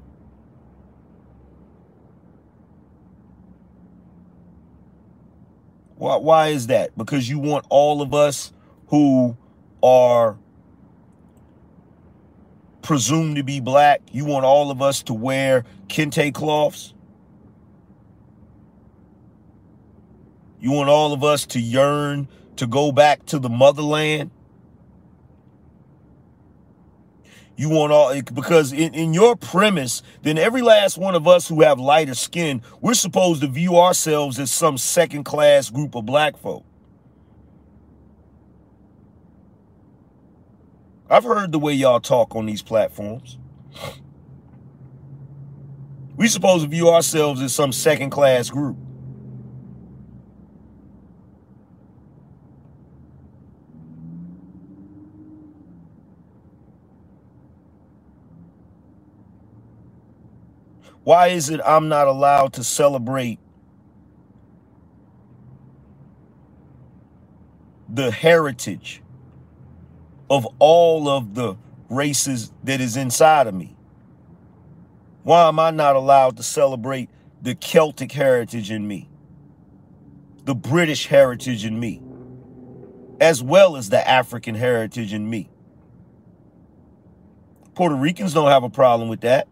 Why, 5.96 6.16
why 6.16 6.48
is 6.48 6.66
that? 6.66 6.96
Because 6.98 7.30
you 7.30 7.38
want 7.38 7.64
all 7.70 8.02
of 8.02 8.12
us 8.12 8.52
who 8.88 9.36
are 9.82 10.36
presumed 12.82 13.36
to 13.36 13.42
be 13.42 13.60
black, 13.60 14.00
you 14.10 14.24
want 14.24 14.44
all 14.44 14.70
of 14.70 14.82
us 14.82 15.02
to 15.04 15.14
wear 15.14 15.64
kente 15.88 16.32
cloths? 16.34 16.94
You 20.60 20.72
want 20.72 20.88
all 20.88 21.12
of 21.12 21.24
us 21.24 21.46
to 21.46 21.60
yearn 21.60 22.28
to 22.56 22.66
go 22.66 22.92
back 22.92 23.26
to 23.26 23.38
the 23.38 23.48
motherland? 23.48 24.30
You 27.56 27.68
want 27.68 27.92
all 27.92 28.20
because 28.22 28.72
in, 28.72 28.94
in 28.94 29.12
your 29.12 29.36
premise, 29.36 30.02
then 30.22 30.38
every 30.38 30.62
last 30.62 30.98
one 30.98 31.14
of 31.14 31.28
us 31.28 31.48
who 31.48 31.62
have 31.62 31.78
lighter 31.78 32.14
skin, 32.14 32.62
we're 32.80 32.94
supposed 32.94 33.42
to 33.42 33.46
view 33.46 33.78
ourselves 33.78 34.38
as 34.38 34.50
some 34.50 34.78
second 34.78 35.24
class 35.24 35.70
group 35.70 35.94
of 35.94 36.06
black 36.06 36.36
folk. 36.36 36.64
I've 41.12 41.24
heard 41.24 41.52
the 41.52 41.60
way 41.60 41.74
y'all 41.74 42.01
talk 42.01 42.36
on 42.36 42.47
these 42.47 42.62
platforms. 42.62 43.39
We 46.16 46.28
supposed 46.28 46.64
to 46.64 46.70
view 46.70 46.90
ourselves 46.90 47.43
as 47.43 47.55
some 47.55 47.72
second 47.72 48.10
class 48.10 48.51
group. 48.51 48.78
Why 61.05 61.28
is 61.28 61.51
it 61.51 61.60
I'm 61.66 61.89
not 61.89 62.09
allowed 62.09 62.55
to 62.55 62.64
celebrate 62.64 63.39
the 67.89 68.10
heritage 68.10 69.01
of 70.32 70.48
all 70.59 71.10
of 71.10 71.34
the 71.34 71.54
races 71.90 72.50
that 72.64 72.80
is 72.80 72.96
inside 72.96 73.46
of 73.46 73.54
me? 73.54 73.76
Why 75.24 75.46
am 75.46 75.59
I 75.60 75.70
not 75.70 75.94
allowed 75.94 76.38
to 76.38 76.42
celebrate 76.42 77.10
the 77.42 77.54
Celtic 77.54 78.12
heritage 78.12 78.70
in 78.70 78.88
me, 78.88 79.10
the 80.44 80.54
British 80.54 81.09
heritage 81.09 81.66
in 81.66 81.78
me, 81.78 82.00
as 83.20 83.42
well 83.42 83.76
as 83.76 83.90
the 83.90 84.09
African 84.09 84.54
heritage 84.54 85.12
in 85.12 85.28
me? 85.28 85.50
Puerto 87.74 87.94
Ricans 87.94 88.32
don't 88.32 88.48
have 88.48 88.64
a 88.64 88.70
problem 88.70 89.10
with 89.10 89.20
that. 89.20 89.48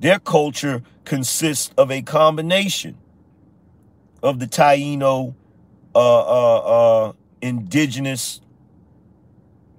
Their 0.00 0.18
culture 0.18 0.82
consists 1.04 1.72
of 1.78 1.92
a 1.92 2.02
combination 2.02 2.98
of 4.20 4.40
the 4.40 4.46
Taino 4.46 5.36
uh, 5.94 5.98
uh, 5.98 6.56
uh, 7.08 7.12
indigenous 7.40 8.40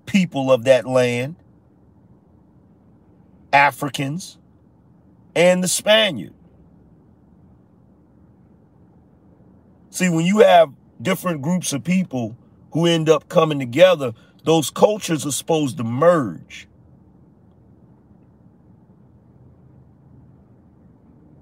people 0.09 0.51
of 0.51 0.63
that 0.63 0.87
land, 0.87 1.35
Africans, 3.53 4.39
and 5.35 5.63
the 5.63 5.67
Spaniard. 5.67 6.33
See, 9.91 10.09
when 10.09 10.25
you 10.25 10.39
have 10.39 10.73
different 10.99 11.43
groups 11.43 11.73
of 11.73 11.83
people 11.83 12.35
who 12.73 12.87
end 12.87 13.07
up 13.07 13.29
coming 13.29 13.59
together, 13.59 14.13
those 14.45 14.71
cultures 14.71 15.27
are 15.27 15.31
supposed 15.31 15.77
to 15.77 15.83
merge. 15.83 16.67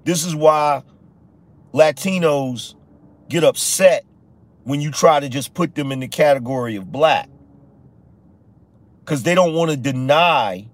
This 0.04 0.26
is 0.26 0.34
why 0.34 0.82
Latinos 1.72 2.74
get 3.30 3.44
upset 3.44 4.04
when 4.64 4.82
you 4.82 4.90
try 4.90 5.20
to 5.20 5.28
just 5.30 5.54
put 5.54 5.74
them 5.74 5.90
in 5.90 6.00
the 6.00 6.08
category 6.08 6.76
of 6.76 6.92
black. 6.92 7.30
Because 9.08 9.22
they 9.22 9.34
don't 9.34 9.54
want 9.54 9.70
to 9.70 9.76
deny 9.78 10.66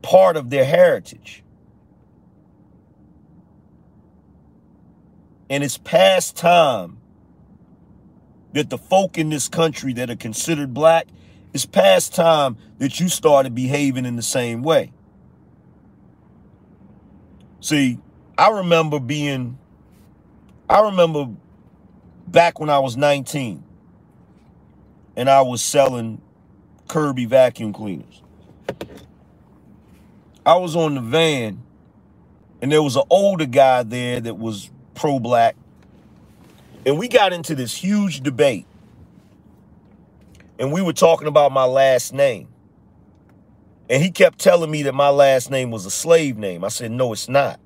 part 0.00 0.38
of 0.38 0.48
their 0.48 0.64
heritage. 0.64 1.44
And 5.50 5.62
it's 5.62 5.76
past 5.76 6.34
time 6.34 6.96
that 8.54 8.70
the 8.70 8.78
folk 8.78 9.18
in 9.18 9.28
this 9.28 9.50
country 9.50 9.92
that 9.92 10.08
are 10.08 10.16
considered 10.16 10.72
black, 10.72 11.08
it's 11.52 11.66
past 11.66 12.14
time 12.14 12.56
that 12.78 13.00
you 13.00 13.10
started 13.10 13.54
behaving 13.54 14.06
in 14.06 14.16
the 14.16 14.22
same 14.22 14.62
way. 14.62 14.94
See, 17.60 17.98
I 18.38 18.48
remember 18.48 18.98
being, 18.98 19.58
I 20.70 20.80
remember 20.80 21.28
back 22.26 22.58
when 22.58 22.70
I 22.70 22.78
was 22.78 22.96
19 22.96 23.62
and 25.16 25.28
I 25.28 25.42
was 25.42 25.62
selling 25.62 26.22
Kirby 26.88 27.26
vacuum 27.26 27.72
cleaners. 27.72 28.22
I 30.44 30.56
was 30.56 30.76
on 30.76 30.94
the 30.96 31.00
van 31.00 31.62
and 32.62 32.72
there 32.72 32.82
was 32.82 32.96
an 32.96 33.04
older 33.10 33.46
guy 33.46 33.82
there 33.82 34.20
that 34.20 34.38
was 34.38 34.70
pro 34.94 35.18
black. 35.20 35.56
And 36.86 36.98
we 36.98 37.08
got 37.08 37.32
into 37.32 37.54
this 37.54 37.74
huge 37.74 38.20
debate. 38.22 38.66
And 40.58 40.72
we 40.72 40.82
were 40.82 40.92
talking 40.94 41.28
about 41.28 41.52
my 41.52 41.64
last 41.64 42.14
name. 42.14 42.48
And 43.90 44.02
he 44.02 44.10
kept 44.10 44.38
telling 44.38 44.70
me 44.70 44.82
that 44.84 44.94
my 44.94 45.10
last 45.10 45.50
name 45.50 45.70
was 45.70 45.86
a 45.86 45.90
slave 45.90 46.38
name. 46.38 46.64
I 46.64 46.68
said, 46.68 46.90
no, 46.92 47.12
it's 47.12 47.28
not. 47.28 47.60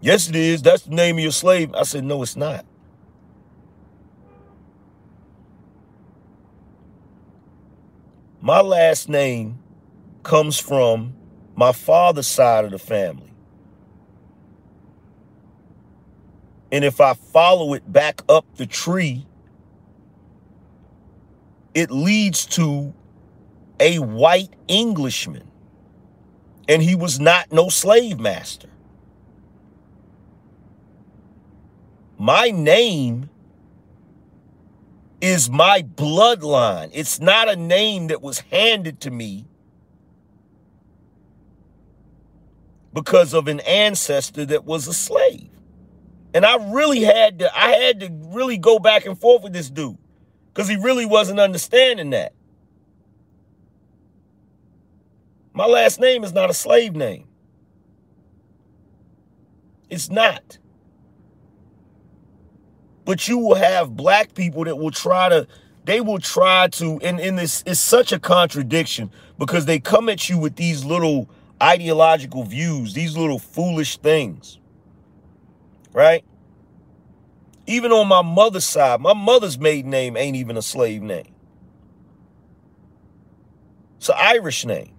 Yes, 0.00 0.28
it 0.28 0.36
is. 0.36 0.62
That's 0.62 0.82
the 0.84 0.94
name 0.94 1.16
of 1.18 1.22
your 1.22 1.32
slave. 1.32 1.74
I 1.74 1.84
said, 1.84 2.04
no, 2.04 2.22
it's 2.22 2.36
not. 2.36 2.64
My 8.44 8.60
last 8.60 9.08
name 9.08 9.58
comes 10.22 10.58
from 10.58 11.14
my 11.56 11.72
father's 11.72 12.26
side 12.26 12.66
of 12.66 12.72
the 12.72 12.78
family. 12.78 13.32
And 16.70 16.84
if 16.84 17.00
I 17.00 17.14
follow 17.14 17.72
it 17.72 17.90
back 17.90 18.20
up 18.28 18.44
the 18.56 18.66
tree, 18.66 19.24
it 21.72 21.90
leads 21.90 22.44
to 22.48 22.92
a 23.80 23.98
white 24.00 24.52
Englishman. 24.68 25.50
And 26.68 26.82
he 26.82 26.94
was 26.94 27.18
not 27.18 27.50
no 27.50 27.70
slave 27.70 28.20
master. 28.20 28.68
My 32.18 32.50
name 32.50 33.30
is 35.24 35.48
my 35.48 35.80
bloodline. 35.80 36.90
It's 36.92 37.18
not 37.18 37.48
a 37.48 37.56
name 37.56 38.08
that 38.08 38.20
was 38.20 38.40
handed 38.40 39.00
to 39.00 39.10
me 39.10 39.46
because 42.92 43.32
of 43.32 43.48
an 43.48 43.60
ancestor 43.60 44.44
that 44.44 44.66
was 44.66 44.86
a 44.86 44.92
slave. 44.92 45.48
And 46.34 46.44
I 46.44 46.56
really 46.70 47.00
had 47.00 47.38
to 47.38 47.58
I 47.58 47.70
had 47.70 48.00
to 48.00 48.10
really 48.34 48.58
go 48.58 48.78
back 48.78 49.06
and 49.06 49.18
forth 49.18 49.42
with 49.42 49.54
this 49.54 49.70
dude 49.70 49.96
cuz 50.52 50.68
he 50.68 50.76
really 50.76 51.06
wasn't 51.06 51.40
understanding 51.40 52.10
that. 52.10 52.34
My 55.54 55.64
last 55.64 55.98
name 56.00 56.22
is 56.22 56.34
not 56.34 56.50
a 56.50 56.54
slave 56.54 56.94
name. 56.94 57.28
It's 59.88 60.10
not. 60.10 60.58
But 63.04 63.28
you 63.28 63.38
will 63.38 63.54
have 63.54 63.96
black 63.96 64.34
people 64.34 64.64
that 64.64 64.76
will 64.76 64.90
try 64.90 65.28
to, 65.28 65.46
they 65.84 66.00
will 66.00 66.18
try 66.18 66.68
to, 66.68 66.98
and, 67.02 67.20
and 67.20 67.38
this 67.38 67.62
is 67.66 67.78
such 67.78 68.12
a 68.12 68.18
contradiction 68.18 69.10
because 69.38 69.66
they 69.66 69.78
come 69.78 70.08
at 70.08 70.28
you 70.28 70.38
with 70.38 70.56
these 70.56 70.84
little 70.84 71.28
ideological 71.62 72.44
views, 72.44 72.94
these 72.94 73.16
little 73.16 73.38
foolish 73.38 73.98
things. 73.98 74.58
Right? 75.92 76.24
Even 77.66 77.92
on 77.92 78.08
my 78.08 78.22
mother's 78.22 78.64
side, 78.64 79.00
my 79.00 79.14
mother's 79.14 79.58
maiden 79.58 79.90
name 79.90 80.16
ain't 80.16 80.36
even 80.36 80.56
a 80.56 80.62
slave 80.62 81.02
name. 81.02 81.32
It's 83.98 84.08
an 84.08 84.16
Irish 84.18 84.64
name. 84.64 84.92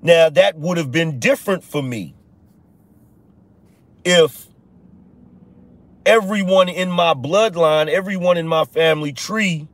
Now, 0.00 0.30
that 0.30 0.58
would 0.58 0.78
have 0.78 0.90
been 0.90 1.20
different 1.20 1.62
for 1.62 1.82
me 1.82 2.14
if 4.04 4.46
everyone 6.04 6.68
in 6.68 6.90
my 6.90 7.14
bloodline, 7.14 7.88
everyone 7.88 8.36
in 8.36 8.46
my 8.48 8.64
family 8.64 9.12
tree 9.12 9.68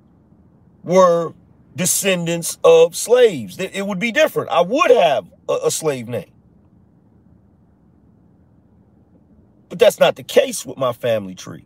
were 0.83 1.33
descendants 1.77 2.59
of 2.65 2.97
slaves. 2.97 3.59
It 3.59 3.87
would 3.87 3.99
be 3.99 4.13
different. 4.13 4.51
I 4.51 4.61
would 4.61 4.91
have 4.91 5.27
a, 5.49 5.71
slave 5.71 6.09
name. 6.09 6.31
But 9.69 9.79
that's 9.79 10.01
not 10.01 10.17
the 10.17 10.23
case 10.23 10.67
with 10.67 10.77
my 10.77 10.93
family 10.93 11.35
tree. 11.35 11.65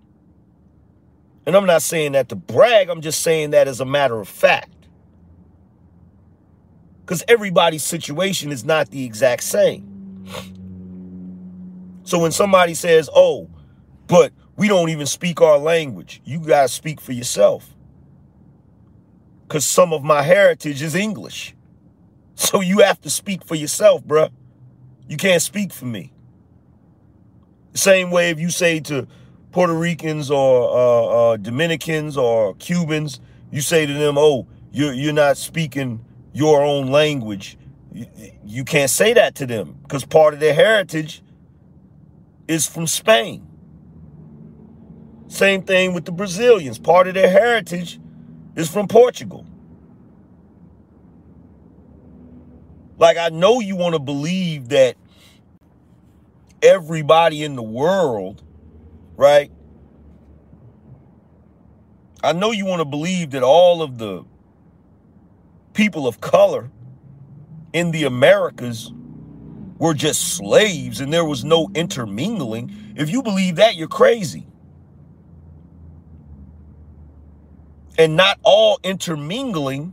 And 1.46 1.56
I'm 1.56 1.66
not 1.66 1.82
saying 1.82 2.12
that 2.12 2.28
to 2.28 2.36
brag, 2.36 2.88
I'm 2.88 3.00
just 3.00 3.22
saying 3.22 3.50
that 3.50 3.68
as 3.68 3.80
a 3.80 3.84
matter 3.84 4.20
of 4.20 4.28
fact. 4.28 4.68
Because 7.00 7.24
everybody's 7.26 7.82
situation 7.82 8.52
is 8.52 8.64
not 8.64 8.90
the 8.90 9.04
exact 9.04 9.42
same. 9.42 10.24
So 12.04 12.18
when 12.18 12.32
somebody 12.32 12.74
says, 12.74 13.08
oh, 13.14 13.48
but 14.06 14.32
we 14.56 14.68
don't 14.68 14.88
even 14.90 15.06
speak 15.06 15.40
our 15.40 15.58
language, 15.58 16.20
you 16.24 16.40
guys 16.40 16.72
speak 16.72 17.00
for 17.00 17.12
yourself. 17.12 17.74
Because 19.46 19.64
some 19.64 19.92
of 19.92 20.02
my 20.02 20.22
heritage 20.22 20.82
is 20.82 20.94
English. 20.94 21.54
So 22.34 22.60
you 22.60 22.80
have 22.80 23.00
to 23.02 23.10
speak 23.10 23.44
for 23.44 23.54
yourself, 23.54 24.02
bruh. 24.02 24.30
You 25.06 25.16
can't 25.16 25.42
speak 25.42 25.72
for 25.72 25.84
me. 25.84 26.12
Same 27.74 28.10
way 28.10 28.30
if 28.30 28.40
you 28.40 28.50
say 28.50 28.80
to 28.80 29.06
Puerto 29.52 29.74
Ricans 29.74 30.30
or 30.30 30.70
uh, 30.70 31.04
uh, 31.04 31.36
Dominicans 31.36 32.16
or 32.16 32.54
Cubans, 32.54 33.20
you 33.50 33.60
say 33.60 33.84
to 33.84 33.92
them, 33.92 34.16
oh, 34.18 34.48
you're, 34.72 34.94
you're 34.94 35.12
not 35.12 35.36
speaking 35.36 36.04
your 36.32 36.64
own 36.64 36.88
language. 36.88 37.58
You, 37.92 38.06
you 38.44 38.64
can't 38.64 38.90
say 38.90 39.12
that 39.12 39.34
to 39.36 39.46
them 39.46 39.76
because 39.82 40.04
part 40.04 40.34
of 40.34 40.40
their 40.40 40.54
heritage 40.54 41.22
is 42.48 42.66
from 42.66 42.86
Spain. 42.86 43.46
Same 45.28 45.62
thing 45.62 45.94
with 45.94 46.04
the 46.04 46.12
Brazilians. 46.12 46.78
Part 46.78 47.08
of 47.08 47.14
their 47.14 47.30
heritage 47.30 47.98
is 48.54 48.68
from 48.68 48.88
Portugal. 48.88 49.46
Like, 52.98 53.16
I 53.16 53.30
know 53.30 53.60
you 53.60 53.76
want 53.76 53.94
to 53.94 53.98
believe 53.98 54.68
that 54.68 54.96
everybody 56.62 57.42
in 57.42 57.56
the 57.56 57.62
world, 57.62 58.42
right? 59.16 59.50
I 62.22 62.32
know 62.32 62.52
you 62.52 62.66
want 62.66 62.80
to 62.80 62.84
believe 62.84 63.30
that 63.30 63.42
all 63.42 63.82
of 63.82 63.98
the 63.98 64.24
people 65.72 66.06
of 66.06 66.20
color 66.20 66.70
in 67.72 67.90
the 67.90 68.04
Americas 68.04 68.92
were 69.82 69.94
just 69.94 70.36
slaves 70.36 71.00
and 71.00 71.12
there 71.12 71.24
was 71.24 71.44
no 71.44 71.68
intermingling. 71.74 72.72
If 72.94 73.10
you 73.10 73.20
believe 73.20 73.56
that, 73.56 73.74
you're 73.74 73.88
crazy. 73.88 74.46
And 77.98 78.16
not 78.16 78.38
all 78.44 78.78
intermingling 78.84 79.92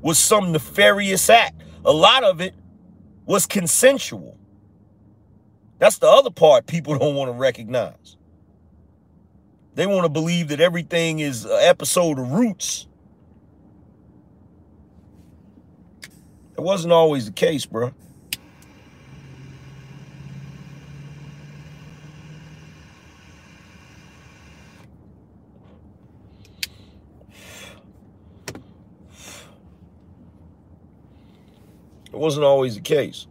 was 0.00 0.18
some 0.18 0.52
nefarious 0.52 1.28
act. 1.28 1.60
A 1.84 1.92
lot 1.92 2.24
of 2.24 2.40
it 2.40 2.54
was 3.26 3.44
consensual. 3.44 4.38
That's 5.78 5.98
the 5.98 6.08
other 6.08 6.30
part 6.30 6.66
people 6.66 6.98
don't 6.98 7.14
want 7.14 7.28
to 7.28 7.36
recognize. 7.36 8.16
They 9.74 9.86
want 9.86 10.04
to 10.04 10.08
believe 10.08 10.48
that 10.48 10.62
everything 10.62 11.18
is 11.18 11.44
an 11.44 11.58
episode 11.60 12.18
of 12.18 12.32
Roots. 12.32 12.86
It 16.56 16.60
wasn't 16.60 16.92
always 16.92 17.26
the 17.26 17.32
case, 17.32 17.66
bro. 17.66 17.92
It 32.06 32.20
wasn't 32.20 32.44
always 32.44 32.76
the 32.76 32.80
case. 32.80 33.26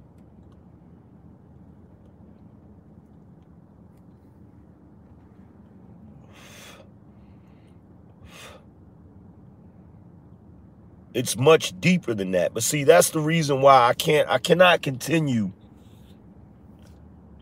It's 11.14 11.38
much 11.38 11.80
deeper 11.80 12.14
than 12.14 12.32
that. 12.32 12.54
But 12.54 12.64
see, 12.64 12.84
that's 12.84 13.12
the 13.12 13.20
reason 13.20 13.62
why 13.62 13.88
I 13.88 13.94
can't 13.94 14.28
I 14.28 14.40
cannot 14.40 14.82
continue 14.82 15.52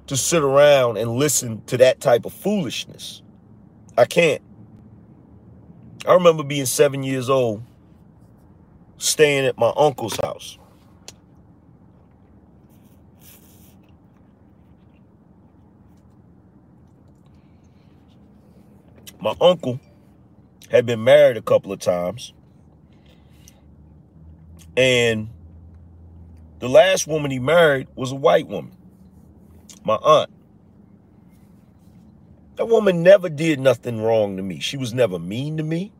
to 0.08 0.18
sit 0.18 0.44
around 0.44 0.98
and 0.98 1.12
listen 1.12 1.62
to 1.68 1.78
that 1.78 2.02
type 2.02 2.26
of 2.26 2.34
foolishness. 2.34 3.22
I 3.98 4.06
can't. 4.06 4.42
I 6.06 6.14
remember 6.14 6.44
being 6.44 6.66
7 6.66 7.04
years 7.04 7.30
old 7.30 7.64
staying 8.98 9.46
at 9.46 9.58
my 9.58 9.72
uncle's 9.78 10.18
house. 10.18 10.58
My 19.22 19.36
uncle 19.40 19.80
had 20.72 20.86
been 20.86 21.04
married 21.04 21.38
a 21.38 21.42
couple 21.42 21.72
of 21.72 21.80
times. 21.80 22.34
And 24.78 25.30
the 26.60 26.70
last 26.70 27.08
woman 27.08 27.32
he 27.32 27.40
married 27.40 27.88
was 27.96 28.12
a 28.12 28.16
white 28.16 28.48
woman, 28.48 28.76
my 29.84 29.96
aunt. 29.96 30.30
That 32.56 32.68
woman 32.68 33.02
never 33.02 33.30
did 33.30 33.60
nothing 33.60 34.02
wrong 34.02 34.38
to 34.38 34.44
me. 34.44 34.60
She 34.60 34.78
was 34.78 34.94
never 34.94 35.18
mean 35.18 35.58
to 35.58 35.64
me. 35.64 35.92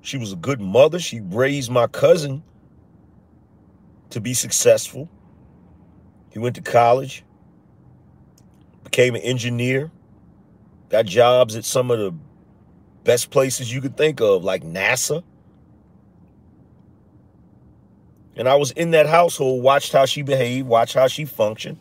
She 0.00 0.18
was 0.18 0.32
a 0.32 0.36
good 0.36 0.60
mother. 0.60 0.98
She 0.98 1.20
raised 1.20 1.70
my 1.70 1.86
cousin 1.86 2.42
to 4.10 4.20
be 4.20 4.34
successful. 4.34 5.08
He 6.30 6.38
went 6.38 6.54
to 6.56 6.62
college, 6.62 7.24
became 8.84 9.14
an 9.14 9.22
engineer, 9.22 9.90
got 10.90 11.06
jobs 11.06 11.56
at 11.56 11.64
some 11.64 11.90
of 11.90 11.98
the 11.98 12.14
best 13.06 13.30
places 13.30 13.72
you 13.72 13.80
could 13.80 13.96
think 13.96 14.20
of, 14.20 14.44
like 14.44 14.62
NASA. 14.62 15.22
And 18.36 18.48
I 18.48 18.56
was 18.56 18.72
in 18.72 18.90
that 18.90 19.06
household, 19.06 19.62
watched 19.62 19.92
how 19.92 20.04
she 20.04 20.20
behaved, 20.20 20.68
watched 20.68 20.94
how 20.94 21.06
she 21.06 21.24
functioned. 21.24 21.78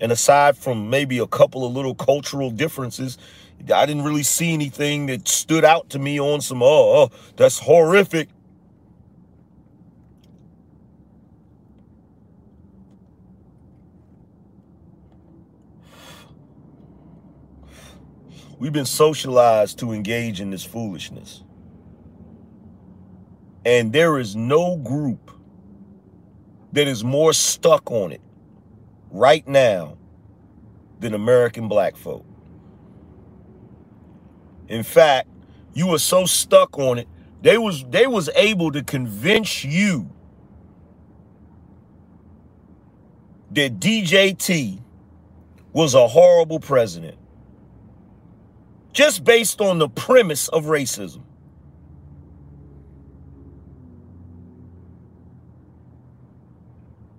And 0.00 0.10
aside 0.10 0.56
from 0.56 0.90
maybe 0.90 1.18
a 1.18 1.26
couple 1.26 1.64
of 1.64 1.72
little 1.72 1.94
cultural 1.94 2.50
differences, 2.50 3.18
I 3.72 3.86
didn't 3.86 4.02
really 4.02 4.24
see 4.24 4.52
anything 4.52 5.06
that 5.06 5.28
stood 5.28 5.64
out 5.64 5.90
to 5.90 5.98
me 5.98 6.18
on 6.18 6.40
some, 6.40 6.62
oh, 6.62 6.66
oh 6.66 7.10
that's 7.36 7.60
horrific. 7.60 8.28
We've 18.64 18.72
been 18.72 18.86
socialized 18.86 19.78
to 19.80 19.92
engage 19.92 20.40
in 20.40 20.48
this 20.48 20.64
foolishness. 20.64 21.44
And 23.62 23.92
there 23.92 24.18
is 24.18 24.34
no 24.34 24.78
group 24.78 25.30
that 26.72 26.88
is 26.88 27.04
more 27.04 27.34
stuck 27.34 27.90
on 27.90 28.10
it 28.10 28.22
right 29.10 29.46
now 29.46 29.98
than 30.98 31.12
American 31.12 31.68
black 31.68 31.94
folk. 31.94 32.24
In 34.68 34.82
fact, 34.82 35.28
you 35.74 35.88
were 35.88 35.98
so 35.98 36.24
stuck 36.24 36.78
on 36.78 36.96
it, 36.96 37.08
they 37.42 37.58
was 37.58 37.84
they 37.90 38.06
was 38.06 38.30
able 38.34 38.72
to 38.72 38.82
convince 38.82 39.62
you 39.62 40.08
that 43.50 43.78
DJT 43.78 44.80
was 45.74 45.92
a 45.92 46.08
horrible 46.08 46.60
president 46.60 47.18
just 48.94 49.24
based 49.24 49.60
on 49.60 49.78
the 49.78 49.88
premise 49.88 50.48
of 50.48 50.64
racism. 50.64 51.22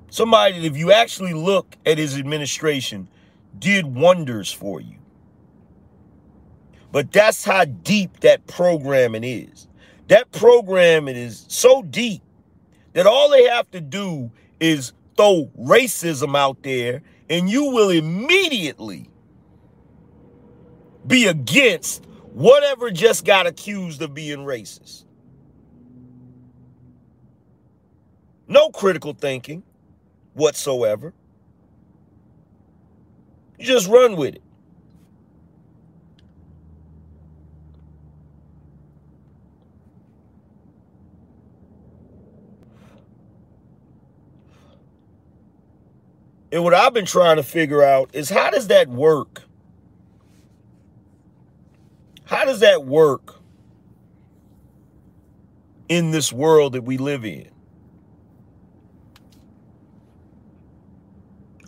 Somebody 0.09 0.59
that 0.59 0.65
if 0.65 0.77
you 0.77 0.93
actually 0.93 1.33
look 1.33 1.75
at 1.85 1.97
his 1.97 2.17
administration, 2.17 3.09
did 3.59 3.85
wonders 3.85 4.51
for 4.51 4.79
you. 4.79 4.97
But 6.93 7.11
that's 7.11 7.43
how 7.43 7.65
deep 7.65 8.21
that 8.21 8.47
programming 8.47 9.25
is. 9.25 9.67
That 10.07 10.31
programming 10.31 11.17
is 11.17 11.45
so 11.49 11.83
deep 11.83 12.21
that 12.93 13.05
all 13.05 13.29
they 13.29 13.43
have 13.43 13.69
to 13.71 13.81
do 13.81 14.31
is 14.61 14.93
throw 15.17 15.51
racism 15.59 16.37
out 16.37 16.63
there 16.63 17.01
and 17.29 17.49
you 17.49 17.65
will 17.65 17.89
immediately 17.89 19.09
be 21.07 21.27
against 21.27 22.05
whatever 22.33 22.91
just 22.91 23.25
got 23.25 23.47
accused 23.47 24.01
of 24.01 24.13
being 24.13 24.39
racist. 24.39 25.05
No 28.47 28.69
critical 28.69 29.13
thinking 29.13 29.63
whatsoever. 30.33 31.13
You 33.57 33.65
just 33.65 33.87
run 33.87 34.15
with 34.15 34.35
it. 34.35 34.41
And 46.51 46.63
what 46.63 46.73
I've 46.73 46.93
been 46.93 47.05
trying 47.05 47.35
to 47.35 47.43
figure 47.43 47.83
out 47.83 48.09
is 48.13 48.29
how 48.29 48.49
does 48.49 48.67
that 48.67 48.87
work? 48.87 49.43
How 52.25 52.43
does 52.43 52.59
that 52.61 52.85
work 52.85 53.35
in 55.87 56.11
this 56.11 56.33
world 56.33 56.73
that 56.73 56.81
we 56.81 56.97
live 56.97 57.23
in? 57.23 57.49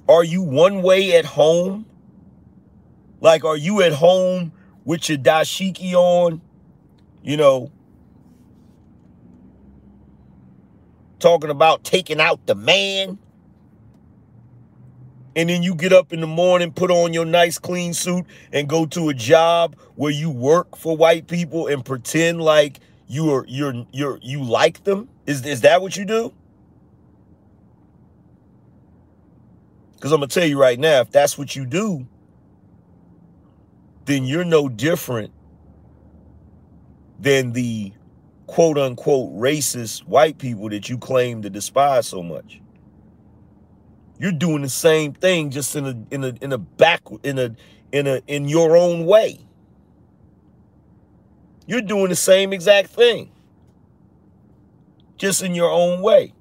Are 0.09 0.23
you 0.23 0.41
one 0.41 0.81
way 0.81 1.15
at 1.17 1.25
home? 1.25 1.85
Like, 3.19 3.43
are 3.43 3.57
you 3.57 3.81
at 3.81 3.93
home 3.93 4.51
with 4.85 5.09
your 5.09 5.17
dashiki 5.17 5.93
on? 5.93 6.41
You 7.23 7.37
know, 7.37 7.71
talking 11.19 11.49
about 11.49 11.83
taking 11.83 12.19
out 12.19 12.45
the 12.45 12.55
man. 12.55 13.19
And 15.37 15.49
then 15.49 15.61
you 15.61 15.75
get 15.75 15.93
up 15.93 16.11
in 16.11 16.19
the 16.19 16.27
morning, 16.27 16.71
put 16.71 16.89
on 16.89 17.13
your 17.13 17.23
nice 17.23 17.59
clean 17.59 17.93
suit, 17.93 18.25
and 18.51 18.67
go 18.67 18.87
to 18.87 19.09
a 19.09 19.13
job 19.13 19.75
where 19.93 20.11
you 20.11 20.31
work 20.31 20.75
for 20.75 20.97
white 20.97 21.27
people 21.27 21.67
and 21.67 21.85
pretend 21.85 22.41
like 22.41 22.79
you 23.07 23.31
are 23.31 23.45
you're 23.47 23.85
you're 23.93 24.17
you 24.23 24.43
like 24.43 24.83
them. 24.83 25.07
Is 25.27 25.45
is 25.45 25.61
that 25.61 25.83
what 25.83 25.95
you 25.95 26.05
do? 26.05 26.33
Because 29.93 30.11
I'm 30.11 30.21
gonna 30.21 30.27
tell 30.27 30.45
you 30.45 30.59
right 30.59 30.79
now, 30.79 31.01
if 31.01 31.11
that's 31.11 31.37
what 31.37 31.55
you 31.55 31.67
do, 31.67 32.07
then 34.05 34.25
you're 34.25 34.43
no 34.43 34.67
different 34.67 35.31
than 37.19 37.53
the 37.53 37.93
quote 38.47 38.79
unquote 38.79 39.31
racist 39.33 39.99
white 40.07 40.39
people 40.39 40.69
that 40.69 40.89
you 40.89 40.97
claim 40.97 41.43
to 41.43 41.49
despise 41.51 42.07
so 42.07 42.23
much. 42.23 42.59
You're 44.19 44.31
doing 44.31 44.61
the 44.63 44.69
same 44.69 45.13
thing 45.13 45.51
just 45.51 45.75
in 45.75 45.85
a 45.85 45.95
in 46.11 46.23
a 46.23 46.33
in 46.41 46.53
a 46.53 46.57
back 46.57 47.01
in 47.23 47.37
a 47.37 47.55
in 47.91 48.07
a 48.07 48.21
in 48.27 48.47
your 48.47 48.75
own 48.75 49.05
way. 49.05 49.39
You're 51.67 51.81
doing 51.81 52.09
the 52.09 52.15
same 52.15 52.53
exact 52.53 52.89
thing. 52.89 53.31
Just 55.17 55.43
in 55.43 55.53
your 55.53 55.69
own 55.69 56.01
way. 56.01 56.33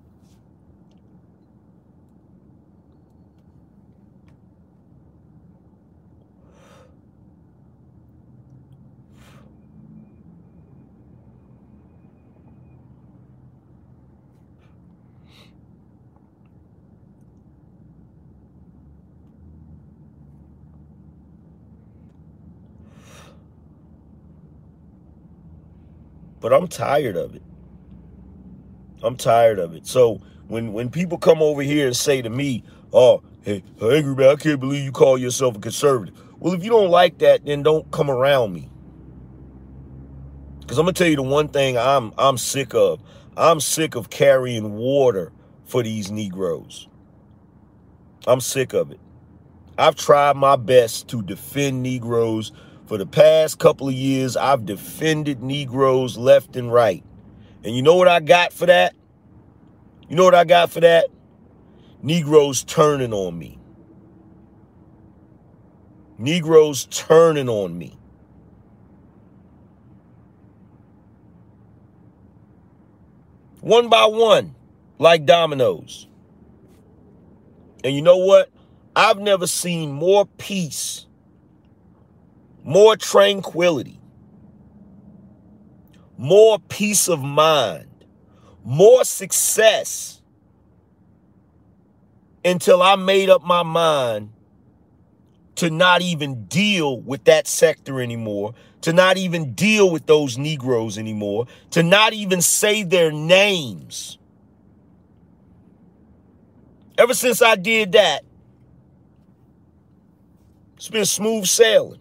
But 26.46 26.52
I'm 26.52 26.68
tired 26.68 27.16
of 27.16 27.34
it. 27.34 27.42
I'm 29.02 29.16
tired 29.16 29.58
of 29.58 29.74
it. 29.74 29.84
So 29.84 30.20
when 30.46 30.72
when 30.72 30.90
people 30.90 31.18
come 31.18 31.42
over 31.42 31.60
here 31.60 31.88
and 31.88 31.96
say 31.96 32.22
to 32.22 32.30
me, 32.30 32.62
"Oh, 32.92 33.24
hey, 33.42 33.64
angry 33.82 34.14
man, 34.14 34.28
I 34.28 34.36
can't 34.36 34.60
believe 34.60 34.84
you 34.84 34.92
call 34.92 35.18
yourself 35.18 35.56
a 35.56 35.58
conservative." 35.58 36.14
Well, 36.38 36.54
if 36.54 36.62
you 36.62 36.70
don't 36.70 36.88
like 36.88 37.18
that, 37.18 37.44
then 37.44 37.64
don't 37.64 37.90
come 37.90 38.08
around 38.08 38.52
me. 38.52 38.70
Because 40.60 40.78
I'm 40.78 40.84
gonna 40.84 40.92
tell 40.92 41.08
you 41.08 41.16
the 41.16 41.22
one 41.22 41.48
thing 41.48 41.76
I'm 41.76 42.12
I'm 42.16 42.38
sick 42.38 42.74
of. 42.74 43.02
I'm 43.36 43.58
sick 43.58 43.96
of 43.96 44.08
carrying 44.10 44.76
water 44.76 45.32
for 45.64 45.82
these 45.82 46.12
Negroes. 46.12 46.86
I'm 48.28 48.40
sick 48.40 48.72
of 48.72 48.92
it. 48.92 49.00
I've 49.78 49.96
tried 49.96 50.36
my 50.36 50.54
best 50.54 51.08
to 51.08 51.22
defend 51.22 51.82
Negroes 51.82 52.52
for 52.86 52.98
the 52.98 53.06
past 53.06 53.58
couple 53.58 53.88
of 53.88 53.94
years, 53.94 54.36
I've 54.36 54.64
defended 54.64 55.42
Negroes 55.42 56.16
left 56.16 56.56
and 56.56 56.72
right. 56.72 57.02
And 57.64 57.74
you 57.74 57.82
know 57.82 57.96
what 57.96 58.06
I 58.08 58.20
got 58.20 58.52
for 58.52 58.66
that? 58.66 58.94
You 60.08 60.14
know 60.14 60.24
what 60.24 60.36
I 60.36 60.44
got 60.44 60.70
for 60.70 60.80
that? 60.80 61.06
Negroes 62.00 62.62
turning 62.62 63.12
on 63.12 63.36
me. 63.36 63.58
Negroes 66.16 66.86
turning 66.86 67.48
on 67.48 67.76
me. 67.76 67.98
One 73.60 73.88
by 73.88 74.06
one, 74.06 74.54
like 74.98 75.26
dominoes. 75.26 76.06
And 77.82 77.96
you 77.96 78.02
know 78.02 78.18
what? 78.18 78.48
I've 78.94 79.18
never 79.18 79.48
seen 79.48 79.90
more 79.90 80.24
peace 80.38 81.05
more 82.66 82.96
tranquility, 82.96 84.00
more 86.18 86.58
peace 86.58 87.08
of 87.08 87.22
mind, 87.22 88.04
more 88.64 89.04
success 89.04 90.20
until 92.44 92.82
I 92.82 92.96
made 92.96 93.30
up 93.30 93.44
my 93.44 93.62
mind 93.62 94.32
to 95.54 95.70
not 95.70 96.02
even 96.02 96.46
deal 96.46 97.00
with 97.00 97.24
that 97.24 97.46
sector 97.46 98.00
anymore, 98.00 98.54
to 98.80 98.92
not 98.92 99.16
even 99.16 99.52
deal 99.54 99.88
with 99.88 100.06
those 100.06 100.36
Negroes 100.36 100.98
anymore, 100.98 101.46
to 101.70 101.84
not 101.84 102.14
even 102.14 102.42
say 102.42 102.82
their 102.82 103.12
names. 103.12 104.18
Ever 106.98 107.14
since 107.14 107.40
I 107.42 107.54
did 107.54 107.92
that, 107.92 108.24
it's 110.76 110.88
been 110.88 111.04
smooth 111.04 111.46
sailing. 111.46 112.00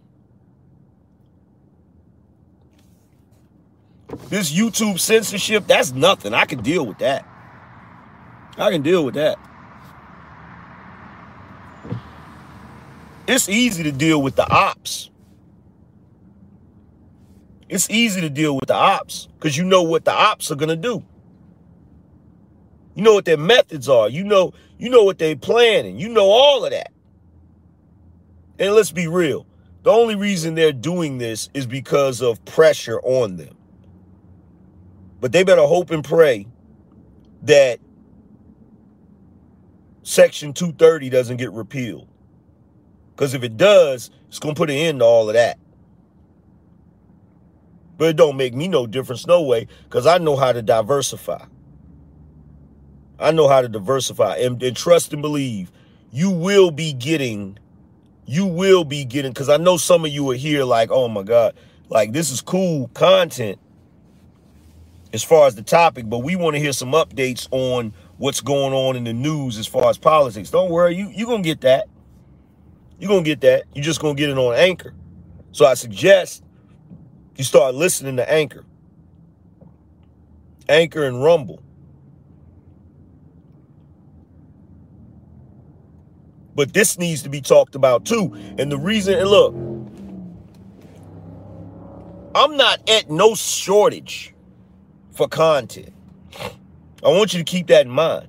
This 4.28 4.52
YouTube 4.52 4.98
censorship, 5.00 5.66
that's 5.66 5.92
nothing. 5.92 6.34
I 6.34 6.44
can 6.44 6.62
deal 6.62 6.86
with 6.86 6.98
that. 6.98 7.26
I 8.56 8.70
can 8.70 8.82
deal 8.82 9.04
with 9.04 9.14
that. 9.14 9.38
It's 13.26 13.48
easy 13.48 13.82
to 13.82 13.92
deal 13.92 14.22
with 14.22 14.36
the 14.36 14.48
ops. 14.48 15.10
It's 17.68 17.90
easy 17.90 18.20
to 18.20 18.30
deal 18.30 18.54
with 18.54 18.68
the 18.68 18.74
ops 18.74 19.26
because 19.34 19.56
you 19.56 19.64
know 19.64 19.82
what 19.82 20.04
the 20.04 20.12
ops 20.12 20.52
are 20.52 20.54
gonna 20.54 20.76
do. 20.76 21.04
You 22.94 23.02
know 23.02 23.14
what 23.14 23.24
their 23.24 23.36
methods 23.36 23.88
are. 23.88 24.08
You 24.08 24.22
know, 24.22 24.54
you 24.78 24.88
know 24.88 25.02
what 25.02 25.18
they're 25.18 25.36
planning. 25.36 25.98
You 25.98 26.08
know 26.08 26.26
all 26.26 26.64
of 26.64 26.70
that. 26.70 26.92
And 28.58 28.74
let's 28.74 28.92
be 28.92 29.08
real. 29.08 29.46
The 29.82 29.90
only 29.90 30.14
reason 30.14 30.54
they're 30.54 30.72
doing 30.72 31.18
this 31.18 31.50
is 31.52 31.66
because 31.66 32.22
of 32.22 32.42
pressure 32.44 33.00
on 33.00 33.36
them. 33.36 33.55
But 35.20 35.32
they 35.32 35.44
better 35.44 35.66
hope 35.66 35.90
and 35.90 36.04
pray 36.04 36.46
that 37.42 37.80
Section 40.02 40.52
230 40.52 41.10
doesn't 41.10 41.36
get 41.36 41.52
repealed. 41.52 42.08
Because 43.14 43.34
if 43.34 43.42
it 43.42 43.56
does, 43.56 44.10
it's 44.28 44.38
going 44.38 44.54
to 44.54 44.58
put 44.58 44.70
an 44.70 44.76
end 44.76 45.00
to 45.00 45.04
all 45.04 45.28
of 45.28 45.34
that. 45.34 45.58
But 47.96 48.10
it 48.10 48.16
don't 48.16 48.36
make 48.36 48.54
me 48.54 48.68
no 48.68 48.86
difference 48.86 49.26
no 49.26 49.42
way 49.42 49.66
because 49.84 50.06
I 50.06 50.18
know 50.18 50.36
how 50.36 50.52
to 50.52 50.60
diversify. 50.60 51.44
I 53.18 53.32
know 53.32 53.48
how 53.48 53.62
to 53.62 53.68
diversify 53.68 54.36
and, 54.36 54.62
and 54.62 54.76
trust 54.76 55.14
and 55.14 55.22
believe 55.22 55.72
you 56.12 56.30
will 56.30 56.70
be 56.70 56.92
getting, 56.92 57.58
you 58.26 58.46
will 58.46 58.84
be 58.84 59.04
getting, 59.06 59.32
because 59.32 59.48
I 59.48 59.56
know 59.56 59.78
some 59.78 60.04
of 60.04 60.10
you 60.10 60.30
are 60.30 60.34
here 60.34 60.64
like, 60.64 60.90
oh 60.90 61.08
my 61.08 61.22
God, 61.22 61.54
like 61.88 62.12
this 62.12 62.30
is 62.30 62.42
cool 62.42 62.88
content 62.88 63.58
as 65.16 65.24
far 65.24 65.46
as 65.46 65.54
the 65.54 65.62
topic, 65.62 66.10
but 66.10 66.18
we 66.18 66.36
want 66.36 66.54
to 66.56 66.60
hear 66.60 66.74
some 66.74 66.92
updates 66.92 67.48
on 67.50 67.94
what's 68.18 68.42
going 68.42 68.74
on 68.74 68.96
in 68.96 69.04
the 69.04 69.14
news 69.14 69.56
as 69.56 69.66
far 69.66 69.88
as 69.88 69.96
politics. 69.96 70.50
Don't 70.50 70.70
worry, 70.70 70.94
you 70.94 71.08
you're 71.08 71.26
gonna 71.26 71.42
get 71.42 71.62
that. 71.62 71.88
You're 73.00 73.08
gonna 73.08 73.22
get 73.22 73.40
that. 73.40 73.64
You're 73.74 73.82
just 73.82 73.98
gonna 73.98 74.14
get 74.14 74.28
it 74.28 74.36
on 74.36 74.54
Anchor. 74.54 74.92
So 75.52 75.64
I 75.64 75.72
suggest 75.72 76.44
you 77.34 77.44
start 77.44 77.74
listening 77.74 78.18
to 78.18 78.30
Anchor. 78.30 78.66
Anchor 80.68 81.04
and 81.04 81.24
Rumble. 81.24 81.62
But 86.54 86.74
this 86.74 86.98
needs 86.98 87.22
to 87.22 87.30
be 87.30 87.40
talked 87.40 87.74
about 87.74 88.04
too. 88.04 88.34
And 88.58 88.70
the 88.70 88.78
reason, 88.78 89.14
and 89.14 89.30
look, 89.30 89.54
I'm 92.34 92.58
not 92.58 92.86
at 92.90 93.08
no 93.10 93.34
shortage 93.34 94.34
for 95.16 95.28
content. 95.28 95.92
I 97.02 97.08
want 97.08 97.32
you 97.32 97.38
to 97.38 97.44
keep 97.44 97.68
that 97.68 97.86
in 97.86 97.92
mind. 97.92 98.28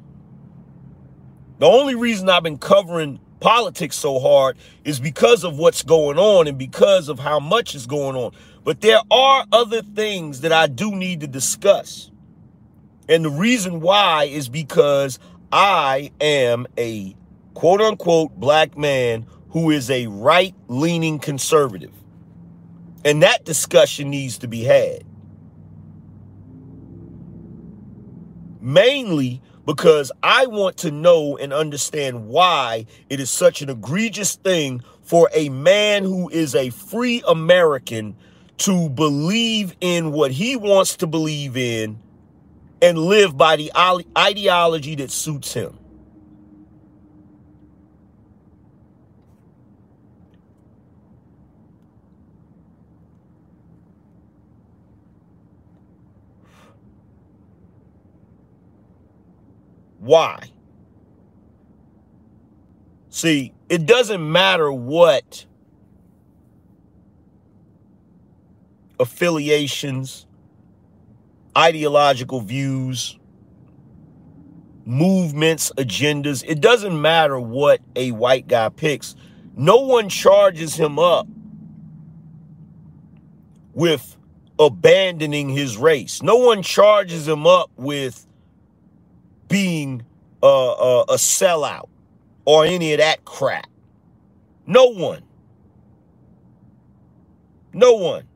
The 1.60 1.66
only 1.66 1.96
reason 1.96 2.30
I've 2.30 2.44
been 2.44 2.58
covering 2.58 3.20
politics 3.40 3.96
so 3.96 4.20
hard 4.20 4.58
is 4.84 5.00
because 5.00 5.44
of 5.44 5.58
what's 5.58 5.84
going 5.84 6.18
on 6.18 6.48
and 6.48 6.58
because 6.58 7.10
of 7.10 7.20
how 7.20 7.40
much 7.40 7.76
is 7.76 7.86
going 7.86 8.16
on. 8.16 8.32
But 8.64 8.82
there 8.82 9.00
are 9.10 9.46
other 9.52 9.82
things 9.82 10.42
that 10.42 10.52
I 10.52 10.68
do 10.68 10.96
need 10.96 11.22
to 11.22 11.28
discuss. 11.28 12.12
And 13.10 13.26
the 13.26 13.30
reason 13.30 13.82
why 13.82 14.26
is 14.26 14.50
because 14.50 15.20
I 15.52 16.12
am 16.20 16.68
a 16.78 17.16
quote 17.54 17.82
unquote 17.82 18.36
black 18.40 18.78
man 18.78 19.26
who 19.50 19.72
is 19.72 19.90
a 19.90 20.08
right 20.08 20.54
leaning 20.68 21.20
conservative. 21.20 21.94
And 23.06 23.24
that 23.24 23.46
discussion 23.46 24.10
needs 24.10 24.38
to 24.40 24.48
be 24.48 24.64
had. 24.64 25.07
Mainly 28.62 29.42
because 29.66 30.12
I 30.24 30.46
want 30.48 30.78
to 30.78 30.92
know 30.92 31.38
and 31.38 31.52
understand 31.52 32.28
why 32.28 32.86
it 33.10 33.20
is 33.20 33.30
such 33.30 33.62
an 33.62 33.70
egregious 33.70 34.36
thing 34.36 34.82
for 35.02 35.30
a 35.34 35.50
man 35.50 36.04
who 36.04 36.30
is 36.30 36.56
a 36.56 36.70
free 36.70 37.22
American 37.28 38.16
to 38.60 38.90
believe 38.90 39.76
in 39.82 40.12
what 40.12 40.32
he 40.32 40.56
wants 40.56 40.98
to 40.98 41.08
believe 41.08 41.58
in 41.58 42.00
and 42.82 42.98
live 42.98 43.38
by 43.38 43.56
the 43.56 43.72
ideology 44.18 44.96
that 44.96 45.12
suits 45.12 45.54
him. 45.54 45.78
Why? 60.08 60.40
See, 63.10 63.54
it 63.68 63.86
doesn't 63.86 64.32
matter 64.32 64.72
what 64.72 65.46
affiliations, 69.02 70.26
ideological 71.58 72.40
views, 72.40 73.20
movements, 74.86 75.74
agendas. 75.76 76.42
It 76.48 76.62
doesn't 76.62 77.02
matter 77.02 77.38
what 77.38 77.82
a 77.98 78.12
white 78.12 78.48
guy 78.48 78.70
picks. 78.70 79.14
No 79.58 79.82
one 79.82 80.08
charges 80.08 80.74
him 80.74 81.00
up 81.00 81.28
with 83.74 84.16
abandoning 84.58 85.50
his 85.50 85.76
race. 85.76 86.24
No 86.24 86.38
one 86.38 86.62
charges 86.62 87.28
him 87.28 87.46
up 87.46 87.70
with 87.76 88.26
being 89.48 90.06
a, 90.44 90.48
a, 90.48 91.02
a 91.04 91.16
sellout 91.16 91.90
or 92.46 92.66
any 92.66 92.94
of 92.94 93.00
that 93.00 93.26
crap. 93.26 93.68
No 94.66 94.86
one. 94.86 95.24
No 97.74 97.94
one. 97.94 98.28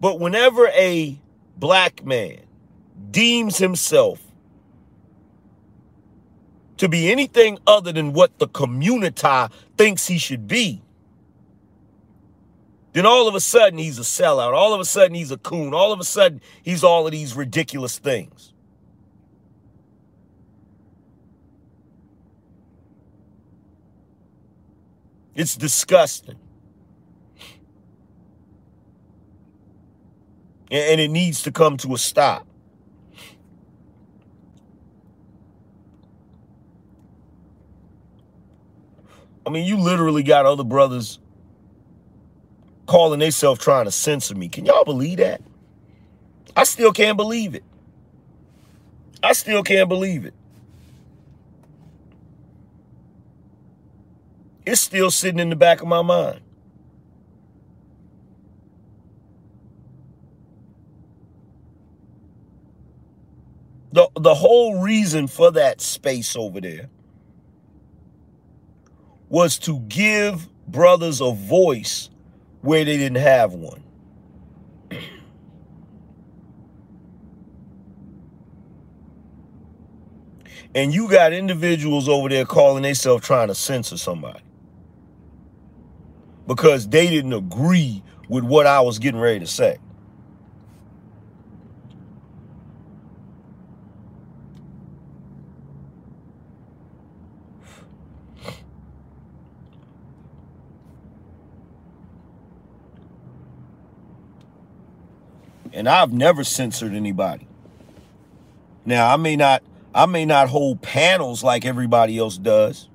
But 0.00 0.20
whenever 0.20 0.68
a 0.68 1.18
black 1.56 2.04
man 2.04 2.40
deems 3.10 3.58
himself 3.58 4.20
to 6.76 6.88
be 6.88 7.10
anything 7.10 7.58
other 7.66 7.92
than 7.92 8.12
what 8.12 8.38
the 8.38 8.48
community 8.48 9.54
thinks 9.76 10.06
he 10.06 10.18
should 10.18 10.46
be, 10.46 10.82
then 12.92 13.06
all 13.06 13.28
of 13.28 13.34
a 13.34 13.40
sudden 13.40 13.78
he's 13.78 13.98
a 13.98 14.02
sellout. 14.02 14.54
All 14.54 14.72
of 14.72 14.80
a 14.80 14.84
sudden 14.84 15.14
he's 15.14 15.30
a 15.30 15.36
coon. 15.36 15.74
All 15.74 15.92
of 15.92 16.00
a 16.00 16.04
sudden 16.04 16.40
he's 16.62 16.82
all 16.82 17.06
of 17.06 17.12
these 17.12 17.34
ridiculous 17.34 17.98
things. 17.98 18.52
It's 25.36 25.54
disgusting. 25.54 26.38
And 30.70 31.00
it 31.00 31.10
needs 31.10 31.42
to 31.44 31.52
come 31.52 31.76
to 31.78 31.94
a 31.94 31.98
stop. 31.98 32.46
I 39.46 39.50
mean, 39.50 39.64
you 39.64 39.76
literally 39.76 40.24
got 40.24 40.44
other 40.44 40.64
brothers 40.64 41.20
calling 42.86 43.20
themselves 43.20 43.60
trying 43.60 43.84
to 43.84 43.92
censor 43.92 44.34
me. 44.34 44.48
Can 44.48 44.64
y'all 44.64 44.84
believe 44.84 45.18
that? 45.18 45.40
I 46.56 46.64
still 46.64 46.92
can't 46.92 47.16
believe 47.16 47.54
it. 47.54 47.62
I 49.22 49.34
still 49.34 49.62
can't 49.62 49.88
believe 49.88 50.24
it. 50.24 50.34
It's 54.66 54.80
still 54.80 55.12
sitting 55.12 55.38
in 55.38 55.48
the 55.48 55.56
back 55.56 55.80
of 55.80 55.86
my 55.86 56.02
mind. 56.02 56.40
The, 63.92 64.10
the 64.20 64.34
whole 64.34 64.82
reason 64.82 65.28
for 65.28 65.52
that 65.52 65.80
space 65.80 66.36
over 66.36 66.60
there 66.60 66.90
was 69.28 69.58
to 69.60 69.78
give 69.80 70.48
brothers 70.68 71.20
a 71.20 71.32
voice 71.32 72.10
where 72.60 72.84
they 72.84 72.96
didn't 72.96 73.22
have 73.22 73.54
one. 73.54 73.82
And 80.74 80.92
you 80.92 81.08
got 81.08 81.32
individuals 81.32 82.08
over 82.08 82.28
there 82.28 82.44
calling 82.44 82.82
themselves 82.82 83.24
trying 83.24 83.48
to 83.48 83.54
censor 83.54 83.96
somebody 83.96 84.40
because 86.46 86.88
they 86.88 87.08
didn't 87.08 87.32
agree 87.32 88.02
with 88.28 88.44
what 88.44 88.66
I 88.66 88.80
was 88.80 88.98
getting 88.98 89.20
ready 89.20 89.40
to 89.40 89.46
say. 89.46 89.78
And 105.72 105.88
I've 105.88 106.12
never 106.12 106.42
censored 106.42 106.94
anybody. 106.94 107.46
Now, 108.86 109.12
I 109.12 109.16
may 109.16 109.36
not 109.36 109.62
I 109.94 110.06
may 110.06 110.24
not 110.24 110.48
hold 110.48 110.80
panels 110.80 111.42
like 111.42 111.64
everybody 111.66 112.18
else 112.18 112.38
does. 112.38 112.88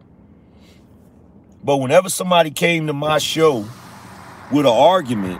But 1.63 1.77
whenever 1.77 2.09
somebody 2.09 2.49
came 2.49 2.87
to 2.87 2.93
my 2.93 3.19
show 3.19 3.65
with 4.51 4.65
an 4.65 4.71
argument, 4.71 5.39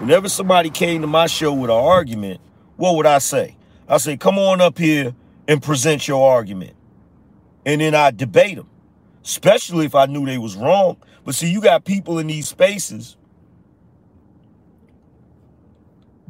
whenever 0.00 0.28
somebody 0.28 0.70
came 0.70 1.02
to 1.02 1.06
my 1.06 1.26
show 1.26 1.52
with 1.52 1.70
an 1.70 1.76
argument, 1.76 2.40
what 2.76 2.96
would 2.96 3.06
I 3.06 3.18
say? 3.18 3.56
I 3.86 3.98
say, 3.98 4.16
come 4.16 4.38
on 4.38 4.60
up 4.60 4.78
here 4.78 5.14
and 5.46 5.62
present 5.62 6.08
your 6.08 6.30
argument. 6.30 6.74
And 7.66 7.80
then 7.80 7.94
I 7.94 8.10
debate 8.10 8.56
them, 8.56 8.68
especially 9.24 9.84
if 9.84 9.94
I 9.94 10.06
knew 10.06 10.24
they 10.24 10.38
was 10.38 10.56
wrong. 10.56 10.96
But 11.24 11.34
see, 11.34 11.50
you 11.50 11.60
got 11.60 11.84
people 11.84 12.18
in 12.18 12.28
these 12.28 12.48
spaces, 12.48 13.16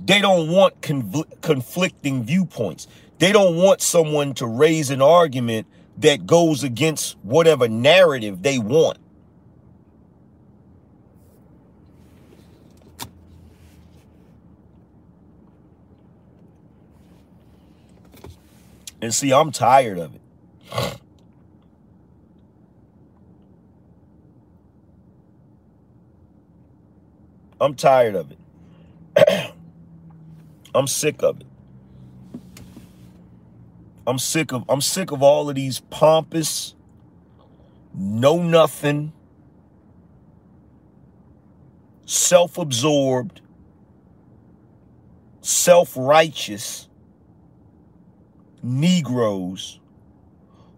they 0.05 0.21
don't 0.21 0.51
want 0.51 0.81
conflicting 0.81 2.25
viewpoints. 2.25 2.89
They 3.19 3.31
don't 3.33 3.57
want 3.57 3.81
someone 3.83 4.35
to 4.35 4.47
raise 4.47 4.91
an 4.91 5.03
argument 5.03 5.67
that 5.99 6.27
goes 6.27 6.63
against 6.63 7.17
whatever 7.23 7.69
narrative 7.69 8.43
they 8.43 8.59
want. 8.59 8.99
And 19.01 19.15
see, 19.15 19.33
I'm 19.33 19.53
tired 19.53 19.99
of 19.99 20.15
it. 20.15 20.21
I'm 27.61 27.75
tired 27.75 28.15
of 28.15 28.33
it. 28.33 29.53
I'm 30.75 30.87
sick 30.87 31.23
of 31.23 31.41
it. 31.41 31.48
I'm 34.09 34.19
sick 34.19 34.53
of 34.53 34.65
I'm 34.71 34.81
sick 34.81 35.11
of 35.11 35.23
all 35.23 35.51
of 35.51 35.55
these 35.55 35.81
pompous, 35.91 36.75
know 37.95 38.43
nothing, 38.43 39.13
self-absorbed, 42.07 43.43
self-righteous 45.43 46.89
Negroes 48.63 49.79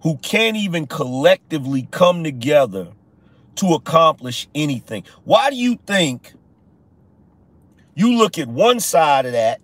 who 0.02 0.16
can't 0.16 0.56
even 0.56 0.88
collectively 0.88 1.86
come 1.92 2.24
together 2.24 2.88
to 3.54 3.74
accomplish 3.74 4.48
anything. 4.56 5.04
Why 5.22 5.50
do 5.50 5.56
you 5.56 5.78
think 5.86 6.32
you 7.94 8.18
look 8.18 8.38
at 8.38 8.48
one 8.48 8.80
side 8.80 9.24
of 9.24 9.32
that, 9.32 9.60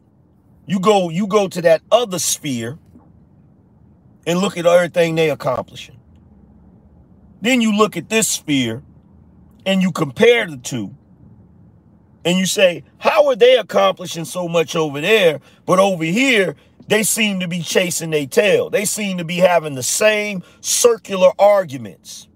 you 0.67 0.79
go 0.79 1.11
you 1.11 1.27
go 1.27 1.49
to 1.49 1.63
that 1.63 1.83
other 1.91 2.21
sphere 2.21 2.79
and 4.27 4.41
look 4.41 4.59
at 4.59 4.67
everything 4.67 5.15
they 5.15 5.31
accomplishing. 5.31 5.99
Then 7.41 7.61
you 7.61 7.77
look 7.77 7.97
at 7.97 8.09
this 8.09 8.29
sphere 8.29 8.83
and 9.65 9.81
you 9.81 9.93
compare 9.93 10.47
the 10.47 10.57
two 10.57 10.95
and 12.25 12.37
you 12.37 12.47
say, 12.47 12.83
how 12.99 13.29
are 13.29 13.37
they 13.37 13.57
accomplishing 13.57 14.25
so 14.25 14.49
much 14.49 14.75
over 14.75 15.01
there? 15.01 15.41
But 15.65 15.79
over 15.79 16.03
here, 16.05 16.57
they 16.89 17.05
seem 17.05 17.41
to 17.41 17.49
be 17.49 17.63
chasing 17.63 18.11
their 18.11 18.27
tail. 18.27 18.69
They 18.69 18.85
seem 18.85 19.19
to 19.19 19.25
be 19.25 19.37
having 19.37 19.75
the 19.77 19.83
same 19.83 20.43
circular 20.61 21.31
arguments. 21.39 22.27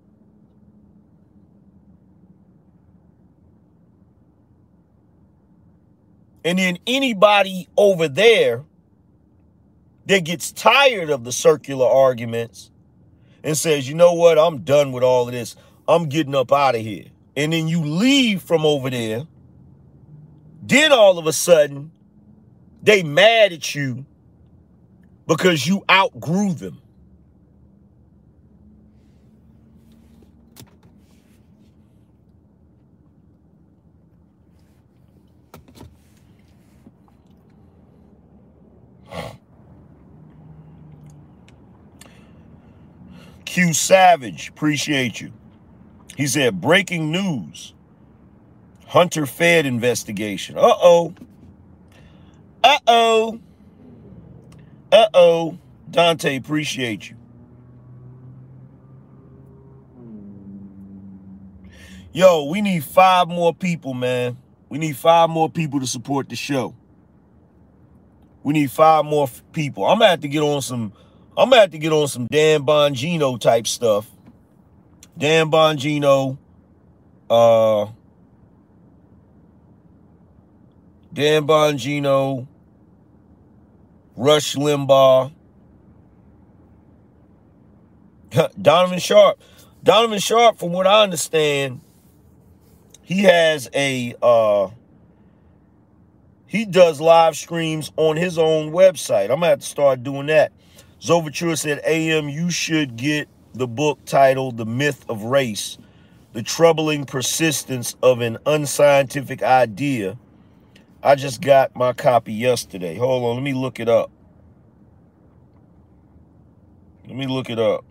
And 6.45 6.59
then 6.59 6.79
anybody 6.87 7.69
over 7.77 8.09
there 8.09 8.65
that 10.11 10.24
gets 10.24 10.51
tired 10.51 11.09
of 11.09 11.23
the 11.23 11.31
circular 11.31 11.87
arguments 11.87 12.73
and 13.45 13.57
says, 13.57 13.89
you 13.89 13.95
know 13.95 14.12
what, 14.12 14.41
I'm 14.41 14.59
done 14.62 14.91
with 14.91 15.05
all 15.05 15.28
of 15.28 15.32
this. 15.32 15.55
I'm 15.87 16.09
getting 16.09 16.35
up 16.35 16.51
out 16.51 16.74
of 16.74 16.81
here. 16.81 17.05
And 17.37 17.53
then 17.53 17.69
you 17.69 17.81
leave 17.85 18.43
from 18.43 18.66
over 18.66 18.91
there. 18.91 19.28
Then 20.65 20.91
all 20.91 21.20
of 21.20 21.28
a 21.28 21.32
sudden, 21.32 21.93
they 22.82 23.05
mad 23.05 23.53
at 23.53 23.73
you 23.73 24.05
because 25.28 25.65
you 25.65 25.85
outgrew 25.89 26.55
them. 26.55 26.82
Q 43.51 43.72
Savage, 43.72 44.51
appreciate 44.51 45.20
you. 45.20 45.32
He 46.16 46.28
said, 46.28 46.60
breaking 46.60 47.10
news. 47.10 47.74
Hunter 48.86 49.27
Fed 49.27 49.66
investigation. 49.66 50.56
Uh-oh. 50.56 51.14
Uh-oh. 52.62 53.40
Uh-oh. 54.93 55.59
Dante, 55.90 56.36
appreciate 56.36 57.10
you. 57.10 57.16
Yo, 62.12 62.44
we 62.44 62.60
need 62.60 62.85
five 62.85 63.27
more 63.27 63.52
people, 63.52 63.94
man. 63.94 64.36
We 64.68 64.78
need 64.78 64.97
five 64.97 65.28
more 65.28 65.51
people 65.51 65.81
to 65.81 65.89
support 65.89 66.28
the 66.28 66.36
show. 66.36 66.77
We 68.44 68.52
need 68.52 68.70
five 68.70 69.05
more 69.05 69.28
people. 69.51 69.86
I'm 69.86 69.98
gonna 69.98 70.10
have 70.10 70.20
to 70.20 70.28
get 70.28 70.40
on 70.40 70.62
some 70.62 70.93
I'm 71.36 71.48
gonna 71.51 71.62
have 71.62 71.70
to 71.70 71.78
get 71.78 71.93
on 71.93 72.09
some 72.09 72.27
Dan 72.27 72.62
Bongino 72.62 73.40
type 73.40 73.66
stuff. 73.66 74.11
Dan 75.16 75.51
Bongino, 75.51 76.39
uh, 77.28 77.86
Dan 81.12 81.47
Bongino, 81.47 82.47
Rush 84.16 84.57
Limbaugh, 84.57 85.32
Donovan 88.61 88.98
Sharp. 88.98 89.40
Donovan 89.82 90.19
Sharp, 90.19 90.59
from 90.59 90.73
what 90.73 90.86
I 90.86 91.02
understand, 91.02 91.81
he 93.02 93.23
has 93.23 93.69
a 93.74 94.15
uh 94.23 94.69
he 96.47 96.65
does 96.65 97.01
live 97.01 97.36
streams 97.36 97.93
on 97.97 98.16
his 98.16 98.36
own 98.36 98.73
website. 98.73 99.24
I'm 99.24 99.36
gonna 99.40 99.48
have 99.48 99.61
to 99.61 99.66
start 99.66 100.02
doing 100.02 100.27
that. 100.27 100.52
Zovature 101.01 101.59
said, 101.59 101.81
AM, 101.85 102.28
you 102.28 102.51
should 102.51 102.97
get 102.97 103.27
the 103.55 103.66
book 103.66 104.05
titled 104.05 104.59
The 104.59 104.66
Myth 104.66 105.05
of 105.09 105.24
Race, 105.24 105.78
The 106.35 106.43
Troubling 106.43 107.06
Persistence 107.06 107.97
of 108.02 108.20
an 108.20 108.36
Unscientific 108.44 109.43
Idea. 109.43 110.18
I 111.02 111.14
just 111.14 111.40
got 111.40 111.74
my 111.74 111.94
copy 111.94 112.35
yesterday. 112.35 112.97
Hold 112.97 113.24
on, 113.24 113.36
let 113.36 113.43
me 113.43 113.55
look 113.55 113.81
it 113.81 113.89
up. 113.89 114.10
Let 117.06 117.16
me 117.16 117.27
look 117.27 117.48
it 117.48 117.59
up. 117.59 117.85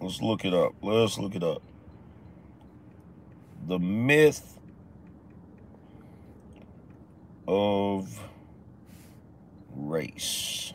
Let's 0.00 0.22
look 0.22 0.44
it 0.46 0.54
up. 0.54 0.74
Let's 0.82 1.18
look 1.18 1.34
it 1.34 1.42
up. 1.42 1.62
The 3.66 3.78
myth 3.78 4.58
of 7.46 8.18
race. 9.74 10.72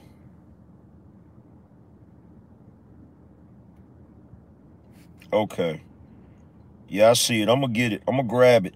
Okay. 5.34 5.81
Yeah, 6.88 7.10
I 7.10 7.14
see 7.14 7.41
it. 7.41 7.49
I'm 7.49 7.61
going 7.61 7.73
to 7.73 7.80
get 7.80 7.93
it. 7.93 8.03
I'm 8.07 8.15
going 8.15 8.27
to 8.27 8.30
grab 8.30 8.65
it. 8.68 8.76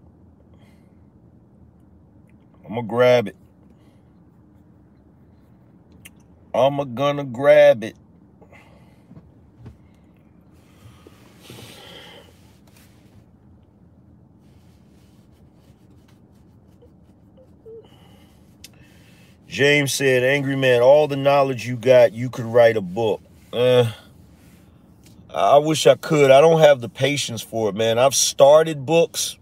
I'm 2.66 2.74
going 2.74 2.82
to 2.82 2.90
grab 2.90 3.28
it. 3.28 3.36
I'm 6.54 6.96
going 6.96 7.18
to 7.18 7.24
grab 7.24 7.84
it. 7.84 7.96
James 19.60 19.94
said, 19.94 20.24
Angry 20.24 20.56
man, 20.56 20.82
all 20.82 21.10
the 21.10 21.18
knowledge 21.18 21.68
you 21.68 21.76
got, 21.76 22.14
you 22.14 22.30
could 22.30 22.46
write 22.46 22.78
a 22.78 22.82
book. 22.82 23.22
Uh, 23.52 23.92
I 25.30 25.58
wish 25.58 25.86
I 25.86 25.96
could. 25.96 26.32
I 26.32 26.40
don't 26.40 26.62
have 26.62 26.80
the 26.80 26.88
patience 26.88 27.42
for 27.42 27.68
it, 27.68 27.76
man. 27.76 28.00
I've 28.00 28.16
started 28.16 28.86
books, 28.86 29.38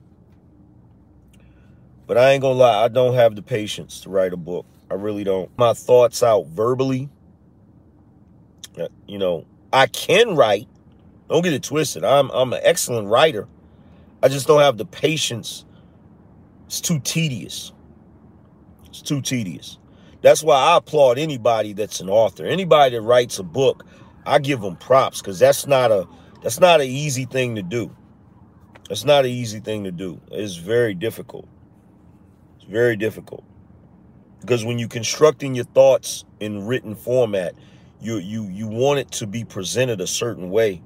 but 2.07 2.17
I 2.17 2.31
ain't 2.31 2.41
gonna 2.41 2.55
lie, 2.55 2.85
I 2.85 2.87
don't 2.87 3.13
have 3.13 3.35
the 3.35 3.43
patience 3.43 4.01
to 4.01 4.09
write 4.09 4.33
a 4.33 4.37
book. 4.37 4.65
I 4.89 4.95
really 4.95 5.23
don't. 5.23 5.55
My 5.55 5.73
thoughts 5.73 6.23
out 6.23 6.47
verbally. 6.47 7.09
Uh, 8.75 8.87
you 9.05 9.19
know, 9.19 9.45
I 9.71 9.85
can 9.85 10.35
write. 10.35 10.67
Don't 11.29 11.43
get 11.43 11.53
it 11.53 11.61
twisted. 11.61 12.03
I'm 12.03 12.31
I'm 12.31 12.53
an 12.53 12.61
excellent 12.63 13.09
writer. 13.09 13.47
I 14.23 14.29
just 14.29 14.47
don't 14.47 14.61
have 14.61 14.79
the 14.79 14.85
patience. 14.85 15.63
It's 16.65 16.81
too 16.81 16.99
tedious. 17.01 17.71
It's 18.87 19.03
too 19.03 19.21
tedious. 19.21 19.77
That's 20.21 20.43
why 20.43 20.55
I 20.55 20.77
applaud 20.77 21.17
anybody 21.17 21.73
that's 21.73 21.99
an 21.99 22.09
author. 22.09 22.45
Anybody 22.45 22.95
that 22.95 23.01
writes 23.01 23.39
a 23.39 23.43
book, 23.43 23.85
I 24.25 24.39
give 24.39 24.61
them 24.61 24.75
props 24.75 25.21
because 25.21 25.39
that's 25.39 25.67
not 25.67 25.91
a 25.91 26.07
that's 26.41 26.59
not 26.59 26.81
an 26.81 26.87
easy 26.87 27.25
thing 27.25 27.55
to 27.55 27.63
do. 27.63 27.95
It's 28.89 29.05
not 29.05 29.25
an 29.25 29.31
easy 29.31 29.59
thing 29.59 29.83
to 29.83 29.91
do. 29.91 30.19
It's 30.31 30.55
very 30.55 30.93
difficult. 30.93 31.47
It's 32.55 32.65
very 32.65 32.95
difficult. 32.95 33.43
Because 34.41 34.63
when 34.63 34.79
you're 34.79 34.87
constructing 34.87 35.55
your 35.55 35.65
thoughts 35.65 36.23
in 36.39 36.65
written 36.65 36.95
format, 36.95 37.53
you 38.01 38.17
you 38.17 38.45
you 38.45 38.67
want 38.67 38.99
it 38.99 39.11
to 39.13 39.27
be 39.27 39.43
presented 39.43 40.01
a 40.01 40.07
certain 40.07 40.49
way. 40.51 40.81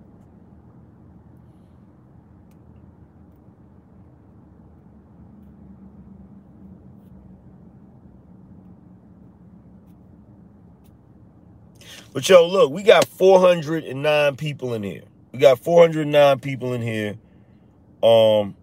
But 12.13 12.27
yo, 12.27 12.45
look, 12.45 12.71
we 12.71 12.83
got 12.83 13.05
409 13.05 14.35
people 14.35 14.73
in 14.73 14.83
here. 14.83 15.03
We 15.31 15.39
got 15.39 15.59
409 15.59 16.39
people 16.39 16.73
in 16.73 16.81
here. 16.81 17.15
Um, 18.03 18.55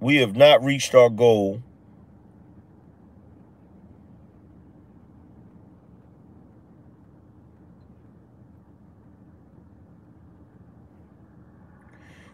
we 0.00 0.16
have 0.16 0.36
not 0.36 0.64
reached 0.64 0.94
our 0.94 1.10
goal. 1.10 1.62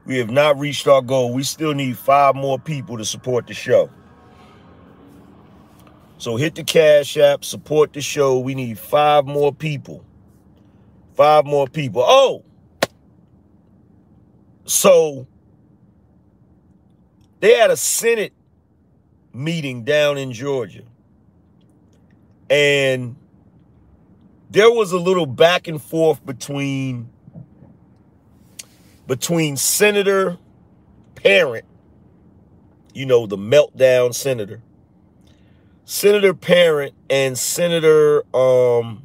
We 0.04 0.18
have 0.18 0.30
not 0.30 0.58
reached 0.58 0.86
our 0.86 1.02
goal. 1.02 1.32
We 1.32 1.42
still 1.42 1.74
need 1.74 1.96
five 1.96 2.36
more 2.36 2.58
people 2.58 2.98
to 2.98 3.04
support 3.04 3.46
the 3.46 3.54
show. 3.54 3.90
So 6.18 6.36
hit 6.36 6.54
the 6.54 6.62
Cash 6.62 7.16
App, 7.16 7.44
support 7.44 7.92
the 7.92 8.00
show. 8.00 8.38
We 8.38 8.54
need 8.54 8.78
five 8.78 9.26
more 9.26 9.52
people. 9.52 10.04
Five 11.14 11.44
more 11.44 11.66
people. 11.66 12.02
Oh! 12.04 12.44
So 14.64 15.26
they 17.40 17.54
had 17.54 17.70
a 17.70 17.76
Senate 17.76 18.32
meeting 19.32 19.84
down 19.84 20.18
in 20.18 20.32
Georgia. 20.32 20.82
And 22.48 23.16
there 24.50 24.70
was 24.70 24.92
a 24.92 24.98
little 24.98 25.26
back 25.26 25.66
and 25.68 25.80
forth 25.80 26.24
between 26.24 27.08
between 29.06 29.56
Senator 29.56 30.38
Parent, 31.14 31.64
you 32.94 33.06
know, 33.06 33.26
the 33.26 33.36
meltdown 33.36 34.14
senator, 34.14 34.62
Senator 35.84 36.34
Parent 36.34 36.94
and 37.10 37.36
Senator 37.36 38.24
um 38.36 39.02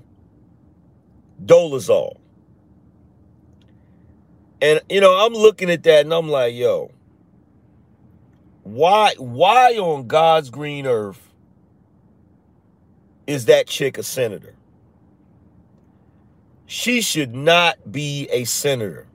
Dolezal. 1.44 2.18
And 4.62 4.82
you 4.90 5.02
know, 5.02 5.14
I'm 5.14 5.34
looking 5.34 5.70
at 5.70 5.84
that 5.84 6.02
and 6.02 6.14
I'm 6.14 6.30
like, 6.30 6.56
yo, 6.56 6.92
why 8.64 9.14
why 9.18 9.74
on 9.78 10.08
God's 10.08 10.50
green 10.50 10.88
earth 10.88 11.22
is 13.28 13.46
that 13.46 13.68
chick 13.68 13.98
a 13.98 14.04
senator? 14.04 14.58
she 16.68 17.02
should 17.02 17.34
not 17.34 17.92
be 17.92 18.28
a 18.30 18.44
senator. 18.44 19.08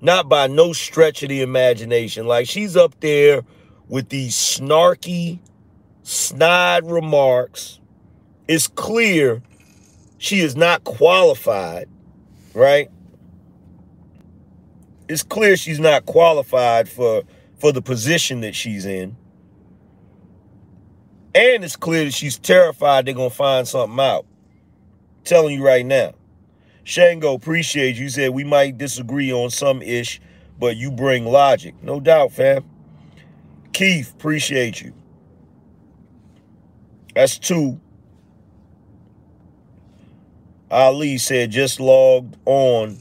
Not 0.00 0.28
by 0.28 0.46
no 0.46 0.72
stretch 0.72 1.22
of 1.22 1.28
the 1.28 1.42
imagination. 1.42 2.26
Like 2.26 2.48
she's 2.48 2.76
up 2.76 2.98
there 3.00 3.42
with 3.88 4.08
these 4.08 4.34
snarky, 4.34 5.40
snide 6.04 6.88
remarks. 6.88 7.80
It's 8.46 8.68
clear 8.68 9.42
she 10.24 10.40
is 10.40 10.56
not 10.56 10.84
qualified, 10.84 11.86
right? 12.54 12.88
It's 15.06 15.22
clear 15.22 15.54
she's 15.54 15.78
not 15.78 16.06
qualified 16.06 16.88
for 16.88 17.24
for 17.58 17.72
the 17.72 17.82
position 17.82 18.40
that 18.40 18.54
she's 18.54 18.86
in. 18.86 19.16
And 21.34 21.62
it's 21.62 21.76
clear 21.76 22.06
that 22.06 22.14
she's 22.14 22.38
terrified 22.38 23.04
they're 23.04 23.12
gonna 23.12 23.28
find 23.28 23.68
something 23.68 24.00
out. 24.00 24.24
I'm 25.18 25.24
telling 25.24 25.56
you 25.56 25.62
right 25.64 25.84
now. 25.84 26.14
Shango, 26.84 27.34
appreciate 27.34 27.96
you. 27.96 28.08
Said 28.08 28.30
we 28.30 28.44
might 28.44 28.78
disagree 28.78 29.30
on 29.30 29.50
some 29.50 29.82
ish, 29.82 30.22
but 30.58 30.76
you 30.76 30.90
bring 30.90 31.26
logic. 31.26 31.74
No 31.82 32.00
doubt, 32.00 32.32
fam. 32.32 32.64
Keith, 33.74 34.14
appreciate 34.14 34.80
you. 34.80 34.94
That's 37.14 37.38
two. 37.38 37.78
Ali 40.74 41.18
said 41.18 41.52
just 41.52 41.78
logged 41.78 42.36
on 42.46 42.98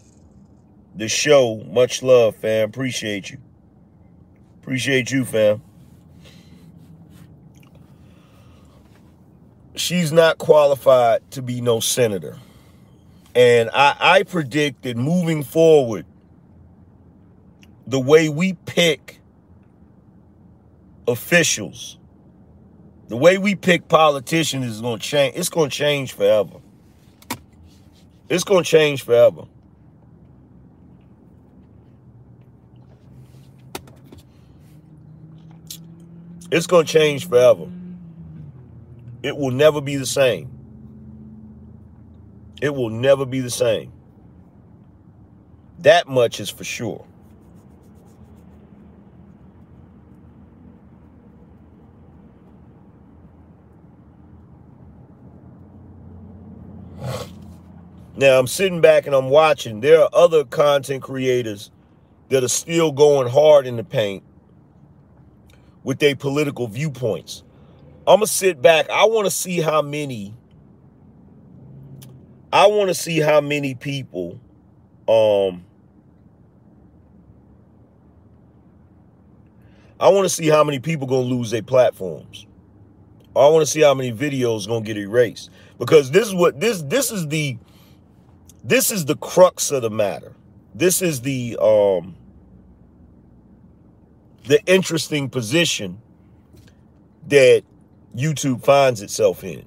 the 0.96 1.08
show. 1.08 1.64
Much 1.72 2.04
love, 2.04 2.36
fam. 2.36 2.70
Appreciate 2.70 3.32
you. 3.32 3.40
Appreciate 4.62 5.10
you, 5.10 5.26
fam. 5.26 5.60
She's 9.74 10.12
not 10.12 10.38
qualified 10.38 11.32
to 11.32 11.42
be 11.42 11.62
no 11.62 11.80
senator. 11.80 12.38
And 13.34 13.72
I, 13.74 13.96
I 14.00 14.24
predict 14.24 14.84
that 14.84 14.96
moving 14.96 15.42
forward, 15.42 16.06
the 17.88 18.00
way 18.00 18.30
we 18.30 18.54
pick 18.54 19.20
officials, 21.08 21.98
the 23.08 23.18
way 23.18 23.40
we 23.40 23.56
pick 23.56 23.88
politicians 23.88 24.68
is 24.68 24.80
going 24.80 25.00
to 25.00 25.04
change. 25.04 25.36
It's 25.36 25.50
going 25.50 25.72
to 25.72 25.76
change 25.76 26.14
forever. 26.14 26.60
It's 28.30 28.44
going 28.44 28.64
to 28.64 28.70
change 28.70 29.04
forever. 29.04 29.44
It's 36.52 36.68
going 36.68 36.86
to 36.86 36.92
change 36.92 37.28
forever. 37.28 37.68
It 39.24 39.38
will 39.38 39.52
never 39.52 39.82
be 39.82 39.96
the 39.96 40.06
same. 40.06 40.50
It 42.62 42.74
will 42.74 42.90
never 42.90 43.26
be 43.26 43.40
the 43.40 43.50
same. 43.50 43.92
That 45.80 46.08
much 46.08 46.40
is 46.40 46.50
for 46.50 46.64
sure. 46.64 47.06
Now 58.16 58.38
I'm 58.38 58.48
sitting 58.48 58.80
back 58.80 59.08
and 59.08 59.16
I'm 59.16 59.30
watching. 59.30 59.82
There 59.82 60.02
are 60.02 60.10
other 60.14 60.44
content 60.44 61.02
creators 61.02 61.72
that 62.30 62.44
are 62.44 62.50
still 62.50 62.92
going 62.92 63.28
hard 63.28 63.66
in 63.66 63.76
the 63.76 63.84
paint 63.84 64.24
with 65.84 66.00
their 66.00 66.16
political 66.16 66.68
viewpoints. 66.68 67.44
I'm 68.06 68.18
gonna 68.18 68.28
sit 68.28 68.62
back. 68.62 68.90
I 68.90 69.06
want 69.06 69.26
to 69.26 69.32
see 69.32 69.62
how 69.62 69.82
many 69.82 70.36
I 72.52 72.68
want 72.68 72.90
to 72.90 72.94
see 72.94 73.20
how 73.20 73.42
many 73.42 73.74
people 73.74 74.40
um 75.08 75.66
I 80.00 80.10
want 80.10 80.26
to 80.26 80.30
see 80.30 80.50
how 80.50 80.64
many 80.64 80.80
people 80.80 81.08
to 81.08 81.16
lose 81.16 81.50
their 81.50 81.64
platforms. 81.64 82.46
I 83.36 83.48
want 83.48 83.66
to 83.66 83.72
see 83.72 83.82
how 83.82 83.96
many 83.96 84.12
videos 84.12 84.68
to 84.68 84.82
get 84.82 84.98
erased 84.98 85.50
because 85.80 86.12
this 86.12 86.28
is 86.28 86.36
what 86.36 86.60
this 86.60 86.84
this 86.84 87.12
is 87.12 87.28
the 87.30 87.58
this 88.64 88.92
is 88.92 89.06
the 89.06 89.18
crux 89.18 89.72
of 89.72 89.84
the 89.84 89.92
matter. 89.92 90.34
This 90.76 91.02
is 91.02 91.22
the 91.22 91.58
um 91.62 92.16
the 94.48 94.62
interesting 94.66 95.30
position 95.30 96.02
that 97.28 97.64
YouTube 98.16 98.64
finds 98.64 99.02
itself 99.02 99.44
in 99.44 99.66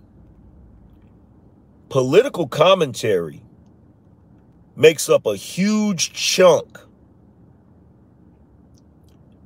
political 1.90 2.48
commentary 2.48 3.42
makes 4.76 5.08
up 5.08 5.26
a 5.26 5.36
huge 5.36 6.12
chunk 6.12 6.78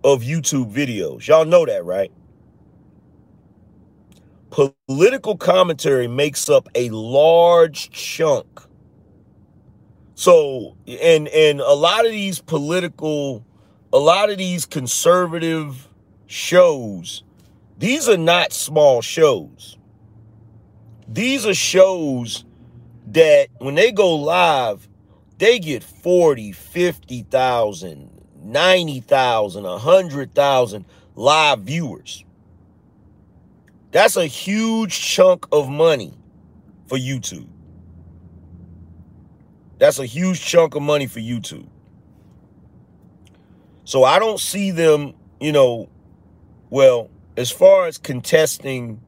of 0.04 0.22
YouTube 0.22 0.72
videos. 0.72 1.26
Y'all 1.28 1.44
know 1.46 1.66
that, 1.66 1.84
right? 1.84 2.12
Political 4.50 5.38
commentary 5.38 6.08
makes 6.08 6.50
up 6.50 6.68
a 6.74 6.90
large 6.90 7.90
chunk. 7.90 8.62
So, 10.20 10.76
and 10.86 11.28
and 11.28 11.62
a 11.62 11.72
lot 11.72 12.04
of 12.04 12.12
these 12.12 12.40
political 12.40 13.42
a 13.90 13.98
lot 13.98 14.28
of 14.28 14.36
these 14.36 14.66
conservative 14.66 15.88
shows, 16.26 17.24
these 17.78 18.06
are 18.06 18.18
not 18.18 18.52
small 18.52 19.00
shows. 19.00 19.78
These 21.08 21.46
are 21.46 21.54
shows 21.54 22.44
that 23.06 23.48
when 23.60 23.76
they 23.76 23.92
go 23.92 24.14
live, 24.14 24.86
they 25.38 25.58
get 25.58 25.82
40, 25.82 26.52
50,000, 26.52 28.10
90,000, 28.44 29.62
100,000 29.62 30.84
live 31.14 31.60
viewers. 31.60 32.26
That's 33.90 34.18
a 34.18 34.26
huge 34.26 35.00
chunk 35.00 35.46
of 35.50 35.70
money 35.70 36.12
for 36.88 36.98
YouTube. 36.98 37.48
That's 39.80 39.98
a 39.98 40.04
huge 40.04 40.44
chunk 40.44 40.74
of 40.74 40.82
money 40.82 41.06
for 41.06 41.20
YouTube. 41.20 41.66
So 43.84 44.04
I 44.04 44.18
don't 44.18 44.38
see 44.38 44.70
them, 44.70 45.14
you 45.40 45.52
know, 45.52 45.88
well, 46.68 47.08
as 47.38 47.50
far 47.50 47.86
as 47.86 47.96
contesting 47.96 49.00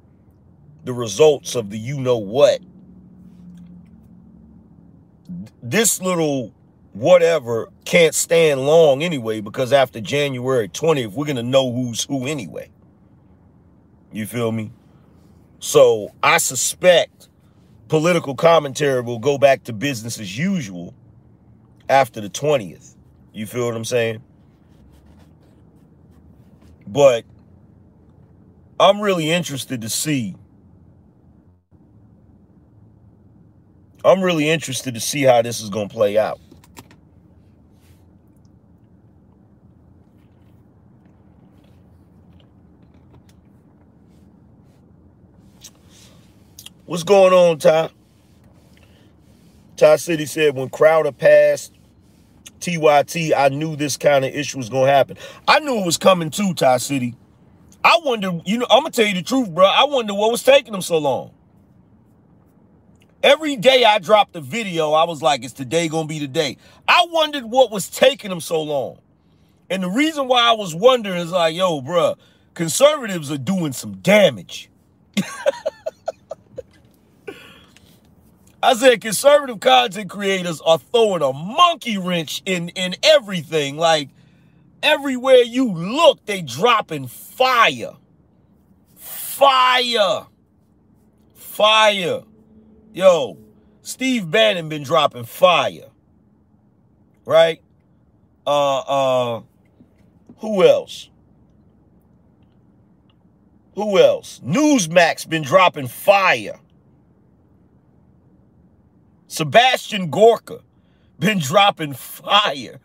the 0.85 0.95
results 0.95 1.55
of 1.57 1.69
the 1.69 1.79
you 1.79 2.01
know 2.01 2.17
what. 2.17 2.61
This 5.63 6.01
little 6.01 6.55
whatever 6.95 7.69
can't 7.85 8.15
stand 8.15 8.67
long 8.67 9.03
anyway 9.03 9.41
because 9.41 9.75
after 9.75 10.01
January 10.01 10.71
20th, 10.71 11.13
we're 11.13 11.27
going 11.27 11.37
to 11.37 11.43
know 11.43 11.71
who's 11.71 12.05
who 12.05 12.27
anyway. 12.27 12.71
You 14.11 14.25
feel 14.25 14.51
me? 14.53 14.73
So 15.59 16.13
I 16.23 16.39
suspect 16.39 17.22
political 17.93 18.35
commentary 18.35 19.03
will 19.03 19.19
go 19.19 19.37
back 19.37 19.65
to 19.65 19.71
business 19.71 20.19
as 20.19 20.39
usual 20.39 20.95
after 21.91 22.23
the 22.23 22.31
20th. 22.31 22.97
You 23.35 23.45
feel 23.45 23.67
what 23.67 23.77
I'm 23.77 23.85
saying? 23.85 24.23
But 26.87 27.27
I'm 28.81 28.99
really 28.99 29.31
interested 29.31 29.83
to 29.83 29.91
see 29.91 30.35
I'm 34.03 34.23
really 34.23 34.49
interested 34.49 34.95
to 34.95 35.01
see 35.01 35.25
how 35.25 35.43
this 35.43 35.61
is 35.61 35.69
going 35.69 35.91
to 35.91 35.95
play 35.95 36.17
out. 36.17 36.41
What's 46.85 47.05
going 47.05 47.33
on, 47.33 47.59
Ty? 47.59 47.91
Ty 49.77 49.97
City 49.97 50.27
said 50.27 50.57
when 50.57 50.69
Crowder 50.69 51.13
passed 51.13 51.73
TYT, 52.59 53.33
I 53.37 53.51
knew 53.51 53.77
this 53.77 53.97
kind 53.97 54.25
of 54.25 54.35
issue 54.35 54.59
was 54.59 54.69
going 54.69 54.87
to 54.87 54.93
happen. 54.93 55.17
I 55.47 55.61
knew 55.61 55.79
it 55.79 55.87
was 55.87 55.97
coming 55.97 56.31
too, 56.31 56.55
Ty 56.55 56.79
City. 56.79 57.15
I 57.85 57.99
wonder, 58.05 58.33
you 58.45 58.59
know, 58.59 58.67
I'm 58.69 58.83
going 58.83 58.93
to 58.93 58.97
tell 59.01 59.09
you 59.09 59.15
the 59.15 59.23
truth, 59.23 59.51
bro. 59.55 59.65
I 59.65 59.85
wonder 59.85 60.13
what 60.13 60.33
was 60.33 60.43
taking 60.43 60.73
them 60.73 60.83
so 60.83 60.99
long. 60.99 61.31
Every 63.23 63.55
day 63.55 63.85
I 63.85 64.01
dropped 64.01 64.35
a 64.35 64.41
video, 64.41 64.91
I 64.91 65.05
was 65.05 65.23
like, 65.23 65.45
is 65.45 65.53
today 65.53 65.87
going 65.87 66.09
to 66.09 66.13
be 66.13 66.19
the 66.19 66.27
day? 66.27 66.57
I 66.89 67.07
wondered 67.11 67.45
what 67.45 67.71
was 67.71 67.89
taking 67.89 68.31
them 68.31 68.41
so 68.41 68.61
long. 68.61 68.99
And 69.71 69.85
the 69.85 69.89
reason 69.89 70.27
why 70.27 70.43
I 70.43 70.53
was 70.53 70.75
wondering 70.75 71.19
is 71.19 71.31
like, 71.31 71.55
yo, 71.55 71.81
bro, 71.81 72.17
conservatives 72.55 73.31
are 73.31 73.39
doing 73.39 73.73
some 73.73 73.99
damage. 73.99 74.69
I 78.63 78.75
said 78.75 79.01
conservative 79.01 79.59
content 79.59 80.09
creators 80.09 80.61
are 80.61 80.79
throwing 80.79 81.23
a 81.23 81.33
monkey 81.33 81.99
wrench 81.99 82.43
in, 82.47 82.69
in 82.71 82.95
everything. 83.03 83.77
Like 83.77 84.09
everywhere 84.83 85.43
you 85.43 85.73
look, 85.73 86.25
they 86.27 86.43
dropping 86.43 87.09
fire. 87.09 87.95
Fire. 88.95 90.27
Fire. 91.35 92.23
Yo, 92.95 93.37
Steve 93.83 94.31
Bannon 94.31 94.69
been 94.69 94.85
dropping 94.85 95.25
fire. 95.25 95.89
Right? 97.25 97.61
Uh 98.47 98.79
uh 98.79 99.43
who 100.39 100.65
else? 100.65 101.09
Who 103.75 103.99
else? 103.99 104.41
Newsmax 104.45 105.29
been 105.29 105.43
dropping 105.43 105.89
fire. 105.89 106.59
Sebastian 109.33 110.11
Gorka 110.11 110.61
been 111.19 111.39
dropping 111.39 111.95
fire. 111.95 112.81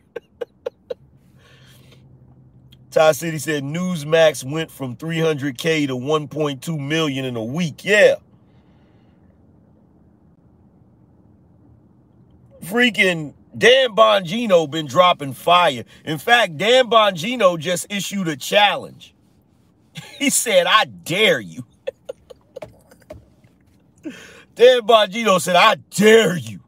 Ty 2.91 3.11
City 3.11 3.37
said 3.37 3.63
Newsmax 3.63 4.49
went 4.49 4.71
from 4.71 4.95
300K 4.95 5.87
to 5.87 5.93
1.2 5.93 6.79
million 6.79 7.25
in 7.25 7.35
a 7.35 7.43
week. 7.43 7.83
Yeah. 7.83 8.15
Freaking 12.61 13.33
Dan 13.57 13.89
Bongino 13.89 14.71
been 14.71 14.85
dropping 14.85 15.33
fire. 15.33 15.83
In 16.05 16.17
fact, 16.17 16.55
Dan 16.55 16.89
Bongino 16.89 17.59
just 17.59 17.87
issued 17.89 18.29
a 18.29 18.37
challenge. 18.37 19.13
He 20.17 20.29
said, 20.29 20.65
I 20.65 20.85
dare 20.85 21.41
you. 21.41 21.65
Dan 24.57 24.81
Bongino 24.81 25.39
said, 25.39 25.55
I 25.55 25.75
dare 25.91 26.35
you. 26.35 26.61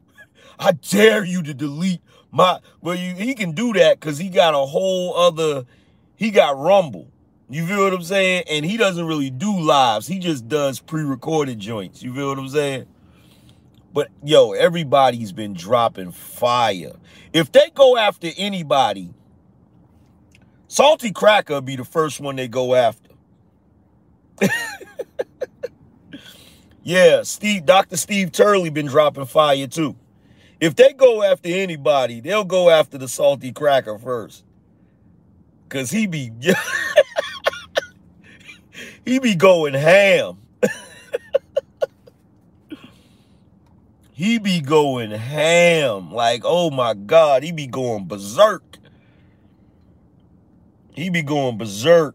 I 0.60 0.72
dare 0.72 1.24
you 1.24 1.42
to 1.42 1.52
delete 1.52 2.00
my 2.30 2.60
well 2.80 2.94
you 2.94 3.14
he 3.14 3.34
can 3.34 3.52
do 3.52 3.72
that 3.72 3.98
because 3.98 4.16
he 4.16 4.28
got 4.28 4.54
a 4.54 4.64
whole 4.64 5.16
other 5.16 5.66
he 6.14 6.30
got 6.30 6.56
rumble. 6.56 7.10
You 7.48 7.66
feel 7.66 7.82
what 7.82 7.92
I'm 7.92 8.02
saying? 8.02 8.44
And 8.48 8.64
he 8.64 8.76
doesn't 8.76 9.04
really 9.04 9.30
do 9.30 9.58
lives. 9.58 10.06
He 10.06 10.20
just 10.20 10.46
does 10.46 10.78
pre-recorded 10.78 11.58
joints. 11.58 12.00
You 12.00 12.14
feel 12.14 12.28
what 12.28 12.38
I'm 12.38 12.48
saying? 12.48 12.86
But 13.92 14.08
yo, 14.22 14.52
everybody's 14.52 15.32
been 15.32 15.54
dropping 15.54 16.12
fire. 16.12 16.92
If 17.32 17.50
they 17.50 17.70
go 17.74 17.96
after 17.96 18.28
anybody, 18.36 19.12
Salty 20.68 21.10
Cracker 21.10 21.60
be 21.60 21.74
the 21.74 21.84
first 21.84 22.20
one 22.20 22.36
they 22.36 22.46
go 22.46 22.76
after. 22.76 23.10
yeah, 26.82 27.22
Steve, 27.22 27.66
Dr. 27.66 27.96
Steve 27.96 28.32
Turley 28.32 28.70
been 28.70 28.86
dropping 28.86 29.26
fire 29.26 29.66
too. 29.66 29.96
If 30.60 30.76
they 30.76 30.92
go 30.92 31.22
after 31.22 31.48
anybody, 31.48 32.20
they'll 32.20 32.44
go 32.44 32.70
after 32.70 32.98
the 32.98 33.08
Salty 33.08 33.52
Cracker 33.52 33.98
first. 33.98 34.44
Cause 35.68 35.90
he 35.90 36.06
be 36.06 36.32
he 39.04 39.18
be 39.20 39.34
going 39.34 39.74
ham. 39.74 40.38
he 44.12 44.38
be 44.38 44.60
going 44.60 45.12
ham. 45.12 46.12
Like, 46.12 46.42
oh 46.44 46.70
my 46.70 46.94
God, 46.94 47.42
he 47.42 47.52
be 47.52 47.66
going 47.66 48.08
berserk. 48.08 48.78
He 50.92 51.08
be 51.08 51.22
going 51.22 51.56
berserk. 51.56 52.14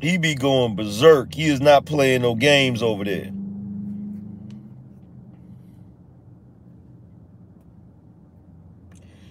He 0.00 0.16
be 0.16 0.34
going 0.34 0.76
berserk. 0.76 1.34
He 1.34 1.46
is 1.46 1.60
not 1.60 1.84
playing 1.84 2.22
no 2.22 2.34
games 2.34 2.82
over 2.82 3.04
there. 3.04 3.32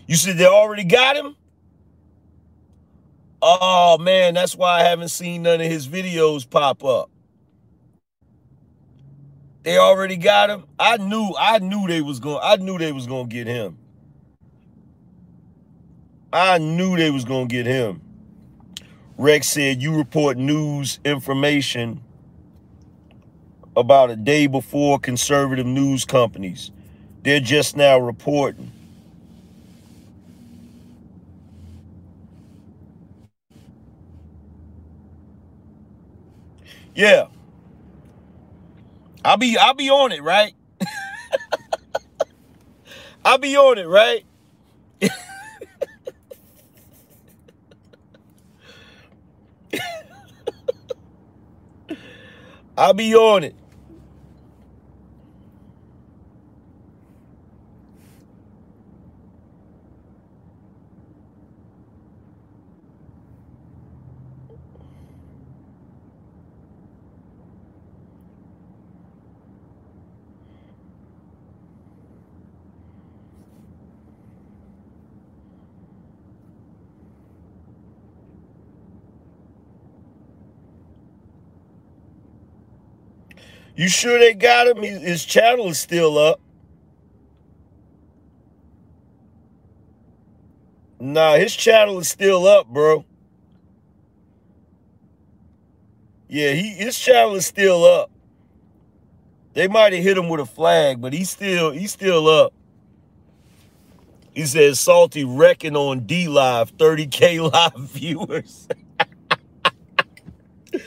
You 0.07 0.15
said 0.15 0.37
they 0.37 0.45
already 0.45 0.83
got 0.85 1.15
him? 1.15 1.35
Oh 3.41 3.97
man, 3.97 4.33
that's 4.33 4.55
why 4.55 4.79
I 4.79 4.83
haven't 4.83 5.09
seen 5.09 5.43
none 5.43 5.61
of 5.61 5.67
his 5.67 5.87
videos 5.87 6.49
pop 6.49 6.83
up. 6.83 7.09
They 9.63 9.77
already 9.77 10.15
got 10.15 10.49
him. 10.49 10.63
I 10.79 10.97
knew 10.97 11.33
I 11.37 11.59
knew 11.59 11.87
they 11.87 12.01
was 12.01 12.19
going 12.19 12.39
I 12.41 12.55
knew 12.55 12.77
they 12.77 12.91
was 12.91 13.05
going 13.05 13.29
to 13.29 13.33
get 13.33 13.47
him. 13.47 13.77
I 16.31 16.57
knew 16.57 16.95
they 16.95 17.11
was 17.11 17.25
going 17.25 17.47
to 17.47 17.53
get 17.53 17.65
him. 17.65 18.01
Rex 19.17 19.47
said 19.49 19.81
you 19.81 19.95
report 19.95 20.37
news 20.37 20.99
information 21.05 22.01
about 23.75 24.09
a 24.11 24.15
day 24.15 24.47
before 24.47 24.99
conservative 24.99 25.65
news 25.65 26.05
companies. 26.05 26.71
They're 27.23 27.39
just 27.39 27.75
now 27.77 27.99
reporting. 27.99 28.71
Yeah. 36.95 37.27
I'll 39.25 39.37
be 39.37 39.57
I'll 39.57 39.73
be 39.75 39.89
on 39.89 40.11
it, 40.11 40.21
right? 40.23 40.53
I'll 43.25 43.37
be 43.39 43.57
on 43.57 43.77
it, 43.77 43.87
right? 43.87 44.23
I'll 52.77 52.93
be 52.93 53.15
on 53.15 53.43
it. 53.43 53.55
You 83.77 83.87
sure 83.87 84.17
they 84.17 84.33
got 84.33 84.67
him? 84.67 84.81
His 84.81 85.23
channel 85.23 85.67
is 85.67 85.77
still 85.77 86.17
up. 86.17 86.41
Nah, 90.99 91.35
his 91.35 91.55
channel 91.55 91.99
is 91.99 92.09
still 92.09 92.47
up, 92.47 92.67
bro. 92.67 93.05
Yeah, 96.27 96.53
he 96.53 96.71
his 96.71 96.97
channel 96.97 97.35
is 97.35 97.45
still 97.45 97.85
up. 97.85 98.09
They 99.53 99.67
might 99.67 99.93
have 99.93 100.03
hit 100.03 100.17
him 100.17 100.27
with 100.27 100.39
a 100.39 100.45
flag, 100.47 100.99
but 100.99 101.13
he's 101.13 101.29
still 101.29 101.69
he's 101.69 101.91
still 101.91 102.27
up. 102.27 102.53
He 104.33 104.47
says 104.47 104.79
salty 104.79 105.23
wrecking 105.23 105.75
on 105.75 106.07
D 106.07 106.27
Live, 106.27 106.75
30k 106.77 107.51
live 107.53 107.89
viewers. 107.91 108.67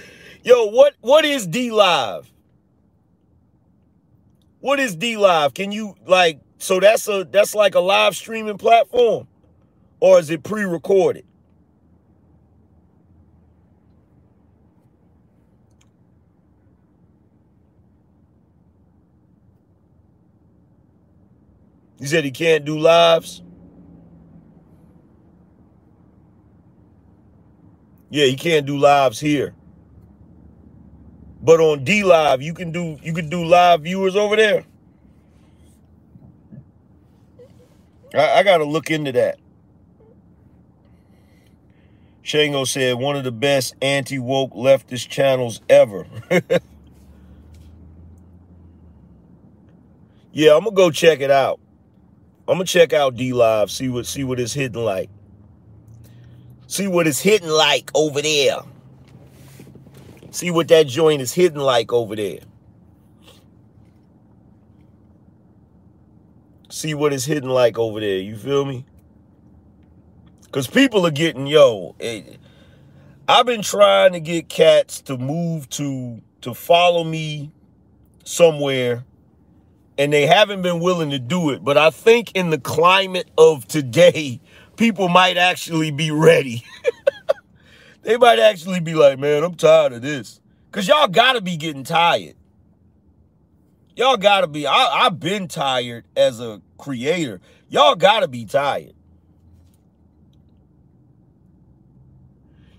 Yo, 0.43 0.67
what 0.67 0.95
what 1.01 1.25
is 1.25 1.47
D 1.47 1.71
Live? 1.71 2.31
What 4.61 4.79
is 4.81 4.97
D 4.97 5.17
Live? 5.17 5.55
Can 5.55 5.73
you 5.73 5.95
like 6.07 6.41
so 6.59 6.81
that's 6.81 7.09
a 7.09 7.25
that's 7.25 7.55
like 7.55 7.75
a 7.75 7.81
live 7.81 8.15
streaming 8.15 8.59
platform 8.59 9.27
or 10.01 10.19
is 10.19 10.31
it 10.31 10.43
pre-recorded? 10.43 11.25
You 21.99 22.07
said 22.07 22.25
he 22.25 22.31
can't 22.31 22.65
do 22.65 22.79
lives? 22.79 23.43
Yeah, 28.11 28.27
he 28.27 28.37
can't 28.37 28.67
do 28.67 28.79
lives 28.79 29.21
here. 29.21 29.55
But 31.43 31.61
on 31.61 31.85
D 31.85 32.05
Live, 32.05 32.43
you 32.43 32.53
can 32.53 32.71
do 32.71 32.99
you 33.03 33.15
can 33.15 33.29
do 33.29 33.45
live 33.45 33.83
viewers 33.83 34.17
over 34.17 34.37
there. 34.37 34.65
I, 38.15 38.39
I 38.39 38.43
gotta 38.43 38.65
look 38.65 38.91
into 38.91 39.13
that. 39.13 39.39
Shango 42.23 42.65
said 42.65 42.99
one 42.99 43.17
of 43.17 43.25
the 43.25 43.33
best 43.33 43.75
anti-woke 43.81 44.53
leftist 44.53 45.09
channels 45.09 45.61
ever. 45.69 46.07
yeah, 50.33 50.55
I'm 50.55 50.65
gonna 50.65 50.77
go 50.77 50.91
check 50.91 51.21
it 51.21 51.31
out. 51.31 51.59
I'm 52.47 52.57
gonna 52.57 52.65
check 52.67 52.93
out 52.93 53.17
D 53.17 53.33
Live, 53.33 53.71
see 53.71 53.89
what 53.89 54.07
see 54.07 54.25
what 54.25 54.39
it's 54.39 54.53
hitting 54.53 54.85
like. 54.85 55.09
See 56.67 56.87
what 56.87 57.07
it's 57.07 57.21
hitting 57.21 57.49
like 57.49 57.91
over 57.95 58.21
there. 58.21 58.59
See 60.31 60.51
what 60.51 60.69
that 60.69 60.87
joint 60.87 61.21
is 61.21 61.33
hidden 61.33 61.61
like 61.61 61.93
over 61.93 62.15
there. 62.15 62.41
See 66.69 66.95
what 66.95 67.13
it's 67.13 67.25
hidden 67.25 67.51
like 67.51 67.79
over 67.79 68.01
there. 68.01 68.19
You 68.19 68.37
feel 68.37 68.65
me? 68.65 68.85
Because 70.43 70.67
people 70.67 71.05
are 71.07 71.11
getting, 71.11 71.47
yo, 71.47 71.95
it, 71.99 72.39
I've 73.29 73.47
been 73.47 73.63
trying 73.63 74.13
to 74.13 74.21
get 74.21 74.49
cats 74.49 75.01
to 75.03 75.17
move 75.17 75.69
to 75.71 76.21
to 76.41 76.55
follow 76.55 77.05
me 77.05 77.53
somewhere 78.25 79.05
and 79.99 80.13
they 80.13 80.27
haven't 80.27 80.63
been 80.63 80.81
willing 80.81 81.11
to 81.11 81.19
do 81.19 81.51
it. 81.51 81.63
But 81.63 81.77
I 81.77 81.91
think 81.91 82.33
in 82.35 82.51
the 82.51 82.59
climate 82.59 83.31
of 83.37 83.69
today, 83.69 84.41
people 84.77 85.09
might 85.09 85.37
actually 85.37 85.91
be 85.91 86.11
ready. 86.11 86.65
they 88.03 88.17
might 88.17 88.39
actually 88.39 88.81
be 88.81 88.95
like, 88.95 89.19
man, 89.19 89.45
I'm 89.45 89.55
tired 89.55 89.93
of 89.93 90.03
this. 90.03 90.41
Because 90.71 90.87
y'all 90.89 91.09
got 91.09 91.35
to 91.35 91.41
be 91.41 91.57
getting 91.57 91.85
tired. 91.85 92.37
Y'all 93.97 94.17
got 94.17 94.43
to 94.43 94.47
be. 94.47 94.67
I, 94.67 95.05
I've 95.05 95.19
been 95.19 95.49
tired 95.49 96.05
as 96.17 96.41
a 96.41 96.63
creator. 96.79 97.41
Y'all 97.69 97.97
got 97.97 98.21
to 98.21 98.29
be 98.29 98.45
tired. 98.45 98.95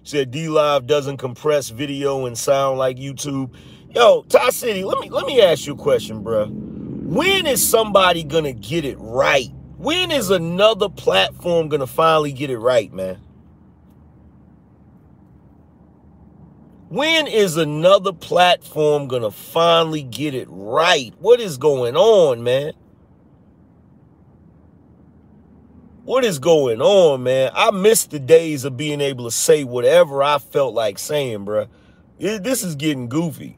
Said 0.03 0.32
D 0.32 0.50
Live 0.50 0.88
doesn't 0.88 1.17
compress 1.17 1.69
video 1.69 2.25
and 2.25 2.38
sound 2.38 2.80
like 2.80 2.98
YouTube. 2.98 3.53
Yo, 3.93 4.24
Ty 4.24 4.50
City, 4.50 4.83
let 4.83 5.00
me 5.00 5.09
let 5.09 5.25
me 5.25 5.41
ask 5.41 5.67
you 5.67 5.74
a 5.74 5.77
question, 5.77 6.24
bro. 6.24 6.48
When 6.48 7.45
is 7.45 7.67
somebody 7.67 8.24
gonna 8.24 8.53
get 8.53 8.83
it 8.83 8.98
right? 9.00 9.50
When 9.77 10.11
is 10.11 10.30
another 10.30 10.90
platform 10.90 11.69
gonna 11.69 11.88
finally 11.88 12.32
get 12.32 12.50
it 12.50 12.58
right, 12.58 12.91
man? 12.91 13.19
When 16.91 17.27
is 17.27 17.55
another 17.55 18.11
platform 18.11 19.07
gonna 19.07 19.31
finally 19.31 20.03
get 20.03 20.35
it 20.35 20.49
right? 20.51 21.13
What 21.19 21.39
is 21.39 21.57
going 21.57 21.95
on, 21.95 22.43
man? 22.43 22.73
What 26.03 26.25
is 26.25 26.37
going 26.37 26.81
on, 26.81 27.23
man? 27.23 27.51
I 27.55 27.71
miss 27.71 28.07
the 28.07 28.19
days 28.19 28.65
of 28.65 28.75
being 28.75 28.99
able 28.99 29.23
to 29.23 29.31
say 29.31 29.63
whatever 29.63 30.21
I 30.21 30.37
felt 30.37 30.73
like 30.73 30.99
saying, 30.99 31.45
bro. 31.45 31.67
This 32.19 32.61
is 32.61 32.75
getting 32.75 33.07
goofy. 33.07 33.57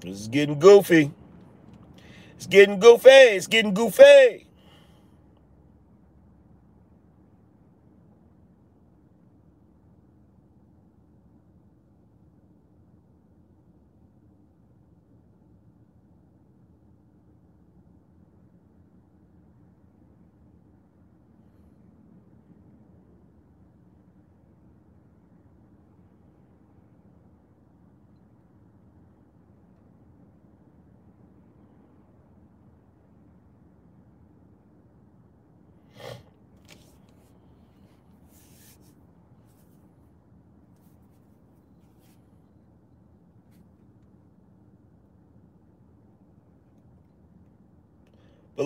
This 0.00 0.20
is 0.20 0.28
getting 0.28 0.58
goofy. 0.58 1.12
It's 2.36 2.46
getting 2.46 2.80
goofy. 2.80 3.08
It's 3.10 3.46
getting 3.46 3.74
goofy. 3.74 4.47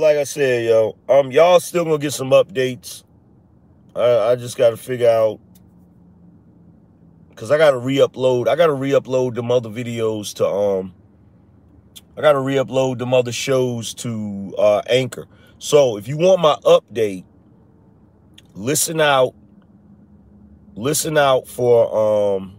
Like 0.02 0.16
I 0.18 0.24
said, 0.24 0.66
yo, 0.66 0.96
um, 1.08 1.30
y'all 1.30 1.60
still 1.60 1.84
gonna 1.84 1.98
get 1.98 2.12
some 2.12 2.30
updates. 2.30 3.04
I, 3.94 4.32
I 4.32 4.36
just 4.36 4.58
gotta 4.58 4.76
figure 4.76 5.08
out 5.08 5.38
because 7.30 7.50
I 7.50 7.56
gotta 7.56 7.78
re-upload. 7.78 8.48
I 8.48 8.56
gotta 8.56 8.74
re-upload 8.74 9.36
them 9.36 9.50
other 9.50 9.70
videos 9.70 10.34
to 10.34 10.46
um. 10.46 10.94
I 12.16 12.20
gotta 12.20 12.40
re-upload 12.40 12.98
them 12.98 13.14
other 13.14 13.32
shows 13.32 13.94
to 13.94 14.54
uh, 14.58 14.82
Anchor. 14.90 15.26
So 15.58 15.96
if 15.96 16.08
you 16.08 16.18
want 16.18 16.40
my 16.40 16.56
update, 16.64 17.24
listen 18.54 19.00
out. 19.00 19.34
Listen 20.74 21.16
out 21.16 21.46
for 21.46 22.34
um. 22.36 22.56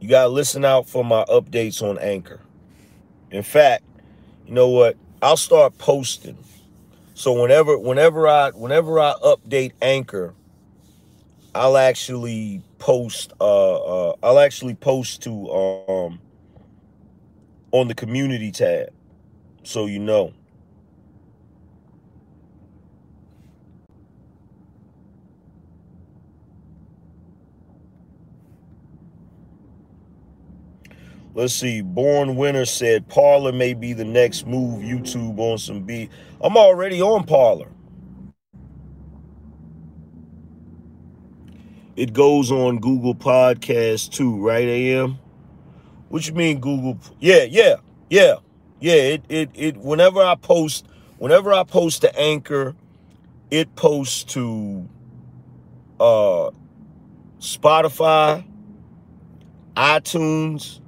You 0.00 0.08
gotta 0.08 0.28
listen 0.28 0.64
out 0.64 0.88
for 0.88 1.04
my 1.04 1.24
updates 1.24 1.82
on 1.82 1.98
Anchor. 1.98 2.43
In 3.34 3.42
fact, 3.42 3.84
you 4.46 4.54
know 4.54 4.68
what? 4.68 4.96
I'll 5.20 5.36
start 5.36 5.76
posting. 5.78 6.38
So 7.14 7.40
whenever 7.40 7.78
whenever 7.78 8.28
I 8.28 8.50
whenever 8.50 8.98
I 9.00 9.14
update 9.24 9.72
Anchor, 9.80 10.34
I'll 11.54 11.76
actually 11.76 12.62
post 12.78 13.32
uh, 13.40 13.74
uh 14.10 14.16
I'll 14.22 14.38
actually 14.38 14.74
post 14.74 15.22
to 15.22 15.50
um 15.50 16.20
on 17.72 17.88
the 17.88 17.94
community 17.94 18.50
tab 18.50 18.90
so 19.64 19.86
you 19.86 19.98
know. 19.98 20.32
Let's 31.34 31.54
see. 31.54 31.82
Born 31.82 32.36
Winner 32.36 32.64
said 32.66 33.08
Parler 33.08 33.52
may 33.52 33.74
be 33.74 33.92
the 33.92 34.04
next 34.04 34.46
move. 34.46 34.82
YouTube 34.82 35.38
on 35.40 35.58
some 35.58 35.82
beat. 35.82 36.10
I'm 36.40 36.56
already 36.56 37.02
on 37.02 37.24
Parler. 37.24 37.68
It 41.96 42.12
goes 42.12 42.52
on 42.52 42.78
Google 42.78 43.14
Podcast 43.14 44.12
too, 44.12 44.36
right, 44.44 44.66
AM? 44.68 45.18
What 46.08 46.26
you 46.28 46.34
mean 46.34 46.60
Google? 46.60 46.98
Yeah, 47.20 47.44
yeah, 47.44 47.76
yeah, 48.10 48.36
yeah. 48.80 48.94
It 48.94 49.24
it 49.28 49.50
it. 49.54 49.76
Whenever 49.78 50.22
I 50.22 50.36
post, 50.36 50.86
whenever 51.18 51.52
I 51.52 51.64
post 51.64 52.02
to 52.02 52.18
Anchor, 52.18 52.76
it 53.50 53.74
posts 53.76 54.24
to 54.34 54.88
uh 56.00 56.50
Spotify, 57.40 58.44
iTunes 59.76 60.80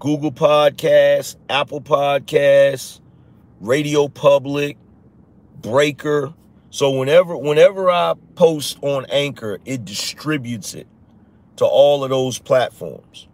Google 0.00 0.32
Podcasts, 0.32 1.36
Apple 1.50 1.82
Podcasts, 1.82 3.00
Radio 3.60 4.08
Public, 4.08 4.78
Breaker. 5.60 6.32
So 6.70 6.90
whenever 6.90 7.36
whenever 7.36 7.90
I 7.90 8.14
post 8.34 8.78
on 8.80 9.04
Anchor, 9.10 9.58
it 9.66 9.84
distributes 9.84 10.74
it 10.74 10.86
to 11.56 11.66
all 11.66 12.02
of 12.02 12.08
those 12.08 12.38
platforms. 12.38 13.28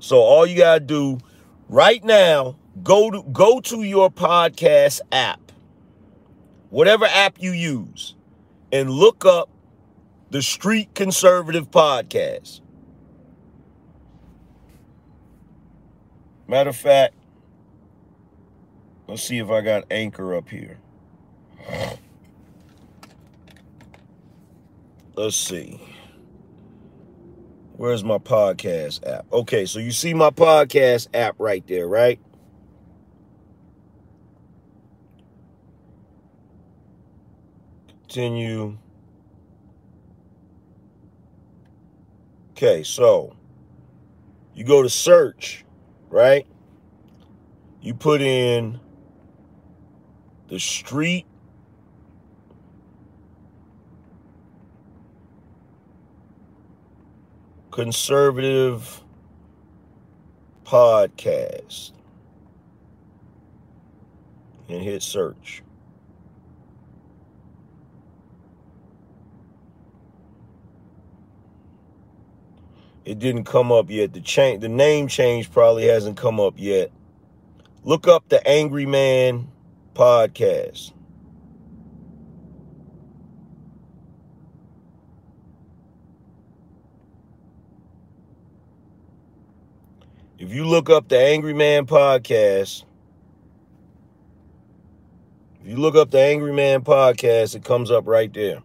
So 0.00 0.18
all 0.18 0.44
you 0.44 0.56
got 0.56 0.74
to 0.74 0.80
do 0.80 1.18
right 1.68 2.02
now, 2.02 2.56
go 2.82 3.12
to 3.12 3.22
go 3.32 3.60
to 3.60 3.84
your 3.84 4.10
podcast 4.10 5.00
app. 5.12 5.52
Whatever 6.70 7.04
app 7.06 7.40
you 7.40 7.52
use 7.52 8.16
and 8.72 8.90
look 8.90 9.24
up 9.24 9.48
the 10.30 10.42
Street 10.42 10.92
Conservative 10.94 11.70
Podcast. 11.70 12.60
Matter 16.48 16.70
of 16.70 16.76
fact, 16.76 17.14
let's 19.08 19.22
see 19.22 19.38
if 19.38 19.50
I 19.50 19.60
got 19.62 19.84
Anchor 19.90 20.34
up 20.34 20.48
here. 20.48 20.78
Let's 25.16 25.36
see. 25.36 25.80
Where's 27.76 28.04
my 28.04 28.18
podcast 28.18 29.06
app? 29.06 29.26
Okay, 29.32 29.66
so 29.66 29.78
you 29.78 29.90
see 29.90 30.14
my 30.14 30.30
podcast 30.30 31.08
app 31.12 31.34
right 31.38 31.66
there, 31.66 31.86
right? 31.86 32.18
Continue. 38.08 38.78
Okay, 42.52 42.82
so 42.82 43.36
you 44.54 44.64
go 44.64 44.82
to 44.82 44.88
search 44.88 45.65
right? 46.10 46.46
You 47.80 47.94
put 47.94 48.20
in 48.20 48.80
the 50.48 50.58
street 50.58 51.26
conservative 57.70 59.02
podcast 60.64 61.92
and 64.68 64.82
hit 64.82 65.02
search. 65.02 65.62
It 73.06 73.20
didn't 73.20 73.44
come 73.44 73.70
up 73.70 73.88
yet. 73.88 74.12
The 74.12 74.20
change, 74.20 74.62
the 74.62 74.68
name 74.68 75.06
change 75.06 75.52
probably 75.52 75.84
hasn't 75.86 76.16
come 76.16 76.40
up 76.40 76.54
yet. 76.56 76.90
Look 77.84 78.08
up 78.08 78.28
the 78.28 78.44
Angry 78.44 78.84
Man 78.84 79.46
podcast. 79.94 80.90
If 90.36 90.52
you 90.52 90.64
look 90.64 90.90
up 90.90 91.08
the 91.08 91.20
Angry 91.20 91.54
Man 91.54 91.86
podcast, 91.86 92.82
if 95.60 95.68
you 95.68 95.76
look 95.76 95.94
up 95.94 96.10
the 96.10 96.20
Angry 96.20 96.52
Man 96.52 96.82
podcast, 96.82 97.54
it 97.54 97.62
comes 97.62 97.92
up 97.92 98.08
right 98.08 98.34
there. 98.34 98.64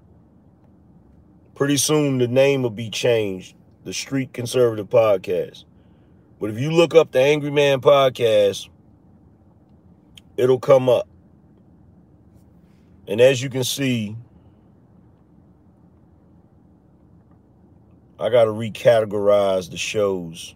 Pretty 1.54 1.78
soon 1.78 2.18
the 2.18 2.28
name 2.28 2.64
will 2.64 2.72
be 2.72 2.90
changed 2.90 3.56
the 3.84 3.94
Street 3.94 4.34
Conservative 4.34 4.90
Podcast. 4.90 5.66
But 6.40 6.50
if 6.50 6.60
you 6.60 6.72
look 6.72 6.96
up 6.96 7.12
the 7.12 7.20
Angry 7.20 7.52
Man 7.52 7.82
Podcast, 7.82 8.70
it'll 10.38 10.60
come 10.60 10.90
up. 10.90 11.08
And 13.08 13.20
as 13.20 13.42
you 13.42 13.50
can 13.50 13.64
see, 13.64 14.16
I 18.20 18.30
got 18.30 18.46
to 18.46 18.52
recategorize 18.52 19.72
the 19.72 19.78
shows. 19.78 20.56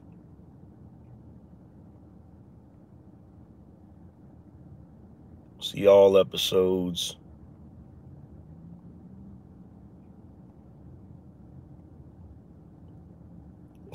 See 5.59 5.87
all 5.87 6.17
episodes. 6.17 7.17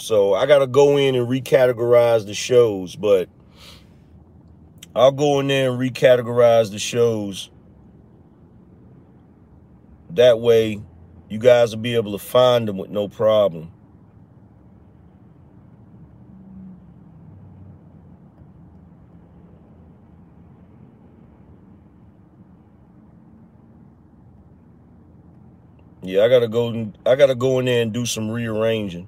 So 0.00 0.32
I 0.32 0.46
got 0.46 0.60
to 0.60 0.66
go 0.66 0.96
in 0.96 1.14
and 1.14 1.28
recategorize 1.28 2.24
the 2.24 2.32
shows, 2.32 2.96
but 2.96 3.28
I'll 4.96 5.12
go 5.12 5.40
in 5.40 5.48
there 5.48 5.70
and 5.70 5.78
recategorize 5.78 6.70
the 6.70 6.78
shows. 6.78 7.50
That 10.08 10.40
way, 10.40 10.80
you 11.28 11.38
guys 11.38 11.76
will 11.76 11.82
be 11.82 11.96
able 11.96 12.12
to 12.12 12.18
find 12.18 12.66
them 12.66 12.78
with 12.78 12.88
no 12.88 13.08
problem. 13.08 13.72
Yeah, 26.02 26.22
I 26.22 26.28
gotta 26.30 26.48
go. 26.48 26.90
I 27.04 27.14
gotta 27.16 27.34
go 27.34 27.58
in 27.58 27.66
there 27.66 27.82
and 27.82 27.92
do 27.92 28.06
some 28.06 28.30
rearranging. 28.30 29.06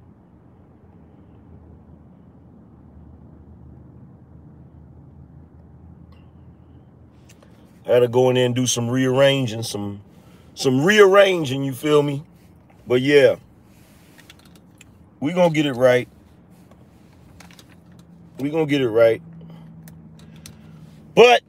I 7.86 7.92
had 7.92 8.00
to 8.00 8.08
go 8.08 8.28
in 8.28 8.36
there 8.36 8.46
and 8.46 8.54
do 8.54 8.66
some 8.66 8.88
rearranging, 8.88 9.62
some 9.62 10.02
some 10.54 10.84
rearranging, 10.84 11.64
you 11.64 11.72
feel 11.72 12.02
me? 12.02 12.22
But 12.86 13.00
yeah, 13.00 13.36
we 15.20 15.32
gonna 15.32 15.52
get 15.52 15.66
it 15.66 15.72
right. 15.72 16.08
We 18.38 18.50
gonna 18.50 18.66
get 18.66 18.80
it 18.80 18.88
right. 18.88 19.22
But 21.14 21.42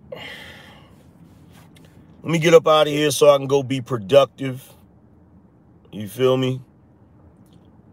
let 2.24 2.32
me 2.32 2.40
get 2.40 2.53
up 2.53 2.68
out 2.68 2.88
of 2.88 2.94
here 2.94 3.12
so 3.12 3.30
I 3.30 3.38
can 3.38 3.48
go 3.48 3.62
be 3.62 3.82
productive. 3.82 4.68
You 5.92 6.08
feel 6.08 6.38
me? 6.38 6.62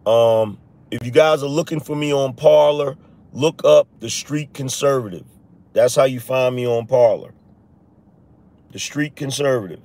Um, 0.06 0.58
if 0.90 1.04
you 1.04 1.10
guys 1.10 1.42
are 1.42 1.48
looking 1.48 1.80
for 1.80 1.94
me 1.94 2.12
on 2.12 2.32
Parler, 2.32 2.96
look 3.32 3.62
up 3.64 3.86
the 4.00 4.08
Street 4.08 4.54
Conservative. 4.54 5.26
That's 5.72 5.94
how 5.94 6.04
you 6.04 6.20
find 6.20 6.56
me 6.56 6.66
on 6.66 6.86
Parler 6.86 7.32
the 8.72 8.78
street 8.78 9.16
conservative. 9.16 9.80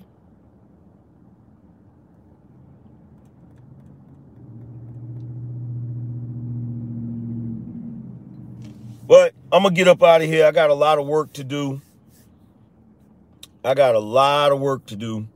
But 9.08 9.34
I'm 9.52 9.62
going 9.62 9.76
to 9.76 9.78
get 9.78 9.88
up 9.88 10.02
out 10.02 10.22
of 10.22 10.28
here. 10.28 10.46
I 10.46 10.52
got 10.52 10.70
a 10.70 10.74
lot 10.74 10.98
of 10.98 11.06
work 11.06 11.34
to 11.34 11.44
do. 11.44 11.82
I 13.64 13.74
got 13.74 13.96
a 13.96 14.00
lot 14.00 14.52
of 14.52 14.60
work 14.60 14.86
to 14.88 14.96
do. 14.96 15.28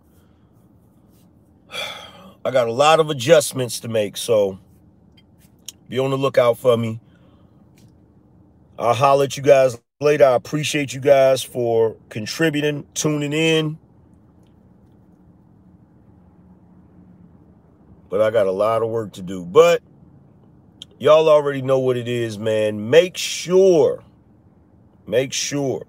I 2.45 2.51
got 2.51 2.67
a 2.67 2.71
lot 2.71 2.99
of 2.99 3.09
adjustments 3.09 3.79
to 3.81 3.87
make. 3.87 4.17
So 4.17 4.59
be 5.87 5.99
on 5.99 6.09
the 6.09 6.17
lookout 6.17 6.57
for 6.57 6.77
me. 6.77 6.99
I'll 8.77 8.93
holler 8.93 9.25
at 9.25 9.35
you 9.35 9.43
guys 9.43 9.77
later. 10.01 10.23
I 10.25 10.35
appreciate 10.35 10.93
you 10.93 11.01
guys 11.01 11.43
for 11.43 11.97
contributing, 12.07 12.87
tuning 12.93 13.33
in. 13.33 13.77
But 18.09 18.21
I 18.21 18.31
got 18.31 18.47
a 18.47 18.51
lot 18.51 18.81
of 18.81 18.87
work 18.87 19.11
to 19.13 19.21
do. 19.21 19.43
But 19.43 19.81
y'all 20.99 21.27
already 21.27 21.61
know 21.61 21.79
what 21.79 21.97
it 21.97 22.07
is, 22.07 22.39
man. 22.39 22.89
Make 22.89 23.17
sure, 23.17 24.01
make 25.05 25.33
sure 25.33 25.85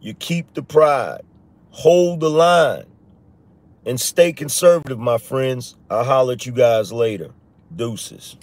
you 0.00 0.14
keep 0.14 0.54
the 0.54 0.62
pride, 0.62 1.22
hold 1.70 2.20
the 2.20 2.30
line, 2.30 2.84
and 3.84 4.00
stay 4.00 4.32
conservative, 4.32 5.00
my 5.00 5.18
friends. 5.18 5.76
I'll 5.90 6.04
holler 6.04 6.34
at 6.34 6.46
you 6.46 6.52
guys 6.52 6.92
later. 6.92 7.32
Deuces. 7.74 8.36